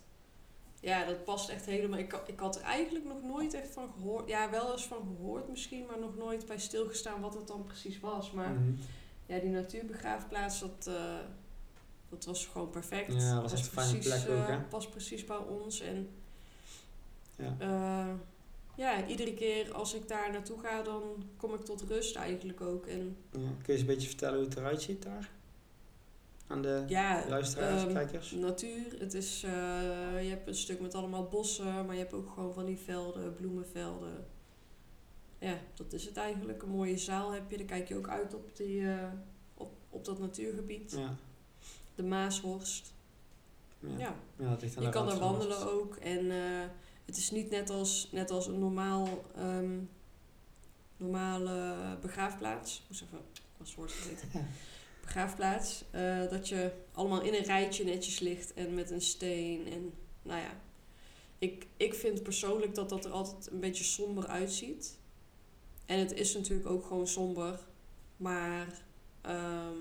ja, 0.82 1.04
dat 1.04 1.24
past 1.24 1.48
echt 1.48 1.66
helemaal. 1.66 1.98
Ik, 1.98 2.20
ik 2.26 2.40
had 2.40 2.56
er 2.56 2.62
eigenlijk 2.62 3.04
nog 3.04 3.22
nooit 3.22 3.54
echt 3.54 3.70
van 3.70 3.88
gehoord. 3.92 4.28
Ja, 4.28 4.50
wel 4.50 4.72
eens 4.72 4.86
van 4.86 4.98
gehoord 5.16 5.48
misschien, 5.48 5.86
maar 5.86 5.98
nog 5.98 6.16
nooit 6.16 6.46
bij 6.46 6.58
stilgestaan 6.58 7.20
wat 7.20 7.34
het 7.34 7.46
dan 7.46 7.64
precies 7.64 8.00
was. 8.00 8.30
Maar 8.30 8.50
Mhm. 8.52 8.72
ja, 9.26 9.38
die 9.38 9.50
natuurbegraafplaats, 9.50 10.60
dat, 10.60 10.86
eh, 10.86 11.18
dat 12.08 12.24
was 12.24 12.46
gewoon 12.46 12.70
perfect. 12.70 13.12
Ja, 13.12 13.32
dat 13.34 13.42
was 13.42 13.52
echt 13.52 13.66
een 13.66 13.72
fijne 13.72 13.98
plek 13.98 14.20
ook, 14.38 14.46
hè? 14.46 14.52
eh, 14.56 14.68
past 14.68 14.90
precies 14.90 15.24
bij 15.24 15.36
ons. 15.36 15.80
En 15.80 16.08
Ja. 17.36 17.56
eh, 17.58 18.14
ja, 18.76 19.06
iedere 19.06 19.34
keer 19.34 19.72
als 19.74 19.94
ik 19.94 20.08
daar 20.08 20.32
naartoe 20.32 20.58
ga, 20.58 20.82
dan 20.82 21.02
kom 21.36 21.54
ik 21.54 21.60
tot 21.64 21.82
rust 21.82 22.16
eigenlijk 22.16 22.60
ook. 22.60 22.86
En 22.86 23.16
Ja. 23.30 23.38
Kun 23.38 23.48
je 23.66 23.72
eens 23.72 23.80
een 23.80 23.86
beetje 23.86 24.08
vertellen 24.08 24.36
hoe 24.38 24.44
het 24.48 24.56
eruit 24.56 24.82
ziet 24.82 25.02
daar? 25.02 25.30
Aan 26.46 26.62
de 26.62 26.84
ja, 26.88 27.24
luisteraars, 27.28 27.82
ehm, 27.82 27.92
kijkers? 27.92 28.30
natuur. 28.30 28.98
Het 28.98 29.14
is, 29.14 29.42
eh, 29.42 30.22
je 30.22 30.28
hebt 30.28 30.48
een 30.48 30.54
stuk 30.54 30.80
met 30.80 30.94
allemaal 30.94 31.28
bossen, 31.28 31.86
maar 31.86 31.94
je 31.94 32.00
hebt 32.00 32.12
ook 32.12 32.30
gewoon 32.34 32.54
van 32.54 32.64
die 32.64 32.78
velden, 32.78 33.34
bloemenvelden. 33.34 34.26
Ja, 35.38 35.58
dat 35.74 35.92
is 35.92 36.04
het 36.04 36.16
eigenlijk. 36.16 36.62
Een 36.62 36.68
mooie 36.68 36.98
zaal 36.98 37.30
heb 37.32 37.50
je. 37.50 37.56
Dan 37.56 37.66
kijk 37.66 37.88
je 37.88 37.96
ook 37.96 38.08
uit 38.08 38.34
op, 38.34 38.56
die, 38.56 38.90
eh, 38.90 39.08
op, 39.54 39.72
op 39.88 40.04
dat 40.04 40.18
natuurgebied. 40.18 40.92
Ja. 40.96 41.14
De 41.94 42.02
Maashorst. 42.02 42.92
Ja. 43.78 43.98
Ja, 43.98 44.14
Ja, 44.38 44.48
dat 44.48 44.62
ligt 44.62 44.76
aan 44.76 44.82
je 44.82 44.88
kan 44.88 45.08
er 45.08 45.14
de 45.14 45.20
wandelen 45.20 45.72
ook. 45.72 45.96
En 45.96 46.30
eh, 46.30 46.68
het 47.04 47.16
is 47.16 47.30
niet 47.30 47.50
net 47.50 47.70
als, 47.70 48.08
net 48.12 48.30
als 48.30 48.46
een 48.46 48.58
normaal, 48.58 49.24
ehm, 49.36 49.78
normale 50.96 51.76
begraafplaats. 52.00 52.82
Moest 52.88 53.02
even, 53.02 53.18
was 53.56 53.74
woord. 53.74 53.92
begraafplaats. 55.12 55.84
eh, 55.90 56.30
dat 56.30 56.48
je 56.48 56.70
allemaal 56.92 57.22
in 57.22 57.34
een 57.34 57.44
rijtje 57.44 57.84
netjes 57.84 58.18
ligt 58.18 58.54
en 58.54 58.74
met 58.74 58.90
een 58.90 59.00
steen. 59.00 59.66
En 59.72 59.92
nou 60.22 60.40
ja, 60.40 60.60
ik, 61.38 61.66
ik 61.76 61.94
vind 61.94 62.22
persoonlijk 62.22 62.74
dat 62.74 62.88
dat 62.88 63.04
er 63.04 63.10
altijd 63.10 63.50
een 63.52 63.60
beetje 63.60 63.84
somber 63.84 64.26
uitziet. 64.26 64.98
En 65.86 65.98
het 65.98 66.12
is 66.12 66.34
natuurlijk 66.34 66.68
ook 66.70 66.86
gewoon 66.86 67.06
somber. 67.06 67.58
Maar 68.16 68.82
ehm, 69.20 69.76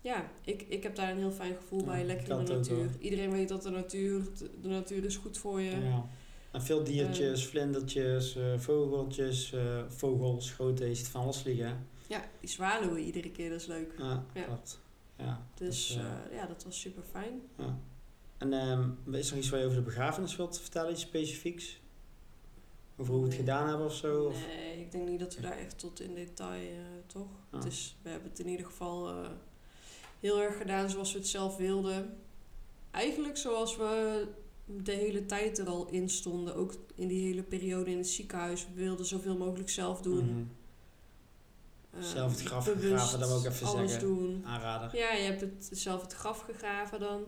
ja, 0.00 0.30
ik, 0.44 0.64
ik 0.68 0.82
heb 0.82 0.94
daar 0.94 1.10
een 1.10 1.18
heel 1.18 1.30
fijn 1.30 1.56
gevoel 1.56 1.80
Ja, 1.80 1.86
bij. 1.86 2.04
Lekker 2.04 2.38
in 2.38 2.44
de 2.44 2.52
natuur. 2.52 2.90
Iedereen 3.00 3.30
weet 3.30 3.48
dat 3.48 3.62
de 3.62 3.70
natuur, 3.70 4.22
de 4.62 4.68
natuur 4.68 5.04
is 5.04 5.16
goed 5.16 5.38
voor 5.38 5.60
je. 5.60 5.70
Ja. 5.70 6.08
En 6.50 6.62
veel 6.62 6.84
diertjes, 6.84 7.46
vlindertjes, 7.46 8.36
eh, 8.36 8.58
vogeltjes, 8.58 9.52
eh, 9.52 9.82
vogels, 9.88 10.50
grote, 10.50 10.96
van 10.96 11.22
alles 11.22 11.36
vliegen. 11.38 11.86
Ja, 12.08 12.24
die 12.40 12.48
zwaluwen 12.48 13.00
iedere 13.00 13.30
keer, 13.30 13.50
dat 13.50 13.60
is 13.60 13.66
leuk. 13.66 13.94
Ja, 13.98 14.24
Ja. 14.34 14.42
klopt. 14.44 14.80
Ja, 15.16 15.46
Dus 15.54 15.88
dat, 15.88 16.04
eh, 16.04 16.12
eh, 16.26 16.32
ja, 16.32 16.46
dat 16.46 16.64
was 16.64 16.80
super 16.80 17.02
fijn. 17.02 17.40
ja. 17.56 17.78
En 18.38 18.52
ehm, 18.52 19.14
is 19.14 19.30
er 19.30 19.36
iets 19.38 19.48
waar 19.48 19.58
je 19.60 19.64
over 19.66 19.78
de 19.78 19.84
begrafenis 19.84 20.36
wilt 20.36 20.60
vertellen, 20.60 20.92
iets 20.92 21.00
specifieks? 21.00 21.80
Over 22.96 23.12
hoe 23.12 23.22
we 23.22 23.28
het 23.28 23.36
gedaan 23.38 23.68
hebben 23.68 23.86
of 23.86 23.94
zo? 23.94 24.24
Of? 24.24 24.46
Nee, 24.46 24.80
ik 24.80 24.92
denk 24.92 25.08
niet 25.08 25.20
dat 25.20 25.34
we 25.34 25.40
daar 25.42 25.56
echt 25.58 25.78
tot 25.78 26.00
in 26.00 26.14
detail, 26.14 26.60
eh, 26.60 26.76
toch? 27.06 27.28
Het 27.50 27.64
is, 27.64 27.96
we 28.02 28.08
hebben 28.08 28.30
het 28.30 28.38
in 28.38 28.48
ieder 28.48 28.66
geval 28.66 29.14
heel 30.20 30.40
erg 30.42 30.56
gedaan 30.56 30.90
zoals 30.90 31.12
we 31.12 31.18
het 31.18 31.28
zelf 31.28 31.56
wilden. 31.56 32.16
Eigenlijk 32.90 33.36
zoals 33.36 33.76
we 33.76 34.26
de 34.82 34.92
hele 34.92 35.26
tijd 35.26 35.58
er 35.58 35.68
al 35.68 35.88
in 35.88 36.08
stonden. 36.08 36.54
Ook 36.54 36.74
in 36.94 37.08
die 37.08 37.26
hele 37.26 37.42
periode 37.42 37.90
in 37.90 37.96
het 37.98 38.08
ziekenhuis. 38.08 38.66
We 38.74 38.80
wilden 38.82 39.06
zoveel 39.06 39.36
mogelijk 39.36 39.70
zelf 39.70 40.02
doen. 40.02 40.24
Mhm. 40.24 40.44
Zelf 42.00 42.30
het 42.30 42.42
graf 42.42 42.64
bewust 42.64 42.82
gegraven, 42.88 43.18
dat 43.18 43.28
wil 43.28 43.38
ik 43.38 43.44
even 43.46 43.66
alles 43.66 43.90
zeggen. 43.90 44.08
doen. 44.08 44.42
Aanrader. 44.46 44.96
Ja, 44.96 45.12
je 45.12 45.22
hebt 45.22 45.40
het, 45.40 45.68
zelf 45.72 46.02
het 46.02 46.12
graf 46.14 46.40
gegraven 46.40 47.00
dan. 47.00 47.24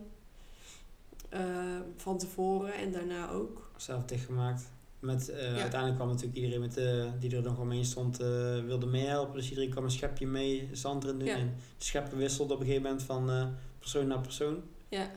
Eh, 1.29 1.79
van 1.97 2.17
tevoren 2.17 2.73
en 2.73 2.91
daarna 2.91 3.29
ook. 3.29 3.69
Zelf 3.77 4.05
dichtgemaakt. 4.05 4.63
Met, 4.99 5.29
eh, 5.29 5.41
Ja. 5.55 5.61
Uiteindelijk 5.61 5.95
kwam 5.95 6.07
natuurlijk 6.07 6.35
iedereen 6.37 6.59
met, 6.59 6.77
eh, 6.77 7.05
die 7.19 7.35
er 7.35 7.41
nog 7.41 7.57
omheen 7.59 7.85
stond, 7.85 8.19
eh, 8.19 8.27
wilde 8.65 8.85
meehelpen. 8.85 9.35
Dus 9.35 9.49
iedereen 9.49 9.69
kwam 9.69 9.83
een 9.83 9.91
schepje 9.91 10.27
mee, 10.27 10.69
zand 10.71 11.03
erin 11.03 11.19
doen. 11.19 11.27
Ja. 11.27 11.35
En 11.35 11.55
de 11.77 11.83
scheppen 11.83 12.17
wisselden 12.17 12.55
op 12.55 12.61
een 12.61 12.67
gegeven 12.67 12.87
moment 12.89 13.03
van 13.05 13.29
eh, 13.29 13.47
persoon 13.79 14.07
naar 14.07 14.21
persoon. 14.21 14.63
Ja, 14.89 15.09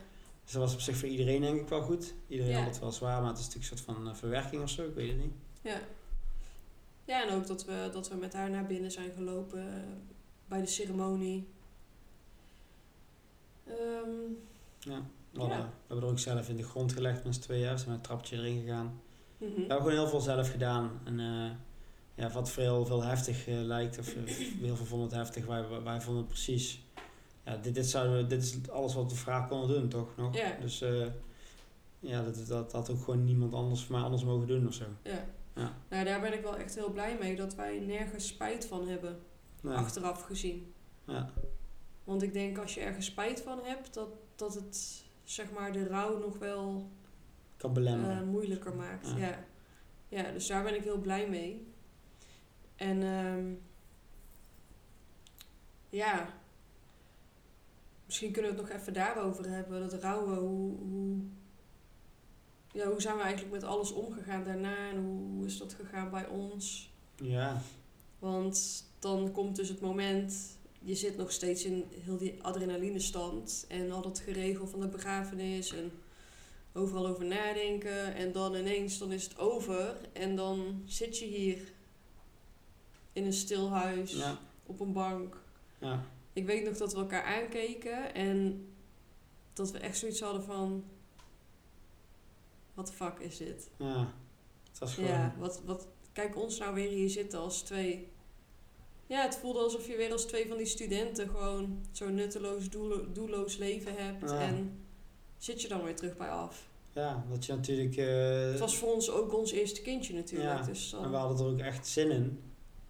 Dus 0.43 0.53
dat 0.53 0.61
was 0.61 0.73
op 0.73 0.79
zich 0.79 0.95
voor 0.97 1.07
iedereen 1.09 1.41
denk 1.41 1.61
ik 1.61 1.67
wel 1.69 1.81
goed. 1.81 2.13
Iedereen 2.27 2.51
Ja. 2.51 2.57
had 2.59 2.67
het 2.69 2.79
wel 2.79 2.91
zwaar, 2.91 3.21
maar 3.21 3.29
het 3.29 3.39
is 3.39 3.45
natuurlijk 3.45 3.71
een 3.71 3.77
soort 3.77 3.97
van 3.97 4.07
eh, 4.09 4.15
verwerking 4.15 4.61
of 4.63 4.69
zo, 4.69 4.83
ik 4.85 4.95
weet 4.95 5.09
het 5.09 5.17
niet. 5.19 5.33
ja. 5.61 5.79
Ja, 7.05 7.27
en 7.27 7.33
ook 7.33 7.47
dat 7.47 7.65
we, 7.65 7.89
dat 7.91 8.09
we 8.09 8.15
met 8.15 8.33
haar 8.33 8.49
naar 8.49 8.65
binnen 8.65 8.91
zijn 8.91 9.11
gelopen 9.11 9.59
eh, 9.73 9.79
bij 10.47 10.61
de 10.61 10.67
ceremonie. 10.67 11.47
Ehm, 13.67 13.73
Ja. 14.79 15.01
We, 15.31 15.39
hadden- 15.39 15.57
Ja. 15.57 15.63
we 15.63 15.69
hebben 15.87 16.05
er 16.05 16.11
ook 16.11 16.19
zelf 16.19 16.49
in 16.49 16.55
de 16.55 16.63
grond 16.63 16.93
gelegd 16.93 17.23
met 17.23 17.35
z'n 17.35 17.41
tweeën. 17.41 17.71
We 17.71 17.77
zijn 17.77 17.89
met 17.89 17.97
een 17.97 18.03
trapje 18.03 18.35
erin 18.37 18.61
gegaan. 18.61 18.99
mhm. 19.37 19.49
We 19.53 19.57
hebben 19.59 19.77
gewoon 19.77 19.91
heel 19.91 20.07
veel 20.07 20.19
zelf 20.19 20.51
gedaan. 20.51 20.91
En 21.03 21.19
eh, 21.19 21.51
ja, 22.15 22.31
wat 22.31 22.49
veel, 22.51 22.85
veel 22.85 23.03
heftig 23.03 23.47
eh, 23.47 23.55
lijkt, 23.61 23.99
of 23.99 24.13
heel 24.59 24.75
veel 24.75 24.85
vonden 24.85 25.07
het 25.07 25.17
heftig, 25.17 25.45
wij, 25.45 25.69
wij 25.83 26.01
vonden 26.01 26.23
het 26.23 26.31
precies. 26.31 26.83
Ja, 27.45 27.57
dit, 27.57 27.75
dit, 27.75 27.85
zouden 27.89 28.17
we, 28.17 28.27
dit 28.27 28.43
is 28.43 28.69
alles 28.69 28.93
wat 28.93 29.11
we 29.11 29.17
vraag 29.17 29.47
konden 29.47 29.67
doen, 29.79 29.89
toch? 29.89 30.07
Nog? 30.17 30.35
Ja. 30.35 30.57
Dus 30.61 30.79
ja, 31.99 32.23
dat, 32.23 32.35
dat, 32.35 32.47
dat 32.47 32.71
had 32.71 32.89
ook 32.89 33.03
gewoon 33.03 33.23
niemand 33.25 33.53
anders 33.53 33.83
voor 33.83 33.95
mij 33.95 34.03
anders 34.03 34.23
mogen 34.23 34.47
doen 34.47 34.67
of 34.67 34.73
zo. 34.73 34.85
Ja. 35.03 35.25
Ja. 35.55 35.73
Nou, 35.89 36.05
daar 36.05 36.21
ben 36.21 36.33
ik 36.33 36.41
wel 36.41 36.57
echt 36.57 36.75
heel 36.75 36.91
blij 36.91 37.17
mee 37.19 37.35
dat 37.35 37.55
wij 37.55 37.79
nergens 37.79 38.27
spijt 38.27 38.65
van 38.65 38.87
hebben, 38.87 39.19
Nee. 39.61 39.75
achteraf 39.75 40.21
gezien. 40.21 40.73
Ja. 41.05 41.29
Want 42.03 42.21
ik 42.21 42.33
denk 42.33 42.57
als 42.57 42.73
je 42.73 42.79
ergens 42.81 43.05
spijt 43.05 43.41
van 43.41 43.59
hebt, 43.63 43.93
dat, 43.93 44.09
dat 44.35 44.53
het 44.53 45.03
zeg 45.23 45.51
maar 45.51 45.71
de 45.73 45.87
rouw 45.87 46.19
nog 46.19 46.37
wel 46.37 46.89
Kan 47.57 47.73
belemmeren. 47.73 48.17
eh, 48.21 48.27
moeilijker 48.27 48.75
maakt. 48.75 49.07
Ja. 49.09 49.17
Ja. 49.17 49.43
ja. 50.07 50.31
dus 50.31 50.47
daar 50.47 50.63
ben 50.63 50.75
ik 50.75 50.83
heel 50.83 50.99
blij 50.99 51.29
mee. 51.29 51.73
En 52.75 53.03
ehm, 53.03 53.53
ja, 55.89 56.27
misschien 58.05 58.31
kunnen 58.31 58.51
we 58.51 58.57
het 58.57 58.67
nog 58.69 58.79
even 58.79 58.93
daarover 58.93 59.49
hebben. 59.49 59.79
Dat 59.89 59.93
rouwen, 60.01 60.37
hoe, 60.37 60.77
hoe, 60.77 61.17
ja, 62.75 62.87
hoe 62.87 63.01
zijn 63.01 63.15
we 63.15 63.21
eigenlijk 63.21 63.53
met 63.53 63.63
alles 63.63 63.91
omgegaan 63.91 64.43
daarna 64.43 64.89
en 64.89 64.97
hoe, 64.97 65.45
is 65.45 65.57
dat 65.57 65.73
gegaan 65.73 66.09
bij 66.09 66.27
ons? 66.27 66.89
ja. 67.15 67.61
Want 68.19 68.83
dan 68.99 69.31
komt 69.31 69.55
dus 69.55 69.69
het 69.69 69.81
moment, 69.81 70.33
je 70.79 70.95
zit 70.95 71.17
nog 71.17 71.31
steeds 71.31 71.65
in 71.65 71.83
heel 72.03 72.17
die 72.17 72.43
adrenalinestand 72.43 73.65
en 73.67 73.91
al 73.91 74.01
dat 74.01 74.19
geregel 74.19 74.67
van 74.67 74.79
de 74.79 74.87
begrafenis 74.87 75.71
en 75.73 75.91
overal 76.73 77.07
over 77.07 77.25
nadenken. 77.25 78.15
En 78.15 78.31
dan 78.31 78.55
ineens, 78.55 78.97
dan 78.97 79.11
is 79.11 79.23
het 79.23 79.37
over 79.37 79.95
en 80.13 80.35
dan 80.35 80.81
zit 80.85 81.17
je 81.19 81.25
hier 81.25 81.57
in 83.13 83.25
een 83.25 83.33
stil 83.33 83.69
huis, 83.69 84.11
Ja. 84.11 84.37
op 84.65 84.79
een 84.79 84.93
bank. 84.93 85.37
Ja. 85.79 86.03
Ik 86.33 86.45
weet 86.45 86.65
nog 86.65 86.77
dat 86.77 86.93
we 86.93 86.99
elkaar 86.99 87.23
aankeken 87.23 88.13
en 88.15 88.65
dat 89.53 89.71
we 89.71 89.77
echt 89.77 89.97
zoiets 89.97 90.19
hadden 90.21 90.43
van, 90.43 90.83
wat 92.75 92.87
de 92.87 92.93
fuck 92.93 93.19
is 93.19 93.37
dit? 93.37 93.69
Ja. 93.77 94.13
Het 94.69 94.79
was 94.79 94.93
gewoon... 94.93 95.09
Ja, 95.09 95.35
wat, 95.39 95.61
wat, 95.65 95.87
kijk 96.13 96.35
ons 96.41 96.57
nou 96.59 96.73
weer 96.73 96.89
hier 96.89 97.09
zitten 97.09 97.39
als 97.39 97.61
twee. 97.61 98.07
Ja, 99.07 99.21
het 99.21 99.35
voelde 99.37 99.59
alsof 99.59 99.87
je 99.87 99.95
weer 99.97 100.11
als 100.11 100.25
twee 100.25 100.47
van 100.47 100.57
die 100.57 100.65
studenten 100.65 101.29
gewoon 101.29 101.79
zo'n 101.91 102.13
nutteloos, 102.15 102.69
doelo- 102.69 103.11
doelloos 103.11 103.57
leven 103.57 103.95
hebt. 103.95 104.29
Ja. 104.31 104.39
En 104.39 104.79
zit 105.37 105.61
je 105.61 105.67
dan 105.67 105.83
weer 105.83 105.95
terug 105.95 106.17
bij 106.17 106.29
af. 106.29 106.67
Ja, 106.93 107.25
dat 107.29 107.45
je 107.45 107.53
natuurlijk... 107.53 107.95
eh, 107.97 108.05
Het 108.51 108.59
was 108.59 108.77
voor 108.77 108.93
ons 108.93 109.09
ook 109.11 109.33
ons 109.33 109.51
eerste 109.51 109.81
kindje 109.81 110.13
natuurlijk. 110.13 110.59
Ja, 110.59 110.65
Dus 110.65 110.89
dan, 110.89 111.03
En 111.03 111.11
we 111.11 111.15
hadden 111.17 111.45
er 111.45 111.51
ook 111.51 111.59
echt 111.59 111.87
zin 111.87 112.11
in. 112.11 112.39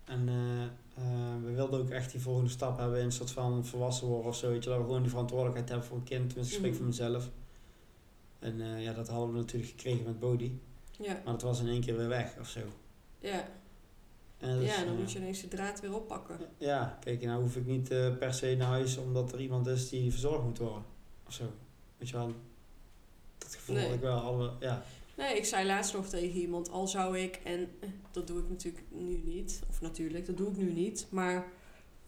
En 0.04 0.28
eh, 0.30 0.64
eh, 0.64 1.44
we 1.44 1.52
wilden 1.52 1.80
ook 1.80 1.90
echt 1.90 2.12
die 2.12 2.22
volgende 2.22 2.50
stap 2.50 2.78
hebben 2.78 3.00
in 3.00 3.06
een 3.06 3.12
soort 3.12 3.32
van 3.32 3.66
volwassen 3.66 4.08
worden 4.08 4.28
of 4.32 4.36
zo. 4.38 4.50
Weet 4.50 4.64
je, 4.64 4.70
dat 4.70 4.78
we 4.80 4.84
gewoon 4.86 5.02
die 5.02 5.10
verantwoordelijkheid 5.12 5.70
hebben 5.70 5.88
voor 5.88 5.98
een 5.98 6.04
kind. 6.04 6.28
Tenminste, 6.30 6.54
ik 6.54 6.60
spreek 6.60 6.72
Mhm. 6.72 6.80
voor 6.80 6.88
mezelf. 6.90 7.30
En 8.46 8.62
eh, 8.62 8.84
ja, 8.84 8.93
dat 8.93 9.08
hadden 9.08 9.32
we 9.32 9.38
natuurlijk 9.39 9.72
gekregen 9.72 10.06
met 10.06 10.20
Bodhi. 10.20 10.60
ja, 10.91 11.14
Maar 11.24 11.34
dat 11.34 11.41
was 11.41 11.60
in 11.60 11.68
één 11.68 11.82
keer 11.82 11.98
weer 11.98 12.08
weg 12.08 12.36
of 12.39 12.48
zo. 12.50 12.60
ja. 13.20 13.48
En 14.38 14.62
is, 14.62 14.76
ja, 14.76 14.84
dan 14.86 14.96
moet 14.96 15.12
je 15.12 15.20
ineens 15.20 15.41
de 15.41 15.48
draad 15.48 15.80
weer 15.82 15.96
oppakken. 15.96 16.39
Ja, 16.58 16.98
kijk, 17.04 17.22
nou 17.22 17.41
hoef 17.41 17.56
ik 17.56 17.66
niet 17.66 17.91
eh, 17.91 18.18
per 18.18 18.34
se 18.34 18.56
naar 18.58 18.68
huis 18.68 18.98
omdat 18.98 19.34
er 19.34 19.39
iemand 19.41 19.68
is 19.68 19.89
die 19.89 20.12
verzorgd 20.12 20.43
moet 20.43 20.58
worden. 20.58 20.84
Of 21.28 21.34
zo. 21.34 21.43
Weet 21.98 22.10
je 22.10 22.16
wel. 22.16 22.34
Dat 23.38 23.56
gevoel 23.56 23.76
Nee. 23.76 23.86
had 23.86 23.93
ik 23.96 24.02
wel. 24.02 24.20
Alle, 24.20 24.52
ja. 24.60 24.84
Nee, 25.18 25.38
ik 25.38 25.46
zei 25.46 25.66
laatst 25.66 25.93
nog 25.93 26.08
tegen 26.08 26.39
iemand, 26.39 26.70
al 26.70 26.88
zou 26.88 27.18
ik, 27.20 27.36
en 27.43 27.70
eh, 27.80 27.89
dat 28.12 28.28
doe 28.28 28.39
ik 28.39 28.50
natuurlijk 28.50 28.84
nu 28.89 29.22
niet, 29.26 29.62
of 29.70 29.82
natuurlijk, 29.82 30.26
dat 30.26 30.38
doe 30.38 30.50
ik 30.50 30.58
nu 30.58 30.72
niet, 30.72 31.08
maar 31.10 31.48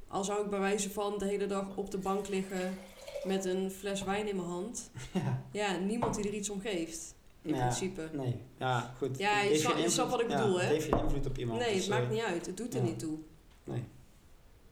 al 0.07 0.23
zou 0.23 0.43
ik 0.43 0.49
bij 0.49 0.59
wijze 0.59 0.89
van 0.91 1.17
de 1.17 1.25
hele 1.25 1.45
dag 1.45 1.75
op 1.77 1.91
de 1.91 1.97
bank 1.97 2.27
liggen 2.27 2.77
met 3.23 3.45
een 3.45 3.71
fles 3.71 4.03
wijn 4.03 4.27
in 4.29 4.35
mijn 4.35 4.47
hand, 4.47 4.89
ja. 5.13 5.43
ja, 5.51 5.77
niemand 5.77 6.15
die 6.15 6.27
er 6.27 6.33
iets 6.33 6.49
om 6.49 6.59
geeft, 6.61 7.15
in 7.41 7.53
Ja, 7.55 7.59
principe. 7.59 8.09
Nee. 8.13 8.35
Ja, 8.57 8.93
goed. 8.97 9.17
Ja, 9.17 9.41
je 9.41 9.57
snap- 9.57 9.77
je 9.77 9.89
snapt 9.89 10.11
wat 10.11 10.21
ik 10.21 10.27
bedoel, 10.27 10.55
hè? 10.59 10.63
Het 10.65 10.71
heeft 10.73 10.93
geen 10.93 11.03
invloed 11.03 11.25
op 11.27 11.37
iemand. 11.37 11.59
Nee, 11.59 11.73
dus, 11.73 11.81
het 11.81 11.89
maakt 11.89 12.03
eh, 12.05 12.09
niet 12.11 12.21
uit, 12.21 12.45
het 12.45 12.57
doet 12.57 12.73
er 12.75 12.81
niet 12.81 12.99
toe. 12.99 13.17
Nee. 13.63 13.83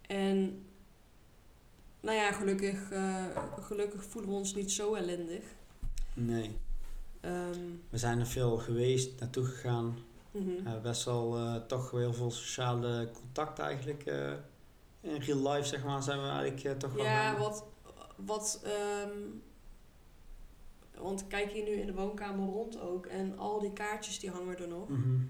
En, 0.01 0.65
nou 1.99 2.17
ja, 2.17 2.31
gelukkig, 2.31 2.91
eh, 2.91 3.23
gelukkig 3.61 4.03
voelen 4.03 4.29
we 4.31 4.36
ons 4.38 4.55
niet 4.55 4.71
zo 4.71 4.93
ellendig. 4.93 5.43
Nee. 6.13 6.57
Ehm, 7.21 7.59
We 7.89 7.97
zijn 7.97 8.19
er 8.19 8.27
veel 8.27 8.57
geweest, 8.57 9.19
naartoe 9.19 9.45
gegaan. 9.45 9.97
mhm. 10.31 10.67
Eh, 10.67 10.81
best 10.81 11.03
wel 11.03 11.38
eh, 11.38 11.55
toch 11.55 11.91
heel 11.91 12.13
veel 12.13 12.31
sociale 12.31 13.09
contact 13.13 13.59
eigenlijk. 13.59 14.03
In 15.06 15.22
real 15.22 15.51
life 15.51 15.68
zeg 15.68 15.84
maar 15.84 16.03
zijn 16.03 16.22
we 16.22 16.28
eigenlijk 16.28 16.64
eh, 16.64 16.72
toch 16.72 16.93
wel... 16.93 17.03
Ja, 17.03 17.38
wat, 17.38 17.64
wat 18.16 18.62
ehm, 18.64 19.20
want 20.97 21.28
kijk 21.28 21.51
hier 21.51 21.64
nu 21.64 21.72
in 21.72 21.86
de 21.86 21.93
woonkamer 21.93 22.45
rond 22.45 22.80
ook 22.80 23.06
en 23.06 23.38
al 23.38 23.60
die 23.60 23.74
kaartjes 23.74 24.20
die 24.20 24.30
hangen 24.30 24.60
er 24.60 24.68
nog. 24.68 24.89
Mhm. 24.89 25.22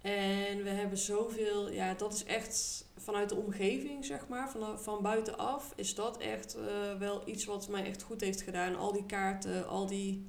En 0.00 0.62
we 0.62 0.70
hebben 0.70 0.98
zoveel, 0.98 1.70
ja, 1.70 1.94
dat 1.94 2.12
is 2.12 2.24
echt 2.24 2.84
vanuit 2.96 3.28
de 3.28 3.34
omgeving, 3.34 4.04
zeg 4.04 4.28
maar, 4.28 4.50
van, 4.50 4.80
van 4.80 5.02
buitenaf, 5.02 5.72
is 5.76 5.94
dat 5.94 6.18
echt 6.18 6.56
eh, 6.56 6.98
wel 6.98 7.22
iets 7.28 7.44
wat 7.44 7.68
mij 7.68 7.84
echt 7.84 8.02
goed 8.02 8.20
heeft 8.20 8.42
gedaan. 8.42 8.76
Al 8.76 8.92
die 8.92 9.06
kaarten, 9.06 9.68
al 9.68 9.86
die 9.86 10.26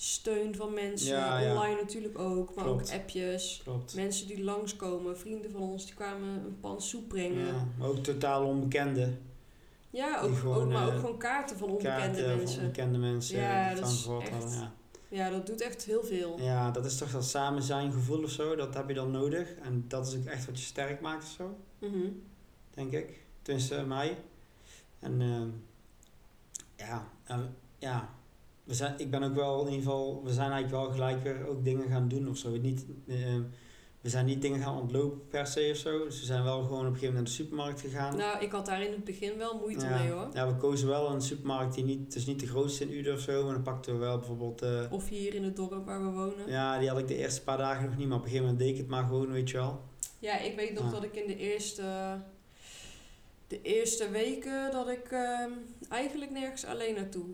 steun 0.00 0.54
van 0.54 0.74
mensen, 0.74 1.16
Ja, 1.16 1.38
ja. 1.38 1.52
online 1.54 1.80
natuurlijk 1.80 2.18
ook, 2.18 2.54
maar 2.54 2.64
Klopt. 2.64 2.88
ook 2.92 3.00
appjes. 3.00 3.60
Klopt. 3.64 3.94
Mensen 3.94 4.26
die 4.26 4.42
langskomen, 4.44 5.18
vrienden 5.18 5.50
van 5.50 5.60
ons, 5.60 5.84
die 5.86 5.94
kwamen 5.94 6.28
een 6.28 6.60
pan 6.60 6.82
soep 6.82 7.08
brengen. 7.08 7.46
Ja, 7.46 7.66
maar 7.78 7.88
ook 7.88 7.96
totaal 8.02 8.46
onbekende. 8.46 9.12
Ja, 9.90 10.20
ook, 10.20 10.36
gewoon, 10.36 10.56
ook, 10.64 10.72
maar 10.72 10.86
ook 10.86 10.92
eh, 10.92 11.00
gewoon 11.00 11.18
kaarten 11.18 11.56
van 11.58 11.68
onbekende 11.68 11.98
Kaarten 12.00 12.24
van 12.28 12.36
mensen. 12.36 12.60
onbekende 12.60 12.98
mensen. 12.98 13.38
Ja, 13.38 13.72
die 13.72 13.80
dat 13.80 13.90
is 13.90 14.06
echt- 14.20 14.52
ja. 14.54 14.72
Ja, 15.10 15.30
dat 15.30 15.46
doet 15.46 15.60
echt 15.60 15.84
heel 15.84 16.02
veel. 16.04 16.40
ja, 16.40 16.70
dat 16.70 16.84
is 16.84 16.96
toch 16.98 17.10
dat 17.10 17.24
samen 17.24 17.62
zijn 17.62 17.92
gevoel 17.92 18.22
of 18.22 18.30
zo. 18.30 18.56
Dat 18.56 18.74
heb 18.74 18.88
je 18.88 18.94
dan 18.94 19.10
nodig. 19.10 19.54
En 19.54 19.84
dat 19.88 20.06
is 20.06 20.16
ook 20.16 20.24
echt 20.24 20.46
wat 20.46 20.58
je 20.58 20.64
sterk 20.64 21.00
maakt 21.00 21.24
of 21.24 21.30
zo. 21.30 21.56
Mhm. 21.78 22.08
denk 22.70 22.92
ik. 22.92 23.20
Tenminste, 23.42 23.82
mij. 23.86 24.16
En 24.98 25.20
ehm, 25.20 25.48
ja, 26.76 27.08
eh, 27.24 27.38
ja. 27.78 28.08
We 28.68 28.74
zijn, 28.74 28.94
ik 28.98 29.10
ben 29.10 29.22
ook 29.22 29.34
wel 29.34 29.60
in 29.60 29.72
ieder 29.72 29.82
geval, 29.82 30.20
we 30.24 30.32
zijn 30.32 30.50
eigenlijk 30.50 30.82
wel 30.84 30.92
gelijk 30.92 31.22
weer 31.22 31.46
ook 31.46 31.64
dingen 31.64 31.88
gaan 31.88 32.08
doen 32.08 32.28
of 32.28 32.36
zo. 32.36 32.56
Niet, 32.56 32.84
ehm, 33.06 33.42
we 34.00 34.08
zijn 34.08 34.26
niet 34.26 34.42
dingen 34.42 34.60
gaan 34.60 34.80
ontlopen 34.80 35.28
per 35.28 35.46
se 35.46 35.68
of 35.72 35.76
zo. 35.76 36.04
Dus 36.04 36.20
we 36.20 36.26
zijn 36.26 36.42
wel 36.44 36.62
gewoon 36.62 36.86
op 36.86 36.92
een 36.92 36.98
gegeven 36.98 37.14
moment 37.14 37.14
naar 37.14 37.24
de 37.24 37.42
supermarkt 37.42 37.80
gegaan. 37.80 38.16
Nou, 38.16 38.44
ik 38.44 38.50
had 38.50 38.66
daar 38.66 38.82
in 38.82 38.92
het 38.92 39.04
begin 39.04 39.38
wel 39.38 39.58
moeite 39.58 39.84
ja, 39.84 39.98
mee 39.98 40.10
hoor. 40.10 40.28
ja, 40.34 40.46
we 40.46 40.56
kozen 40.56 40.88
wel 40.88 41.10
een 41.10 41.22
supermarkt 41.22 41.74
die 41.74 41.84
niet, 41.84 42.14
is 42.14 42.26
niet 42.26 42.40
de 42.40 42.46
grootste 42.46 42.84
in 42.84 42.92
Uden 42.92 43.14
of 43.14 43.20
zo. 43.20 43.44
Maar 43.44 43.52
dan 43.52 43.62
pakten 43.62 43.92
we 43.92 43.98
wel 43.98 44.18
bijvoorbeeld, 44.18 44.62
eh, 44.62 44.82
Of 44.90 45.08
hier 45.08 45.34
in 45.34 45.44
het 45.44 45.56
dorp 45.56 45.86
waar 45.86 46.04
we 46.04 46.10
wonen. 46.10 46.46
Ja, 46.46 46.74
ja, 46.74 46.78
die 46.80 46.88
had 46.88 46.98
ik 46.98 47.08
de 47.08 47.16
eerste 47.16 47.42
paar 47.42 47.58
dagen 47.58 47.84
nog 47.84 47.96
niet. 47.96 48.08
Maar 48.08 48.16
op 48.18 48.24
een 48.24 48.30
gegeven 48.30 48.50
moment 48.50 48.64
deed 48.66 48.74
ik 48.74 48.80
het 48.80 48.90
maar 48.90 49.04
gewoon, 49.04 49.32
weet 49.32 49.50
je 49.50 49.56
wel. 49.56 49.80
ik 50.20 50.52
weet 50.56 50.74
nog 50.74 50.84
Ja. 50.84 50.90
dat 50.90 51.02
ik 51.02 51.14
in 51.14 51.26
de 51.26 51.36
eerste, 51.36 51.82
de 53.46 53.62
eerste 53.62 54.10
weken 54.10 54.70
dat 54.72 54.88
ik 54.88 55.10
ehm, 55.10 55.50
eigenlijk 55.88 56.30
nergens 56.30 56.64
alleen 56.64 56.94
naartoe 56.94 57.26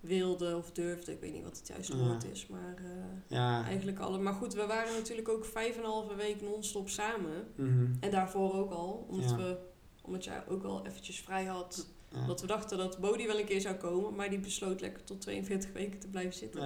wilde 0.00 0.56
of 0.56 0.70
durfde. 0.72 1.12
Ik 1.12 1.20
weet 1.20 1.32
niet 1.32 1.42
wat 1.42 1.58
het 1.58 1.68
juiste 1.68 1.96
woord 1.98 2.24
is, 2.24 2.46
maar 2.46 2.74
eh, 2.76 3.36
Ja, 3.36 3.64
eigenlijk 3.64 3.98
alle. 3.98 4.18
Maar 4.18 4.32
goed, 4.34 4.54
we 4.54 4.66
waren 4.66 4.92
natuurlijk 4.94 5.28
ook 5.28 5.44
vijf 5.44 5.74
en 5.76 5.80
een 5.82 5.90
halve 5.90 6.14
week 6.14 6.40
non-stop 6.42 6.88
samen. 6.88 7.46
mhm, 7.56 7.86
En 8.00 8.10
daarvoor 8.10 8.54
ook 8.54 8.70
al, 8.70 9.06
omdat 9.08 9.30
Ja. 9.30 9.36
we 9.36 9.56
omdat 10.02 10.24
jij 10.24 10.42
ook 10.48 10.62
wel 10.62 10.86
eventjes 10.86 11.20
vrij 11.20 11.44
had. 11.44 11.86
ja. 12.12 12.26
Dat 12.26 12.40
we 12.40 12.46
dachten 12.46 12.78
dat 12.78 12.98
Bodie 12.98 13.26
wel 13.26 13.38
een 13.38 13.44
keer 13.44 13.60
zou 13.60 13.74
komen, 13.76 14.14
maar 14.14 14.30
die 14.30 14.38
besloot 14.38 14.80
lekker 14.80 15.04
tot 15.04 15.20
42 15.20 15.72
weken 15.72 15.98
te 15.98 16.08
blijven 16.08 16.32
zitten. 16.34 16.62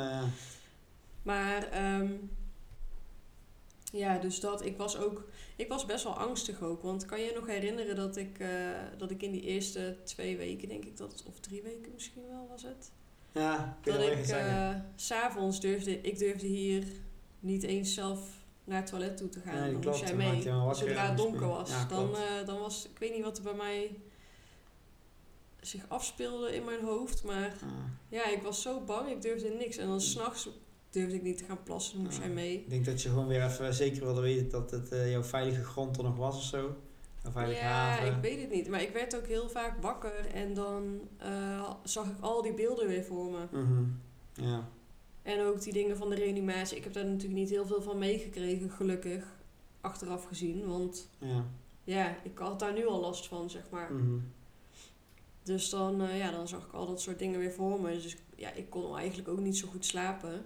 Maar 1.22 1.68
ehm, 1.68 2.12
ja, 3.92 4.18
dus 4.18 4.40
dat, 4.40 4.64
ik 4.64 4.76
was 4.76 4.96
ook, 4.98 5.24
ik 5.56 5.68
was 5.68 5.86
best 5.86 6.04
wel 6.04 6.18
angstig 6.18 6.62
ook. 6.62 6.82
Want 6.82 7.04
kan 7.04 7.20
je 7.20 7.32
nog 7.34 7.46
herinneren 7.46 7.96
dat 7.96 8.16
ik, 8.16 8.38
eh, 8.38 8.48
dat 8.98 9.10
ik 9.10 9.22
in 9.22 9.30
die 9.32 9.42
eerste 9.42 9.96
twee 10.04 10.36
weken, 10.36 10.68
denk 10.68 10.84
ik 10.84 10.96
dat 10.96 11.22
of 11.26 11.40
drie 11.40 11.62
weken 11.62 11.92
misschien 11.92 12.22
wel 12.30 12.46
was 12.50 12.62
het. 12.62 12.90
Ja 13.34 13.78
Dat 13.82 14.00
ik 14.00 14.24
s 14.24 15.06
s'avonds 15.06 15.60
durfde, 15.60 16.00
ik 16.00 16.18
durfde 16.18 16.46
hier 16.46 16.84
niet 17.40 17.62
eens 17.62 17.94
zelf 17.94 18.20
naar 18.64 18.80
het 18.80 18.86
toilet 18.86 19.16
toe 19.16 19.28
te 19.28 19.40
gaan. 19.40 19.54
Nee, 19.54 19.72
dan 19.72 19.80
klopt, 19.80 19.98
moest 19.98 20.08
jij 20.08 20.16
mee. 20.16 20.42
Zodra 20.74 21.08
het 21.08 21.16
donker 21.16 21.46
was. 21.46 21.70
Ja, 21.70 21.84
dan, 21.84 22.16
eh, 22.16 22.46
dan 22.46 22.58
was, 22.58 22.88
ik 22.92 22.98
weet 22.98 23.14
niet 23.14 23.24
wat 23.24 23.36
er 23.36 23.42
bij 23.42 23.54
mij 23.54 23.96
zich 25.60 25.82
afspeelde 25.88 26.54
in 26.54 26.64
mijn 26.64 26.84
hoofd. 26.84 27.22
Maar 27.24 27.40
Ja. 27.60 27.90
ja, 28.08 28.26
ik 28.28 28.42
was 28.42 28.62
zo 28.62 28.80
bang, 28.80 29.08
ik 29.10 29.22
durfde 29.22 29.48
niks. 29.48 29.76
En 29.76 29.86
dan 29.86 30.00
s'nachts 30.00 30.48
durfde 30.90 31.14
ik 31.16 31.22
niet 31.22 31.38
te 31.38 31.44
gaan 31.44 31.62
plassen, 31.62 31.94
dan 31.94 32.04
moest 32.04 32.18
jij 32.18 32.28
mee. 32.28 32.54
Ik 32.54 32.70
denk 32.70 32.84
dat 32.84 33.02
je 33.02 33.08
gewoon 33.08 33.26
weer 33.26 33.44
even 33.44 33.74
zeker 33.74 34.04
wilde 34.04 34.20
weten 34.20 34.48
dat 34.50 34.70
het 34.70 34.92
eh, 34.92 35.10
jouw 35.10 35.22
veilige 35.22 35.64
grond 35.64 35.96
er 35.96 36.02
nog 36.04 36.16
was 36.16 36.36
of 36.36 36.42
zo. 36.42 36.76
Ja, 37.54 37.98
ik 37.98 38.22
weet 38.22 38.40
het 38.40 38.50
niet. 38.50 38.68
Maar 38.68 38.82
ik 38.82 38.92
werd 38.92 39.16
ook 39.16 39.26
heel 39.26 39.48
vaak 39.48 39.82
wakker 39.82 40.26
en 40.34 40.54
dan 40.54 41.00
eh, 41.16 41.70
zag 41.84 42.06
ik 42.06 42.20
al 42.20 42.42
die 42.42 42.54
beelden 42.54 42.86
weer 42.86 43.04
voor 43.04 43.30
me. 43.30 43.46
Mhm. 43.50 43.84
Ja. 44.32 44.68
En 45.22 45.40
ook 45.40 45.60
die 45.62 45.72
dingen 45.72 45.96
van 45.96 46.08
de 46.08 46.14
reanimatie. 46.14 46.76
Ik 46.76 46.84
heb 46.84 46.92
daar 46.92 47.04
natuurlijk 47.04 47.34
niet 47.34 47.50
heel 47.50 47.66
veel 47.66 47.82
van 47.82 47.98
meegekregen, 47.98 48.70
gelukkig. 48.70 49.24
Achteraf 49.80 50.24
gezien, 50.24 50.66
want 50.66 51.08
Ja. 51.18 51.44
ja, 51.84 52.16
ik 52.22 52.38
had 52.38 52.58
daar 52.58 52.72
nu 52.72 52.86
al 52.86 53.00
last 53.00 53.26
van, 53.28 53.50
zeg 53.50 53.62
maar. 53.70 53.92
Mhm. 53.92 54.18
Dus 55.42 55.70
dan, 55.70 56.02
eh, 56.02 56.18
ja, 56.18 56.30
dan 56.30 56.48
zag 56.48 56.64
ik 56.64 56.72
al 56.72 56.86
dat 56.86 57.00
soort 57.00 57.18
dingen 57.18 57.38
weer 57.38 57.52
voor 57.52 57.80
me. 57.80 57.92
Dus 57.92 58.16
ja, 58.36 58.52
ik 58.52 58.70
kon 58.70 58.96
eigenlijk 58.96 59.28
ook 59.28 59.40
niet 59.40 59.56
zo 59.56 59.68
goed 59.68 59.84
slapen. 59.86 60.44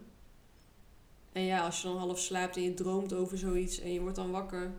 En 1.33 1.43
ja, 1.43 1.65
als 1.65 1.83
je 1.83 1.89
dan 1.89 1.97
half 1.97 2.19
slaapt 2.19 2.57
en 2.57 2.63
je 2.63 2.75
droomt 2.75 3.13
over 3.13 3.39
zoiets 3.39 3.81
en 3.81 3.93
je 3.93 4.01
wordt 4.01 4.17
dan 4.17 4.31
wakker. 4.31 4.73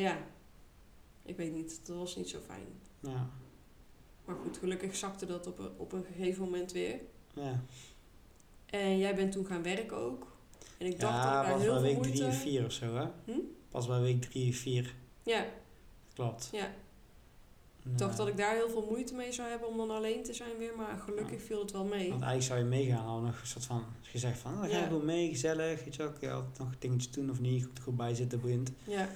Ja, 0.00 0.18
ik 1.22 1.36
weet 1.36 1.52
niet. 1.54 1.80
Dat 1.86 1.96
was 1.96 2.16
niet 2.16 2.28
zo 2.28 2.38
fijn. 2.46 2.66
Ja. 3.00 3.30
Maar 4.24 4.36
goed, 4.36 4.56
gelukkig 4.56 4.96
zakte 4.96 5.26
dat 5.26 5.46
op 5.46 5.58
een, 5.58 5.70
op 5.76 5.92
een 5.92 6.04
gegeven 6.04 6.44
moment 6.44 6.72
weer. 6.72 7.00
Ja. 7.34 7.60
En 8.66 8.98
jij 8.98 9.14
bent 9.14 9.32
toen 9.32 9.46
gaan 9.46 9.62
werken 9.62 9.96
ook. 9.96 10.36
En 10.78 10.86
ik 10.86 11.00
dacht 11.00 11.22
dat 11.22 11.24
ik 11.24 11.30
Ja, 11.30 11.42
daar 11.42 11.60
heel 11.60 11.72
bij 11.72 11.80
veel 11.80 11.82
week 11.82 12.02
drie 12.02 12.14
moeite... 12.14 12.36
of 12.36 12.42
vier 12.42 12.64
of 12.64 12.72
zo, 12.72 12.94
hè? 12.94 13.06
Hm? 13.24 13.38
Pas 13.68 13.86
bij 13.86 14.00
week 14.00 14.22
drie 14.22 14.50
of 14.50 14.56
vier. 14.56 14.94
Ja, 15.22 15.46
Klopt. 16.14 16.48
ja. 16.52 16.74
Ik 17.84 17.98
dacht 17.98 18.16
dat 18.16 18.28
ik 18.28 18.36
daar 18.36 18.54
heel 18.54 18.70
veel 18.70 18.86
moeite 18.90 19.14
mee 19.14 19.32
zou 19.32 19.48
hebben 19.48 19.68
om 19.68 19.76
dan 19.76 19.90
alleen 19.90 20.22
te 20.22 20.34
zijn 20.34 20.58
weer. 20.58 20.76
Maar 20.76 20.98
gelukkig 20.98 21.42
viel 21.42 21.60
het 21.60 21.72
wel 21.72 21.84
mee. 21.84 22.10
Want 22.10 22.22
eigenlijk 22.22 22.42
zou 22.42 22.58
je 22.58 22.64
meegaan, 22.64 23.06
al 23.06 23.20
nog 23.20 23.40
een 23.40 23.46
soort 23.46 23.64
van 23.64 23.84
gezegd 24.02 24.38
van, 24.38 24.52
oh, 24.54 24.60
dan 24.60 24.70
ga 24.70 24.78
je 24.78 24.86
gewoon 24.86 25.04
mee, 25.04 25.28
gezellig, 25.28 25.84
weet 25.84 25.94
je 25.94 26.02
wel, 26.02 26.12
kun 26.12 26.28
je 26.28 26.34
altijd 26.34 26.58
nog 26.58 26.78
dingetjes 26.78 27.12
doen 27.12 27.30
of 27.30 27.40
niet, 27.40 27.64
goed, 27.64 27.80
goed 27.80 27.96
bij 27.96 28.14
zitten, 28.14 28.40
boeiend. 28.40 28.72
Ja, 28.84 29.08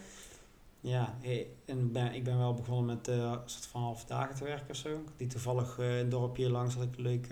Ja, 0.81 1.19
en 1.65 1.93
ben, 1.93 2.15
ik 2.15 2.25
ben 2.25 2.39
wel 2.39 2.55
begonnen 2.55 2.87
met 2.97 3.07
een 3.07 3.39
soort 3.45 3.67
van 3.67 3.83
half 3.83 4.05
dagen 4.05 4.35
te 4.35 4.45
werken 4.45 4.71
of 4.71 4.77
zo. 4.77 5.05
Die 5.17 5.27
toevallig 5.27 5.79
in 5.79 5.85
het 5.85 6.11
dorpje 6.11 6.43
hier 6.43 6.53
langs 6.53 6.75
had 6.75 6.85
ik 6.85 6.97
een 6.97 7.03
leuk 7.03 7.29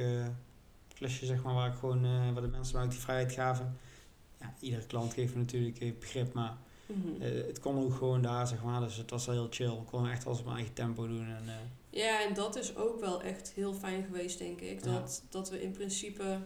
klusje, 0.94 1.26
zeg 1.26 1.42
maar, 1.42 1.54
waar 1.54 1.68
ik 1.68 1.78
gewoon, 1.78 2.04
eh, 2.04 2.32
waar 2.32 2.42
de 2.42 2.48
mensen 2.48 2.76
mij 2.76 2.84
ook 2.84 2.90
die 2.90 3.00
vrijheid 3.00 3.32
gaven. 3.32 3.78
Ja, 4.40 4.54
iedere 4.60 4.86
klant 4.86 5.12
geeft 5.12 5.34
me 5.34 5.40
natuurlijk 5.40 5.98
begrip, 6.00 6.32
maar 6.32 6.56
mhm. 6.86 7.20
het 7.20 7.60
kon 7.60 7.84
ook 7.84 7.94
gewoon 7.94 8.22
daar, 8.22 8.46
zeg 8.46 8.62
maar, 8.62 8.80
dus 8.80 8.96
het 8.96 9.10
was 9.10 9.26
wel 9.26 9.34
heel 9.34 9.48
chill. 9.50 9.72
Ik 9.72 9.86
kon 9.86 10.08
echt 10.08 10.26
alles 10.26 10.38
op 10.38 10.44
mijn 10.44 10.56
eigen 10.56 10.74
tempo 10.74 11.06
doen 11.06 11.26
en 11.26 11.44
ja, 11.90 12.22
en 12.22 12.34
dat 12.34 12.56
is 12.56 12.76
ook 12.76 13.00
wel 13.00 13.22
echt 13.22 13.52
heel 13.52 13.74
fijn 13.74 14.04
geweest, 14.04 14.38
denk 14.38 14.60
ik. 14.60 14.84
Ja. 14.84 14.92
Dat, 14.92 15.22
dat 15.28 15.50
we 15.50 15.62
in 15.62 15.72
principe 15.72 16.38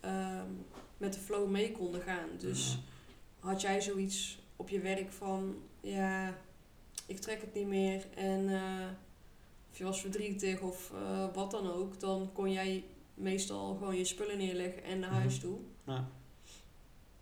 ehm, 0.00 0.50
met 0.96 1.12
de 1.12 1.20
flow 1.20 1.50
mee 1.50 1.72
konden 1.72 2.00
gaan. 2.00 2.28
Dus 2.38 2.72
ja. 2.72 3.48
had 3.48 3.60
jij 3.60 3.80
zoiets 3.80 4.38
op 4.56 4.68
je 4.68 4.80
werk 4.80 5.12
van, 5.12 5.54
ja, 5.94 6.34
ik 7.06 7.18
trek 7.18 7.40
het 7.40 7.54
niet 7.54 7.66
meer 7.66 8.06
en 8.14 8.48
eh, 8.48 8.86
of 9.70 9.78
je 9.78 9.84
was 9.84 10.00
verdrietig 10.00 10.60
of 10.60 10.92
eh, 10.94 11.34
wat 11.34 11.50
dan 11.50 11.70
ook, 11.72 12.00
dan 12.00 12.30
kon 12.32 12.52
jij 12.52 12.84
meestal 13.14 13.74
gewoon 13.74 13.96
je 13.96 14.04
spullen 14.04 14.38
neerleggen 14.38 14.84
en 14.84 14.98
naar 14.98 15.10
huis 15.10 15.32
Mhm. 15.40 15.42
toe. 15.46 15.58
Ja. 15.86 16.08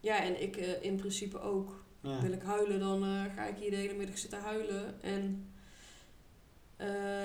Ja, 0.00 0.22
en 0.22 0.42
ik 0.42 0.56
eh, 0.56 0.82
in 0.82 0.96
principe 0.96 1.40
ook. 1.40 1.82
Ja. 2.00 2.20
Wil 2.20 2.32
ik 2.32 2.42
huilen, 2.42 2.80
dan 2.80 3.02
ga 3.36 3.46
ik 3.46 3.56
hier 3.56 3.70
de 3.70 3.76
hele 3.76 3.94
middag 3.94 4.18
zitten 4.18 4.40
huilen. 4.40 5.02
En 5.02 5.48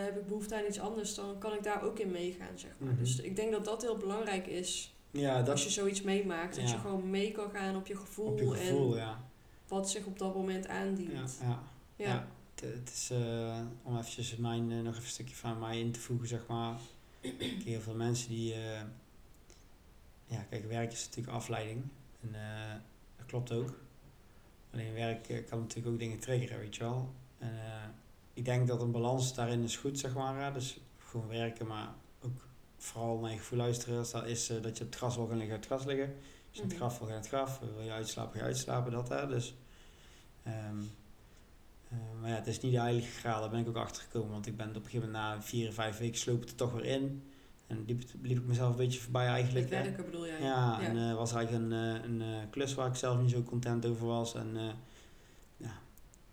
heb 0.05 0.17
ik 0.17 0.27
behoefte 0.27 0.55
aan 0.55 0.65
iets 0.67 0.79
anders, 0.79 1.15
dan 1.15 1.37
kan 1.39 1.53
ik 1.53 1.63
daar 1.63 1.83
ook 1.83 1.99
in 1.99 2.11
meegaan, 2.11 2.59
zeg 2.59 2.71
maar. 2.77 2.91
Mhm. 2.93 2.99
Dus 2.99 3.19
ik 3.21 3.35
denk 3.35 3.51
dat 3.51 3.65
dat 3.65 3.81
heel 3.81 3.97
belangrijk 3.97 4.47
is. 4.47 4.93
ja, 5.11 5.37
als 5.37 5.45
dat 5.45 5.63
je 5.63 5.69
zoiets 5.69 6.01
meemaakt, 6.01 6.55
dat 6.55 6.69
je 6.71 6.77
gewoon 6.77 7.09
mee 7.09 7.31
kan 7.31 7.49
gaan 7.49 7.75
op 7.75 7.87
je 7.87 7.95
gevoel, 7.95 8.27
op 8.27 8.39
je 8.39 8.49
gevoel, 8.49 8.91
en 8.93 8.97
ja. 8.99 9.28
Wat 9.69 9.89
zich 9.89 10.05
op 10.05 10.19
dat 10.19 10.35
moment 10.35 10.65
Ja, 10.65 10.71
aandient. 10.71 11.37
ja. 11.41 11.63
Ja. 11.95 12.05
Ja. 12.05 12.27
Het, 12.55 12.73
het 12.73 12.89
is, 12.89 13.09
eh, 13.09 13.61
om 13.83 13.97
eventjes 13.97 14.35
mijn, 14.35 14.71
eh, 14.71 14.77
nog 14.77 14.87
even 14.93 15.03
een 15.03 15.09
stukje 15.09 15.35
van 15.35 15.59
mij 15.59 15.79
in 15.79 15.91
te 15.91 15.99
voegen, 15.99 16.27
zeg 16.27 16.47
maar. 16.47 16.79
Kijk, 17.21 17.63
heel 17.63 17.81
veel 17.81 17.95
mensen 17.95 18.29
die... 18.29 18.53
eh, 18.53 18.81
ja, 20.25 20.41
kijk, 20.49 20.65
werk 20.65 20.91
is 20.91 21.05
natuurlijk 21.05 21.37
afleiding. 21.37 21.83
En 22.21 22.35
dat 23.17 23.25
klopt 23.25 23.51
ook. 23.51 23.79
Alleen 24.73 24.93
werk 24.93 25.45
kan 25.49 25.59
natuurlijk 25.59 25.93
ook 25.93 25.99
dingen 25.99 26.19
triggeren, 26.19 26.59
weet 26.59 26.75
je 26.75 26.83
wel. 26.83 27.13
En 27.37 27.95
ik 28.33 28.45
denk 28.45 28.67
dat 28.67 28.81
een 28.81 28.91
balans 28.91 29.33
daarin 29.35 29.63
is 29.63 29.77
goed, 29.77 29.99
zeg 29.99 30.13
maar. 30.13 30.53
Dus 30.53 30.79
gewoon 30.97 31.27
werken, 31.27 31.67
maar 31.67 31.93
ook 32.21 32.45
vooral 32.77 33.19
naar 33.19 33.31
je 33.31 33.37
gevoel 33.37 33.57
luisteren. 33.59 33.97
Als 33.97 34.11
dat 34.11 34.25
is 34.27 34.47
dat 34.61 34.77
je 34.77 34.83
het 34.83 34.95
gras 34.95 35.15
wil 35.15 35.27
gaan 35.27 35.37
liggen, 35.37 35.55
het 35.55 35.65
gras 35.65 35.85
liggen. 35.85 36.15
Als 36.49 36.57
je 36.57 36.61
in 36.63 36.67
het 36.69 36.77
Mhm. 36.77 36.85
graf 36.85 36.97
wil 36.97 37.07
gaan, 37.07 37.15
in 37.15 37.21
het 37.21 37.29
graf. 37.29 37.59
Wil 37.75 37.83
je 37.83 37.91
uitslapen, 37.91 38.31
ga 38.33 38.39
je 38.39 38.45
uitslapen, 38.45 38.91
dat 38.91 39.09
hè. 39.09 39.27
Dus... 39.27 39.55
ehm, 40.43 40.79
eh, 41.89 41.97
maar 42.21 42.29
ja, 42.29 42.35
het 42.35 42.47
is 42.47 42.59
niet 42.59 42.71
de 42.71 42.79
heilige 42.79 43.11
graal, 43.11 43.41
daar 43.41 43.49
ben 43.49 43.59
ik 43.59 43.67
ook 43.67 43.75
achter 43.77 44.01
gekomen. 44.03 44.31
Want 44.31 44.47
ik 44.47 44.57
ben 44.57 44.67
op 44.69 44.75
een 44.75 44.81
gegeven 44.81 45.05
moment 45.11 45.23
na 45.35 45.41
vier, 45.41 45.73
vijf 45.73 45.97
weken 45.97 46.17
sloop 46.19 46.39
het 46.39 46.49
er 46.49 46.55
toch 46.55 46.71
weer 46.71 46.85
in. 46.85 47.23
En 47.67 47.83
liep, 47.87 48.01
liep 48.21 48.37
ik 48.37 48.45
mezelf 48.45 48.69
een 48.69 48.75
beetje 48.75 48.99
voorbij 48.99 49.27
eigenlijk. 49.27 49.69
Hè. 49.69 49.81
werken 49.83 50.05
bedoel 50.05 50.25
jij? 50.27 50.41
Ja, 50.41 50.81
en 50.81 50.97
eh, 51.09 51.15
was 51.15 51.33
eigenlijk 51.33 51.65
een, 51.65 51.71
eh, 51.95 52.03
een 52.03 52.21
eh, 52.21 52.49
klus 52.49 52.73
waar 52.73 52.87
ik 52.87 52.95
zelf 52.95 53.21
niet 53.21 53.31
zo 53.31 53.43
content 53.43 53.85
over 53.85 54.07
was. 54.07 54.35
En 54.35 54.57
ja, 55.57 55.71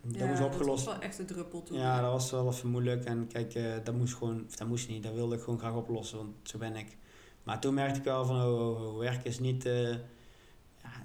dat 0.03 0.15
Ja, 0.15 0.27
moest 0.27 0.41
opgelost 0.43 0.85
Dat 0.85 0.85
was 0.85 0.95
wel 0.95 1.03
echt 1.03 1.17
de 1.17 1.25
druppel 1.25 1.63
toen. 1.63 1.79
ja, 1.79 2.01
dat 2.01 2.11
was 2.11 2.31
wel 2.31 2.49
even 2.51 2.69
moeilijk. 2.69 3.05
En 3.05 3.27
kijk, 3.27 3.85
dat 3.85 3.95
moest 3.95 4.15
gewoon, 4.15 4.45
of 4.47 4.57
dat 4.57 4.69
moest 4.69 4.89
niet, 4.89 5.03
dat 5.03 5.15
wilde 5.15 5.35
ik 5.37 5.43
gewoon 5.43 5.59
graag 5.59 5.75
oplossen, 5.75 6.19
want 6.19 6.35
zo 6.43 6.59
ben 6.59 6.77
ik. 6.77 6.97
Maar 7.47 7.61
toen 7.61 7.75
merkte 7.75 7.99
ik 7.99 8.05
wel 8.05 8.25
van, 8.25 8.43
oh, 8.43 8.61
oh, 8.61 8.87
oh, 8.87 8.99
werk 8.99 9.25
is 9.25 9.39
niet, 9.39 9.67
eh, 9.67 9.91
ja, 9.91 9.99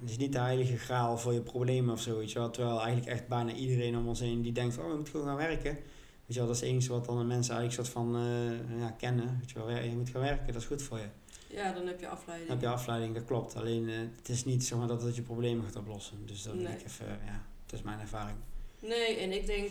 het 0.00 0.10
is 0.10 0.16
niet 0.16 0.32
de 0.32 0.38
heilige 0.38 0.76
graal 0.76 1.18
voor 1.18 1.32
je 1.32 1.40
problemen 1.40 1.94
of 1.94 2.00
zo, 2.00 2.18
weet 2.18 2.32
je 2.32 2.38
wel. 2.38 2.50
Terwijl 2.50 2.80
eigenlijk 2.80 3.06
echt 3.06 3.28
bijna 3.28 3.52
iedereen 3.52 3.96
om 3.96 4.08
ons 4.08 4.20
heen 4.20 4.42
die 4.42 4.52
denkt 4.52 4.74
van, 4.74 4.84
oh, 4.84 4.90
je 4.90 4.96
moet 4.96 5.08
gewoon 5.08 5.26
gaan 5.26 5.36
werken. 5.36 5.72
Weet 5.72 5.82
je 6.26 6.34
wel, 6.38 6.46
dat 6.46 6.54
is 6.54 6.60
het 6.62 6.70
enige 6.70 6.92
wat 6.92 7.04
dan 7.04 7.18
de 7.18 7.24
mensen 7.24 7.54
eigenlijk 7.56 7.88
soort 7.88 8.04
van, 8.04 8.16
eh, 8.16 8.78
ja, 8.80 8.90
kennen. 8.90 9.36
Weet 9.38 9.50
je 9.50 9.58
wel, 9.58 9.70
je 9.70 9.96
moet 9.96 10.08
gaan 10.08 10.20
werken, 10.20 10.46
dat 10.52 10.62
is 10.62 10.64
goed 10.68 10.82
voor 10.82 10.98
je. 10.98 11.08
Ja, 11.48 11.72
dan 11.72 11.86
heb 11.86 12.00
je 12.00 12.08
afleiding. 12.08 12.48
Dan 12.48 12.58
heb 12.58 12.68
je 12.68 12.74
afleiding, 12.74 13.14
dat 13.14 13.24
klopt. 13.24 13.56
Alleen, 13.56 13.88
eh, 13.88 13.94
het 14.16 14.28
is 14.28 14.44
niet 14.44 14.64
zeg 14.64 14.78
maar 14.78 14.86
dat 14.86 15.02
het 15.02 15.16
je 15.16 15.22
problemen 15.22 15.64
gaat 15.64 15.76
oplossen. 15.76 16.26
Dus 16.26 16.42
dat 16.42 16.54
Nee. 16.54 16.66
ik 16.66 16.84
even, 16.84 17.06
ja, 17.06 17.42
dat 17.66 17.78
is 17.78 17.82
mijn 17.82 18.00
ervaring. 18.00 18.36
Nee, 18.80 19.16
en 19.16 19.32
ik 19.32 19.46
denk, 19.46 19.70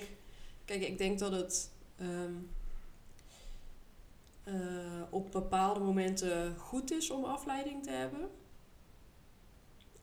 kijk, 0.65 0.81
ik 0.81 0.98
denk 0.98 1.19
dat 1.19 1.31
het 1.31 1.69
ehm, 1.98 2.31
eh, 4.51 5.01
op 5.09 5.31
bepaalde 5.31 5.79
momenten 5.79 6.55
goed 6.57 6.91
is 6.91 7.09
om 7.09 7.23
afleiding 7.23 7.83
te 7.83 7.89
hebben. 7.91 8.29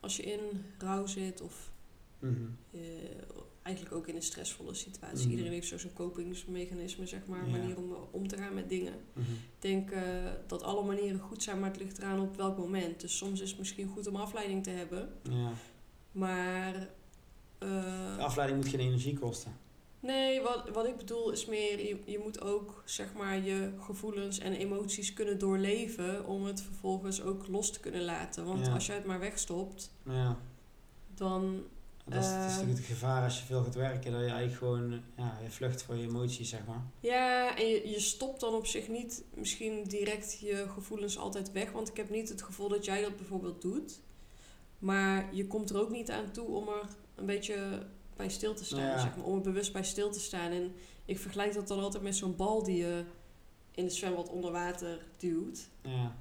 Als 0.00 0.16
je 0.16 0.22
in 0.22 0.40
rouw 0.78 1.06
zit 1.06 1.40
of 1.40 1.70
Mhm. 2.18 2.34
eh, 2.70 2.80
eigenlijk 3.62 3.96
ook 3.96 4.06
in 4.06 4.14
een 4.16 4.22
stressvolle 4.22 4.74
situatie. 4.74 5.18
Mhm. 5.22 5.30
Iedereen 5.30 5.52
heeft 5.52 5.68
zo 5.68 5.78
zijn 5.78 5.92
kopingsmechanisme, 5.92 7.06
zeg 7.06 7.26
maar, 7.26 7.44
Ja. 7.46 7.50
manier 7.56 7.76
om 7.76 7.92
eh, 7.92 7.98
om 8.10 8.28
te 8.28 8.36
gaan 8.36 8.54
met 8.54 8.68
dingen. 8.68 8.94
Mhm. 9.12 9.30
Ik 9.32 9.38
denk 9.58 9.90
dat 10.46 10.62
alle 10.62 10.84
manieren 10.84 11.20
goed 11.20 11.42
zijn, 11.42 11.60
maar 11.60 11.70
het 11.70 11.78
ligt 11.78 11.98
eraan 11.98 12.20
op 12.20 12.36
welk 12.36 12.58
moment. 12.58 13.00
Dus 13.00 13.16
soms 13.16 13.40
is 13.40 13.48
het 13.50 13.58
misschien 13.58 13.88
goed 13.88 14.06
om 14.06 14.16
afleiding 14.16 14.62
te 14.64 14.70
hebben, 14.70 15.08
Ja. 15.22 15.50
maar... 16.12 16.88
De 17.58 18.16
afleiding 18.18 18.60
moet 18.60 18.70
geen 18.70 18.80
energie 18.80 19.18
kosten. 19.18 19.56
Nee, 20.00 20.40
wat, 20.40 20.68
wat 20.72 20.86
ik 20.86 20.96
bedoel 20.96 21.30
is 21.30 21.46
meer, 21.46 21.78
je, 21.88 21.98
je 22.04 22.18
moet 22.18 22.40
ook 22.40 22.82
zeg 22.84 23.12
maar 23.14 23.38
je 23.44 23.72
gevoelens 23.78 24.38
en 24.38 24.52
emoties 24.52 25.12
kunnen 25.12 25.38
doorleven 25.38 26.26
om 26.26 26.44
het 26.44 26.60
vervolgens 26.62 27.22
ook 27.22 27.46
los 27.46 27.70
te 27.72 27.80
kunnen 27.80 28.04
laten. 28.04 28.44
Want 28.46 28.66
Ja. 28.66 28.72
als 28.72 28.86
je 28.86 28.92
het 28.92 29.04
maar 29.04 29.18
wegstopt, 29.20 29.90
Ja. 30.04 30.36
dan. 31.14 31.62
Dat 32.04 32.22
is, 32.24 32.28
dat 32.28 32.36
is 32.38 32.42
Eh, 32.44 32.50
natuurlijk 32.50 32.78
het 32.78 32.86
gevaar 32.86 33.24
als 33.24 33.38
je 33.38 33.44
veel 33.44 33.62
gaat 33.62 33.74
werken, 33.74 34.12
dat 34.12 34.20
je 34.20 34.26
eigenlijk 34.26 34.56
gewoon 34.58 35.00
ja, 35.16 35.38
je 35.42 35.50
vlucht 35.50 35.82
voor 35.82 35.96
je 35.96 36.02
emoties, 36.06 36.48
zeg 36.48 36.66
maar. 36.66 36.82
Ja, 37.00 37.56
en 37.56 37.66
je, 37.68 37.88
je 37.88 38.00
stopt 38.00 38.40
dan 38.40 38.54
op 38.54 38.66
zich 38.66 38.88
niet 38.88 39.24
misschien 39.34 39.84
direct 39.84 40.38
je 40.40 40.66
gevoelens 40.74 41.18
altijd 41.18 41.52
weg. 41.52 41.72
Want 41.72 41.88
ik 41.88 41.96
heb 41.96 42.10
niet 42.10 42.28
het 42.28 42.42
gevoel 42.42 42.68
dat 42.68 42.84
jij 42.84 43.02
dat 43.02 43.16
bijvoorbeeld 43.16 43.62
doet. 43.62 44.00
Maar 44.78 45.34
je 45.34 45.46
komt 45.46 45.70
er 45.70 45.80
ook 45.80 45.90
niet 45.90 46.10
aan 46.10 46.30
toe 46.30 46.46
om 46.48 46.68
er 46.68 46.88
een 47.14 47.26
beetje 47.26 47.86
bij 48.18 48.28
stil 48.28 48.54
te 48.54 48.64
staan. 48.64 48.80
Ja. 48.80 48.98
Zeg 48.98 49.16
maar, 49.16 49.24
om 49.24 49.36
er 49.36 49.42
bewust 49.42 49.72
bij 49.72 49.84
stil 49.84 50.10
te 50.10 50.20
staan. 50.20 50.50
En 50.50 50.74
ik 51.04 51.18
vergelijk 51.18 51.54
dat 51.54 51.68
dan 51.68 51.80
altijd 51.80 52.02
met 52.02 52.16
zo'n 52.16 52.36
bal 52.36 52.62
die 52.62 52.76
je 52.76 53.04
in 53.70 53.84
het 53.84 53.94
zwembad 53.94 54.28
onder 54.28 54.52
water 54.52 55.06
duwt. 55.16 55.68
Ja, 55.82 56.16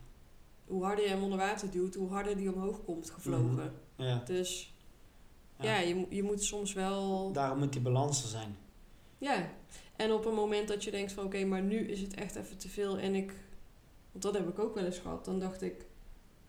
Hoe 0.65 0.83
harder 0.83 1.03
je 1.05 1.09
hem 1.11 1.23
onder 1.23 1.37
water 1.37 1.71
duwt, 1.71 1.95
hoe 1.95 2.09
harder 2.09 2.37
die 2.37 2.53
omhoog 2.53 2.83
komt 2.83 3.09
gevlogen. 3.09 3.73
ja. 3.95 4.21
Dus 4.25 4.73
Ja. 5.59 5.77
je, 5.79 6.05
je 6.09 6.23
moet 6.23 6.43
soms 6.43 6.73
wel... 6.73 7.31
Daarom 7.31 7.59
moet 7.59 7.73
die 7.73 7.81
balans 7.81 8.21
er 8.23 8.29
zijn. 8.29 8.57
Ja, 9.17 9.49
en 9.95 10.11
op 10.11 10.25
een 10.25 10.33
moment 10.33 10.67
dat 10.67 10.83
je 10.83 10.91
denkt 10.91 11.11
van 11.11 11.25
oké, 11.25 11.45
maar 11.45 11.61
nu 11.61 11.77
is 11.87 12.01
het 12.01 12.13
echt 12.13 12.35
even 12.35 12.57
te 12.57 12.69
veel 12.69 12.97
en 12.97 13.15
ik, 13.15 13.33
want 14.11 14.23
dat 14.23 14.33
heb 14.33 14.49
ik 14.49 14.59
ook 14.59 14.75
wel 14.75 14.85
eens 14.85 14.97
gehad, 14.99 15.25
dan 15.25 15.39
dacht 15.39 15.61
ik, 15.61 15.85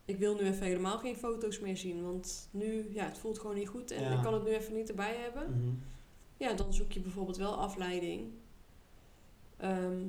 ik 0.09 0.17
wil 0.17 0.35
nu 0.35 0.41
even 0.41 0.65
helemaal 0.65 0.97
geen 0.97 1.15
foto's 1.17 1.59
meer 1.59 1.77
zien, 1.77 2.03
want 2.03 2.47
nu, 2.51 2.89
ja, 2.93 3.05
het 3.05 3.17
voelt 3.17 3.39
gewoon 3.39 3.55
niet 3.55 3.67
goed 3.67 3.91
en 3.91 4.03
Ja. 4.03 4.11
ik 4.17 4.21
kan 4.23 4.33
het 4.33 4.43
nu 4.43 4.49
even 4.49 4.73
niet 4.73 4.89
erbij 4.89 5.15
hebben. 5.15 5.51
Mhm. 5.51 5.73
Ja, 6.37 6.53
dan 6.53 6.73
zoek 6.73 6.91
je 6.91 6.99
bijvoorbeeld 6.99 7.37
wel 7.37 7.53
afleiding. 7.57 8.31
Ehm, 9.57 10.07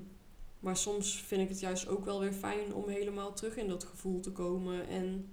maar 0.61 0.77
soms 0.77 1.23
vind 1.23 1.43
ik 1.43 1.49
het 1.49 1.61
juist 1.61 1.89
ook 1.89 2.05
wel 2.05 2.21
weer 2.21 2.33
fijn 2.33 2.75
om 2.75 2.89
helemaal 2.89 3.33
terug 3.33 3.57
in 3.57 3.69
dat 3.69 3.85
gevoel 3.85 4.21
te 4.21 4.33
komen 4.33 4.87
en 4.89 5.29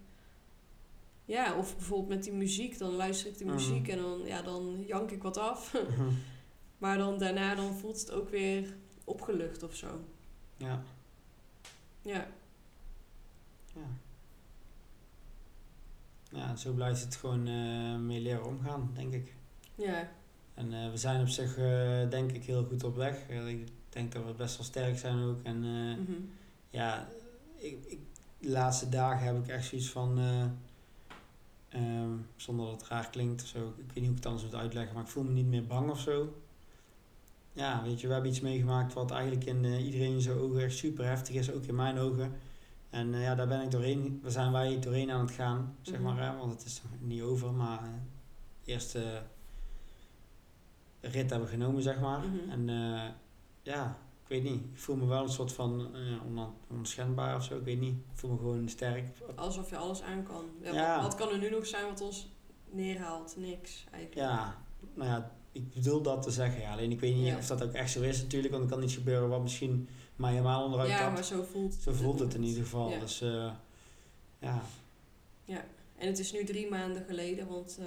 ja, 1.25 1.57
of 1.57 1.75
bijvoorbeeld 1.75 2.09
met 2.09 2.23
die 2.23 2.33
muziek, 2.33 2.77
dan 2.77 2.91
luister 2.93 3.29
ik 3.29 3.37
die 3.37 3.45
Mhm. 3.45 3.55
muziek 3.55 3.87
en 3.87 3.97
dan, 3.97 4.21
ja, 4.25 4.41
dan 4.41 4.83
jank 4.85 5.11
ik 5.11 5.23
wat 5.23 5.37
af. 5.37 5.73
Mhm. 5.73 6.09
Maar 6.77 6.97
dan 6.97 7.17
daarna 7.17 7.55
dan 7.55 7.73
voelt 7.73 7.99
het 7.99 8.11
ook 8.11 8.29
weer 8.29 8.77
opgelucht 9.03 9.63
of 9.63 9.75
zo. 9.75 9.87
Ja, 10.57 10.83
Ja, 12.01 12.27
ja. 13.73 13.81
Ja, 16.31 16.55
zo 16.55 16.73
blijft 16.73 17.01
het 17.01 17.15
gewoon 17.15 17.47
eh, 17.47 17.95
mee 17.95 18.21
leren 18.21 18.45
omgaan, 18.45 18.91
denk 18.93 19.13
ik. 19.13 19.33
ja, 19.75 20.09
En 20.53 20.73
eh, 20.73 20.91
we 20.91 20.97
zijn 20.97 21.21
op 21.21 21.27
zich, 21.27 21.57
eh, 21.57 22.09
denk 22.09 22.31
ik, 22.31 22.43
heel 22.43 22.63
goed 22.63 22.83
op 22.83 22.95
weg. 22.95 23.29
Ik 23.29 23.67
denk 23.89 24.11
dat 24.11 24.25
we 24.25 24.33
best 24.33 24.57
wel 24.57 24.65
sterk 24.65 24.97
zijn 24.97 25.23
ook. 25.23 25.39
En 25.43 25.59
mhm. 25.59 26.11
ja, 26.69 27.07
ik, 27.55 27.85
ik, 27.85 27.99
de 28.39 28.49
laatste 28.49 28.89
dagen 28.89 29.25
heb 29.25 29.37
ik 29.37 29.47
echt 29.47 29.65
zoiets 29.65 29.89
van, 29.89 30.19
eh, 30.19 30.43
ehm, 31.69 32.11
zonder 32.35 32.65
dat 32.65 32.81
het 32.81 32.89
raar 32.89 33.09
klinkt 33.09 33.41
of 33.41 33.47
zo, 33.47 33.73
ik 33.77 33.85
weet 33.85 33.95
niet 33.95 34.03
hoe 34.03 34.11
ik 34.11 34.15
het 34.15 34.25
anders 34.25 34.43
moet 34.43 34.55
uitleggen, 34.55 34.93
maar 34.93 35.03
ik 35.03 35.09
voel 35.09 35.23
me 35.23 35.31
niet 35.31 35.47
meer 35.47 35.65
bang 35.65 35.89
of 35.89 35.99
zo. 35.99 36.33
Ja, 37.53 37.83
weet 37.83 38.01
je, 38.01 38.07
we 38.07 38.13
hebben 38.13 38.31
iets 38.31 38.41
meegemaakt 38.41 38.93
wat 38.93 39.11
eigenlijk 39.11 39.45
in 39.45 39.65
iedereen 39.65 40.13
in 40.13 40.21
zijn 40.21 40.37
ogen 40.37 40.63
echt 40.63 40.77
super 40.77 41.05
heftig 41.05 41.35
is, 41.35 41.51
ook 41.51 41.63
in 41.63 41.75
mijn 41.75 41.97
ogen. 41.97 42.31
En 42.97 43.13
eh, 43.13 43.21
ja, 43.23 43.35
daar 43.35 43.47
ben 43.47 43.61
ik 43.61 43.71
doorheen, 43.71 44.19
daar 44.23 44.31
zijn 44.31 44.51
wij 44.51 44.79
doorheen 44.79 45.11
aan 45.11 45.19
het 45.25 45.31
gaan, 45.31 45.75
zeg 45.81 45.99
Mhm. 45.99 46.03
maar, 46.03 46.23
hè, 46.31 46.37
want 46.37 46.51
het 46.51 46.65
is 46.65 46.81
niet 46.99 47.21
over, 47.21 47.51
maar 47.53 47.83
eh, 47.83 47.89
eerste 48.65 49.21
rit 51.01 51.29
hebben 51.29 51.41
we 51.49 51.53
genomen, 51.57 51.81
zeg 51.83 51.99
maar. 51.99 52.19
Mhm. 52.19 52.49
En 52.49 52.69
eh, 52.69 53.09
ja, 53.61 53.97
ik 54.23 54.27
weet 54.27 54.43
niet. 54.43 54.61
Ik 54.63 54.77
voel 54.79 54.95
me 54.95 55.05
wel 55.05 55.23
een 55.23 55.29
soort 55.29 55.53
van 55.53 55.87
uh, 55.95 56.37
on 56.37 56.53
onschendbaar 56.77 57.35
of 57.35 57.43
zo. 57.43 57.57
Ik 57.57 57.63
weet 57.63 57.79
niet. 57.79 57.93
Ik 57.95 58.03
voel 58.13 58.31
me 58.31 58.37
gewoon 58.37 58.69
sterk. 58.69 59.07
Alsof 59.35 59.69
je 59.69 59.77
alles 59.77 60.01
aan 60.01 60.23
kan. 60.23 60.45
Ja, 60.61 60.73
Ja. 60.73 60.95
Wat, 60.95 61.03
wat 61.03 61.15
kan 61.15 61.29
er 61.29 61.37
nu 61.39 61.49
nog 61.49 61.65
zijn 61.67 61.85
wat 61.85 62.01
ons 62.01 62.27
neerhaalt? 62.69 63.35
Niks 63.37 63.85
eigenlijk. 63.91 64.27
Ja, 64.29 64.55
nou 64.93 65.09
ja, 65.09 65.31
ik 65.51 65.73
bedoel 65.73 66.01
dat 66.01 66.21
te 66.21 66.31
zeggen. 66.31 66.61
Ja. 66.61 66.71
Alleen 66.71 66.91
ik 66.91 66.99
weet 66.99 67.15
niet 67.15 67.25
Ja. 67.25 67.37
of 67.37 67.47
dat 67.47 67.63
ook 67.63 67.73
echt 67.73 67.91
zo 67.91 68.01
is 68.01 68.21
natuurlijk. 68.21 68.53
Want 68.53 68.65
er 68.65 68.75
kan 68.75 68.83
iets 68.83 68.95
gebeuren 68.95 69.29
wat 69.29 69.41
misschien 69.41 69.89
mij 70.17 70.31
helemaal 70.31 70.63
onderuit 70.63 70.89
Ja, 70.89 70.97
tapt. 70.99 71.13
maar 71.13 71.23
zo 71.23 71.43
voelt 71.43 71.73
Zo 71.73 71.91
voelt 71.93 72.19
het 72.19 72.33
in 72.33 72.43
ieder 72.43 72.63
geval. 72.63 72.89
Ja. 72.89 72.99
Dus 72.99 73.21
eh, 73.21 73.51
ja. 74.39 74.61
En 75.97 76.07
het 76.07 76.19
is 76.19 76.31
nu 76.31 76.43
drie 76.43 76.69
maanden 76.69 77.03
geleden, 77.05 77.47
want... 77.47 77.77
eh, 77.79 77.85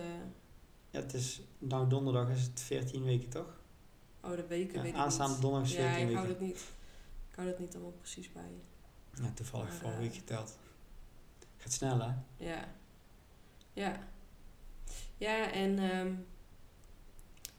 ja, 0.90 1.00
het 1.00 1.14
is, 1.14 1.40
nou 1.58 1.88
donderdag 1.88 2.28
is 2.28 2.42
het 2.42 2.60
14 2.60 3.04
weken 3.04 3.28
toch? 3.28 3.60
oh, 4.22 4.36
de 4.36 4.46
weken 4.46 4.74
Ja, 4.76 4.82
weet 4.82 4.92
ik 4.92 4.98
aanstaande 4.98 5.32
niet. 5.32 5.42
donderdag 5.42 5.70
is 5.70 5.76
Ja, 5.76 5.88
14 5.92 6.08
ik 6.08 6.14
hou 6.14 6.26
weken. 6.26 6.40
dat 6.40 6.48
niet. 6.48 6.64
Ik 7.30 7.36
hou 7.36 7.48
dat 7.48 7.58
niet 7.58 7.74
allemaal 7.74 7.92
precies 7.92 8.32
bij. 8.32 8.50
Ja, 9.22 9.30
toevallig 9.34 9.68
Maar, 9.68 9.76
vorige 9.76 9.96
eh, 9.96 10.02
week 10.02 10.14
geteld. 10.14 10.58
Gaat 11.56 11.72
snel 11.72 12.00
hè? 12.00 12.12
Ja. 12.36 12.68
Ja. 13.72 14.08
Ja, 15.16 15.52
en... 15.52 15.78
ehm, 15.78 16.14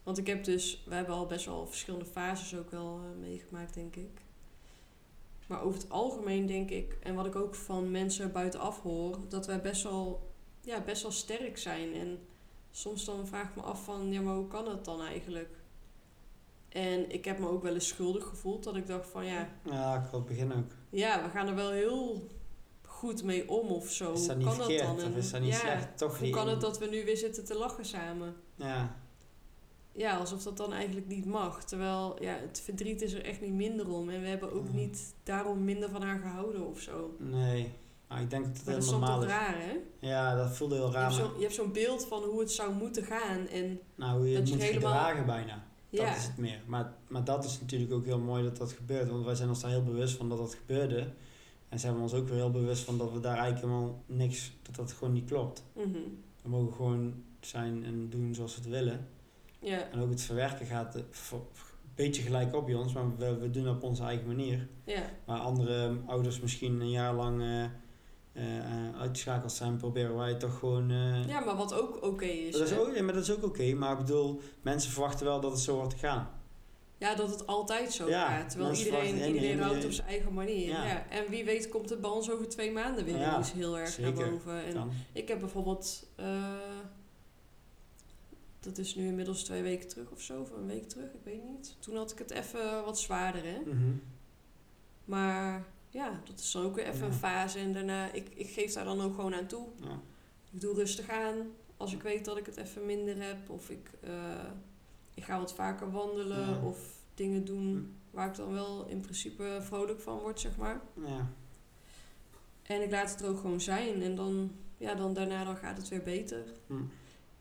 want 0.03 0.18
ik 0.18 0.27
heb 0.27 0.43
dus... 0.43 0.84
We 0.85 0.95
hebben 0.95 1.15
al 1.15 1.26
best 1.26 1.45
wel 1.45 1.68
verschillende 1.68 2.06
fases 2.06 2.56
ook 2.56 2.72
wel 2.72 2.98
meegemaakt, 3.19 3.73
denk 3.73 3.95
ik. 3.95 4.22
Maar 5.52 5.61
over 5.61 5.82
het 5.82 5.90
algemeen 5.90 6.45
denk 6.45 6.69
ik... 6.69 6.98
En 6.99 7.15
wat 7.15 7.26
ik 7.26 7.36
ook 7.36 7.56
van 7.56 7.91
mensen 7.91 8.32
buitenaf 8.32 8.82
hoor... 8.82 9.18
Dat 9.28 9.45
wij 9.45 9.61
best 9.61 9.84
wel... 9.84 10.32
Ja, 10.61 10.82
best 10.82 11.02
wel 11.02 11.11
sterk 11.11 11.57
zijn. 11.57 11.94
En 11.94 12.19
soms 12.69 13.06
dan 13.06 13.28
vraag 13.28 13.49
ik 13.49 13.56
me 13.56 13.61
af 13.61 13.84
van... 13.84 14.11
Ja, 14.11 14.22
maar 14.22 14.36
hoe 14.36 14.48
kan 14.48 14.65
dat 14.65 14.86
dan 14.86 15.02
eigenlijk? 15.02 15.49
En 16.69 17.11
ik 17.11 17.26
heb 17.26 17.40
me 17.40 17.48
ook 17.48 17.64
wel 17.64 17.73
eens 17.73 17.88
schuldig 17.88 18.28
gevoeld. 18.28 18.64
Dat 18.64 18.76
ik 18.76 18.88
dacht 18.88 19.10
van... 19.10 19.26
Ja, 19.26 19.49
Ja, 19.65 19.95
ik 19.95 20.10
wil 20.11 20.19
het 20.19 20.28
begin 20.28 20.53
ook. 20.53 20.72
ja 20.90 21.23
we 21.23 21.30
gaan 21.30 21.48
er 21.48 21.56
wel 21.56 21.72
heel 21.72 22.28
goed 22.82 23.23
mee 23.23 23.49
om 23.49 23.68
of 23.68 23.90
zo. 23.90 24.14
Is 24.14 24.28
dat 24.28 24.36
Hoe 24.36 24.45
niet 24.45 24.57
kan 24.57 24.68
dat 24.68 24.78
dan? 24.78 25.11
Of 25.11 25.15
is 25.15 25.32
dat 25.32 25.41
niet 25.41 25.52
ja, 25.52 25.60
slecht? 25.60 25.98
Toch 25.98 26.19
hoe 26.19 26.30
kan 26.30 26.48
het 26.48 26.61
dat 26.61 26.80
we 26.80 26.86
nu 26.86 27.06
weer 27.06 27.18
zitten 27.18 27.45
te 27.45 27.57
lachen 27.57 27.86
samen? 27.86 28.36
Ja, 28.56 28.95
Ja, 29.93 30.18
alsof 30.18 30.43
dat 30.43 30.57
dan 30.57 30.73
eigenlijk 30.73 31.07
niet 31.07 31.26
mag. 31.26 31.63
Terwijl 31.63 32.15
ja, 32.23 32.34
het 32.34 32.61
verdriet 32.63 33.01
is 33.01 33.13
er 33.13 33.26
echt 33.26 33.41
niet 33.41 33.53
minder 33.53 33.89
om. 33.89 34.09
En 34.09 34.22
we 34.22 34.27
hebben 34.27 34.51
ook 34.53 34.68
Mhm. 34.68 34.76
niet 34.76 35.13
daarom 35.23 35.63
minder 35.63 35.89
van 35.89 36.01
haar 36.01 36.19
gehouden 36.19 36.68
of 36.68 36.80
zo. 36.80 37.15
nee. 37.19 37.72
Maar 38.07 38.22
ik 38.22 38.30
denk 38.30 38.45
dat 38.45 38.55
het 38.57 38.65
Maar 38.65 38.73
dat 38.73 38.84
is 38.84 38.89
heel 38.89 38.99
normaal 38.99 39.19
toch 39.19 39.27
is. 39.30 39.34
raar, 39.35 39.55
hè? 39.61 39.77
Ja, 40.07 40.35
dat 40.35 40.55
voelde 40.57 40.76
heel 40.76 40.85
Je 40.88 40.91
raar. 40.93 41.03
hebt, 41.11 41.18
maar- 41.22 41.30
zo, 41.30 41.35
je 41.35 41.41
hebt 41.41 41.53
zo'n 41.55 41.72
beeld 41.72 42.05
van 42.05 42.23
hoe 42.23 42.39
het 42.39 42.51
zou 42.51 42.73
moeten 42.73 43.03
gaan. 43.03 43.47
En 43.47 43.80
Nou, 43.95 44.18
hoe 44.18 44.27
je 44.27 44.31
dat 44.34 44.39
het 44.41 44.49
je 44.49 44.55
moet 44.55 44.63
helemaal- 44.63 44.91
gedragen 44.93 45.26
bijna. 45.26 45.63
ja, 45.89 46.05
Dat 46.05 46.15
is 46.18 46.23
het 46.26 46.38
meer. 46.38 46.61
Maar, 46.65 46.93
maar 47.07 47.23
dat 47.23 47.43
is 47.45 47.59
natuurlijk 47.59 47.91
ook 47.93 48.05
heel 48.05 48.19
mooi 48.19 48.43
dat 48.43 48.57
dat 48.57 48.72
gebeurt. 48.72 49.09
Want 49.09 49.26
wij 49.26 49.35
zijn 49.35 49.49
ons 49.49 49.61
daar 49.61 49.72
heel 49.72 49.84
bewust 49.84 50.18
van 50.18 50.30
dat 50.30 50.38
dat 50.38 50.53
gebeurde. 50.55 51.07
En 51.69 51.80
zijn 51.80 51.95
we 51.95 52.01
ons 52.01 52.13
ook 52.13 52.27
weer 52.27 52.38
heel 52.38 52.51
bewust 52.51 52.84
van 52.84 52.97
dat 52.97 53.11
we 53.11 53.19
daar 53.19 53.38
eigenlijk 53.38 53.61
helemaal 53.65 54.03
niks... 54.05 54.51
Dat 54.61 54.76
dat 54.76 54.91
gewoon 54.91 55.13
niet 55.13 55.26
klopt. 55.30 55.63
mhm. 55.73 55.88
We 56.43 56.49
mogen 56.49 56.73
gewoon 56.73 57.13
zijn 57.39 57.84
en 57.85 58.09
doen 58.09 58.35
zoals 58.35 58.55
we 58.55 58.61
het 58.61 58.69
willen. 58.69 59.07
Ja, 59.62 59.90
En 59.92 60.00
ook 60.02 60.10
het 60.10 60.22
verwerken 60.22 60.66
gaat 60.66 60.96
eh, 60.96 61.02
voor- 61.12 61.46
beetje 61.96 62.22
gelijk 62.22 62.56
op 62.56 62.66
bij 62.66 62.76
ons, 62.76 62.94
maar 62.94 63.18
we, 63.18 63.38
we 63.38 63.50
doen 63.50 63.66
het 63.66 63.76
op 63.76 63.84
onze 63.84 64.04
eigen 64.04 64.28
manier. 64.28 64.68
Ja, 64.86 65.04
Waar 65.26 65.40
andere 65.40 65.98
ouders 66.08 66.40
misschien 66.40 66.80
een 66.82 66.90
jaar 66.90 67.14
lang 67.14 67.42
eh, 67.42 67.64
eh, 68.34 69.00
uitgeschakeld 69.00 69.52
zijn, 69.52 69.78
proberen 69.78 70.16
wij 70.16 70.34
toch 70.36 70.60
gewoon... 70.60 70.90
ja 71.28 71.40
maar 71.40 71.56
wat 71.56 71.74
ook 71.74 72.06
oké 72.06 72.26
is. 72.26 72.58
dat 72.58 72.70
is 72.70 72.78
ook, 72.78 72.96
ja, 72.96 73.04
maar 73.04 73.14
dat 73.14 73.24
is 73.24 73.32
ook 73.32 73.44
oké, 73.44 73.74
maar 73.74 73.92
ik 73.92 73.98
bedoel, 73.98 74.42
mensen 74.62 74.92
verwachten 74.92 75.26
wel 75.26 75.40
dat 75.40 75.52
het 75.52 75.60
zo 75.60 75.76
wordt 75.76 75.94
gegaan. 75.94 76.30
Ja, 76.98 77.16
dat 77.16 77.30
het 77.30 77.48
altijd 77.48 77.94
zo 77.94 78.10
Ja, 78.10 78.28
gaat. 78.28 78.50
Terwijl 78.50 78.74
iedereen, 78.76 79.16
iedereen 79.28 79.60
en- 79.60 79.68
rouwt 79.68 79.86
op 79.86 79.92
zijn 79.92 80.08
eigen 80.08 80.34
manier. 80.34 80.68
Ja. 80.68 80.86
Ja. 80.86 81.06
En 81.10 81.24
wie 81.30 81.46
weet 81.46 81.70
komt 81.70 81.90
het 81.90 82.02
bij 82.02 82.10
ons 82.10 82.32
over 82.32 82.50
twee 82.50 82.72
maanden 82.72 83.06
weer 83.06 83.18
Ja, 83.18 83.38
eens 83.38 83.52
heel 83.54 83.78
erg 83.78 84.00
naar 84.00 84.14
boven. 84.14 84.64
En 84.66 84.74
Kan. 84.74 84.92
ik 85.14 85.28
heb 85.28 85.40
bijvoorbeeld... 85.40 86.08
dat 88.62 88.78
is 88.78 88.96
nu 88.96 89.08
inmiddels 89.08 89.44
twee 89.44 89.62
weken 89.62 89.88
terug 89.88 90.12
of 90.12 90.22
zo. 90.22 90.42
Of 90.42 90.52
een 90.52 90.66
week 90.68 90.90
terug, 90.90 91.14
ik 91.14 91.24
weet 91.24 91.44
niet. 91.44 91.76
Toen 91.80 91.96
had 91.96 92.12
ik 92.12 92.18
het 92.18 92.32
even 92.32 92.84
wat 92.86 93.00
zwaarder, 93.00 93.44
hè. 93.44 93.60
Mhm. 93.66 93.92
Maar 95.06 95.66
ja, 95.90 96.22
dat 96.26 96.40
is 96.40 96.52
dan 96.52 96.64
ook 96.66 96.76
weer 96.76 96.86
even 96.88 97.00
Ja. 97.00 97.06
een 97.06 97.14
fase. 97.14 97.60
En 97.60 97.74
daarna, 97.74 98.12
ik, 98.12 98.30
ik 98.36 98.50
geef 98.50 98.74
daar 98.74 98.86
dan 98.86 99.02
ook 99.02 99.16
gewoon 99.16 99.34
aan 99.36 99.46
toe. 99.48 99.68
Ja. 99.76 100.00
Ik 100.52 100.62
doe 100.62 100.76
rustig 100.76 101.10
aan. 101.10 101.36
Als 101.78 101.94
ik 101.94 102.02
weet 102.02 102.26
dat 102.26 102.38
ik 102.38 102.46
het 102.46 102.58
even 102.58 102.86
minder 102.86 103.24
heb. 103.24 103.50
Of 103.50 103.70
ik, 103.70 103.92
eh, 104.02 104.46
ik 105.14 105.24
ga 105.24 105.40
wat 105.40 105.54
vaker 105.54 105.92
wandelen. 105.92 106.50
Ja. 106.50 106.62
Of 106.66 106.78
dingen 107.16 107.46
doen 107.46 107.74
Hm. 107.74 108.16
waar 108.16 108.28
ik 108.28 108.36
dan 108.36 108.52
wel 108.54 108.86
in 108.88 109.00
principe 109.02 109.58
vrolijk 109.62 110.00
van 110.02 110.18
word, 110.20 110.40
zeg 110.40 110.58
maar. 110.58 110.82
Ja. 111.06 111.30
En 112.64 112.82
ik 112.82 112.92
laat 112.92 113.10
het 113.12 113.22
er 113.22 113.30
ook 113.30 113.40
gewoon 113.40 113.62
zijn. 113.62 114.02
En 114.02 114.16
dan, 114.16 114.52
ja, 114.78 114.96
dan 114.96 115.14
daarna 115.14 115.44
dan 115.44 115.58
gaat 115.58 115.78
het 115.78 115.88
weer 115.88 116.04
beter. 116.04 116.44
Hm. 116.68 116.74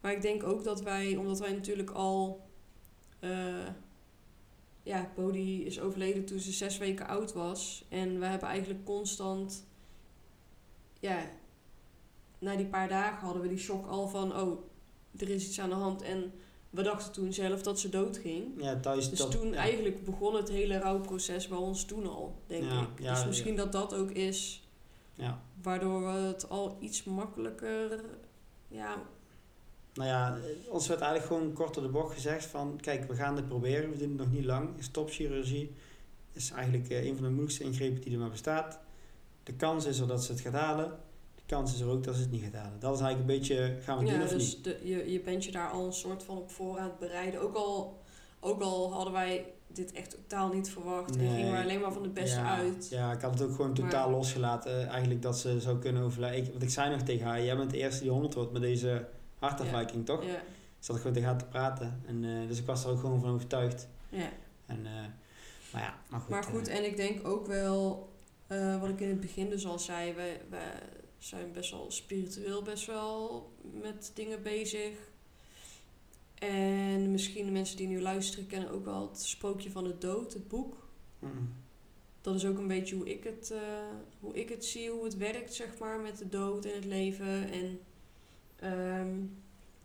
Maar 0.00 0.12
ik 0.12 0.22
denk 0.22 0.42
ook 0.42 0.64
dat 0.64 0.82
wij, 0.82 1.16
omdat 1.16 1.38
wij 1.38 1.52
natuurlijk 1.52 1.90
al... 1.90 2.46
eh, 3.20 3.66
ja, 4.82 5.10
Bodhi 5.14 5.64
is 5.66 5.80
overleden 5.80 6.24
toen 6.24 6.38
ze 6.38 6.52
zes 6.52 6.78
weken 6.78 7.06
oud 7.06 7.32
was. 7.32 7.84
En 7.88 8.18
we 8.18 8.26
hebben 8.26 8.48
eigenlijk 8.48 8.84
constant... 8.84 9.66
Ja, 11.00 11.22
na 12.38 12.56
die 12.56 12.66
paar 12.66 12.88
dagen 12.88 13.24
hadden 13.24 13.42
we 13.42 13.48
die 13.48 13.58
shock 13.58 13.86
al 13.86 14.08
van... 14.08 14.36
Oh, 14.36 14.64
er 15.16 15.28
is 15.28 15.46
iets 15.46 15.60
aan 15.60 15.68
de 15.68 15.74
hand. 15.74 16.02
En 16.02 16.32
we 16.70 16.82
dachten 16.82 17.12
toen 17.12 17.32
zelf 17.32 17.62
dat 17.62 17.80
ze 17.80 17.88
doodging. 17.88 18.62
ja, 18.62 18.80
thuis 18.80 19.08
Dus 19.10 19.18
dat... 19.18 19.30
toen 19.30 19.48
ja. 19.48 19.54
eigenlijk 19.56 20.04
begon 20.04 20.34
het 20.34 20.48
hele 20.48 20.78
rouwproces 20.78 21.48
bij 21.48 21.58
ons 21.58 21.84
toen 21.84 22.06
al, 22.06 22.34
denk 22.46 22.64
Ja, 22.64 22.80
ik. 22.80 22.88
ja, 23.02 23.14
dus 23.14 23.26
misschien 23.26 23.56
dat 23.56 23.72
dat 23.72 23.94
ook 23.94 24.10
is 24.10 24.68
Ja. 25.14 25.42
waardoor 25.62 26.02
we 26.02 26.18
het 26.18 26.48
al 26.48 26.76
iets 26.80 27.04
makkelijker... 27.04 28.04
Ja, 28.68 29.02
Nou 29.94 30.08
ja, 30.08 30.38
ons 30.68 30.88
werd 30.88 31.00
eigenlijk 31.00 31.32
gewoon 31.32 31.52
kort 31.52 31.74
door 31.74 31.82
de 31.82 31.88
bocht 31.88 32.14
gezegd 32.14 32.44
van... 32.44 32.78
Kijk, 32.80 33.08
we 33.08 33.14
gaan 33.14 33.34
dit 33.34 33.48
proberen, 33.48 33.90
we 33.90 33.96
doen 33.96 34.08
het 34.08 34.18
nog 34.18 34.32
niet 34.32 34.44
lang. 34.44 34.68
Stopchirurgie 34.78 35.74
is 36.32 36.50
eigenlijk 36.50 36.88
eh, 36.88 37.04
een 37.04 37.14
van 37.14 37.24
de 37.24 37.30
moeilijkste 37.30 37.64
ingrepen 37.64 38.00
die 38.00 38.12
er 38.12 38.18
maar 38.18 38.30
bestaat. 38.30 38.78
De 39.42 39.52
kans 39.52 39.84
is 39.84 39.98
er 39.98 40.06
dat 40.06 40.24
ze 40.24 40.32
het 40.32 40.40
gaat 40.40 40.52
halen. 40.52 40.98
De 41.34 41.42
kans 41.46 41.74
is 41.74 41.80
er 41.80 41.88
ook 41.88 42.04
dat 42.04 42.14
ze 42.14 42.20
het 42.20 42.30
niet 42.30 42.42
gaat 42.42 42.62
halen. 42.62 42.80
Dat 42.80 42.94
is 42.94 43.00
eigenlijk 43.00 43.30
een 43.30 43.38
beetje, 43.38 43.76
gaan 43.82 43.98
we 43.98 44.02
het 44.02 44.12
ja 44.12 44.16
doen 44.18 44.26
of 44.26 44.32
dus 44.32 44.54
niet? 44.54 44.64
de, 44.64 44.78
je, 44.82 45.12
je 45.12 45.20
bent 45.20 45.44
je 45.44 45.52
daar 45.52 45.70
al 45.70 45.86
een 45.86 45.92
soort 45.92 46.22
van 46.22 46.36
op 46.36 46.50
voorraad 46.50 46.98
bereiden. 46.98 47.40
Ook 47.40 47.54
al, 47.54 48.02
ook 48.40 48.60
al 48.62 48.92
hadden 48.92 49.12
wij 49.12 49.46
dit 49.66 49.92
echt 49.92 50.10
totaal 50.10 50.52
niet 50.52 50.70
verwacht. 50.70 51.16
En 51.16 51.28
gingen 51.34 51.52
we 51.52 51.62
alleen 51.62 51.80
maar 51.80 51.92
van 51.92 52.02
het 52.02 52.14
beste 52.14 52.38
ja, 52.38 52.56
uit. 52.56 52.88
Ja, 52.90 53.12
ik 53.12 53.20
had 53.20 53.38
het 53.38 53.48
ook 53.48 53.54
gewoon 53.54 53.74
totaal 53.74 54.08
Maar- 54.08 54.16
losgelaten. 54.16 54.88
Eigenlijk 54.88 55.22
dat 55.22 55.38
ze 55.38 55.60
zou 55.60 55.78
kunnen 55.78 56.02
overlijden. 56.02 56.44
Ik, 56.44 56.50
want 56.50 56.62
ik 56.62 56.70
zei 56.70 56.90
nog 56.90 57.02
tegen 57.02 57.26
haar, 57.26 57.44
jij 57.44 57.56
bent 57.56 57.70
de 57.70 57.78
eerste 57.78 58.02
die 58.02 58.10
100 58.10 58.34
wordt 58.34 58.52
met 58.52 58.62
deze 58.62 59.06
hartafwijking, 59.40 60.06
toch? 60.06 60.24
Ja, 60.24 60.42
Zat 60.78 60.94
ik 60.96 61.02
gewoon 61.02 61.16
tegen 61.16 61.28
haar 61.30 61.38
te 61.38 61.44
praten. 61.44 62.02
En, 62.06 62.24
eh, 62.24 62.48
dus 62.48 62.58
ik 62.58 62.66
was 62.66 62.84
er 62.84 62.90
ook 62.90 63.00
gewoon 63.00 63.20
van 63.20 63.30
overtuigd. 63.30 63.88
ja. 64.08 64.30
En, 64.66 64.86
eh, 64.86 64.92
maar 65.72 65.82
ja, 65.82 65.98
maar 66.08 66.20
goed. 66.20 66.28
Maar 66.30 66.44
goed, 66.44 66.68
eh, 66.68 66.76
en 66.76 66.84
ik 66.84 66.96
denk 66.96 67.26
ook 67.26 67.46
wel, 67.46 68.08
wat 68.80 68.88
ik 68.88 69.00
in 69.00 69.08
het 69.08 69.20
begin 69.20 69.50
dus 69.50 69.66
al 69.66 69.78
zei, 69.78 70.12
wij, 70.12 70.40
wij 70.48 70.72
zijn 71.18 71.52
best 71.52 71.70
wel 71.70 71.90
spiritueel 71.90 72.62
best 72.62 72.86
wel 72.86 73.52
met 73.80 74.10
dingen 74.14 74.42
bezig. 74.42 74.92
En 76.34 77.10
misschien 77.10 77.44
de 77.44 77.50
mensen 77.52 77.76
die 77.76 77.86
nu 77.86 78.00
luisteren 78.00 78.46
kennen 78.46 78.70
ook 78.70 78.84
wel 78.84 79.08
het 79.08 79.20
Sprookje 79.22 79.70
van 79.70 79.84
de 79.84 79.98
Dood, 79.98 80.32
het 80.32 80.48
boek. 80.48 80.88
mm, 81.18 81.52
Dat 82.20 82.34
is 82.34 82.46
ook 82.46 82.58
een 82.58 82.66
beetje 82.68 82.94
hoe 82.96 83.08
ik 83.10 83.24
het, 83.24 83.54
hoe 84.20 84.34
ik 84.34 84.48
het 84.48 84.64
zie, 84.64 84.90
hoe 84.90 85.04
het 85.04 85.16
werkt, 85.16 85.54
zeg 85.54 85.78
maar, 85.78 86.00
met 86.00 86.18
de 86.18 86.28
dood 86.28 86.64
en 86.64 86.74
het 86.74 86.84
leven. 86.84 87.50
En 87.50 87.80
ehm, 88.60 89.18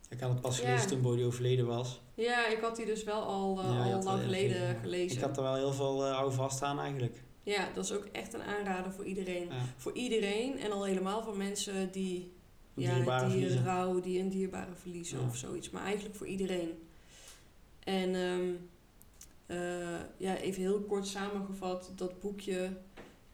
ik 0.10 0.19
had 0.19 0.30
het 0.30 0.41
pas 0.41 0.57
Ja. 0.60 0.65
gelezen 0.65 0.88
toen 0.88 1.02
Bodhi 1.02 1.23
overleden 1.26 1.65
was. 1.65 2.02
ja, 2.14 2.47
ik 2.47 2.60
had 2.60 2.76
die 2.76 2.85
dus 2.85 3.03
wel 3.03 3.22
al, 3.22 3.60
eh, 3.60 3.65
Ja, 3.88 3.93
al 3.93 4.03
lang 4.03 4.22
geleden 4.23 4.76
gelezen. 4.81 5.18
Ik 5.18 5.23
had 5.23 5.38
er 5.38 5.43
wel 5.43 5.56
heel 5.56 5.73
veel 5.73 6.07
uh, 6.07 6.22
over 6.22 6.34
vast 6.34 6.61
aan 6.61 6.80
eigenlijk. 6.80 7.23
Ja, 7.43 7.68
dat 7.73 7.84
is 7.84 7.91
ook 7.93 8.06
echt 8.11 8.34
een 8.34 8.41
aanrader 8.43 8.91
voor 8.91 9.06
iedereen. 9.06 9.45
Ja. 9.47 9.53
Voor 9.77 9.93
iedereen 9.93 10.60
en 10.60 10.72
al 10.72 10.84
helemaal 10.85 11.23
voor 11.23 11.38
mensen 11.38 11.91
die, 11.91 12.34
Dierbare 12.73 13.03
ja, 13.06 13.19
die 13.19 13.30
verliezen. 13.30 13.64
rouw, 13.64 13.99
die 13.99 14.19
een 14.19 14.30
dierbare 14.30 14.76
verliezen 14.76 15.19
of 15.27 15.35
zoiets. 15.35 15.69
Maar 15.69 15.84
eigenlijk 15.84 16.15
voor 16.15 16.27
iedereen. 16.27 16.69
En 17.84 18.15
ehm, 18.15 18.49
eh, 19.45 19.99
ja, 20.18 20.38
even 20.38 20.61
heel 20.61 20.80
kort 20.81 21.07
samengevat, 21.07 21.91
dat 21.95 22.19
boekje. 22.19 22.69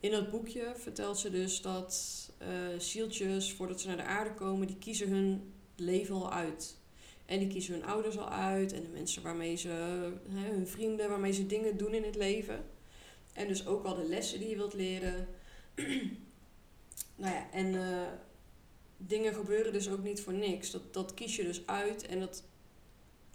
In 0.02 0.11
dat 0.11 0.32
boekje 0.32 0.73
vertelt 0.76 1.18
ze 1.18 1.32
dus 1.32 1.61
dat 1.61 2.30
eh 2.38 2.48
zieltjes, 2.78 3.53
voordat 3.53 3.82
ze 3.82 3.88
naar 3.88 3.98
de 3.98 4.03
aarde 4.03 4.34
komen, 4.34 4.68
die 4.68 4.78
kiezen 4.78 5.10
hun 5.10 5.53
leven 5.76 6.15
al 6.15 6.32
uit. 6.32 6.78
En 7.26 7.40
die 7.40 7.48
kiezen 7.48 7.73
hun 7.73 7.86
ouders 7.86 8.18
al 8.18 8.30
uit 8.30 8.73
en 8.73 8.82
de 8.82 8.90
mensen 8.90 9.23
waarmee 9.23 9.56
ze, 9.56 9.68
hè, 10.30 10.49
hun 10.49 10.68
vrienden, 10.68 11.10
waarmee 11.10 11.32
ze 11.32 11.45
dingen 11.45 11.78
doen 11.78 11.94
in 11.94 12.03
het 12.03 12.15
leven. 12.15 12.65
En 13.34 13.48
dus 13.48 13.68
ook 13.68 13.86
al 13.86 13.95
de 13.95 14.07
lessen 14.07 14.40
die 14.40 14.49
je 14.49 14.56
wilt 14.56 14.73
leren. 14.73 15.28
nou 17.22 17.34
ja, 17.34 17.52
en 17.52 17.76
eh, 17.76 18.07
dingen 18.98 19.34
gebeuren 19.34 19.73
dus 19.73 19.90
ook 19.90 20.03
niet 20.03 20.22
voor 20.22 20.34
niks. 20.34 20.72
Dat, 20.72 20.94
dat 20.94 21.14
kies 21.14 21.36
je 21.36 21.44
dus 21.44 21.68
uit. 21.68 22.06
En 22.06 22.19
dat 22.19 22.44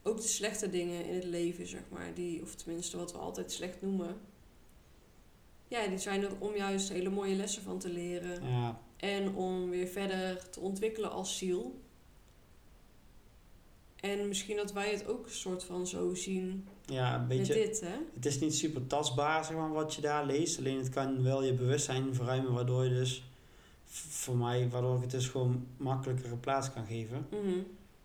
ook 0.03 0.17
de 0.17 0.29
slechte 0.29 0.71
dingen 0.71 1.05
in 1.05 1.15
het 1.15 1.25
leven, 1.25 1.67
zeg 1.67 1.83
maar, 1.89 2.15
die, 2.15 2.43
of 2.43 2.55
tenminste 2.55 2.97
wat 2.97 3.13
we 3.13 3.19
altijd 3.19 3.53
slecht 3.53 3.83
noemen. 3.83 4.21
Ja, 5.69 5.87
die 5.87 5.99
zijn 5.99 6.23
er 6.23 6.31
om 6.39 6.57
juist 6.57 6.89
hele 6.89 7.11
mooie 7.11 7.35
lessen 7.35 7.63
van 7.63 7.79
te 7.79 7.89
leren. 7.89 8.49
Ja, 8.49 8.81
En 8.97 9.35
om 9.35 9.71
weer 9.71 9.87
verder 9.87 10.51
te 10.51 10.61
ontwikkelen 10.61 11.11
als 11.11 11.39
ziel. 11.39 11.81
En 14.01 14.29
misschien 14.29 14.57
dat 14.57 14.73
wij 14.73 14.91
het 14.91 15.07
ook 15.09 15.25
een 15.27 15.33
soort 15.33 15.65
van 15.65 15.87
zo 15.87 16.15
zien 16.15 16.69
ja, 16.85 17.15
een 17.15 17.27
met 17.27 17.29
beetje. 17.29 17.55
dit, 17.55 17.81
hè? 17.81 17.97
Het 18.15 18.27
is 18.27 18.39
niet 18.39 18.55
super 18.55 18.87
tastbaar 18.87 19.45
zeg 19.45 19.57
maar, 19.57 19.73
wat 19.73 19.95
je 19.95 20.01
daar 20.01 20.27
leest. 20.27 20.59
Alleen 20.59 20.79
het 20.79 20.89
kan 20.89 21.23
wel 21.23 21.43
je 21.43 21.53
bewustzijn 21.55 22.15
verruimen, 22.15 22.53
waardoor 22.53 22.85
je 22.85 22.91
dus, 22.91 23.31
voor 24.09 24.37
mij, 24.37 24.69
waardoor 24.69 24.95
ik 24.97 25.03
het 25.03 25.11
dus 25.11 25.29
gewoon 25.29 25.67
makkelijker 25.77 26.33
een 26.33 26.41
plaats 26.41 26.73
kan 26.73 26.87
geven. 26.87 27.27
Mhm. 27.31 27.59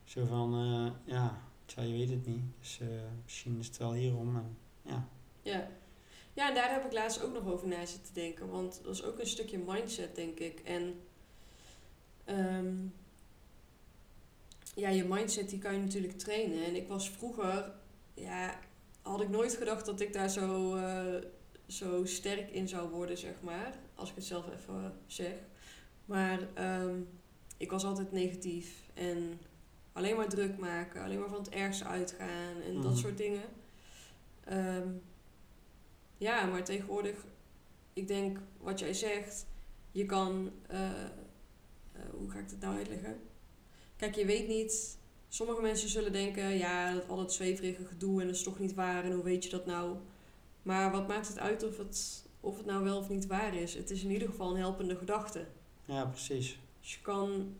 Zo 0.03 0.25
van, 0.25 0.53
eh, 0.53 1.13
ja, 1.13 1.41
je 1.65 1.91
weet 1.91 2.09
het 2.09 2.27
niet. 2.27 2.41
Dus 2.59 2.79
eh, 2.81 2.87
misschien 3.23 3.59
is 3.59 3.67
het 3.67 3.77
wel 3.77 3.93
hierom. 3.93 4.35
En, 4.35 4.57
ja. 4.81 5.07
Ja. 5.41 5.67
Ja, 6.41 6.47
en 6.47 6.55
daar 6.55 6.71
heb 6.71 6.85
ik 6.85 6.91
laatst 6.93 7.21
ook 7.23 7.33
nog 7.33 7.45
over 7.53 7.67
na 7.67 7.85
zitten 7.85 8.13
denken. 8.13 8.49
Want 8.49 8.79
dat 8.83 8.93
is 8.93 9.03
ook 9.03 9.19
een 9.19 9.27
stukje 9.27 9.57
mindset, 9.57 10.15
denk 10.15 10.39
ik. 10.39 10.59
En 10.59 11.01
ehm, 12.25 12.73
ja, 14.75 14.89
je 14.89 15.03
mindset 15.03 15.49
die 15.49 15.59
kan 15.59 15.73
je 15.73 15.79
natuurlijk 15.79 16.17
trainen. 16.17 16.65
En 16.65 16.75
ik 16.75 16.87
was 16.87 17.09
vroeger, 17.09 17.71
ja, 18.13 18.59
had 19.01 19.21
ik 19.21 19.29
nooit 19.29 19.53
gedacht 19.55 19.85
dat 19.85 19.99
ik 19.99 20.13
daar 20.13 20.29
zo, 20.29 20.75
eh, 20.75 21.15
zo 21.67 22.05
sterk 22.05 22.51
in 22.51 22.67
zou 22.67 22.89
worden, 22.89 23.17
zeg 23.17 23.41
maar. 23.41 23.73
Als 23.95 24.09
ik 24.09 24.15
het 24.15 24.25
zelf 24.25 24.45
even 24.53 24.93
zeg. 25.07 25.33
Maar 26.05 26.39
ehm, 26.53 26.95
ik 27.57 27.71
was 27.71 27.83
altijd 27.83 28.11
negatief. 28.11 28.89
En 28.93 29.39
alleen 29.93 30.15
maar 30.15 30.29
druk 30.29 30.57
maken, 30.57 31.03
alleen 31.03 31.19
maar 31.19 31.29
van 31.29 31.37
het 31.43 31.49
ergste 31.49 31.83
uitgaan 31.85 32.61
en 32.65 32.73
dat 32.73 32.91
Mhm. 32.91 32.95
soort 33.01 33.17
dingen. 33.17 33.43
Ehm, 34.43 34.87
ja, 36.21 36.45
maar 36.45 36.63
tegenwoordig, 36.63 37.25
ik 37.93 38.07
denk 38.07 38.39
wat 38.57 38.79
jij 38.79 38.93
zegt, 38.93 39.45
je 39.91 40.05
kan, 40.05 40.51
eh, 40.67 41.01
eh, 41.01 41.09
hoe 42.11 42.29
ga 42.29 42.39
ik 42.39 42.49
het 42.49 42.59
nou 42.59 42.77
uitleggen? 42.77 43.19
Kijk, 43.95 44.15
je 44.15 44.25
weet 44.25 44.47
niet, 44.47 44.97
sommige 45.27 45.61
mensen 45.61 45.89
zullen 45.89 46.11
denken, 46.11 46.57
ja, 46.57 46.93
dat 46.93 47.07
al 47.09 47.15
dat 47.15 47.33
zweverige 47.33 47.85
gedoe 47.85 48.21
en 48.21 48.27
dat 48.27 48.35
is 48.35 48.43
toch 48.43 48.59
niet 48.59 48.73
waar 48.73 49.03
en 49.03 49.11
hoe 49.11 49.23
weet 49.23 49.43
je 49.43 49.49
dat 49.49 49.65
nou? 49.65 49.97
Maar 50.61 50.91
wat 50.91 51.07
maakt 51.07 51.27
het 51.27 51.39
uit 51.39 51.63
of 51.63 51.77
het, 51.77 52.25
of 52.39 52.57
het 52.57 52.65
nou 52.65 52.83
wel 52.83 52.97
of 52.97 53.09
niet 53.09 53.27
waar 53.27 53.55
is? 53.55 53.73
Het 53.73 53.91
is 53.91 54.03
in 54.03 54.11
ieder 54.11 54.27
geval 54.27 54.49
een 54.51 54.57
helpende 54.57 54.95
gedachte. 54.95 55.45
ja, 55.85 56.05
precies. 56.05 56.59
Dus 56.79 56.93
je 56.93 57.01
kan, 57.01 57.55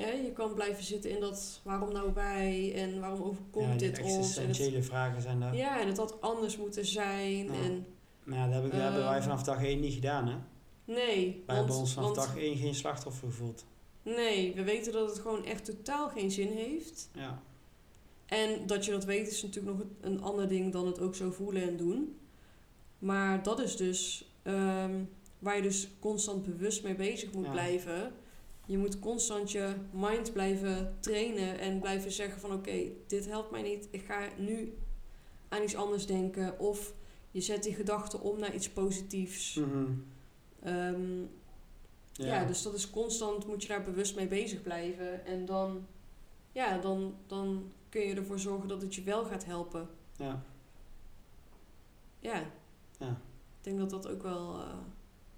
ja, 0.00 0.06
je 0.08 0.32
kan 0.32 0.54
blijven 0.54 0.84
zitten 0.84 1.10
in 1.10 1.20
dat 1.20 1.60
waarom 1.64 1.92
nou 1.92 2.12
wij 2.14 2.72
en 2.74 3.00
waarom 3.00 3.22
overkomt 3.22 3.66
ja, 3.66 3.76
dit 3.76 3.98
ons? 4.02 4.08
Het, 4.12 4.16
existentiële 4.18 4.82
vragen 4.82 5.22
zijn 5.22 5.40
daar. 5.40 5.56
ja, 5.56 5.80
en 5.80 5.86
het 5.88 5.96
had 5.96 6.20
anders 6.20 6.56
moeten 6.56 6.86
zijn. 6.86 7.44
Ja. 7.44 7.52
En 7.52 7.86
ja, 8.26 8.44
dat, 8.44 8.54
heb 8.54 8.64
ik, 8.64 8.70
dat 8.70 8.80
hebben 8.80 9.02
wij 9.04 9.12
Ehm, 9.14 9.22
vanaf 9.22 9.42
dag 9.42 9.62
1 9.64 9.80
niet 9.80 9.94
gedaan, 9.94 10.26
hè? 10.28 10.34
nee, 10.84 11.24
Wij 11.24 11.42
want, 11.46 11.58
hebben 11.58 11.76
ons 11.76 11.92
vanaf 11.92 12.14
want- 12.14 12.26
dag 12.28 12.36
1 12.38 12.56
geen 12.56 12.74
slachtoffer 12.74 13.28
gevoeld. 13.28 13.64
nee, 14.02 14.54
we 14.54 14.62
weten 14.62 14.92
dat 14.92 15.08
het 15.10 15.18
gewoon 15.18 15.44
echt 15.44 15.64
totaal 15.64 16.08
geen 16.08 16.30
zin 16.30 16.48
heeft. 16.52 17.10
Ja. 17.14 17.42
En 18.26 18.66
dat 18.66 18.84
je 18.84 18.90
dat 18.90 19.04
weet 19.04 19.28
is 19.30 19.42
natuurlijk 19.42 19.76
nog 19.78 19.86
een 20.00 20.22
ander 20.22 20.48
ding 20.48 20.72
dan 20.72 20.86
het 20.86 21.00
ook 21.00 21.14
zo 21.14 21.30
voelen 21.30 21.62
en 21.62 21.76
doen. 21.76 22.16
Maar 22.98 23.42
dat 23.42 23.60
is 23.60 23.76
dus 23.76 24.30
ehm, 24.42 25.00
waar 25.38 25.56
je 25.56 25.62
dus 25.62 25.88
constant 26.00 26.42
bewust 26.44 26.82
mee 26.82 26.94
bezig 26.94 27.32
moet 27.32 27.44
Ja. 27.44 27.50
blijven. 27.50 28.12
Je 28.72 28.78
moet 28.78 28.98
constant 28.98 29.50
je 29.50 29.74
mind 29.90 30.32
blijven 30.32 30.96
trainen 31.00 31.58
en 31.58 31.80
blijven 31.80 32.10
zeggen 32.12 32.40
van 32.40 32.52
oké, 32.52 32.82
dit 33.06 33.26
helpt 33.26 33.50
mij 33.50 33.62
niet. 33.62 33.88
Ik 33.90 34.04
ga 34.04 34.28
nu 34.38 34.78
aan 35.48 35.62
iets 35.62 35.76
anders 35.76 36.06
denken. 36.06 36.58
Of 36.58 36.94
je 37.30 37.40
zet 37.40 37.62
die 37.62 37.74
gedachte 37.74 38.18
om 38.20 38.38
naar 38.38 38.54
iets 38.54 38.68
positiefs. 38.70 39.54
Mhm. 39.54 39.92
Ehm, 40.62 41.20
ja. 42.12 42.44
dus 42.44 42.62
dat 42.62 42.74
is 42.74 42.90
constant, 42.90 43.46
moet 43.46 43.62
je 43.62 43.68
daar 43.68 43.84
bewust 43.84 44.16
mee 44.16 44.26
bezig 44.28 44.62
blijven. 44.62 45.26
En 45.26 45.44
dan, 45.44 45.86
ja, 46.52 46.78
dan, 46.78 47.14
dan 47.26 47.72
kun 47.88 48.00
je 48.02 48.14
ervoor 48.14 48.38
zorgen 48.38 48.68
dat 48.68 48.82
het 48.82 48.94
je 48.94 49.02
wel 49.02 49.24
gaat 49.24 49.44
helpen. 49.44 49.88
ja. 50.16 50.42
Ja. 52.18 52.42
Ja. 52.98 53.20
Ik 53.58 53.64
denk 53.64 53.78
dat 53.78 53.90
dat 53.90 54.08
ook 54.08 54.22
wel, 54.22 54.54
eh, 54.54 54.78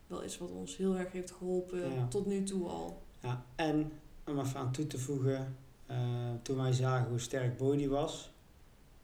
wel 0.06 0.22
is 0.22 0.38
wat 0.38 0.50
ons 0.50 0.76
heel 0.76 0.96
erg 0.96 1.12
heeft 1.12 1.30
geholpen 1.30 1.94
Ja. 1.94 2.08
tot 2.08 2.26
nu 2.26 2.42
toe 2.42 2.68
al. 2.68 3.02
Ja, 3.24 3.44
en 3.54 3.92
om 4.26 4.40
even 4.40 4.60
aan 4.60 4.72
toe 4.72 4.86
te 4.86 4.98
voegen, 4.98 5.56
eh, 5.86 5.96
toen 6.42 6.56
wij 6.56 6.72
zagen 6.72 7.08
hoe 7.08 7.18
sterk 7.18 7.56
Bodhi 7.56 7.88
was, 7.88 8.30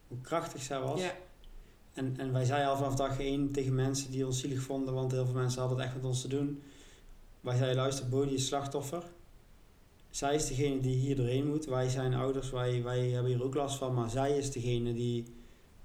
hoe 0.08 0.20
krachtig 0.20 0.62
zij 0.62 0.80
was. 0.80 1.00
Ja. 1.00 1.14
En, 1.92 2.14
en 2.16 2.32
wij 2.32 2.44
zeiden 2.44 2.68
al 2.70 2.76
vanaf 2.76 2.94
dag 2.94 3.20
één 3.20 3.50
tegen 3.52 3.74
mensen 3.74 4.10
die 4.10 4.26
ons 4.26 4.40
zielig 4.40 4.60
vonden, 4.60 4.94
want 4.94 5.12
heel 5.12 5.24
veel 5.24 5.34
mensen 5.34 5.60
hadden 5.60 5.78
het 5.78 5.86
echt 5.86 5.96
met 5.96 6.04
ons 6.04 6.20
te 6.20 6.28
doen. 6.28 6.62
Wij 7.40 7.56
zeiden, 7.56 7.76
luister, 7.76 8.08
Bodhi 8.08 8.34
is 8.34 8.46
slachtoffer. 8.46 9.02
Zij 10.10 10.34
is 10.34 10.46
degene 10.46 10.80
die 10.80 10.96
hier 10.96 11.16
doorheen 11.16 11.46
moet. 11.46 11.64
Wij 11.64 11.88
zijn 11.88 12.14
ouders, 12.14 12.50
wij, 12.50 12.82
wij 12.82 13.08
hebben 13.08 13.32
hier 13.32 13.44
ook 13.44 13.54
last 13.54 13.76
van, 13.76 13.94
maar 13.94 14.10
zij 14.10 14.38
is 14.38 14.52
degene 14.52 14.94
die 14.94 15.24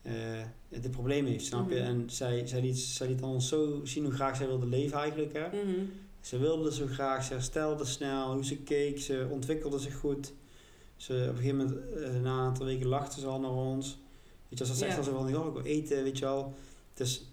eh 0.02 0.44
de 0.82 0.90
problemen 0.90 1.32
heeft, 1.32 1.46
snap 1.46 1.70
je? 1.70 1.76
Mhm. 1.76 1.86
En 1.86 2.10
zij, 2.10 2.48
zij, 2.48 2.62
liet, 2.62 2.78
zij 2.78 3.08
liet 3.08 3.22
ons 3.22 3.48
zo 3.48 3.80
zien 3.84 4.04
hoe 4.04 4.14
graag 4.14 4.36
zij 4.36 4.48
wilde 4.48 4.66
leven 4.66 4.98
eigenlijk, 4.98 5.34
hè? 5.34 5.48
Mhm. 5.48 5.86
Ze 6.26 6.38
wilde 6.38 6.74
zo 6.74 6.88
graag, 6.88 7.24
ze 7.24 7.34
herstelde 7.34 7.86
snel, 7.86 8.34
hoe 8.34 8.46
ze 8.46 8.58
keek, 8.58 9.00
ze 9.00 9.28
ontwikkelde 9.32 9.80
zich 9.80 9.96
goed. 9.98 10.34
Ze, 10.96 11.14
op 11.14 11.30
een 11.30 11.36
gegeven 11.44 11.58
moment, 11.58 11.90
eh, 11.90 12.02
na 12.10 12.18
een 12.18 12.28
aantal 12.28 12.66
weken, 12.66 12.88
lachte 12.88 13.20
ze 13.20 13.26
al 13.28 13.40
naar 13.40 13.52
ons. 13.52 13.98
Weet 14.50 14.60
je, 14.60 14.66
ze 14.66 14.74
zegt 14.76 14.92
Ja. 14.92 14.98
al 14.98 15.04
zo 15.04 15.12
van, 15.18 15.30
joh, 15.30 15.48
ik 15.48 15.54
wil 15.54 15.64
eten, 15.64 16.04
weet 16.04 16.18
je 16.18 16.26
wel. 16.26 16.54
Dus 16.94 17.24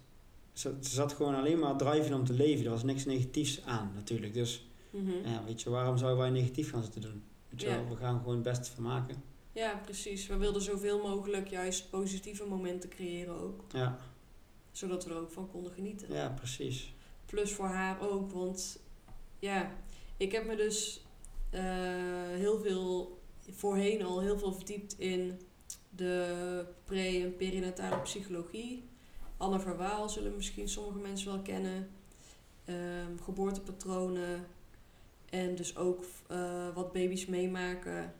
ze, 0.53 0.73
ze 0.81 0.89
zat 0.89 1.13
gewoon 1.13 1.35
alleen 1.35 1.59
maar 1.59 1.77
drijven 1.77 2.13
om 2.15 2.25
te 2.25 2.33
leven. 2.33 2.65
Er 2.65 2.71
was 2.71 2.83
niks 2.83 3.05
negatiefs 3.05 3.61
aan, 3.65 3.91
natuurlijk. 3.95 4.33
Dus 4.33 4.67
Mhm. 4.89 5.11
ja, 5.29 5.43
weet 5.45 5.61
je, 5.61 5.69
waarom 5.69 5.97
zouden 5.97 6.19
wij 6.19 6.29
negatief 6.29 6.71
gaan 6.71 6.83
zitten 6.83 7.01
doen? 7.01 7.23
Weet 7.49 7.61
je 7.61 7.67
Ja. 7.67 7.75
wel, 7.75 7.89
we 7.89 7.95
gaan 7.95 8.17
gewoon 8.19 8.33
het 8.33 8.43
beste 8.43 8.71
van 8.71 8.83
maken. 8.83 9.23
Ja, 9.51 9.81
precies. 9.85 10.27
We 10.27 10.37
wilden 10.37 10.61
zoveel 10.61 11.01
mogelijk 11.01 11.47
juist 11.47 11.89
positieve 11.89 12.45
momenten 12.45 12.89
creëren 12.89 13.35
ook. 13.41 13.61
Ja, 13.71 13.97
Zodat 14.71 15.05
we 15.05 15.09
er 15.11 15.17
ook 15.19 15.31
van 15.31 15.49
konden 15.51 15.71
genieten. 15.71 16.13
ja 16.13 16.29
precies. 16.29 16.93
Plus 17.25 17.51
voor 17.51 17.67
haar 17.67 18.09
ook, 18.09 18.31
want 18.31 18.79
ja, 19.43 19.71
ik 20.17 20.31
heb 20.31 20.45
me 20.45 20.55
dus 20.55 21.05
eh, 21.49 21.61
heel 22.27 22.59
veel, 22.59 23.19
voorheen 23.49 24.03
al 24.03 24.19
heel 24.21 24.37
veel 24.37 24.53
verdiept 24.53 24.99
in 24.99 25.39
de 25.89 26.65
pre- 26.85 27.21
en 27.23 27.35
perinatale 27.35 28.01
psychologie. 28.01 28.83
Anne 29.37 29.59
Verwaal 29.59 30.09
zullen 30.09 30.35
misschien 30.35 30.69
sommige 30.69 30.97
mensen 30.99 31.31
wel 31.33 31.41
kennen. 31.41 31.89
Ehm, 32.65 33.17
geboortepatronen. 33.23 34.45
En 35.29 35.55
dus 35.55 35.75
ook 35.77 36.05
eh, 36.27 36.67
wat 36.73 36.91
baby's 36.93 37.25
meemaken 37.25 38.13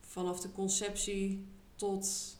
vanaf 0.00 0.40
de 0.40 0.52
conceptie 0.52 1.46
tot 1.74 2.36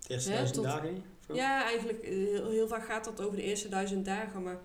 Het 0.00 0.10
eerste 0.10 0.30
Hè, 0.30 0.34
duizend 0.36 0.56
tot- 0.56 0.64
dagen. 0.64 1.02
of 1.28 1.36
ja, 1.36 1.64
eigenlijk 1.64 2.02
eh, 2.02 2.10
heel, 2.10 2.50
heel 2.50 2.68
vaak 2.68 2.84
gaat 2.84 3.04
dat 3.04 3.20
over 3.20 3.36
de 3.36 3.42
eerste 3.42 3.68
duizend 3.68 4.04
dagen. 4.04 4.42
Maar 4.42 4.58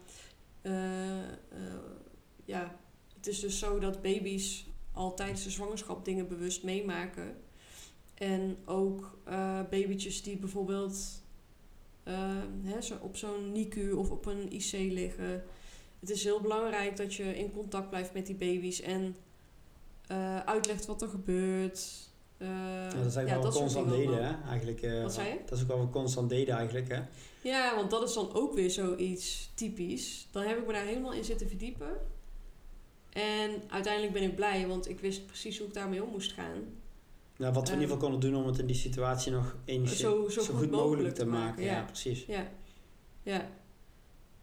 ja, 2.49 2.75
het 3.15 3.27
is 3.27 3.39
dus 3.39 3.59
zo 3.59 3.79
dat 3.79 4.01
baby's 4.01 4.65
al 4.91 5.13
tijdens 5.13 5.43
de 5.43 5.49
zwangerschap 5.49 6.05
dingen 6.05 6.27
bewust 6.27 6.63
meemaken. 6.63 7.37
En 8.13 8.57
ook 8.65 9.17
eh 9.23 9.59
babytjes 9.69 10.21
die 10.23 10.37
bijvoorbeeld 10.37 10.97
eh, 12.03 12.13
hè, 12.63 12.81
zo 12.81 12.95
op 13.01 13.17
zo'n 13.17 13.51
NICU 13.51 13.91
of 13.91 14.11
op 14.11 14.25
een 14.25 14.51
IC 14.53 14.71
liggen. 14.71 15.43
Het 15.99 16.09
is 16.09 16.23
heel 16.23 16.41
belangrijk 16.41 16.97
dat 16.97 17.13
je 17.13 17.37
in 17.37 17.51
contact 17.51 17.89
blijft 17.89 18.13
met 18.13 18.25
die 18.25 18.35
baby's 18.35 18.81
en 18.81 19.15
eh, 20.07 20.39
uitlegt 20.39 20.85
wat 20.85 21.01
er 21.01 21.07
gebeurt. 21.07 22.07
Eh, 22.37 22.47
Ja, 22.47 22.83
dat 22.83 23.05
is 23.05 23.15
eigenlijk 23.15 23.29
wel 23.29 23.41
soort 23.41 23.55
constant 23.55 23.89
deden, 23.89 24.25
hè? 24.25 24.47
Eigenlijk, 24.49 24.81
eh, 24.81 25.01
Wat 25.01 25.13
zei 25.13 25.29
je? 25.29 25.39
Dat 25.45 25.57
is 25.57 25.61
ook 25.61 25.67
wel 25.67 25.77
wat 25.77 25.85
we 25.85 25.91
constant 25.91 26.29
deden, 26.29 26.55
eigenlijk, 26.55 26.87
hè? 26.89 27.01
Ja, 27.41 27.75
want 27.75 27.89
dat 27.91 28.09
is 28.09 28.13
dan 28.13 28.33
ook 28.33 28.53
weer 28.53 28.71
zoiets 28.71 29.51
typisch. 29.55 30.27
Dan 30.31 30.43
heb 30.43 30.57
ik 30.57 30.65
me 30.65 30.73
daar 30.73 30.85
helemaal 30.85 31.13
in 31.13 31.23
zitten 31.23 31.47
verdiepen. 31.47 31.97
En 33.19 33.61
uiteindelijk 33.69 34.13
ben 34.13 34.23
ik 34.23 34.35
blij, 34.35 34.67
want 34.67 34.89
ik 34.89 34.99
wist 34.99 35.25
precies 35.25 35.57
hoe 35.57 35.67
ik 35.67 35.73
daarmee 35.73 36.03
om 36.03 36.09
moest 36.11 36.31
gaan. 36.33 36.57
Nou, 37.37 37.53
wat 37.53 37.67
we 37.67 37.73
in 37.75 37.79
ieder 37.81 37.81
Ehm, 37.81 37.81
geval 37.81 37.97
konden 37.97 38.19
doen 38.19 38.41
om 38.41 38.47
het 38.47 38.59
in 38.59 38.65
die 38.65 38.75
situatie 38.75 39.31
nog 39.31 39.55
enigszins 39.65 40.01
Zo, 40.01 40.29
zo, 40.41 40.53
goed, 40.53 40.71
mogelijk 40.71 41.15
te 41.15 41.25
maken. 41.25 41.63
Ja, 41.63 41.71
Ja. 41.71 41.83
precies. 41.83 42.25
ja. 42.25 42.47
ja. 43.23 43.49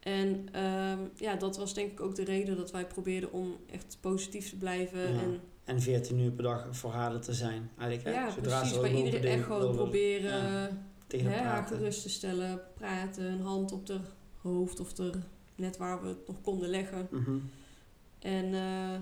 En 0.00 0.48
ehm, 0.52 0.98
ja, 1.16 1.36
dat 1.36 1.56
was 1.56 1.74
denk 1.74 1.92
ik 1.92 2.00
ook 2.00 2.14
de 2.14 2.24
reden 2.24 2.56
dat 2.56 2.70
wij 2.70 2.86
probeerden 2.86 3.32
om 3.32 3.56
echt 3.70 3.98
positief 4.00 4.48
te 4.50 4.56
blijven. 4.56 5.00
Ja. 5.14 5.20
En 5.20 5.40
En 5.64 5.80
14 5.80 6.18
uur 6.18 6.30
per 6.30 6.42
dag 6.44 6.66
voor 6.70 6.90
haar 6.92 7.20
te 7.20 7.32
zijn. 7.34 7.70
Eigenlijk, 7.78 8.16
hè? 8.16 8.22
ja, 8.22 8.30
Zodra 8.30 8.60
precies 8.60 8.80
bij 8.80 8.94
iedere 8.94 9.28
echo 9.28 9.58
wilde 9.58 9.74
proberen 9.76 10.32
ja, 10.52 10.70
tegen 11.06 11.30
hè, 11.30 11.38
haar 11.38 11.66
gerust 11.66 12.02
te 12.02 12.08
stellen, 12.08 12.60
praten, 12.74 13.24
een 13.24 13.40
hand 13.40 13.72
op 13.72 13.88
haar 13.88 14.00
hoofd 14.36 14.80
of 14.80 14.98
er 14.98 15.14
net 15.56 15.76
waar 15.76 16.02
we 16.02 16.08
het 16.08 16.26
nog 16.26 16.40
konden 16.40 16.68
leggen. 16.68 17.08
Mhm. 17.10 17.36
En 18.26 18.54
eh, 18.54 19.00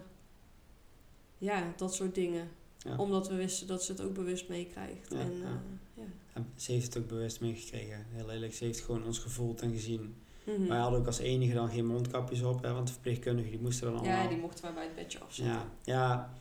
ja, 1.39 1.73
dat 1.77 1.95
soort 1.95 2.15
dingen. 2.15 2.49
Ja. 2.79 2.97
Omdat 2.97 3.29
we 3.29 3.35
wisten 3.35 3.67
dat 3.67 3.85
ze 3.85 3.93
het 3.93 4.01
ook 4.01 4.15
bewust 4.15 4.49
meekrijgt. 4.49 5.11
Ja, 5.11 5.19
en, 5.19 5.33
ja. 5.39 5.63
eh, 5.97 6.05
ja. 6.35 6.45
Ze 6.57 6.73
heeft 6.73 6.95
het 6.95 7.03
ook 7.03 7.09
bewust 7.09 7.41
meegekregen. 7.41 8.07
Heel 8.11 8.31
eerlijk, 8.31 8.55
ze 8.55 8.65
heeft 8.65 8.81
gewoon 8.81 9.05
ons 9.05 9.19
gevoeld 9.19 9.61
en 9.61 9.73
gezien. 9.73 10.15
Mhm. 10.45 10.67
Wij 10.67 10.79
hadden 10.79 11.01
ook 11.01 11.07
als 11.07 11.19
enige 11.19 11.55
dan 11.55 11.69
geen 11.69 11.87
mondkapjes 11.87 12.43
op, 12.43 12.63
hè, 12.63 12.73
want 12.73 12.87
de 12.87 12.93
verpleegkundigen 12.93 13.51
die 13.51 13.61
moesten 13.61 13.87
dan 13.87 13.97
allemaal. 13.99 14.23
ja, 14.23 14.29
die 14.29 14.39
mochten 14.39 14.65
wij 14.65 14.75
bij 14.75 14.85
het 14.85 14.95
bedje 14.95 15.19
afzetten. 15.21 15.55
ja, 15.55 15.69
ja, 15.85 16.33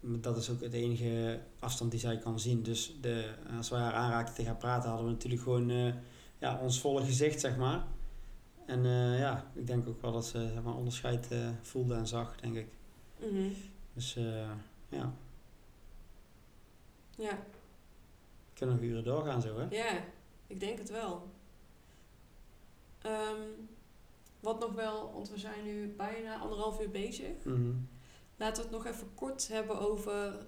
dat 0.00 0.36
is 0.36 0.50
ook 0.50 0.60
het 0.60 0.72
enige 0.72 1.40
afstand 1.58 1.90
die 1.90 2.00
zij 2.00 2.18
kan 2.18 2.40
zien. 2.40 2.62
Dus 2.62 2.96
de, 3.00 3.34
als 3.56 3.68
wij 3.68 3.80
haar 3.80 3.92
aanraakten 3.92 4.34
tegen 4.34 4.50
haar 4.50 4.60
praten, 4.60 4.88
hadden 4.88 5.06
we 5.06 5.12
natuurlijk 5.12 5.42
gewoon 5.42 5.70
eh, 5.70 5.94
ja, 6.38 6.60
ons 6.62 6.80
volle 6.80 7.04
gezicht, 7.04 7.40
zeg 7.40 7.56
maar. 7.56 7.86
En 8.68 8.84
eh, 8.84 9.18
ja, 9.18 9.50
ik 9.54 9.66
denk 9.66 9.88
ook 9.88 10.02
wel 10.02 10.12
dat 10.12 10.26
ze 10.26 10.50
zeg 10.52 10.62
maar, 10.62 10.74
onderscheid 10.74 11.30
eh, 11.30 11.48
voelde 11.62 11.94
en 11.94 12.06
zag, 12.06 12.36
denk 12.36 12.56
ik. 12.56 12.68
Mhm. 13.20 13.50
Dus 13.92 14.16
eh, 14.16 14.50
ja, 14.88 15.12
ja. 17.16 17.38
we 18.46 18.54
kunnen 18.54 18.74
nog 18.74 18.84
uren 18.84 19.04
doorgaan 19.04 19.42
zo, 19.42 19.58
hè? 19.58 19.66
Ja, 19.70 20.04
ik 20.46 20.60
denk 20.60 20.78
het 20.78 20.90
wel. 20.90 21.30
Ehm, 23.02 23.40
wat 24.40 24.60
nog 24.60 24.72
wel, 24.72 25.12
want 25.12 25.30
we 25.30 25.38
zijn 25.38 25.64
nu 25.64 25.94
bijna 25.96 26.38
anderhalf 26.38 26.80
uur 26.80 26.90
bezig. 26.90 27.44
Mhm. 27.44 27.72
Laten 28.36 28.62
we 28.62 28.68
het 28.68 28.84
nog 28.84 28.86
even 28.94 29.14
kort 29.14 29.48
hebben 29.48 29.80
over 29.80 30.46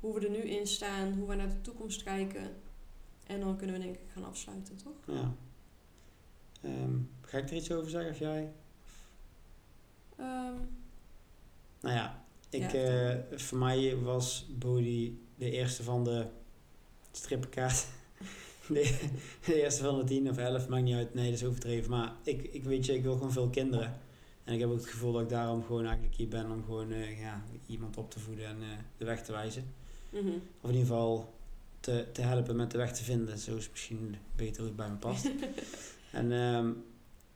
hoe 0.00 0.14
we 0.14 0.20
er 0.20 0.30
nu 0.30 0.42
in 0.42 0.66
staan, 0.66 1.12
hoe 1.12 1.28
we 1.28 1.34
naar 1.34 1.48
de 1.48 1.60
toekomst 1.60 2.02
kijken. 2.02 2.56
En 3.26 3.40
dan 3.40 3.56
kunnen 3.56 3.76
we 3.76 3.82
denk 3.82 3.94
ik 3.94 4.10
gaan 4.12 4.24
afsluiten, 4.24 4.76
toch? 4.76 5.16
Ja. 5.16 5.34
Ehm, 6.64 6.96
ga 7.20 7.38
ik 7.38 7.50
er 7.50 7.56
iets 7.56 7.72
over 7.72 7.90
zeggen 7.90 8.10
of 8.10 8.18
jij? 8.18 8.52
Ehm, 10.16 10.54
Nou 11.80 11.94
ja, 11.96 12.24
ik, 12.50 12.72
Ja, 12.72 12.72
eh, 12.72 13.38
voor 13.38 13.58
mij 13.58 13.96
was 13.96 14.46
Bodhi 14.58 15.18
de 15.36 15.50
eerste 15.50 15.82
van 15.82 16.04
de 16.04 16.26
strippenkaart. 17.12 17.86
De, 18.68 18.98
de 19.46 19.62
eerste 19.62 19.82
van 19.82 19.98
de 19.98 20.04
tien 20.04 20.30
of 20.30 20.36
elf, 20.38 20.68
maakt 20.68 20.82
niet 20.82 20.94
uit. 20.94 21.14
Nee, 21.14 21.30
dat 21.30 21.40
is 21.40 21.44
overdreven. 21.46 21.90
Maar 21.90 22.12
ik, 22.22 22.42
ik 22.42 22.64
weet 22.64 22.86
je, 22.86 22.94
ik 22.94 23.02
wil 23.02 23.14
gewoon 23.14 23.32
veel 23.32 23.48
kinderen. 23.48 23.98
En 24.44 24.54
ik 24.54 24.60
heb 24.60 24.68
ook 24.68 24.76
het 24.76 24.86
gevoel 24.86 25.12
dat 25.12 25.22
ik 25.22 25.28
daarom 25.28 25.64
gewoon 25.64 25.84
eigenlijk 25.84 26.14
hier 26.16 26.28
ben 26.28 26.50
om 26.50 26.64
gewoon 26.64 26.92
eh, 26.92 27.20
ja, 27.20 27.44
iemand 27.66 27.96
op 27.96 28.10
te 28.10 28.18
voeden 28.20 28.46
en 28.46 28.56
eh, 28.62 28.68
de 28.96 29.04
weg 29.04 29.22
te 29.24 29.32
wijzen. 29.32 29.64
mhm. 30.10 30.28
Of 30.60 30.70
in 30.70 30.76
ieder 30.76 30.80
geval 30.86 31.34
te, 31.80 32.06
te 32.12 32.22
helpen 32.22 32.56
met 32.56 32.70
de 32.70 32.78
weg 32.78 32.92
te 32.96 33.04
vinden. 33.04 33.38
Zo 33.38 33.56
is 33.56 33.70
misschien 33.70 34.16
beter 34.36 34.56
hoe 34.56 34.66
het 34.66 34.76
bij 34.76 34.88
me 34.90 34.96
past. 34.96 35.24
en 36.14 36.32
ehm, 36.32 36.72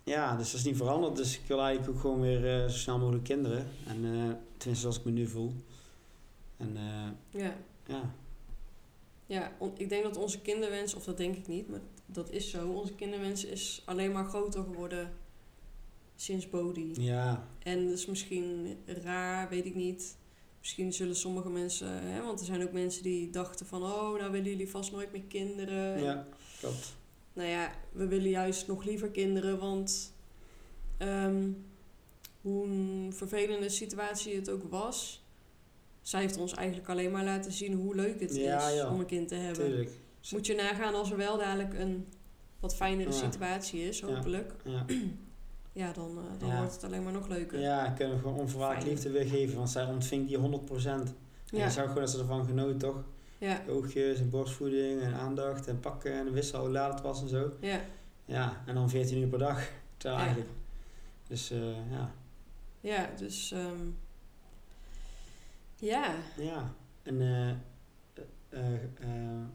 ja, 0.08 0.36
dus 0.36 0.50
dat 0.50 0.60
is 0.60 0.66
niet 0.66 0.76
veranderd. 0.76 1.16
Dus 1.16 1.38
ik 1.38 1.46
wil 1.46 1.60
eigenlijk 1.60 1.96
ook 1.96 2.00
gewoon 2.00 2.20
weer 2.20 2.62
eh, 2.62 2.68
zo 2.68 2.76
snel 2.76 2.98
mogelijk 2.98 3.24
kinderen. 3.24 3.66
En 3.86 4.04
eh, 4.04 4.34
tenminste 4.56 4.74
zoals 4.74 4.98
ik 4.98 5.04
me 5.04 5.10
nu 5.10 5.26
voel. 5.26 5.52
En 6.56 6.76
eh, 6.76 7.40
Ja. 7.40 7.56
ja, 7.86 8.14
Ja, 9.26 9.52
ik 9.76 9.88
denk 9.88 10.02
dat 10.02 10.16
onze 10.16 10.40
kinderwens, 10.40 10.94
of 10.94 11.04
dat 11.04 11.16
denk 11.16 11.36
ik 11.36 11.46
niet, 11.46 11.68
maar 11.68 11.80
dat 12.06 12.30
is 12.30 12.50
zo. 12.50 12.68
Onze 12.68 12.94
kinderwens 12.94 13.44
is 13.44 13.82
alleen 13.84 14.12
maar 14.12 14.24
groter 14.24 14.62
geworden 14.62 15.12
sinds 16.16 16.50
Bodhi. 16.50 16.92
ja, 16.94 17.48
En 17.58 17.84
dat 17.84 17.98
is 17.98 18.06
misschien 18.06 18.76
raar, 18.86 19.48
weet 19.48 19.66
ik 19.66 19.74
niet. 19.74 20.16
misschien 20.58 20.92
zullen 20.92 21.16
sommige 21.16 21.48
mensen, 21.48 22.02
hè, 22.02 22.22
want 22.22 22.40
er 22.40 22.46
zijn 22.46 22.62
ook 22.62 22.72
mensen 22.72 23.02
die 23.02 23.30
dachten 23.30 23.66
van, 23.66 23.82
oh, 23.82 24.18
nou 24.18 24.30
willen 24.30 24.50
jullie 24.50 24.70
vast 24.70 24.92
nooit 24.92 25.12
meer 25.12 25.22
kinderen. 25.22 25.94
En, 25.94 26.02
Ja, 26.02 26.26
klopt. 26.60 26.96
Nou 27.38 27.50
ja, 27.50 27.70
we 27.92 28.06
willen 28.06 28.30
juist 28.30 28.66
nog 28.66 28.84
liever 28.84 29.08
kinderen, 29.10 29.58
want 29.58 30.12
ehm, 30.96 31.50
hoe 32.40 32.66
een 32.66 33.12
vervelende 33.14 33.68
situatie 33.68 34.34
het 34.36 34.50
ook 34.50 34.62
was, 34.70 35.24
zij 36.02 36.20
heeft 36.20 36.36
ons 36.36 36.54
eigenlijk 36.54 36.88
alleen 36.88 37.10
maar 37.10 37.24
laten 37.24 37.52
zien 37.52 37.74
hoe 37.74 37.94
leuk 37.94 38.20
het 38.20 38.36
Ja, 38.36 38.68
is 38.68 38.74
ja. 38.74 38.90
om 38.90 39.00
een 39.00 39.06
kind 39.06 39.28
te 39.28 39.34
hebben. 39.34 39.64
Tuurlijk. 39.64 39.90
Moet 40.30 40.46
je 40.46 40.54
nagaan 40.54 40.94
als 40.94 41.10
er 41.10 41.16
wel 41.16 41.38
dadelijk 41.38 41.74
een 41.74 42.06
wat 42.60 42.76
fijnere 42.76 43.10
Ja. 43.10 43.16
situatie 43.16 43.80
is, 43.88 44.00
hopelijk. 44.00 44.52
Ja. 44.64 44.84
Ja, 45.72 45.92
dan, 45.92 46.18
eh, 46.18 46.40
dan 46.40 46.56
wordt 46.56 46.72
het 46.72 46.84
alleen 46.84 47.02
maar 47.02 47.12
nog 47.12 47.28
leuker. 47.28 47.60
Ja, 47.60 47.90
kunnen 47.90 48.14
we 48.14 48.20
gewoon 48.22 48.38
onvoorwaardelijk 48.38 48.98
Fijn. 49.00 49.12
liefde 49.12 49.30
weer 49.30 49.38
geven, 49.40 49.56
want 49.56 49.70
zij 49.70 49.84
ontving 49.84 50.26
die 50.28 50.36
100%. 50.38 51.08
En 51.50 51.58
ja. 51.58 51.64
je 51.64 51.70
zag 51.70 51.86
gewoon 51.86 52.00
dat 52.00 52.10
ze 52.10 52.18
ervan 52.18 52.44
genoot, 52.46 52.80
toch? 52.80 53.04
Ja. 53.38 53.62
Oogjes 53.68 54.18
en 54.18 54.30
borstvoeding 54.30 55.00
en 55.00 55.14
aandacht 55.14 55.66
en 55.66 55.80
pakken 55.80 56.12
en 56.12 56.32
wissel 56.32 56.60
hoe 56.60 56.70
laat 56.70 56.92
het 56.92 57.02
was 57.02 57.22
en 57.22 57.28
zo. 57.28 57.52
ja. 57.60 57.80
Ja, 58.28 58.62
en 58.66 58.74
dan 58.74 58.90
14 58.90 59.18
uur 59.18 59.28
per 59.28 59.38
dag. 59.38 59.68
Terwijl 59.96 60.20
eigenlijk. 60.22 60.50
Dus 61.28 61.50
eh, 61.50 61.90
ja. 61.90 62.12
Ja, 62.80 63.10
dus 63.16 63.52
ehm, 63.52 63.90
ja. 65.76 66.14
Ja. 66.36 66.74
En 67.02 67.22
eh, 68.48 68.70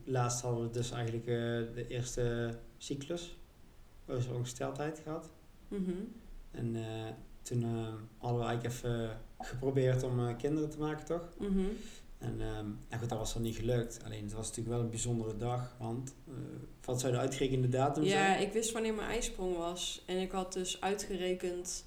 laatst 0.03 0.41
hadden 0.41 0.63
we 0.63 0.69
dus 0.69 0.91
eigenlijk 0.91 1.25
de 1.75 1.85
eerste 1.87 2.57
cyclus. 2.77 3.37
Dus 4.05 4.27
ongesteldheid 4.27 4.99
gehad. 4.99 5.31
Mhm. 5.67 5.91
En 6.51 6.75
eh, 6.75 7.13
toen 7.41 7.63
hadden 8.17 8.39
we 8.39 8.45
eigenlijk 8.45 8.63
even 8.63 9.19
geprobeerd 9.39 10.03
om 10.03 10.37
kinderen 10.37 10.69
te 10.69 10.79
maken, 10.79 11.05
toch? 11.05 11.29
Mhm. 11.39 11.65
En 12.23 12.41
ehm, 12.41 12.67
ja, 12.89 12.97
goed, 12.97 13.09
dat 13.09 13.17
was 13.17 13.33
dan 13.33 13.41
niet 13.41 13.55
gelukt. 13.55 14.03
Alleen 14.03 14.23
het 14.23 14.33
was 14.33 14.47
natuurlijk 14.47 14.75
wel 14.75 14.83
een 14.83 14.89
bijzondere 14.89 15.37
dag, 15.37 15.75
want 15.79 16.13
eh, 16.27 16.33
wat 16.85 16.99
zou 16.99 17.13
de 17.13 17.19
uitgerekende 17.19 17.69
datum 17.69 18.03
Ja, 18.03 18.09
zijn? 18.09 18.41
ik 18.41 18.53
wist 18.53 18.71
wanneer 18.71 18.93
mijn 18.93 19.09
ijsprong 19.09 19.57
was. 19.57 20.03
En 20.05 20.17
ik 20.17 20.31
had 20.31 20.53
dus 20.53 20.81
uitgerekend 20.81 21.85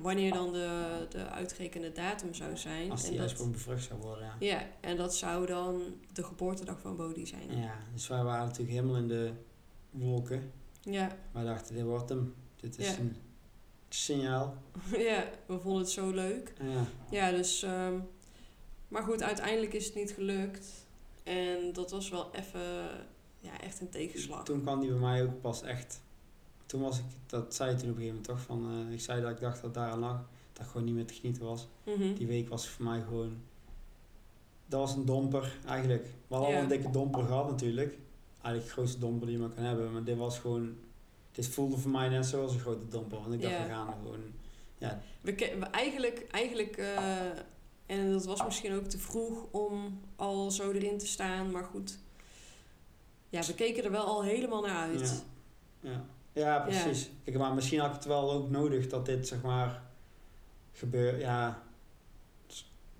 wanneer 0.00 0.32
dan 0.32 0.52
de, 0.52 1.06
de 1.10 1.28
uitgerekende 1.28 1.92
datum 1.92 2.34
zou 2.34 2.56
zijn. 2.56 2.90
Als 2.90 3.02
en 3.02 3.08
die 3.08 3.18
dat, 3.18 3.28
ijsprong 3.28 3.52
bevrucht 3.52 3.84
zou 3.84 4.00
worden, 4.00 4.24
ja. 4.24 4.36
Ja, 4.38 4.66
en 4.80 4.96
dat 4.96 5.14
zou 5.16 5.46
dan 5.46 5.82
de 6.12 6.22
geboortedag 6.24 6.80
van 6.80 6.96
Bodhi 6.96 7.26
zijn. 7.26 7.56
Ja, 7.60 7.74
dus 7.92 8.08
wij 8.08 8.22
waren 8.22 8.46
natuurlijk 8.46 8.72
helemaal 8.76 8.96
in 8.96 9.08
de 9.08 9.32
wolken. 9.90 10.52
Ja, 10.80 11.16
Wij 11.32 11.44
dachten, 11.44 11.74
dit 11.74 11.84
wordt 11.84 12.08
hem. 12.08 12.34
Dit 12.56 12.78
is 12.78 12.86
Ja. 12.90 12.98
een 12.98 13.16
signaal. 13.88 14.56
ja, 15.08 15.24
we 15.46 15.58
vonden 15.60 15.80
het 15.82 15.90
zo 15.90 16.10
leuk. 16.10 16.52
Ja, 16.62 16.84
Ja, 17.10 17.30
dus... 17.30 17.62
ehm, 17.62 17.94
maar 18.94 19.02
goed, 19.02 19.22
uiteindelijk 19.22 19.72
is 19.72 19.84
het 19.84 19.94
niet 19.94 20.10
gelukt. 20.10 20.66
En 21.22 21.72
dat 21.72 21.90
was 21.90 22.08
wel 22.08 22.34
even... 22.34 22.60
Ja, 23.40 23.60
echt 23.60 23.80
een 23.80 23.88
tegenslag. 23.88 24.44
toen 24.44 24.60
kwam 24.60 24.80
die 24.80 24.90
bij 24.90 24.98
mij 24.98 25.22
ook 25.22 25.40
pas 25.40 25.62
echt. 25.62 26.00
Toen 26.66 26.80
was 26.80 26.98
ik, 26.98 27.04
dat 27.26 27.54
zei 27.54 27.70
je 27.70 27.76
toen 27.76 27.90
op 27.90 27.96
een 27.96 28.02
gegeven 28.02 28.20
moment 28.22 28.24
toch, 28.24 28.40
van, 28.40 28.86
eh, 28.86 28.92
ik 28.92 29.00
zei 29.00 29.22
dat 29.22 29.30
ik 29.30 29.40
dacht 29.40 29.62
dat 29.62 29.74
daar 29.74 29.90
aan 29.90 29.98
lag. 29.98 30.24
Dat 30.52 30.64
ik 30.64 30.70
gewoon 30.70 30.86
niet 30.86 30.94
meer 30.94 31.06
te 31.06 31.14
genieten 31.14 31.44
was. 31.44 31.68
Mhm. 31.84 32.14
Die 32.14 32.26
week 32.26 32.48
was 32.48 32.68
voor 32.68 32.84
mij 32.84 33.00
gewoon, 33.00 33.36
dat 34.66 34.80
was 34.80 34.94
een 34.94 35.04
domper 35.04 35.58
eigenlijk. 35.66 36.04
We 36.26 36.34
hadden 36.34 36.56
al 36.56 36.62
een 36.62 36.68
dikke 36.68 36.90
domper 36.90 37.24
gehad 37.24 37.50
natuurlijk. 37.50 37.98
Eigenlijk 38.42 38.66
de 38.66 38.72
grootste 38.72 38.98
domper 38.98 39.26
die 39.26 39.36
je 39.36 39.42
maar 39.42 39.54
kan 39.54 39.64
hebben. 39.64 39.92
Maar 39.92 40.04
dit 40.04 40.16
was 40.16 40.38
gewoon, 40.38 40.76
dit 41.32 41.48
voelde 41.48 41.76
voor 41.76 41.90
mij 41.90 42.08
net 42.08 42.26
zoals 42.26 42.52
een 42.52 42.60
grote 42.60 42.88
domper. 42.88 43.20
Want 43.20 43.34
ik 43.34 43.42
dacht, 43.42 43.58
we 43.58 43.68
gaan 43.68 43.94
gewoon, 44.02 44.20
ja, 44.78 45.00
we 45.20 45.32
eigenlijk, 45.70 46.26
eigenlijk 46.30 46.76
eh, 46.76 46.96
en 47.86 48.12
dat 48.12 48.24
was 48.24 48.44
misschien 48.44 48.74
ook 48.74 48.84
te 48.84 48.98
vroeg 48.98 49.46
om 49.50 50.00
al 50.16 50.50
zo 50.50 50.70
erin 50.70 50.98
te 50.98 51.06
staan, 51.06 51.50
maar 51.50 51.64
goed. 51.64 51.98
Ja, 53.28 53.42
we 53.46 53.54
keken 53.54 53.84
er 53.84 53.90
wel 53.90 54.04
al 54.04 54.22
helemaal 54.22 54.62
naar 54.62 54.76
uit. 54.76 55.24
Ja, 55.80 56.04
ja 56.32 56.58
precies. 56.58 57.10
Maar 57.32 57.54
misschien 57.54 57.78
had 57.80 57.88
ik 57.88 57.94
het 57.94 58.04
wel 58.04 58.32
ook 58.32 58.50
nodig 58.50 58.86
dat 58.88 59.06
dit 59.06 59.28
zeg 59.28 59.42
maar 59.42 59.82
gebeurt. 60.72 61.20
Ja, 61.20 61.62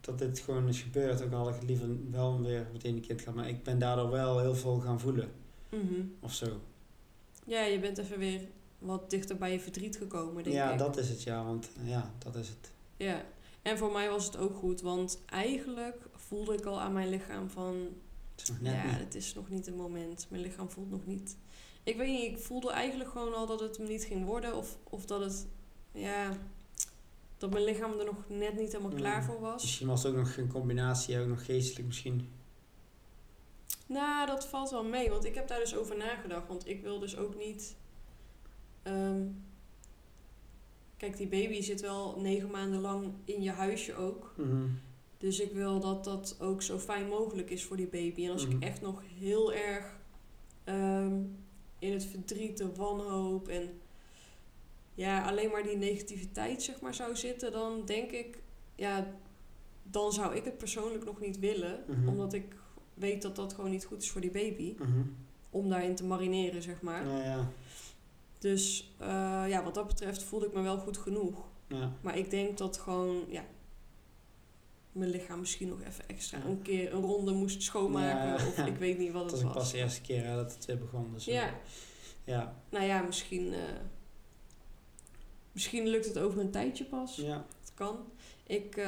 dat 0.00 0.18
dit 0.18 0.38
gewoon 0.38 0.68
is 0.68 0.80
gebeurd. 0.80 1.22
Ook 1.22 1.32
al 1.32 1.38
had 1.38 1.48
ik 1.48 1.54
het 1.54 1.64
liever 1.68 2.10
wel 2.10 2.40
weer 2.42 2.66
meteen 2.72 2.94
een 2.94 3.00
kind 3.00 3.20
gehad. 3.20 3.34
Maar 3.34 3.48
ik 3.48 3.62
ben 3.62 3.78
daardoor 3.78 4.10
wel 4.10 4.38
heel 4.40 4.54
veel 4.54 4.78
gaan 4.80 5.00
voelen. 5.00 5.32
Mhm. 5.68 6.00
Of 6.20 6.34
zo. 6.34 6.60
Ja, 7.46 7.62
je 7.62 7.78
bent 7.78 7.98
even 7.98 8.18
weer 8.18 8.40
wat 8.78 9.10
dichter 9.10 9.36
bij 9.36 9.52
je 9.52 9.60
verdriet 9.60 9.96
gekomen, 9.96 10.42
denk 10.42 10.56
Ja, 10.56 10.72
ik. 10.72 10.78
dat 10.78 10.96
is 10.96 11.08
het 11.08 11.22
ja. 11.22 11.44
Want 11.44 11.70
ja, 11.84 12.10
dat 12.18 12.36
is 12.36 12.48
het. 12.48 12.70
Ja, 12.96 13.24
en 13.64 13.78
voor 13.78 13.92
mij 13.92 14.08
was 14.10 14.24
het 14.24 14.36
ook 14.36 14.56
goed, 14.56 14.80
want 14.80 15.22
eigenlijk 15.26 15.96
voelde 16.14 16.54
ik 16.54 16.64
al 16.64 16.80
aan 16.80 16.92
mijn 16.92 17.08
lichaam 17.08 17.50
van... 17.50 17.88
Ja, 18.60 18.72
het 18.72 19.14
is 19.14 19.34
nog 19.34 19.48
niet 19.50 19.66
het 19.66 19.76
moment. 19.76 20.26
Mijn 20.30 20.42
lichaam 20.42 20.70
voelt 20.70 20.90
nog 20.90 21.06
niet... 21.06 21.36
Ik 21.82 21.96
weet 21.96 22.08
niet, 22.08 22.32
ik 22.32 22.38
voelde 22.38 22.70
eigenlijk 22.70 23.10
gewoon 23.10 23.34
al 23.34 23.46
dat 23.46 23.60
het 23.60 23.76
hem 23.76 23.86
niet 23.86 24.04
ging 24.04 24.24
worden. 24.26 24.56
Of, 24.56 24.76
of 24.82 25.04
dat 25.06 25.20
het, 25.20 25.46
ja... 25.92 26.36
Dat 27.36 27.50
mijn 27.50 27.64
lichaam 27.64 27.98
er 27.98 28.04
nog 28.04 28.16
net 28.28 28.56
niet 28.56 28.72
helemaal 28.72 28.96
klaar 28.96 29.20
Mm. 29.20 29.26
voor 29.26 29.40
was. 29.40 29.62
Misschien 29.62 29.86
was 29.86 30.02
het 30.02 30.12
ook 30.12 30.18
nog 30.18 30.36
een 30.36 30.48
combinatie, 30.52 31.18
ook 31.20 31.26
nog 31.28 31.44
geestelijk 31.44 31.86
misschien. 31.86 32.28
Nou, 33.86 34.26
dat 34.26 34.46
valt 34.46 34.70
wel 34.70 34.84
mee, 34.84 35.10
want 35.10 35.24
ik 35.24 35.34
heb 35.34 35.48
daar 35.48 35.58
dus 35.58 35.76
over 35.76 35.96
nagedacht. 35.96 36.46
Want 36.48 36.68
ik 36.68 36.82
wil 36.82 36.98
dus 36.98 37.16
ook 37.16 37.36
niet. 37.36 37.76
ehm, 38.82 39.22
kijk, 41.04 41.16
die 41.16 41.28
baby 41.42 41.60
zit 41.62 41.80
wel 41.80 42.20
negen 42.20 42.50
maanden 42.50 42.80
lang 42.80 43.12
in 43.24 43.42
je 43.42 43.50
huisje 43.50 43.94
ook. 43.96 44.34
Mhm. 44.36 44.66
Dus 45.18 45.40
ik 45.40 45.52
wil 45.52 45.80
dat 45.80 46.04
dat 46.04 46.36
ook 46.40 46.62
zo 46.62 46.78
fijn 46.78 47.08
mogelijk 47.08 47.50
is 47.50 47.64
voor 47.64 47.76
die 47.76 47.86
baby. 47.86 48.24
En 48.24 48.30
als 48.30 48.46
Mhm. 48.46 48.56
ik 48.56 48.62
echt 48.62 48.80
nog 48.80 49.02
heel 49.18 49.52
erg 49.52 49.96
ehm, 50.64 51.14
in 51.78 51.92
het 51.92 52.04
verdriet, 52.04 52.58
de 52.58 52.74
wanhoop 52.74 53.48
en 53.48 53.80
ja, 54.94 55.22
alleen 55.26 55.50
maar 55.50 55.62
die 55.62 55.76
negativiteit 55.76 56.62
zeg 56.62 56.80
maar 56.80 56.94
zou 56.94 57.16
zitten, 57.16 57.52
dan 57.52 57.82
denk 57.84 58.10
ik, 58.10 58.38
ja, 58.74 59.06
dan 59.82 60.12
zou 60.12 60.34
ik 60.36 60.44
het 60.44 60.58
persoonlijk 60.58 61.04
nog 61.04 61.20
niet 61.20 61.38
willen. 61.38 61.84
Mhm. 61.86 62.08
Omdat 62.08 62.32
ik 62.32 62.44
weet 62.94 63.22
dat 63.22 63.36
dat 63.36 63.52
gewoon 63.52 63.70
niet 63.70 63.84
goed 63.84 64.02
is 64.02 64.10
voor 64.10 64.20
die 64.20 64.30
baby. 64.30 64.74
Mhm. 64.78 65.00
Om 65.50 65.68
daarin 65.68 65.94
te 65.94 66.04
marineren, 66.04 66.62
zeg 66.62 66.80
maar. 66.82 67.06
Ja, 67.08 67.24
ja. 67.24 67.48
Dus 68.44 68.94
eh, 68.98 69.44
ja, 69.48 69.62
wat 69.64 69.74
dat 69.74 69.86
betreft 69.86 70.22
voelde 70.22 70.46
ik 70.46 70.52
me 70.52 70.62
wel 70.62 70.78
goed 70.78 70.98
genoeg. 70.98 71.44
ja. 71.68 71.92
Maar 72.00 72.18
ik 72.18 72.30
denk 72.30 72.58
dat 72.58 72.78
gewoon, 72.78 73.24
ja, 73.28 73.44
mijn 74.92 75.10
lichaam 75.10 75.38
misschien 75.40 75.68
nog 75.68 75.82
even 75.82 76.08
extra 76.08 76.38
Ja. 76.38 76.44
een 76.44 76.62
keer 76.62 76.92
een 76.94 77.00
ronde 77.02 77.32
moest 77.32 77.62
schoonmaken. 77.62 78.28
Ja. 78.28 78.34
Of 78.34 78.58
ik 78.66 78.76
weet 78.76 78.98
niet 78.98 79.12
wat 79.12 79.22
het 79.30 79.30
was 79.30 79.40
ook 79.40 79.46
was. 79.54 79.62
pas 79.62 79.72
de 79.72 79.78
eerste 79.78 80.00
keer 80.00 80.24
hè, 80.24 80.34
dat 80.34 80.54
het 80.54 80.64
weer 80.64 80.78
begon. 80.78 81.12
Dus, 81.12 81.26
eh, 81.26 81.34
Ja, 81.34 81.54
ja. 82.24 82.62
nou 82.70 82.84
ja, 82.84 83.02
misschien, 83.02 83.52
eh, 83.52 83.60
misschien 85.52 85.86
lukt 85.88 86.06
het 86.06 86.18
over 86.18 86.40
een 86.40 86.50
tijdje 86.50 86.84
pas. 86.84 87.16
Ja. 87.16 87.46
Het 87.60 87.74
kan. 87.74 87.98
Ik, 88.46 88.86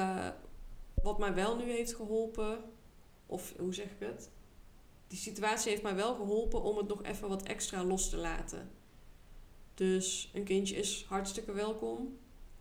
wat 1.02 1.18
mij 1.18 1.34
wel 1.34 1.56
nu 1.56 1.64
heeft 1.70 1.94
geholpen, 1.94 2.58
of 3.26 3.54
hoe 3.58 3.74
zeg 3.74 3.86
ik 3.86 3.98
het? 3.98 4.30
Die 5.08 5.18
situatie 5.18 5.70
heeft 5.70 5.82
mij 5.82 5.94
wel 5.94 6.14
geholpen 6.14 6.62
om 6.62 6.76
het 6.76 6.88
nog 6.88 7.02
even 7.02 7.28
wat 7.28 7.42
extra 7.42 7.84
los 7.84 8.10
te 8.10 8.16
laten. 8.16 8.70
Dus 9.76 10.30
een 10.34 10.44
kindje 10.44 10.76
is 10.76 11.04
hartstikke 11.08 11.52
welkom. 11.52 12.16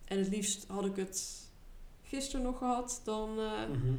En 0.06 0.18
het 0.18 0.28
liefst 0.28 0.66
had 0.68 0.86
ik 0.86 0.96
het 0.96 1.50
gisteren 2.04 2.46
nog 2.46 2.58
gehad 2.58 3.02
dan, 3.04 3.40
eh, 3.40 3.68
Mhm. 3.70 3.94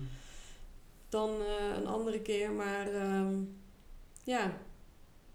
dan 1.09 1.31
eh, 1.31 1.77
een 1.77 1.87
andere 1.87 2.21
keer. 2.21 2.51
Maar 2.53 2.93
ehm, 2.93 3.43
ja, 4.25 4.57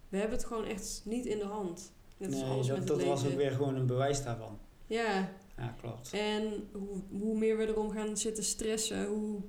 we 0.09 0.17
hebben 0.17 0.37
het 0.37 0.47
gewoon 0.47 0.65
echt 0.65 1.01
niet 1.05 1.25
in 1.25 1.37
de 1.37 1.45
hand. 1.45 1.91
Net 2.17 2.29
Nee, 2.29 2.63
dat, 2.67 2.87
dat 2.87 3.03
was 3.03 3.25
ook 3.25 3.33
weer 3.35 3.51
gewoon 3.51 3.75
een 3.75 3.85
bewijs 3.87 4.23
daarvan. 4.23 4.59
Ja, 4.87 5.31
Ja, 5.57 5.75
klopt. 5.81 6.13
en 6.13 6.67
hoe, 6.71 7.01
hoe 7.19 7.37
meer 7.37 7.57
we 7.57 7.67
erom 7.67 7.91
gaan 7.91 8.17
zitten 8.17 8.43
stressen, 8.43 9.07
hoe. 9.07 9.39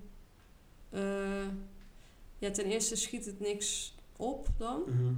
eh, 0.91 1.47
ja, 2.39 2.51
ten 2.51 2.65
eerste 2.65 2.97
schiet 2.97 3.25
het 3.27 3.41
niks 3.41 3.95
op 4.17 4.47
dan. 4.59 4.83
Mhm. 4.87 5.15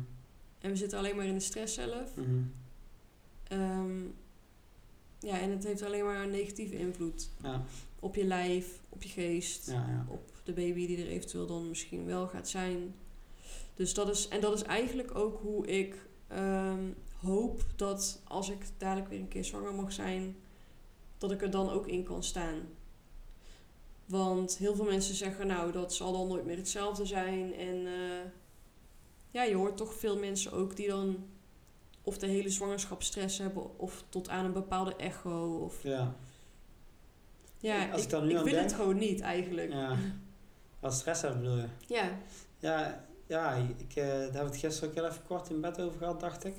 En 0.58 0.70
we 0.70 0.76
zitten 0.76 0.98
alleen 0.98 1.16
maar 1.16 1.26
in 1.26 1.34
de 1.34 1.40
stress 1.40 1.74
zelf. 1.74 2.16
Mhm. 2.16 2.42
Ehm, 3.54 4.02
ja, 5.18 5.40
en 5.40 5.50
het 5.50 5.64
heeft 5.64 5.82
alleen 5.82 6.04
maar 6.04 6.22
een 6.22 6.30
negatieve 6.30 6.78
invloed 6.78 7.28
Ja, 7.42 7.64
op 8.00 8.14
je 8.14 8.24
lijf, 8.24 8.80
op 8.88 9.02
je 9.02 9.08
geest, 9.08 9.66
ja, 9.66 9.72
ja. 9.88 10.06
op 10.08 10.32
de 10.44 10.52
baby 10.52 10.86
die 10.86 11.02
er 11.02 11.08
eventueel 11.08 11.46
dan 11.46 11.68
misschien 11.68 12.06
wel 12.06 12.26
gaat 12.26 12.48
zijn. 12.48 12.94
Dus 13.74 13.94
dat 13.94 14.08
is, 14.08 14.28
en 14.28 14.40
dat 14.40 14.54
is 14.54 14.62
eigenlijk 14.62 15.14
ook 15.14 15.40
hoe 15.40 15.66
ik 15.66 16.06
ehm, 16.28 16.90
hoop 17.20 17.64
dat 17.76 18.20
als 18.24 18.50
ik 18.50 18.64
dadelijk 18.78 19.08
weer 19.08 19.20
een 19.20 19.28
keer 19.28 19.44
zwanger 19.44 19.74
mag 19.74 19.92
zijn, 19.92 20.36
dat 21.18 21.30
ik 21.30 21.42
er 21.42 21.50
dan 21.50 21.70
ook 21.70 21.86
in 21.86 22.04
kan 22.04 22.22
staan. 22.22 22.60
Want 24.04 24.56
heel 24.56 24.74
veel 24.74 24.84
mensen 24.84 25.14
zeggen, 25.14 25.46
nou, 25.46 25.72
dat 25.72 25.94
zal 25.94 26.12
dan 26.12 26.28
nooit 26.28 26.44
meer 26.44 26.56
hetzelfde 26.56 27.06
zijn. 27.06 27.54
En 27.54 27.86
eh, 27.86 28.30
ja, 29.30 29.42
je 29.42 29.54
hoort 29.54 29.76
toch 29.76 29.94
veel 29.94 30.18
mensen 30.18 30.52
ook 30.52 30.76
die 30.76 30.88
dan 30.88 31.16
of 32.04 32.18
de 32.18 32.26
hele 32.26 32.48
zwangerschap 32.50 33.02
stress 33.02 33.38
hebben, 33.38 33.78
of 33.78 34.04
tot 34.08 34.28
aan 34.28 34.44
een 34.44 34.52
bepaalde 34.52 34.96
echo. 34.96 35.56
Of, 35.64 35.82
Ja, 35.82 36.14
Ja, 37.58 37.90
Als 37.90 37.98
ik 38.00 38.04
ik, 38.04 38.10
daar 38.10 38.26
wil 38.26 38.44
denk- 38.44 38.56
het 38.56 38.72
gewoon 38.72 38.98
niet 38.98 39.20
eigenlijk. 39.20 39.72
Ja. 39.72 39.96
Wat 40.80 40.94
stress 40.94 41.22
hebben 41.22 41.40
bedoel 41.40 41.56
je? 41.56 41.66
Ja. 41.86 42.18
Ja, 42.58 43.04
ja 43.26 43.52
ik, 43.76 43.94
eh, 43.96 44.04
daar 44.04 44.20
hebben 44.22 44.32
we 44.40 44.46
het 44.48 44.56
gisteren 44.56 44.88
ook 44.88 44.94
heel 44.94 45.06
even 45.06 45.22
kort 45.26 45.50
in 45.50 45.60
bed 45.60 45.80
over 45.80 45.98
gehad, 45.98 46.20
dacht 46.20 46.44
ik. 46.44 46.54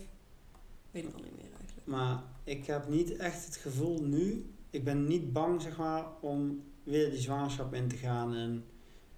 weet 0.91 1.03
ik 1.03 1.13
al 1.13 1.21
niet 1.23 1.35
meer 1.35 1.51
eigenlijk. 1.59 1.87
Maar 1.87 2.23
ik 2.43 2.65
heb 2.65 2.87
niet 2.87 3.15
echt 3.15 3.45
het 3.45 3.55
gevoel 3.55 4.01
nu, 4.03 4.53
ik 4.69 4.83
ben 4.83 5.05
niet 5.07 5.33
bang 5.33 5.61
zeg 5.61 5.77
maar 5.77 6.05
om 6.21 6.63
weer 6.83 7.09
die 7.09 7.19
zwangerschap 7.19 7.73
in 7.73 7.87
te 7.87 7.95
gaan 7.97 8.33
en 8.35 8.65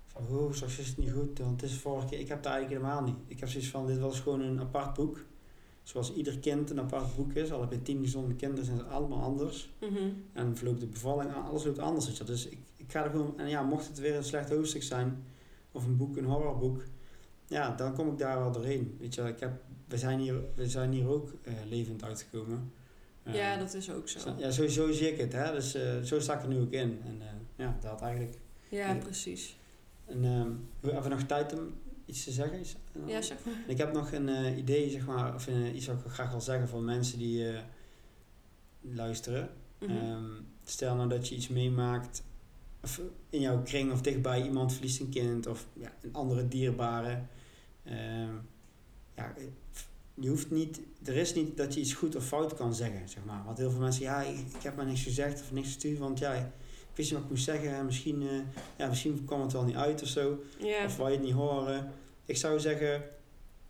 van 0.07 0.27
oh, 0.37 0.53
straks 0.53 0.77
is 0.79 0.87
het 0.87 0.97
niet 0.97 1.11
goed, 1.11 1.39
want 1.39 1.61
het 1.61 1.69
is 1.69 1.75
de 1.75 1.79
vorige 1.81 2.07
keer, 2.07 2.19
ik 2.19 2.27
heb 2.27 2.43
dat 2.43 2.51
eigenlijk 2.53 2.81
helemaal 2.83 3.03
niet. 3.03 3.15
Ik 3.27 3.39
heb 3.39 3.49
zoiets 3.49 3.69
van, 3.69 3.87
dit 3.87 3.99
was 3.99 4.19
gewoon 4.19 4.41
een 4.41 4.59
apart 4.59 4.93
boek. 4.93 5.25
Zoals 5.87 6.13
ieder 6.13 6.39
kind 6.39 6.69
een 6.69 6.79
apart 6.79 7.15
boek 7.15 7.33
is, 7.33 7.51
al 7.51 7.61
heb 7.61 7.71
je 7.71 7.81
tien 7.81 8.03
gezonde 8.03 8.35
kinderen, 8.35 8.65
zijn 8.65 8.77
ze 8.77 8.83
allemaal 8.83 9.21
anders. 9.21 9.69
Mhm. 9.79 10.09
En 10.33 10.57
verloopt 10.57 10.79
de 10.79 10.87
bevalling, 10.87 11.33
alles 11.33 11.63
loopt 11.63 11.79
anders. 11.79 12.23
Dus 12.23 12.47
ik, 12.47 12.57
ik 12.75 12.91
ga 12.91 13.03
er 13.03 13.09
gewoon, 13.09 13.39
en 13.39 13.49
ja, 13.49 13.61
mocht 13.61 13.87
het 13.87 13.99
weer 13.99 14.15
een 14.15 14.23
slecht 14.23 14.49
hoofdstuk 14.49 14.83
zijn, 14.83 15.23
of 15.71 15.85
een 15.85 15.97
boek, 15.97 16.17
een 16.17 16.25
horrorboek, 16.25 16.83
ja, 17.47 17.75
dan 17.75 17.93
kom 17.93 18.11
ik 18.11 18.17
daar 18.17 18.39
wel 18.39 18.51
doorheen. 18.51 18.95
Weet 18.99 19.15
je, 19.15 19.21
ik 19.21 19.39
heb, 19.39 19.61
we, 19.87 19.97
zijn 19.97 20.19
hier, 20.19 20.35
we 20.55 20.69
zijn 20.69 20.91
hier 20.91 21.07
ook 21.07 21.33
eh, 21.43 21.53
levend 21.69 22.03
uitgekomen. 22.03 22.71
Eh, 23.23 23.35
ja, 23.35 23.57
dat 23.57 23.73
is 23.73 23.91
ook 23.91 24.07
zo. 24.07 24.33
Ja, 24.37 24.51
sowieso 24.51 24.91
zie 24.91 25.11
ik 25.11 25.19
het, 25.19 25.33
hè. 25.33 25.51
Dus 25.51 25.73
eh, 25.73 26.01
zo 26.01 26.19
sta 26.19 26.33
ik 26.33 26.41
er 26.41 26.47
nu 26.47 26.59
ook 26.59 26.71
in. 26.71 27.01
En 27.05 27.21
ja, 27.55 27.77
dat 27.81 28.01
eigenlijk. 28.01 28.37
Ja, 28.69 28.93
precies. 28.93 29.57
En 30.05 30.23
ehm, 30.23 30.51
we 30.79 30.91
hebben 30.91 31.11
nog 31.11 31.23
tijd 31.23 31.53
om 31.53 31.73
iets 32.07 32.23
te 32.23 32.31
zeggen? 32.31 32.59
Iets, 32.59 32.75
Ja, 33.05 33.21
zeg 33.21 33.37
maar. 33.45 33.53
ik 33.67 33.77
heb 33.77 33.93
nog 33.93 34.11
een 34.11 34.29
eh, 34.29 34.57
idee, 34.57 34.89
zeg 34.89 35.05
maar, 35.05 35.35
of 35.35 35.47
eh, 35.47 35.75
iets 35.75 35.85
wat 35.85 36.05
ik 36.05 36.11
graag 36.11 36.31
wil 36.31 36.41
zeggen 36.41 36.67
voor 36.67 36.81
mensen 36.81 37.19
die 37.19 37.49
eh, 37.49 37.59
luisteren. 38.81 39.49
Mhm. 39.79 39.91
Ehm, 39.91 40.25
stel 40.63 40.95
nou 40.95 41.09
dat 41.09 41.27
je 41.27 41.35
iets 41.35 41.47
meemaakt, 41.47 42.23
of 42.83 43.01
in 43.29 43.41
jouw 43.41 43.61
kring 43.63 43.91
of 43.91 44.01
dichtbij 44.01 44.43
iemand 44.43 44.73
verliest 44.73 44.99
een 44.99 45.09
kind 45.09 45.47
of 45.47 45.67
ja, 45.73 45.93
een 46.01 46.13
andere 46.13 46.47
dierbare. 46.47 47.21
Ehm, 47.83 48.35
ja, 49.15 49.33
je 50.13 50.29
hoeft 50.29 50.51
niet, 50.51 50.81
er 51.03 51.15
is 51.15 51.33
niet 51.33 51.57
dat 51.57 51.73
je 51.73 51.79
iets 51.79 51.93
goed 51.93 52.15
of 52.15 52.25
fout 52.25 52.53
kan 52.53 52.73
zeggen, 52.73 53.09
zeg 53.09 53.25
maar. 53.25 53.43
Want 53.45 53.57
heel 53.57 53.71
veel 53.71 53.79
mensen, 53.79 54.03
ja, 54.03 54.21
ik, 54.21 54.37
ik 54.37 54.63
heb 54.63 54.75
maar 54.75 54.85
niks 54.85 55.03
gezegd 55.03 55.41
of 55.41 55.51
niks 55.51 55.67
gestuurd, 55.67 55.97
want 55.97 56.19
ja, 56.19 56.51
wist 56.97 57.09
niet 57.09 57.19
wat 57.19 57.23
ik 57.23 57.29
moest 57.29 57.43
zeggen 57.43 57.75
en 57.75 57.85
misschien, 57.85 58.21
eh, 58.21 58.39
ja, 58.77 58.87
misschien 58.87 59.25
kwam 59.25 59.41
het 59.41 59.51
wel 59.51 59.63
niet 59.63 59.75
uit 59.75 60.01
of 60.01 60.07
zo. 60.07 60.39
Of 60.85 60.97
wou 60.97 61.09
je 61.09 61.15
het 61.15 61.25
niet 61.25 61.33
horen. 61.35 61.91
Ik 62.25 62.37
zou 62.37 62.59
zeggen, 62.59 63.03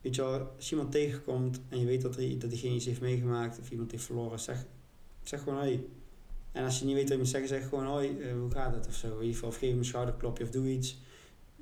weet 0.02 0.16
je 0.16 0.22
wel, 0.22 0.52
als 0.56 0.70
je 0.70 0.76
iemand 0.76 0.91
tegenkomt 0.91 1.60
en 1.70 1.80
je 1.80 1.86
weet 1.86 2.02
dat, 2.02 2.18
er, 2.18 2.40
dat 2.40 2.49
diegene 2.49 2.76
iets 2.76 2.86
heeft 2.86 3.02
meegemaakt 3.02 3.60
of 3.60 3.70
iemand 3.70 3.91
heeft 3.91 4.04
verloren, 4.04 4.40
zeg, 4.40 4.66
zeg 5.24 5.40
gewoon 5.44 5.60
hoi. 5.60 5.90
En 6.52 6.64
als 6.64 6.80
je 6.80 6.86
niet 6.86 6.94
weet 6.94 7.04
wat 7.04 7.12
je 7.12 7.18
moet 7.18 7.28
zeggen, 7.28 7.49
zeg 7.49 7.70
gewoon 7.70 7.86
hoi, 7.86 8.20
eh, 8.20 8.32
hoe 8.32 8.52
gaat 8.52 8.74
het 8.76 8.88
of 8.88 8.94
zo. 8.95 9.08
In 9.08 9.14
ieder 9.14 9.34
geval, 9.34 9.49
of 9.49 9.58
geef 9.58 9.70
hem 9.70 9.78
een 9.78 9.86
schouderklopje 9.86 10.44
of 10.44 10.49
doe 10.49 10.68
iets. 10.68 10.98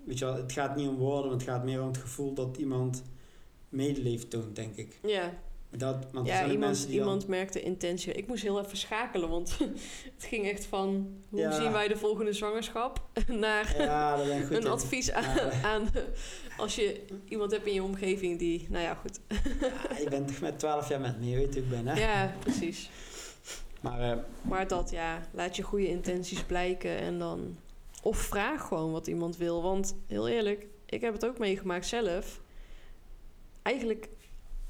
Weet 0.04 0.20
je 0.20 0.26
wel, 0.26 0.36
het 0.36 0.52
gaat 0.52 0.76
niet 0.76 0.88
om 0.88 0.96
woorden, 0.96 1.32
het 1.32 1.44
gaat 1.44 1.64
meer 1.64 1.82
om 1.82 1.88
het 1.88 1.98
gevoel 1.98 2.34
dat 2.34 2.58
iemand 2.58 3.04
medeleven 3.70 4.28
toont, 4.28 4.56
denk 4.56 4.76
ik. 4.76 5.00
ja. 5.04 5.34
Dat, 5.78 6.06
want 6.12 6.28
ja 6.28 6.48
iemand, 6.50 6.82
dan- 6.84 6.92
iemand 6.92 7.28
merkte 7.28 7.62
intentie. 7.62 8.14
Ik 8.14 8.28
moest 8.28 8.44
heel 8.44 8.64
even 8.66 8.78
schakelen, 8.78 9.30
want 9.30 9.58
het 10.16 10.24
ging 10.24 10.50
echt 10.50 10.66
van... 10.66 11.08
Hoe 11.30 11.40
Ja. 11.40 11.52
zien 11.52 11.72
wij 11.72 11.88
de 11.88 11.98
volgende 11.98 12.34
zwangerschap? 12.34 13.08
Naar 13.28 13.76
Ja, 13.78 14.20
een 14.20 14.52
in. 14.52 14.68
advies 14.68 15.12
aan, 15.12 15.36
Ja. 15.36 15.52
aan... 15.64 15.90
Als 16.58 16.76
je 16.76 17.02
iemand 17.28 17.52
hebt 17.52 17.66
in 17.66 17.74
je 17.74 17.84
omgeving 17.84 18.40
die... 18.40 18.68
Nou 18.70 18.84
ja, 18.84 18.94
goed. 18.94 19.20
Ja, 19.60 19.98
je 20.04 20.10
bent 20.10 20.28
toch 20.28 20.40
met 20.40 20.60
12 20.60 20.90
jaar 20.90 21.00
met 21.00 21.20
me, 21.20 21.30
je 21.30 21.36
weet 21.36 21.56
ik 21.56 21.70
ben, 21.70 21.88
hè? 21.88 22.00
Ja, 22.00 22.34
precies. 22.40 22.90
Maar 23.82 24.00
eh, 24.12 24.18
Maar 24.42 24.68
dat, 24.68 24.90
ja, 24.92 25.22
laat 25.32 25.56
je 25.56 25.62
goede 25.62 25.88
intenties 25.88 26.44
blijken 26.44 26.98
en 26.98 27.20
dan... 27.20 27.58
Of 28.02 28.18
vraag 28.18 28.68
gewoon 28.68 28.92
wat 28.92 29.08
iemand 29.08 29.38
wil. 29.38 29.62
Want 29.62 29.96
heel 30.08 30.28
eerlijk, 30.28 30.68
ik 30.86 31.02
heb 31.02 31.14
het 31.14 31.26
ook 31.26 31.38
meegemaakt 31.38 31.86
zelf. 31.88 32.42
Eigenlijk, 33.62 34.08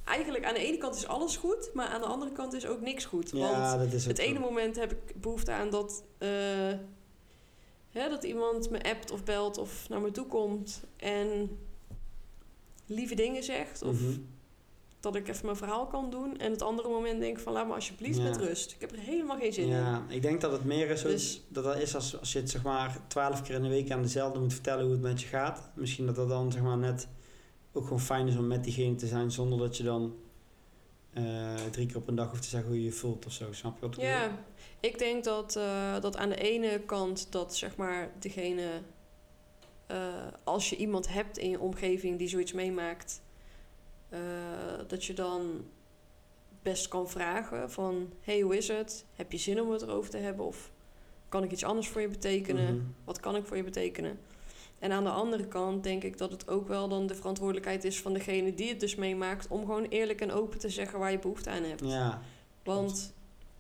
eigenlijk 0.06 0.46
aan 0.46 0.54
de 0.54 0.60
ene 0.68 0.78
kant 0.78 0.96
is 0.96 1.08
alles 1.08 1.38
goed, 1.38 1.70
maar 1.74 1.88
aan 1.88 2.02
de 2.02 2.08
andere 2.08 2.32
kant 2.32 2.54
is 2.54 2.66
ook 2.66 2.82
niks 2.82 3.06
goed. 3.06 3.32
Want 3.32 3.44
ja, 3.44 3.78
dat 3.78 3.94
is 3.94 4.06
het 4.06 4.18
ene 4.18 4.40
moment 4.40 4.76
heb 4.76 4.92
ik 4.92 5.22
behoefte 5.22 5.52
aan 5.52 5.70
dat, 5.70 6.04
eh, 6.18 6.30
hè, 7.90 8.10
dat 8.10 8.24
iemand 8.24 8.70
me 8.70 8.84
appt 8.84 9.12
of 9.12 9.24
belt 9.24 9.58
of 9.58 9.90
naar 9.90 10.02
me 10.02 10.12
toe 10.12 10.28
komt 10.28 10.82
en 10.98 11.58
lieve 12.86 13.16
dingen 13.16 13.44
zegt. 13.44 13.82
Of 13.82 14.00
Mhm. 14.02 14.12
dat 15.00 15.16
ik 15.16 15.28
even 15.28 15.46
mijn 15.46 15.58
verhaal 15.58 15.88
kan 15.88 16.10
doen. 16.10 16.38
En 16.38 16.52
het 16.52 16.62
andere 16.62 16.90
moment 16.90 17.20
denk 17.20 17.38
ik 17.38 17.44
van 17.44 17.54
laat 17.54 17.68
me 17.68 17.74
alsjeblieft 17.74 18.18
Ja. 18.18 18.24
met 18.24 18.38
rust. 18.38 18.72
Ik 18.72 18.82
heb 18.82 18.92
er 18.92 18.98
helemaal 19.00 19.38
geen 19.38 19.54
zin 19.54 19.64
in. 19.64 19.70
Ja, 19.70 20.06
ik 20.10 20.22
denk 20.22 20.42
dat 20.42 20.52
het 20.52 20.64
meer 20.66 20.90
is, 20.90 21.02
Dus- 21.02 21.46
dat 21.48 21.64
dat 21.64 21.78
is 21.78 21.96
als, 21.96 22.20
als 22.20 22.34
je 22.34 22.40
het 22.40 22.50
zeg 22.50 22.64
maar 22.64 22.98
twaalf 23.08 23.42
keer 23.42 23.56
in 23.56 23.62
de 23.62 23.70
week 23.70 23.92
aan 23.92 24.02
dezelfde 24.02 24.40
moet 24.40 24.54
vertellen 24.54 24.84
hoe 24.84 24.92
het 24.94 25.02
met 25.02 25.22
je 25.22 25.28
gaat. 25.28 25.70
Misschien 25.76 26.06
dat 26.06 26.16
dat 26.16 26.30
dan 26.30 26.52
zeg 26.52 26.62
maar 26.62 26.78
net 26.78 27.08
ook 27.76 27.84
gewoon 27.84 28.00
fijn 28.00 28.28
is 28.28 28.38
om 28.38 28.48
met 28.48 28.64
diegene 28.64 28.96
te 28.96 29.08
zijn 29.08 29.32
zonder 29.32 29.60
dat 29.60 29.78
je 29.78 29.84
dan 29.84 30.16
eh, 31.16 31.56
drie 31.72 31.88
keer 31.88 31.98
op 31.98 32.08
een 32.08 32.16
dag 32.16 32.30
hoeft 32.30 32.42
te 32.42 32.50
zeggen 32.50 32.70
hoe 32.70 32.80
je 32.80 32.86
je 32.86 32.92
voelt 32.92 33.26
of 33.26 33.32
zo. 33.32 33.52
Snap 33.52 33.76
je 33.76 33.82
wat 33.82 33.90
ik 33.90 33.96
bedoel? 33.96 34.12
Ja, 34.12 34.38
ik 34.80 35.00
denk 35.00 35.24
dat, 35.24 35.56
eh, 35.56 36.00
dat 36.02 36.18
aan 36.18 36.30
de 36.30 36.36
ene 36.36 36.80
kant 36.80 37.32
dat 37.32 37.56
zeg 37.56 37.76
maar 37.76 38.12
degene, 38.20 38.82
eh, 39.86 39.98
als 40.44 40.70
je 40.70 40.76
iemand 40.76 41.08
hebt 41.08 41.38
in 41.38 41.50
je 41.50 41.60
omgeving 41.60 42.18
die 42.18 42.28
zoiets 42.28 42.54
meemaakt, 42.54 43.24
dat 44.88 45.06
je 45.06 45.14
dan 45.14 45.66
best 46.62 46.88
kan 46.88 47.10
vragen 47.10 47.72
van, 47.72 48.14
hey, 48.22 48.40
hoe 48.40 48.58
is 48.58 48.68
het? 48.68 49.06
Heb 49.14 49.32
je 49.32 49.38
zin 49.38 49.62
om 49.62 49.72
het 49.72 49.82
erover 49.82 50.10
te 50.10 50.18
hebben? 50.18 50.46
Of 50.46 50.72
kan 51.30 51.44
ik 51.44 51.52
iets 51.52 51.64
anders 51.64 51.88
voor 51.88 52.02
je 52.02 52.08
betekenen? 52.08 52.76
Mhm. 52.76 52.86
Wat 53.04 53.20
kan 53.20 53.36
ik 53.36 53.46
voor 53.46 53.58
je 53.58 53.64
betekenen? 53.64 54.20
En 54.80 54.92
aan 54.92 55.04
de 55.04 55.10
andere 55.10 55.48
kant 55.48 55.84
denk 55.84 56.04
ik 56.04 56.18
dat 56.18 56.32
het 56.32 56.48
ook 56.50 56.68
wel 56.68 56.88
dan 56.88 57.08
de 57.08 57.16
verantwoordelijkheid 57.16 57.84
is 57.84 58.02
van 58.02 58.14
degene 58.14 58.54
die 58.54 58.70
het 58.70 58.80
dus 58.80 58.96
meemaakt, 58.96 59.48
om 59.48 59.60
gewoon 59.66 59.84
eerlijk 59.86 60.22
en 60.22 60.32
open 60.32 60.60
te 60.60 60.70
zeggen 60.70 61.00
waar 61.00 61.12
je 61.12 61.20
behoefte 61.20 61.50
aan 61.50 61.64
hebt. 61.64 61.82
Ja, 61.86 62.22
Want 62.64 63.14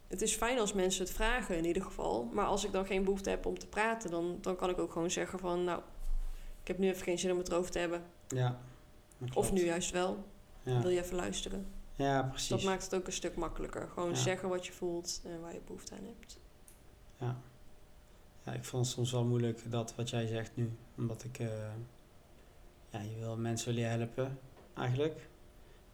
het 0.07 0.21
is 0.21 0.35
fijn 0.35 0.59
als 0.59 0.73
mensen 0.73 1.03
het 1.05 1.13
vragen 1.13 1.57
in 1.57 1.65
ieder 1.65 1.81
geval. 1.83 2.29
Maar 2.33 2.45
als 2.45 2.65
ik 2.65 2.71
dan 2.71 2.85
geen 2.85 3.03
behoefte 3.03 3.29
heb 3.29 3.45
om 3.45 3.59
te 3.59 3.67
praten, 3.67 4.11
dan, 4.11 4.37
dan 4.41 4.55
kan 4.55 4.69
ik 4.69 4.77
ook 4.79 4.91
gewoon 4.91 5.11
zeggen 5.11 5.39
van... 5.39 5.63
nou, 5.63 5.81
ik 6.61 6.67
heb 6.67 6.77
nu 6.77 6.89
even 6.89 7.03
geen 7.03 7.19
zin 7.19 7.31
om 7.31 7.37
het 7.37 7.47
erover 7.49 7.71
te 7.71 7.79
hebben. 7.79 8.03
ja. 8.27 8.59
Of 9.33 9.51
nu 9.51 9.65
juist 9.65 9.91
wel. 9.91 10.23
Ja, 10.63 10.81
Wil 10.81 10.89
je 10.89 11.01
even 11.03 11.15
luisteren? 11.15 11.67
ja 11.95 12.23
precies. 12.23 12.47
Dat 12.49 12.63
maakt 12.63 12.83
het 12.83 12.95
ook 12.95 13.05
een 13.07 13.13
stuk 13.13 13.35
makkelijker. 13.35 13.87
Gewoon 13.93 14.09
Ja. 14.09 14.15
zeggen 14.15 14.49
wat 14.49 14.65
je 14.65 14.71
voelt 14.71 15.21
en 15.25 15.41
waar 15.41 15.53
je 15.53 15.61
behoefte 15.65 15.93
aan 15.93 16.03
hebt. 16.05 16.39
Ja. 17.19 17.35
Ja, 18.45 18.51
ik 18.51 18.63
vond 18.63 18.85
het 18.85 18.95
soms 18.95 19.11
wel 19.11 19.23
moeilijk 19.23 19.71
dat 19.71 19.95
wat 19.95 20.09
jij 20.09 20.27
zegt 20.27 20.51
nu. 20.55 20.71
Omdat 20.97 21.23
ik, 21.23 21.39
eh, 21.39 21.47
ja, 22.89 22.99
je 22.99 23.19
wil 23.19 23.37
mensen 23.37 23.73
willen 23.73 23.89
helpen, 23.89 24.39
eigenlijk. 24.73 25.29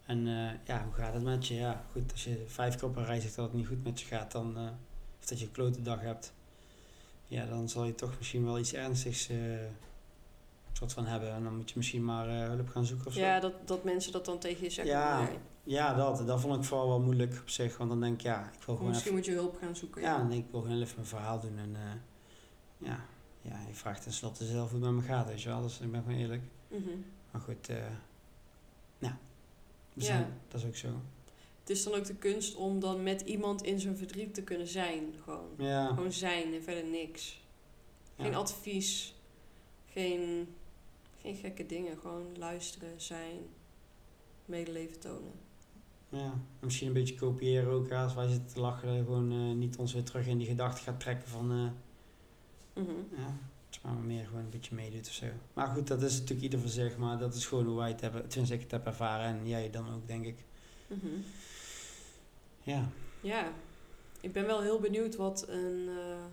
En 0.05 0.27
eh, 0.27 0.51
ja, 0.65 0.83
hoe 0.83 0.93
gaat 0.93 1.13
het 1.13 1.23
met 1.23 1.47
je? 1.47 1.53
Ja, 1.53 1.85
goed, 1.91 2.11
als 2.11 2.23
je 2.23 2.43
vijf 2.47 2.75
keer 2.75 2.87
op 2.87 2.95
een 2.95 3.05
rij 3.05 3.19
zegt 3.19 3.35
dat 3.35 3.45
het 3.45 3.53
niet 3.53 3.67
goed 3.67 3.83
met 3.83 3.99
je 3.99 4.05
gaat, 4.05 4.31
dan, 4.31 4.57
eh, 4.57 4.63
of 5.19 5.25
dat 5.25 5.39
je 5.39 5.45
een 5.45 5.51
klote 5.51 5.81
dag 5.81 6.01
hebt, 6.01 6.33
ja, 7.27 7.45
dan 7.45 7.69
zal 7.69 7.85
je 7.85 7.95
toch 7.95 8.17
misschien 8.17 8.45
wel 8.45 8.59
iets 8.59 8.73
ernstigs 8.73 9.29
soort 10.73 10.93
van 10.93 11.05
hebben. 11.05 11.31
En 11.31 11.43
dan 11.43 11.55
moet 11.55 11.69
je 11.69 11.77
misschien 11.77 12.05
maar 12.05 12.27
hulp 12.27 12.69
gaan 12.69 12.85
zoeken 12.85 13.07
of 13.07 13.13
zo. 13.13 13.19
Ja, 13.19 13.39
dat, 13.39 13.53
dat 13.65 13.83
mensen 13.83 14.11
dat 14.11 14.25
dan 14.25 14.39
tegen 14.39 14.63
je 14.63 14.69
zeggen. 14.69 14.93
Ja, 14.93 15.17
maar 15.17 15.31
Ja, 15.63 15.93
dat, 15.93 16.27
dat 16.27 16.41
vond 16.41 16.55
ik 16.55 16.63
vooral 16.63 16.87
wel 16.87 16.99
moeilijk 16.99 17.37
op 17.41 17.49
zich. 17.49 17.77
Want 17.77 17.89
dan 17.89 17.99
denk 17.99 18.13
ik, 18.13 18.21
ja, 18.21 18.51
ik 18.59 18.63
wil 18.65 18.75
gewoon 18.75 18.89
misschien 18.91 19.11
even 19.11 19.23
moet 19.23 19.33
je 19.33 19.41
hulp 19.41 19.57
gaan 19.61 19.75
zoeken. 19.75 20.01
ja, 20.01 20.23
nee, 20.23 20.37
ik 20.37 20.45
wil 20.51 20.61
gewoon 20.61 20.81
even 20.81 20.95
mijn 20.95 21.07
verhaal 21.07 21.39
doen. 21.39 21.57
En 21.57 21.75
ja, 22.83 23.05
ja, 23.41 23.59
je 23.67 23.73
vraagt 23.73 24.03
tenslotte 24.03 24.45
zelf 24.45 24.71
hoe 24.71 24.79
het 24.83 24.93
met 24.93 25.01
me 25.03 25.07
gaat, 25.07 25.27
weet 25.27 25.41
je 25.41 25.49
wel. 25.49 25.61
Dus 25.61 25.79
ik 25.79 25.91
ben 25.91 26.03
gewoon 26.03 26.17
eerlijk. 26.17 26.43
Mhm. 26.67 26.89
Maar 27.31 27.41
goed, 27.41 27.69
eh 27.69 27.77
nou, 28.99 29.13
we 29.93 30.03
Ja. 30.03 30.29
dat 30.47 30.61
is 30.61 30.67
ook 30.67 30.75
zo. 30.75 30.87
Het 31.59 31.69
is 31.69 31.83
dan 31.83 31.93
ook 31.93 32.05
de 32.05 32.15
kunst 32.15 32.55
om 32.55 32.79
dan 32.79 33.03
met 33.03 33.21
iemand 33.21 33.63
in 33.63 33.79
zijn 33.79 33.97
verdriet 33.97 34.33
te 34.33 34.41
kunnen 34.43 34.67
zijn. 34.67 35.03
Gewoon, 35.23 35.49
Ja, 35.57 35.87
gewoon 35.87 36.11
zijn 36.11 36.53
en 36.53 36.63
verder 36.63 36.85
niks. 36.85 37.41
Geen 38.17 38.31
ja. 38.31 38.37
advies, 38.37 39.15
geen, 39.91 40.47
geen 41.21 41.35
gekke 41.35 41.65
dingen. 41.65 41.97
Gewoon 41.97 42.37
luisteren, 42.37 43.01
zijn, 43.01 43.37
medeleven 44.45 44.99
tonen. 44.99 45.31
ja. 46.09 46.19
En 46.59 46.65
misschien 46.65 46.87
een 46.87 46.93
beetje 46.93 47.15
kopiëren 47.15 47.71
ook. 47.71 47.91
Als 47.91 48.13
wij 48.13 48.27
zitten 48.27 48.53
te 48.53 48.59
lachen, 48.59 49.03
gewoon 49.03 49.31
eh, 49.31 49.55
niet 49.55 49.77
ons 49.77 49.93
weer 49.93 50.03
terug 50.03 50.27
in 50.27 50.37
die 50.37 50.47
gedachte 50.47 50.81
gaat 50.81 50.99
trekken 50.99 51.27
van... 51.29 51.73
eh, 52.73 52.83
Mhm. 52.83 52.91
ja, 53.21 53.37
het 53.69 53.79
maar 53.83 53.93
meer 53.93 54.25
gewoon 54.25 54.43
een 54.43 54.49
beetje 54.49 54.75
meedoet 54.75 55.07
of 55.07 55.13
zo. 55.13 55.25
Maar 55.53 55.67
goed, 55.67 55.87
dat 55.87 56.01
is 56.01 56.13
natuurlijk 56.13 56.41
ieder 56.41 56.59
voor 56.59 56.69
zich. 56.69 56.97
Maar 56.97 57.17
dat 57.17 57.33
is 57.35 57.45
gewoon 57.45 57.65
hoe 57.65 57.77
wij 57.77 57.89
het 57.89 58.01
hebben, 58.01 58.27
tenminste 58.27 58.55
ik 58.55 58.61
het 58.61 58.71
heb 58.71 58.85
ervaren. 58.85 59.25
En 59.39 59.47
jij 59.47 59.69
dan 59.69 59.93
ook, 59.93 60.07
denk 60.07 60.25
ik. 60.25 60.43
Mhm. 60.87 61.07
Ja, 62.63 62.89
Ja, 63.21 63.51
ik 64.21 64.31
ben 64.31 64.45
wel 64.45 64.61
heel 64.61 64.79
benieuwd 64.79 65.15
wat 65.15 65.47
een, 65.47 65.89
eh, 65.89 66.23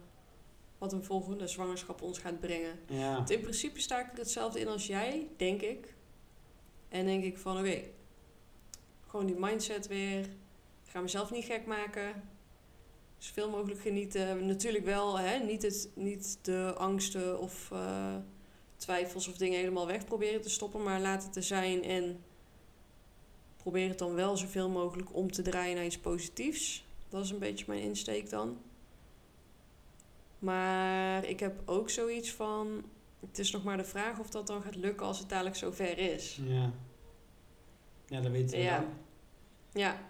wat 0.78 0.92
een 0.92 1.04
volgende 1.04 1.46
zwangerschap 1.46 2.02
ons 2.02 2.18
gaat 2.18 2.40
brengen. 2.40 2.78
ja. 2.86 3.14
Want 3.14 3.30
in 3.30 3.40
principe 3.40 3.80
sta 3.80 4.00
ik 4.00 4.12
er 4.12 4.18
hetzelfde 4.18 4.60
in 4.60 4.68
als 4.68 4.86
jij, 4.86 5.26
denk 5.36 5.60
ik. 5.62 5.94
En 6.88 7.04
denk 7.04 7.24
ik 7.24 7.38
van, 7.38 7.58
oké, 7.58 7.82
gewoon 9.06 9.26
die 9.26 9.36
mindset 9.38 9.86
weer. 9.86 10.18
Ik 10.84 10.90
ga 10.94 11.00
mezelf 11.00 11.30
niet 11.30 11.44
gek 11.44 11.66
maken. 11.66 12.22
Zoveel 13.18 13.50
mogelijk 13.50 13.80
genieten. 13.80 14.46
Natuurlijk 14.46 14.84
wel, 14.84 15.18
hè, 15.18 15.38
niet, 15.38 15.62
het, 15.62 15.90
niet 15.94 16.38
de 16.42 16.74
angsten 16.76 17.40
of 17.40 17.70
eh, 17.72 18.16
twijfels 18.76 19.28
of 19.28 19.36
dingen 19.36 19.58
helemaal 19.58 19.86
weg 19.86 20.04
proberen 20.04 20.40
te 20.42 20.50
stoppen, 20.50 20.82
maar 20.82 21.00
laat 21.00 21.24
het 21.24 21.36
er 21.36 21.42
zijn 21.42 21.82
en 21.84 22.20
probeer 23.56 23.88
het 23.88 23.98
dan 23.98 24.14
wel 24.14 24.36
zoveel 24.36 24.68
mogelijk 24.68 25.14
om 25.14 25.32
te 25.32 25.42
draaien 25.42 25.76
naar 25.76 25.84
iets 25.84 25.98
positiefs. 25.98 26.84
Dat 27.08 27.24
is 27.24 27.30
een 27.30 27.38
beetje 27.38 27.64
mijn 27.68 27.80
insteek 27.82 28.30
dan. 28.30 28.58
Maar 30.38 31.24
ik 31.24 31.40
heb 31.40 31.60
ook 31.64 31.90
zoiets 31.90 32.32
van. 32.32 32.84
Het 33.20 33.38
is 33.38 33.50
nog 33.50 33.64
maar 33.64 33.76
de 33.76 33.84
vraag 33.84 34.18
of 34.18 34.30
dat 34.30 34.46
dan 34.46 34.62
gaat 34.62 34.76
lukken 34.76 35.06
als 35.06 35.18
het 35.18 35.28
dadelijk 35.28 35.56
zover 35.56 35.98
is. 35.98 36.40
Ja. 36.46 36.72
Ja, 38.06 38.20
dat 38.20 38.30
weten 38.30 38.56
we 38.56 38.62
Ja. 38.62 38.78
dan. 38.78 38.88
Ja. 39.72 40.00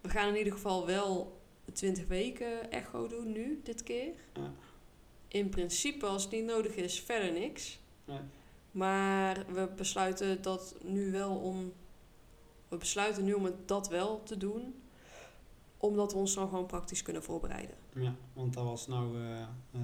We 0.00 0.08
gaan 0.08 0.28
in 0.28 0.36
ieder 0.36 0.52
geval 0.52 0.86
wel 0.86 1.39
20 1.72 2.06
weken 2.06 2.70
echo 2.70 3.06
doen 3.06 3.32
nu, 3.32 3.60
dit 3.64 3.82
keer. 3.82 4.12
Ja. 4.34 4.52
In 5.28 5.48
principe, 5.48 6.06
als 6.06 6.22
het 6.22 6.32
niet 6.32 6.44
nodig 6.44 6.74
is, 6.74 7.00
verder 7.00 7.32
niks. 7.32 7.78
Ja. 8.04 8.24
Maar 8.70 9.44
we 9.52 9.68
besluiten 9.76 10.42
dat 10.42 10.74
nu 10.82 11.10
wel 11.10 11.36
om. 11.36 11.72
We 12.68 12.76
besluiten 12.76 13.24
nu 13.24 13.32
om 13.32 13.44
het 13.44 13.68
dat 13.68 13.88
wel 13.88 14.22
te 14.22 14.36
doen. 14.36 14.74
Omdat 15.76 16.12
we 16.12 16.18
ons 16.18 16.34
dan 16.34 16.48
gewoon 16.48 16.66
praktisch 16.66 17.02
kunnen 17.02 17.22
voorbereiden. 17.22 17.76
Ja, 17.94 18.14
want 18.32 18.54
dat 18.54 18.64
was 18.64 18.86
nou 18.86 19.16
eh, 19.18 19.40
eh, 19.72 19.80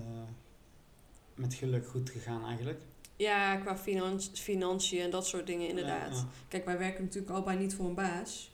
met 1.35 1.55
geluk 1.55 1.87
goed 1.87 2.11
gegaan 2.11 2.45
eigenlijk. 2.45 2.81
Ja, 3.17 3.57
qua 3.57 3.77
finan- 3.79 4.21
financiën 4.21 5.01
en 5.01 5.11
dat 5.11 5.27
soort 5.27 5.47
dingen 5.47 5.69
inderdaad. 5.69 6.17
Ja. 6.17 6.25
Kijk, 6.49 6.65
wij 6.65 6.79
werken 6.79 7.05
natuurlijk 7.05 7.33
allebei 7.33 7.59
niet 7.59 7.75
voor 7.75 7.87
een 7.87 7.95
baas. 7.95 8.51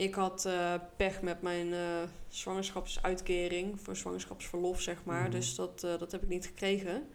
Ik 0.00 0.14
had 0.14 0.44
eh, 0.44 0.74
pech 0.96 1.22
met 1.22 1.42
mijn 1.42 1.72
eh, 1.72 2.02
zwangerschapsuitkering 2.28 3.80
voor 3.80 3.96
zwangerschapsverlof, 3.96 4.80
zeg 4.80 5.04
maar. 5.04 5.22
Mhm. 5.22 5.30
Dus 5.30 5.54
dat, 5.54 5.84
eh, 5.84 5.98
dat 5.98 6.12
heb 6.12 6.22
ik 6.22 6.28
niet 6.28 6.46
gekregen. 6.46 7.08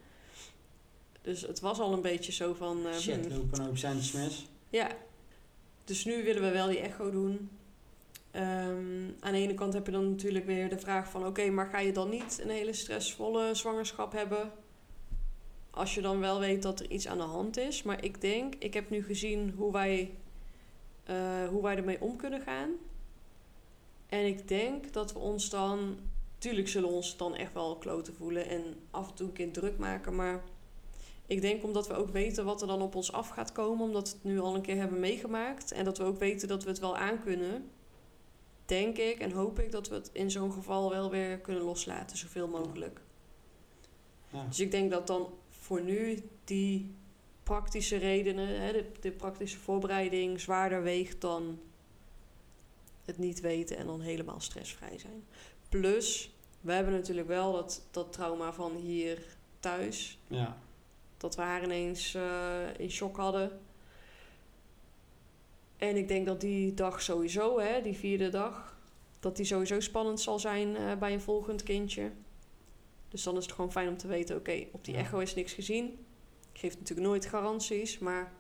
Dus 1.22 1.42
het 1.42 1.60
was 1.60 1.80
al 1.80 1.94
een 1.94 2.02
beetje 2.02 2.32
zo 2.32 2.54
van... 2.54 2.86
Shit, 2.94 3.26
hmm. 3.26 3.38
lopen 3.38 3.60
een 3.60 3.66
hoop 3.66 3.78
centjes 3.78 4.12
mis. 4.12 4.48
Ja, 4.70 4.92
dus 5.84 6.06
nu 6.06 6.24
willen 6.24 6.42
we 6.42 6.52
wel 6.52 6.68
die 6.68 6.80
echo 6.80 7.12
doen. 7.12 7.50
Ehm, 8.32 9.10
aan 9.20 9.32
de 9.32 9.38
ene 9.38 9.54
kant 9.54 9.74
heb 9.74 9.86
je 9.86 9.92
dan 9.92 10.10
natuurlijk 10.10 10.46
weer 10.46 10.70
de 10.70 10.80
vraag 10.80 11.10
van... 11.10 11.26
oké, 11.26 11.50
maar 11.50 11.70
ga 11.70 11.80
je 11.80 11.92
dan 11.92 12.10
niet 12.10 12.40
een 12.44 12.50
hele 12.50 12.74
stressvolle 12.74 13.54
zwangerschap 13.54 14.12
hebben... 14.12 14.52
als 15.70 15.96
je 15.96 16.02
dan 16.02 16.20
wel 16.20 16.40
weet 16.40 16.62
dat 16.62 16.80
er 16.80 16.92
iets 16.92 17.08
aan 17.08 17.18
de 17.18 17.24
hand 17.24 17.58
is? 17.58 17.84
Maar 17.84 18.04
ik 18.04 18.22
denk, 18.22 18.56
ik 18.60 18.74
heb 18.74 18.90
nu 18.90 19.04
gezien 19.04 19.54
hoe 19.58 19.72
wij, 19.72 20.14
eh, 21.06 21.48
hoe 21.48 21.62
wij 21.62 21.76
ermee 21.76 22.02
om 22.02 22.16
kunnen 22.16 22.42
gaan. 22.42 22.70
En 24.08 24.26
ik 24.26 24.48
denk 24.48 24.94
dat 24.94 25.14
we 25.14 25.20
ons 25.20 25.50
dan... 25.50 25.98
Tuurlijk 26.38 26.68
zullen 26.68 26.90
we 26.90 26.96
ons 26.96 27.18
dan 27.18 27.36
echt 27.36 27.54
wel 27.54 27.78
kloten 27.78 28.16
voelen... 28.16 28.48
en 28.48 28.64
af 28.92 29.10
en 29.10 29.16
toe 29.16 29.28
een 29.28 29.34
keer 29.34 29.52
druk 29.52 29.78
maken, 29.78 30.16
maar... 30.16 30.44
Ik 31.28 31.42
denk 31.42 31.64
omdat 31.64 31.88
we 31.88 31.94
ook 31.94 32.10
weten 32.10 32.46
wat 32.46 32.62
er 32.62 32.68
dan 32.68 32.82
op 32.82 32.96
ons 32.96 33.12
af 33.12 33.30
gaat 33.30 33.52
komen, 33.52 33.86
omdat 33.86 34.10
we 34.10 34.14
het 34.16 34.24
nu 34.24 34.40
al 34.40 34.56
een 34.56 34.62
keer 34.62 34.76
hebben 34.76 35.00
meegemaakt. 35.00 35.72
En 35.72 35.86
dat 35.86 35.98
we 35.98 36.04
ook 36.04 36.20
weten 36.20 36.48
dat 36.48 36.64
we 36.64 36.70
het 36.70 36.80
wel 36.80 36.98
aankunnen. 36.98 37.70
Denk 38.66 38.98
ik 38.98 39.20
en 39.20 39.32
hoop 39.32 39.60
ik 39.60 39.72
dat 39.72 39.88
we 39.88 39.96
het 39.96 40.10
in 40.14 40.32
zo'n 40.32 40.52
geval 40.52 40.90
wel 40.90 41.10
weer 41.10 41.38
kunnen 41.38 41.64
loslaten, 41.64 42.18
zoveel 42.18 42.48
mogelijk. 42.48 43.02
Ja. 44.30 44.46
Dus 44.48 44.60
ik 44.60 44.72
denk 44.72 44.92
dat 44.92 45.08
dan 45.08 45.30
voor 45.50 45.82
nu 45.82 46.30
die 46.44 46.96
praktische 47.46 47.98
redenen, 47.98 48.62
hè, 48.62 48.72
de, 48.72 48.86
de 49.00 49.12
praktische 49.12 49.58
voorbereiding, 49.58 50.40
zwaarder 50.40 50.84
weegt 50.84 51.22
dan 51.22 51.60
het 53.06 53.18
niet 53.18 53.40
weten 53.40 53.78
en 53.78 53.86
dan 53.86 54.02
helemaal 54.02 54.40
stressvrij 54.40 54.98
zijn. 54.98 55.24
Plus, 55.70 56.36
we 56.62 56.74
hebben 56.74 56.94
natuurlijk 56.94 57.28
wel 57.28 57.52
dat, 57.52 57.88
dat 57.92 58.14
trauma 58.14 58.54
van 58.54 58.76
hier 58.76 59.24
thuis 59.60 60.20
Ja, 60.28 60.58
dat 61.18 61.36
we 61.36 61.42
haar 61.42 61.64
ineens 61.64 62.14
eh, 62.16 62.80
in 62.80 62.92
shock 62.92 63.18
hadden. 63.18 63.60
En 65.78 65.96
ik 65.96 66.08
denk 66.08 66.26
dat 66.26 66.42
die 66.42 66.74
dag 66.74 67.02
sowieso, 67.02 67.60
hè, 67.60 67.82
die 67.82 67.96
vierde 67.98 68.30
dag, 68.30 68.78
dat 69.20 69.36
die 69.36 69.46
sowieso 69.46 69.80
spannend 69.80 70.22
zal 70.22 70.40
zijn 70.40 70.76
eh, 70.76 70.96
bij 70.98 71.14
een 71.14 71.22
volgend 71.22 71.64
kindje. 71.64 72.12
Dus 73.10 73.24
dan 73.24 73.38
is 73.38 73.46
het 73.46 73.54
gewoon 73.54 73.72
fijn 73.72 73.88
om 73.88 73.98
te 73.98 74.08
weten, 74.08 74.36
oké, 74.36 74.66
op 74.72 74.86
die 74.86 74.94
Ja. 74.94 75.00
echo 75.00 75.20
is 75.20 75.36
niks 75.36 75.54
gezien. 75.54 76.05
Geeft 76.58 76.78
natuurlijk 76.80 77.08
nooit 77.08 77.26
garanties, 77.26 77.98
maar 78.00 78.32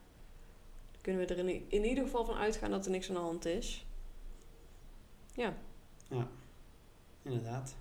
kunnen 1.01 1.27
we 1.27 1.33
er 1.33 1.47
in, 1.49 1.65
in 1.67 1.85
ieder 1.85 2.03
geval 2.03 2.25
van 2.25 2.35
uitgaan 2.35 2.71
dat 2.71 2.85
er 2.85 2.91
niks 2.91 3.07
aan 3.09 3.15
de 3.15 3.21
hand 3.21 3.45
is. 3.45 3.85
Ja, 5.33 5.53
inderdaad. 7.23 7.75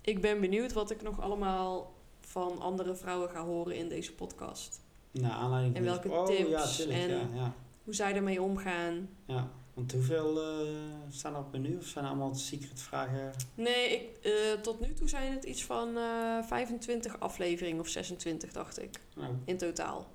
ik 0.00 0.20
ben 0.20 0.40
benieuwd 0.40 0.72
wat 0.72 0.90
ik 0.90 1.02
nog 1.02 1.20
allemaal 1.20 1.94
van 2.20 2.60
andere 2.60 2.94
vrouwen 2.94 3.30
ga 3.30 3.44
horen 3.44 3.76
in 3.76 3.88
deze 3.88 4.14
podcast. 4.14 4.80
Naar 5.10 5.30
aanleiding 5.30 5.76
En 5.76 5.84
van 5.84 5.92
welke 5.92 6.08
dit- 6.08 6.16
oh, 6.18 6.26
tips 6.26 6.50
ja, 6.50 6.84
tuurlijk, 6.84 6.98
en- 6.98 7.08
ja, 7.34 7.42
ja, 7.42 7.54
Hoe 7.84 7.94
zij 7.94 8.14
ermee 8.14 8.42
omgaan. 8.42 9.08
ja. 9.24 9.50
Want 9.76 9.92
hoeveel 9.92 10.42
eh, 10.42 10.68
staan 11.08 11.34
er 11.34 11.40
op 11.40 11.52
menu? 11.52 11.76
Of 11.76 11.84
zijn 11.84 12.04
er 12.04 12.10
allemaal 12.10 12.34
secret 12.34 12.80
vragen? 12.80 13.32
Nee, 13.54 13.90
ik, 13.90 14.24
eh, 14.24 14.60
tot 14.60 14.80
nu 14.80 14.92
toe 14.92 15.08
zijn 15.08 15.32
het 15.32 15.44
iets 15.44 15.64
van 15.64 15.96
eh 15.96 16.42
25 16.42 17.20
afleveringen 17.20 17.80
of 17.80 17.88
26, 17.88 18.52
dacht 18.52 18.82
ik, 18.82 19.00
Nou, 19.16 19.34
in 19.44 19.56
totaal. 19.56 20.06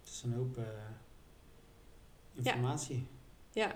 het 0.00 0.08
is 0.08 0.22
een 0.22 0.32
hoop 0.32 0.58
informatie. 2.34 3.06
Ja, 3.52 3.74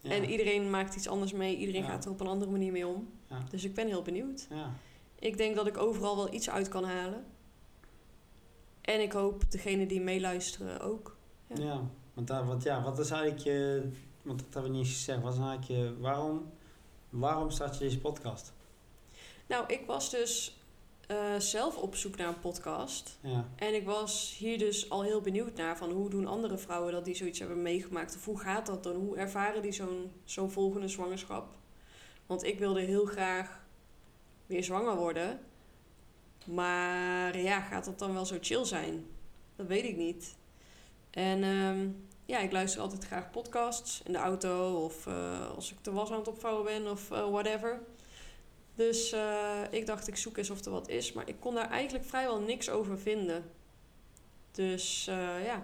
Ja. 0.00 0.10
en 0.10 0.24
iedereen 0.24 0.70
maakt 0.70 0.94
iets 0.96 1.08
anders 1.08 1.32
mee. 1.32 1.56
Iedereen 1.56 1.82
Ja. 1.82 1.88
gaat 1.88 2.04
er 2.04 2.10
op 2.10 2.20
een 2.20 2.26
andere 2.26 2.50
manier 2.50 2.72
mee 2.72 2.86
om. 2.86 3.08
Dus 3.50 3.64
ik 3.64 3.74
ben 3.74 3.86
heel 3.86 4.02
benieuwd. 4.02 4.46
Ja. 4.50 4.72
Ik 5.18 5.36
denk 5.36 5.56
dat 5.56 5.66
ik 5.66 5.76
overal 5.78 6.16
wel 6.16 6.34
iets 6.34 6.50
uit 6.50 6.68
kan 6.68 6.84
halen. 6.84 7.24
En 8.80 9.00
ik 9.00 9.12
hoop 9.12 9.50
degene 9.50 9.86
die 9.86 10.00
meeluisteren 10.00 10.80
ook. 10.80 11.16
Ja. 11.46 11.62
Ja. 11.64 11.80
want 12.14 12.26
daar, 12.28 12.46
wat, 12.46 12.62
ja, 12.62 12.82
wat 12.82 12.98
is 12.98 13.10
eigenlijk 13.10 13.42
je, 13.42 13.88
want 14.22 14.38
dat 14.38 14.54
hebben 14.54 14.70
we 14.70 14.76
niet 14.76 14.86
eens 14.86 14.96
gezegd, 14.96 15.22
wat 15.22 15.32
is 15.32 15.38
eigenlijk 15.38 15.68
je, 15.68 16.00
waarom, 16.00 16.50
waarom 17.08 17.50
start 17.50 17.74
je 17.74 17.80
deze 17.80 17.98
podcast? 17.98 18.52
Nou, 19.46 19.64
ik 19.66 19.86
was 19.86 20.10
dus 20.10 20.60
eh, 21.10 21.38
zelf 21.38 21.76
op 21.76 21.94
zoek 21.94 22.16
naar 22.16 22.28
een 22.28 22.40
podcast. 22.40 23.18
Ja, 23.20 23.48
En 23.56 23.74
ik 23.74 23.84
was 23.84 24.36
hier 24.38 24.58
dus 24.58 24.90
al 24.90 25.02
heel 25.02 25.20
benieuwd 25.20 25.56
naar 25.56 25.76
van 25.76 25.90
hoe 25.90 26.10
doen 26.10 26.26
andere 26.26 26.58
vrouwen 26.58 26.92
dat 26.92 27.04
die 27.04 27.14
zoiets 27.14 27.38
hebben 27.38 27.62
meegemaakt. 27.62 28.16
Of 28.16 28.24
hoe 28.24 28.40
gaat 28.40 28.66
dat 28.66 28.82
dan? 28.82 28.94
Hoe 28.96 29.16
ervaren 29.16 29.62
die 29.62 29.72
zo'n 29.72 30.12
zo'n 30.24 30.50
volgende 30.50 30.88
zwangerschap? 30.88 31.54
Want 32.26 32.44
ik 32.44 32.58
wilde 32.58 32.80
heel 32.80 33.04
graag 33.04 33.60
weer 34.46 34.64
zwanger 34.64 34.96
worden. 34.96 35.40
Maar 36.46 37.38
ja, 37.38 37.60
gaat 37.60 37.84
dat 37.84 37.98
dan 37.98 38.12
wel 38.12 38.24
zo 38.24 38.36
chill 38.40 38.64
zijn? 38.64 39.06
Dat 39.56 39.66
weet 39.66 39.84
ik 39.84 39.96
niet. 39.96 40.36
En 41.10 41.42
ehm, 41.42 41.88
ja, 42.30 42.38
ik 42.38 42.52
luister 42.52 42.80
altijd 42.80 43.04
graag 43.04 43.30
podcasts 43.30 44.02
in 44.04 44.12
de 44.12 44.18
auto 44.18 44.84
of 44.84 45.06
eh, 45.06 45.50
als 45.54 45.72
ik 45.72 45.84
de 45.84 45.90
was 45.90 46.10
aan 46.10 46.18
het 46.18 46.28
opvouwen 46.28 46.64
ben 46.64 46.90
of 46.90 47.10
eh, 47.10 47.30
whatever. 47.30 47.80
Dus 48.74 49.12
eh, 49.12 49.60
ik 49.70 49.86
dacht, 49.86 50.08
ik 50.08 50.16
zoek 50.16 50.36
eens 50.36 50.50
of 50.50 50.64
er 50.64 50.70
wat 50.70 50.88
is. 50.88 51.12
Maar 51.12 51.28
ik 51.28 51.36
kon 51.40 51.54
daar 51.54 51.70
eigenlijk 51.70 52.04
vrijwel 52.04 52.40
niks 52.40 52.70
over 52.70 52.98
vinden. 52.98 53.44
Dus 54.50 55.04
ja, 55.44 55.62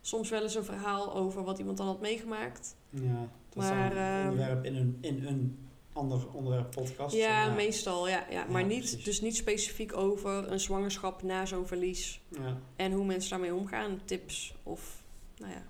soms 0.00 0.30
wel 0.30 0.42
eens 0.42 0.54
een 0.54 0.64
verhaal 0.64 1.14
over 1.14 1.44
wat 1.44 1.58
iemand 1.58 1.76
dan 1.76 1.86
had 1.86 2.00
meegemaakt. 2.00 2.76
ja 2.90 3.28
dat 3.48 3.64
Maar, 3.64 3.86
is 3.90 3.94
dan 3.94 4.02
een 4.02 4.20
ehm, 4.20 4.28
onderwerp 4.28 4.64
in 4.64 4.76
een, 4.76 4.98
in 5.00 5.26
een 5.26 5.68
ander 5.92 6.32
onderwerp 6.32 6.70
podcast. 6.70 7.14
ja, 7.14 7.48
meestal. 7.54 8.08
Ja, 8.08 8.26
ja. 8.30 8.44
Maar 8.44 8.60
Ja, 8.60 8.66
niet, 8.66 8.78
precies. 8.78 9.04
dus 9.04 9.20
niet 9.20 9.36
specifiek 9.36 9.96
over 9.96 10.52
een 10.52 10.60
zwangerschap 10.60 11.22
na 11.22 11.46
zo'n 11.46 11.66
verlies. 11.66 12.20
Ja, 12.28 12.56
En 12.76 12.92
hoe 12.92 13.04
mensen 13.04 13.30
daarmee 13.30 13.54
omgaan. 13.54 14.00
Tips 14.04 14.54
of, 14.62 15.02
nou 15.36 15.52
ja. 15.52 15.62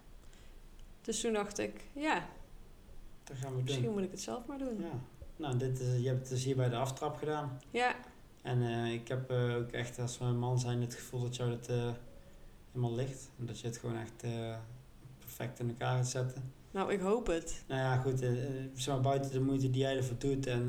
Dus 1.06 1.20
toen 1.20 1.32
dacht 1.32 1.58
ik, 1.58 1.84
ja, 1.92 2.28
dat 3.24 3.36
gaan 3.36 3.56
we 3.56 3.62
misschien 3.62 3.84
doen. 3.84 3.94
moet 3.94 4.02
ik 4.02 4.10
het 4.10 4.20
zelf 4.20 4.46
maar 4.46 4.58
doen. 4.58 4.80
Ja. 4.80 5.00
Nou, 5.36 5.56
dit 5.56 5.80
is, 5.80 6.00
je 6.00 6.08
hebt 6.08 6.20
het 6.20 6.28
dus 6.28 6.44
hier 6.44 6.56
bij 6.56 6.68
de 6.68 6.76
aftrap 6.76 7.16
gedaan. 7.16 7.60
Ja, 7.70 7.94
En 8.42 8.62
eh, 8.62 8.92
ik 8.92 9.08
heb 9.08 9.30
eh, 9.30 9.56
ook 9.56 9.70
echt 9.70 9.98
als 9.98 10.18
we 10.18 10.24
een 10.24 10.38
man 10.38 10.58
zijn 10.58 10.80
het 10.80 10.94
gevoel 10.94 11.20
dat 11.22 11.36
jou 11.36 11.50
het 11.50 11.68
eh, 11.68 11.90
helemaal 12.72 12.94
ligt. 12.94 13.30
En 13.38 13.46
dat 13.46 13.60
je 13.60 13.66
het 13.66 13.76
gewoon 13.76 13.96
echt 13.96 14.24
perfect 15.18 15.58
in 15.58 15.68
elkaar 15.68 15.96
gaat 15.96 16.08
zetten. 16.08 16.52
nou 16.70 16.92
ik 16.92 17.00
hoop 17.00 17.26
het. 17.26 17.64
Nou 17.66 17.80
ja, 17.80 17.96
goed, 17.96 18.18
zeg 18.74 18.86
maar 18.86 19.00
buiten 19.00 19.30
de 19.30 19.40
moeite 19.40 19.70
die 19.70 19.80
jij 19.80 19.96
ervoor 19.96 20.18
doet 20.18 20.46
en, 20.46 20.68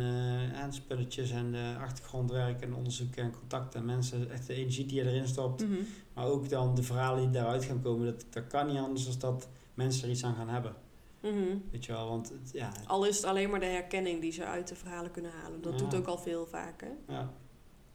en 0.54 0.74
spulletjes 0.74 1.32
en 1.32 1.52
de 1.52 1.76
achtergrondwerk 1.80 2.62
en 2.62 2.74
onderzoeken 2.74 3.24
en 3.24 3.32
contacten 3.32 3.80
en 3.80 3.86
mensen, 3.86 4.32
echt 4.32 4.48
de 4.48 4.54
energie 4.54 4.86
die 4.86 5.04
je 5.04 5.10
erin 5.10 5.28
stopt. 5.28 5.68
Mhm. 5.68 5.82
Maar 6.14 6.26
ook 6.26 6.50
dan 6.50 6.76
de 6.76 6.84
verhalen 6.84 7.22
die 7.22 7.32
daaruit 7.32 7.64
gaan 7.64 7.82
komen, 7.82 8.06
dat, 8.06 8.26
dat 8.30 8.48
kan 8.48 8.68
niet 8.68 8.78
anders 8.78 9.18
dan 9.18 9.32
dat 9.34 9.48
mensen 9.78 10.04
er 10.04 10.10
iets 10.10 10.24
aan 10.24 10.36
gaan 10.36 10.50
hebben. 10.50 10.76
Mhm. 11.22 11.58
Weet 11.72 11.86
je 11.86 11.92
wel, 11.92 12.08
want 12.08 12.30
het- 12.30 12.50
ja, 12.54 12.72
Al 12.88 13.06
is 13.06 13.16
het 13.16 13.26
alleen 13.26 13.50
maar 13.50 13.60
de 13.60 13.66
herkenning 13.66 14.22
die 14.22 14.32
ze 14.32 14.46
uit 14.46 14.68
de 14.68 14.76
verhalen 14.76 15.12
kunnen 15.12 15.32
halen. 15.32 15.62
Dat 15.62 15.74
Ja. 15.74 15.80
doet 15.80 15.96
ook 15.96 16.08
al 16.08 16.18
veel 16.18 16.46
vaak, 16.46 16.82
hè? 16.82 17.14
ja, 17.14 17.34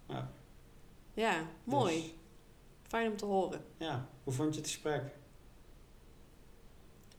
ja. 0.08 0.30
Ja, 1.14 1.46
mooi. 1.64 1.94
Dus, 2.00 2.14
Fijn 2.82 3.10
om 3.10 3.16
te 3.16 3.24
horen. 3.24 3.64
ja, 3.76 4.08
hoe 4.24 4.32
vond 4.32 4.54
je 4.54 4.60
het 4.60 4.70
gesprek? 4.70 5.02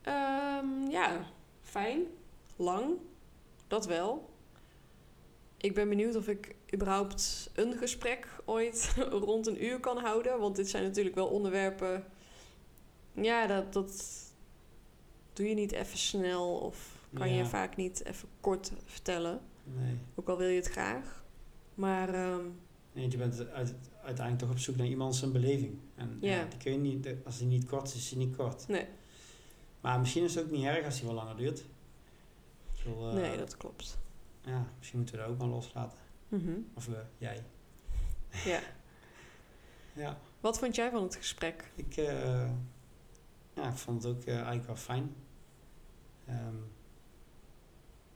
Ehm, 0.01 0.89
ja, 0.89 1.25
fijn. 1.61 2.01
Lang. 2.55 2.93
Dat 3.67 3.85
wel. 3.85 4.31
ik 5.57 5.73
ben 5.73 5.89
benieuwd 5.89 6.15
of 6.15 6.27
ik 6.27 6.55
überhaupt 6.73 7.51
een 7.55 7.73
gesprek 7.73 8.27
ooit 8.45 8.95
rond 9.09 9.47
een 9.47 9.63
uur 9.63 9.79
kan 9.79 9.97
houden. 9.97 10.39
Want 10.39 10.55
dit 10.55 10.69
zijn 10.69 10.83
natuurlijk 10.83 11.15
wel 11.15 11.27
onderwerpen. 11.27 12.05
Ja, 13.11 13.47
dat, 13.47 13.73
dat 13.73 13.93
doe 15.33 15.49
je 15.49 15.55
niet 15.55 15.71
even 15.71 15.97
snel 15.97 16.57
of 16.57 16.97
kan 17.13 17.29
je 17.33 17.45
vaak 17.45 17.75
niet 17.75 18.05
even 18.05 18.27
kort 18.41 18.71
vertellen. 18.85 19.39
Nee. 19.63 19.97
Ook 20.15 20.27
al 20.29 20.37
wil 20.37 20.47
je 20.47 20.55
het 20.55 20.69
graag. 20.69 21.23
Maar 21.73 22.13
ehm, 22.13 22.45
Nee, 22.91 23.11
je 23.11 23.17
bent 23.17 23.49
uit, 23.49 23.75
uiteindelijk 24.03 24.39
toch 24.39 24.49
op 24.49 24.57
zoek 24.59 24.75
naar 24.75 24.87
iemand 24.87 25.15
zijn 25.15 25.31
beleving. 25.31 25.77
En 25.95 26.17
ja. 26.21 26.35
Ja. 26.35 26.45
die 26.45 26.57
kun 26.59 26.71
je 26.71 26.77
niet, 26.77 27.07
als 27.25 27.37
die 27.37 27.47
niet 27.47 27.65
kort 27.65 27.87
is, 27.87 27.95
is 27.95 28.09
die 28.09 28.17
niet 28.17 28.35
kort. 28.35 28.67
nee, 28.67 28.85
Maar 29.81 29.99
misschien 29.99 30.23
is 30.23 30.35
het 30.35 30.43
ook 30.45 30.51
niet 30.51 30.65
erg 30.65 30.85
als 30.85 30.95
die 30.95 31.05
wel 31.05 31.13
langer 31.15 31.37
duurt. 31.37 31.63
Bedoel, 32.83 33.07
eh, 33.09 33.13
nee, 33.15 33.37
dat 33.37 33.57
klopt. 33.57 33.97
Ja, 34.41 34.67
misschien 34.77 34.99
moeten 34.99 35.15
we 35.15 35.21
dat 35.21 35.31
ook 35.31 35.37
maar 35.37 35.47
loslaten. 35.47 35.97
Mhm. 36.27 36.51
Of 36.73 36.85
we, 36.85 37.03
jij. 37.17 37.43
Ja. 38.45 38.59
Ja, 39.95 40.17
Wat 40.39 40.59
vond 40.59 40.75
jij 40.75 40.89
van 40.89 41.03
het 41.03 41.15
gesprek? 41.15 41.71
ik, 41.75 41.97
eh, 41.97 42.49
ja, 43.55 43.67
ik 43.69 43.75
vond 43.75 44.03
het 44.03 44.15
ook 44.15 44.23
eh, 44.23 44.33
eigenlijk 44.35 44.65
wel 44.65 44.75
fijn. 44.75 45.15
Ehm, 46.27 46.55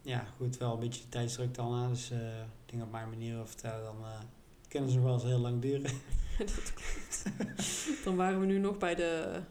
ja, 0.01 0.25
goed, 0.37 0.57
wel 0.57 0.73
een 0.73 0.79
beetje 0.79 1.09
tijdsdruk 1.09 1.53
dan. 1.53 1.73
Hè, 1.73 1.87
dus 1.89 2.11
eh 2.11 2.19
dingen 2.65 2.85
op 2.85 2.91
mijn 2.91 3.09
manier 3.09 3.45
vertellen, 3.45 3.83
dan 3.83 3.95
eh, 4.03 4.19
kunnen 4.67 4.89
ze 4.89 4.95
nog 4.95 5.05
wel 5.05 5.13
eens 5.13 5.23
heel 5.23 5.39
lang 5.39 5.61
duren. 5.61 5.91
dat 6.37 6.73
klopt. 6.73 7.23
Dan 8.03 8.15
waren 8.15 8.39
we 8.39 8.45
nu 8.45 8.57
nog 8.57 8.77
bij 8.77 8.95
de, 8.95 9.41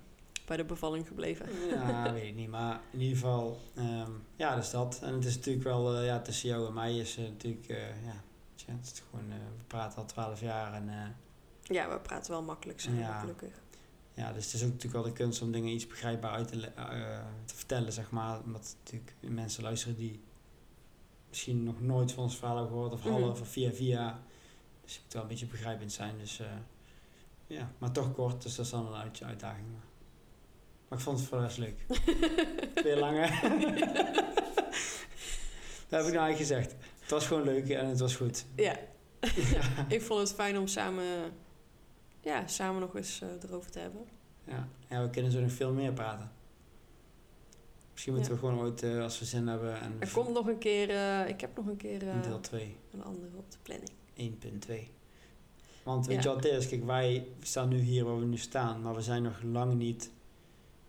bij 0.45 0.57
de 0.57 0.65
bevalling 0.65 1.07
gebleven. 1.07 1.47
Ja, 1.69 2.13
weet 2.13 2.25
ik 2.29 2.35
niet. 2.35 2.49
Maar 2.49 2.81
in 2.91 3.01
ieder 3.01 3.17
geval, 3.17 3.61
ehm, 3.75 4.11
ja, 4.37 4.57
dus 4.57 4.71
dat. 4.71 5.01
En 5.03 5.15
het 5.15 5.25
is 5.25 5.37
natuurlijk 5.37 5.65
wel, 5.65 5.95
eh, 5.97 6.05
ja, 6.07 6.21
tussen 6.21 6.49
jou 6.49 6.67
en 6.67 6.73
mij 6.75 6.97
is 6.99 7.17
natuurlijk, 7.17 7.67
ja, 8.05 8.23
tja, 8.55 8.73
het 8.73 8.85
is 8.93 9.03
gewoon, 9.11 9.29
we 9.29 9.65
praten 9.67 9.99
al 9.99 10.07
twaalf 10.07 10.41
jaar 10.41 10.73
en 10.73 11.17
Ja, 11.63 11.89
we 11.89 11.99
praten 12.01 12.31
wel 12.31 12.43
makkelijk 12.43 12.81
samen, 12.81 12.99
Ja. 12.99 13.19
gelukkig. 13.21 13.63
Ja, 14.17 14.33
dus 14.33 14.45
het 14.45 14.55
is 14.55 14.63
ook 14.63 14.71
natuurlijk 14.73 14.95
wel 15.05 15.13
de 15.13 15.19
kunst 15.19 15.43
om 15.43 15.53
dingen 15.53 15.73
iets 15.73 15.87
begrijpbaar 15.87 16.31
uit 16.31 16.49
te, 16.49 16.67
eh, 16.67 17.19
te 17.45 17.55
vertellen, 17.55 17.93
zeg 17.93 18.11
maar. 18.11 18.41
Omdat 18.43 18.77
natuurlijk 18.79 19.15
mensen 19.21 19.63
luisteren 19.63 19.97
die 19.97 20.21
misschien 21.29 21.63
nog 21.63 21.81
nooit 21.81 22.13
van 22.13 22.23
ons 22.23 22.37
verhaal 22.37 22.57
hebben 22.57 22.73
gehoord 22.75 22.93
of 22.93 23.05
Mhm. 23.05 23.13
half 23.23 23.41
of 23.41 23.49
via 23.49 23.71
via. 23.73 24.21
Dus 24.85 24.95
het 24.95 25.03
moet 25.05 25.13
wel 25.13 25.23
een 25.23 25.29
beetje 25.29 25.47
begrijpend 25.47 25.93
zijn. 25.93 26.19
Dus 26.19 26.39
eh, 26.41 26.47
ja, 27.47 27.71
maar 27.79 27.93
toch 27.93 28.15
kort, 28.15 28.43
dus 28.43 28.55
dat 28.55 28.65
is 28.65 28.71
dan 28.71 28.87
een 28.87 28.95
uit- 28.95 29.23
uitdaging. 29.23 29.67
Maar, 29.73 29.85
maar 30.89 30.99
ik 30.99 31.05
vond 31.05 31.19
het 31.19 31.29
voor 31.29 31.39
de 31.39 31.45
rest 31.45 31.59
leuk. 31.59 31.87
Weer 32.85 32.99
langer. 32.99 33.29
dat 35.89 36.01
heb 36.01 36.07
ik 36.07 36.15
nou 36.15 36.27
eigenlijk 36.27 36.37
gezegd. 36.37 36.75
Het 37.01 37.11
was 37.11 37.27
gewoon 37.27 37.43
leuk 37.43 37.69
en 37.69 37.87
het 37.87 38.01
was 38.01 38.17
goed. 38.17 38.45
Ja. 38.57 38.79
ik 39.89 40.03
vond 40.03 40.21
het 40.21 40.35
fijn 40.35 40.59
om 40.59 40.67
samen, 40.67 41.05
ja, 42.27 42.47
samen 42.47 42.81
nog 42.81 42.97
eens 42.97 43.21
eh, 43.21 43.29
erover 43.49 43.71
te 43.71 43.79
hebben. 43.79 44.05
Ja. 44.45 44.69
ja, 44.89 45.03
we 45.03 45.11
kunnen 45.11 45.33
zo 45.33 45.41
nog 45.41 45.53
veel 45.53 45.73
meer 45.73 45.93
praten. 45.93 46.31
Misschien 47.93 48.15
moeten 48.15 48.33
Ja. 48.33 48.41
we 48.41 48.47
gewoon 48.47 48.65
ooit, 48.65 48.83
eh, 48.83 49.03
als 49.03 49.19
we 49.19 49.25
zin 49.25 49.47
hebben, 49.47 49.81
en 49.81 49.97
Er 49.99 50.11
komt 50.13 50.33
nog 50.33 50.47
een 50.47 50.59
keer, 50.59 50.91
eh, 50.91 51.29
ik 51.29 51.41
heb 51.41 51.57
nog 51.57 51.67
een 51.67 51.77
keer 51.77 52.09
een 52.09 52.23
deel 52.23 52.41
2, 52.41 52.77
een 52.93 53.05
andere 53.05 53.37
op 53.37 53.51
de 53.51 53.57
planning. 53.63 53.91
1.2. 54.15 54.91
Want 55.83 56.07
weet 56.07 56.17
Ja. 56.17 56.23
je 56.23 56.35
wat 56.37 56.45
het 56.45 56.53
is? 56.53 56.69
Kijk, 56.69 56.85
wij 56.85 57.27
staan 57.41 57.69
nu 57.69 57.79
hier 57.79 58.05
waar 58.05 58.19
we 58.19 58.25
nu 58.25 58.37
staan, 58.37 58.83
maar 58.83 58.95
we 58.95 59.03
zijn 59.03 59.23
nog 59.23 59.43
lang 59.43 59.75
niet... 59.75 60.11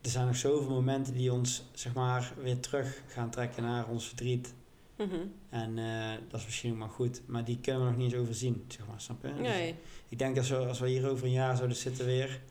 Er 0.02 0.10
zijn 0.10 0.26
nog 0.26 0.36
zoveel 0.36 0.70
momenten 0.70 1.14
die 1.14 1.34
ons, 1.34 1.64
zeg 1.74 1.94
maar, 1.94 2.34
weer 2.42 2.60
terug 2.60 3.02
gaan 3.08 3.30
trekken 3.30 3.64
naar 3.64 3.88
ons 3.88 4.08
verdriet. 4.08 4.54
Mhm. 4.98 5.16
En 5.50 5.78
eh, 5.78 6.12
dat 6.30 6.40
is 6.40 6.46
misschien 6.46 6.72
ook 6.72 6.78
maar 6.78 6.90
goed, 6.90 7.22
maar 7.28 7.46
die 7.46 7.60
kunnen 7.60 7.82
we 7.82 7.88
nog 7.88 7.98
niet 7.98 8.12
eens 8.14 8.22
overzien, 8.22 8.66
zeg 8.68 8.88
maar, 8.88 9.02
snap 9.02 9.22
je? 9.22 9.28
Dus 9.34 9.38
Nee, 9.42 9.76
ik 10.10 10.20
denk 10.20 10.36
dat 10.36 10.48
we, 10.48 10.56
als 10.58 10.80
we 10.80 10.90
hier 10.90 11.10
over 11.10 11.26
een 11.26 11.32
jaar 11.32 11.56
zouden 11.56 11.78
zitten 11.78 12.06
weer, 12.06 12.42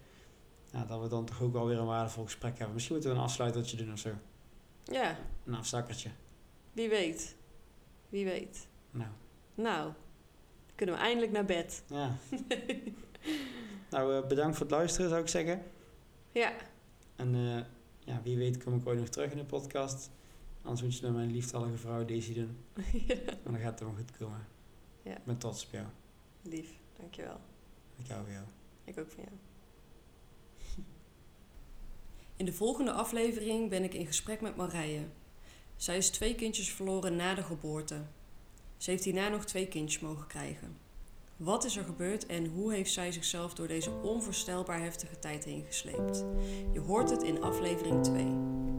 ja, 0.72 0.84
dat 0.84 1.00
we 1.02 1.08
dan 1.08 1.24
toch 1.24 1.42
ook 1.42 1.52
wel 1.52 1.66
weer 1.66 1.78
een 1.78 1.86
waardevol 1.86 2.24
gesprek 2.24 2.56
hebben. 2.56 2.74
Misschien 2.74 2.94
moeten 2.94 3.12
we 3.12 3.18
een 3.18 3.24
afsluitertje 3.24 3.76
doen 3.76 3.92
of 3.92 3.98
zo. 3.98 4.10
ja, 4.84 5.16
Een 5.44 5.54
afzakkertje. 5.54 6.10
wie 6.72 6.88
weet. 6.88 7.36
Wie 8.08 8.24
weet. 8.24 8.68
Nou, 8.90 9.10
Nou, 9.54 9.82
dan 10.66 10.74
kunnen 10.74 10.94
we 10.94 11.00
eindelijk 11.00 11.32
naar 11.32 11.44
bed. 11.44 11.82
ja. 11.88 12.16
nou, 13.90 14.14
eh, 14.22 14.26
bedankt 14.28 14.56
voor 14.56 14.66
het 14.66 14.74
luisteren, 14.74 15.08
zou 15.08 15.22
ik 15.22 15.28
zeggen. 15.28 15.62
Ja, 16.32 16.52
En 17.16 17.34
eh, 17.34 17.62
ja, 18.14 18.20
wie 18.22 18.36
weet 18.36 18.64
kom 18.64 18.74
ik 18.76 18.86
ooit 18.86 18.98
nog 18.98 19.08
terug 19.08 19.30
in 19.30 19.36
de 19.38 19.44
podcast. 19.44 20.10
Anders 20.66 20.82
moet 20.82 20.96
je 20.96 21.02
met 21.02 21.14
mijn 21.14 21.30
lieftallige 21.30 21.76
vrouw 21.76 22.04
Daisy 22.04 22.34
doen. 22.34 22.56
En 23.44 23.52
dan 23.52 23.58
gaat 23.58 23.70
het 23.70 23.80
wel 23.80 23.94
goed 23.96 24.16
komen. 24.18 24.46
Ja. 25.02 25.18
Ben 25.24 25.38
trots 25.38 25.64
op 25.66 25.72
jou. 25.72 25.86
lief. 26.42 26.68
Dankjewel. 26.98 27.40
Ik 27.96 28.08
hou 28.08 28.24
van 28.24 28.32
jou. 28.32 28.44
Ik 28.84 28.98
ook 28.98 29.10
van 29.10 29.24
jou. 29.24 29.36
In 32.36 32.44
de 32.44 32.52
volgende 32.52 32.92
aflevering 32.92 33.70
ben 33.70 33.84
ik 33.84 33.94
in 33.94 34.06
gesprek 34.06 34.40
met 34.40 34.56
Marije. 34.56 35.02
Zij 35.76 35.96
is 35.96 36.10
twee 36.10 36.34
kindjes 36.34 36.72
verloren 36.72 37.16
na 37.16 37.34
de 37.34 37.42
geboorte. 37.42 38.02
Ze 38.76 38.90
heeft 38.90 39.04
hierna 39.04 39.28
nog 39.28 39.44
twee 39.44 39.68
kindjes 39.68 40.02
mogen 40.02 40.26
krijgen. 40.26 40.76
Wat 41.36 41.64
is 41.64 41.76
er 41.76 41.84
gebeurd 41.84 42.26
en 42.26 42.46
hoe 42.46 42.72
heeft 42.72 42.92
zij 42.92 43.12
zichzelf 43.12 43.54
door 43.54 43.66
deze 43.66 43.90
onvoorstelbaar 43.90 44.80
heftige 44.80 45.18
tijd 45.18 45.44
heen 45.44 45.64
gesleept? 45.64 46.24
Je 46.72 46.80
hoort 46.80 47.10
het 47.10 47.22
in 47.22 47.42
aflevering 47.42 48.02
2. 48.02 48.75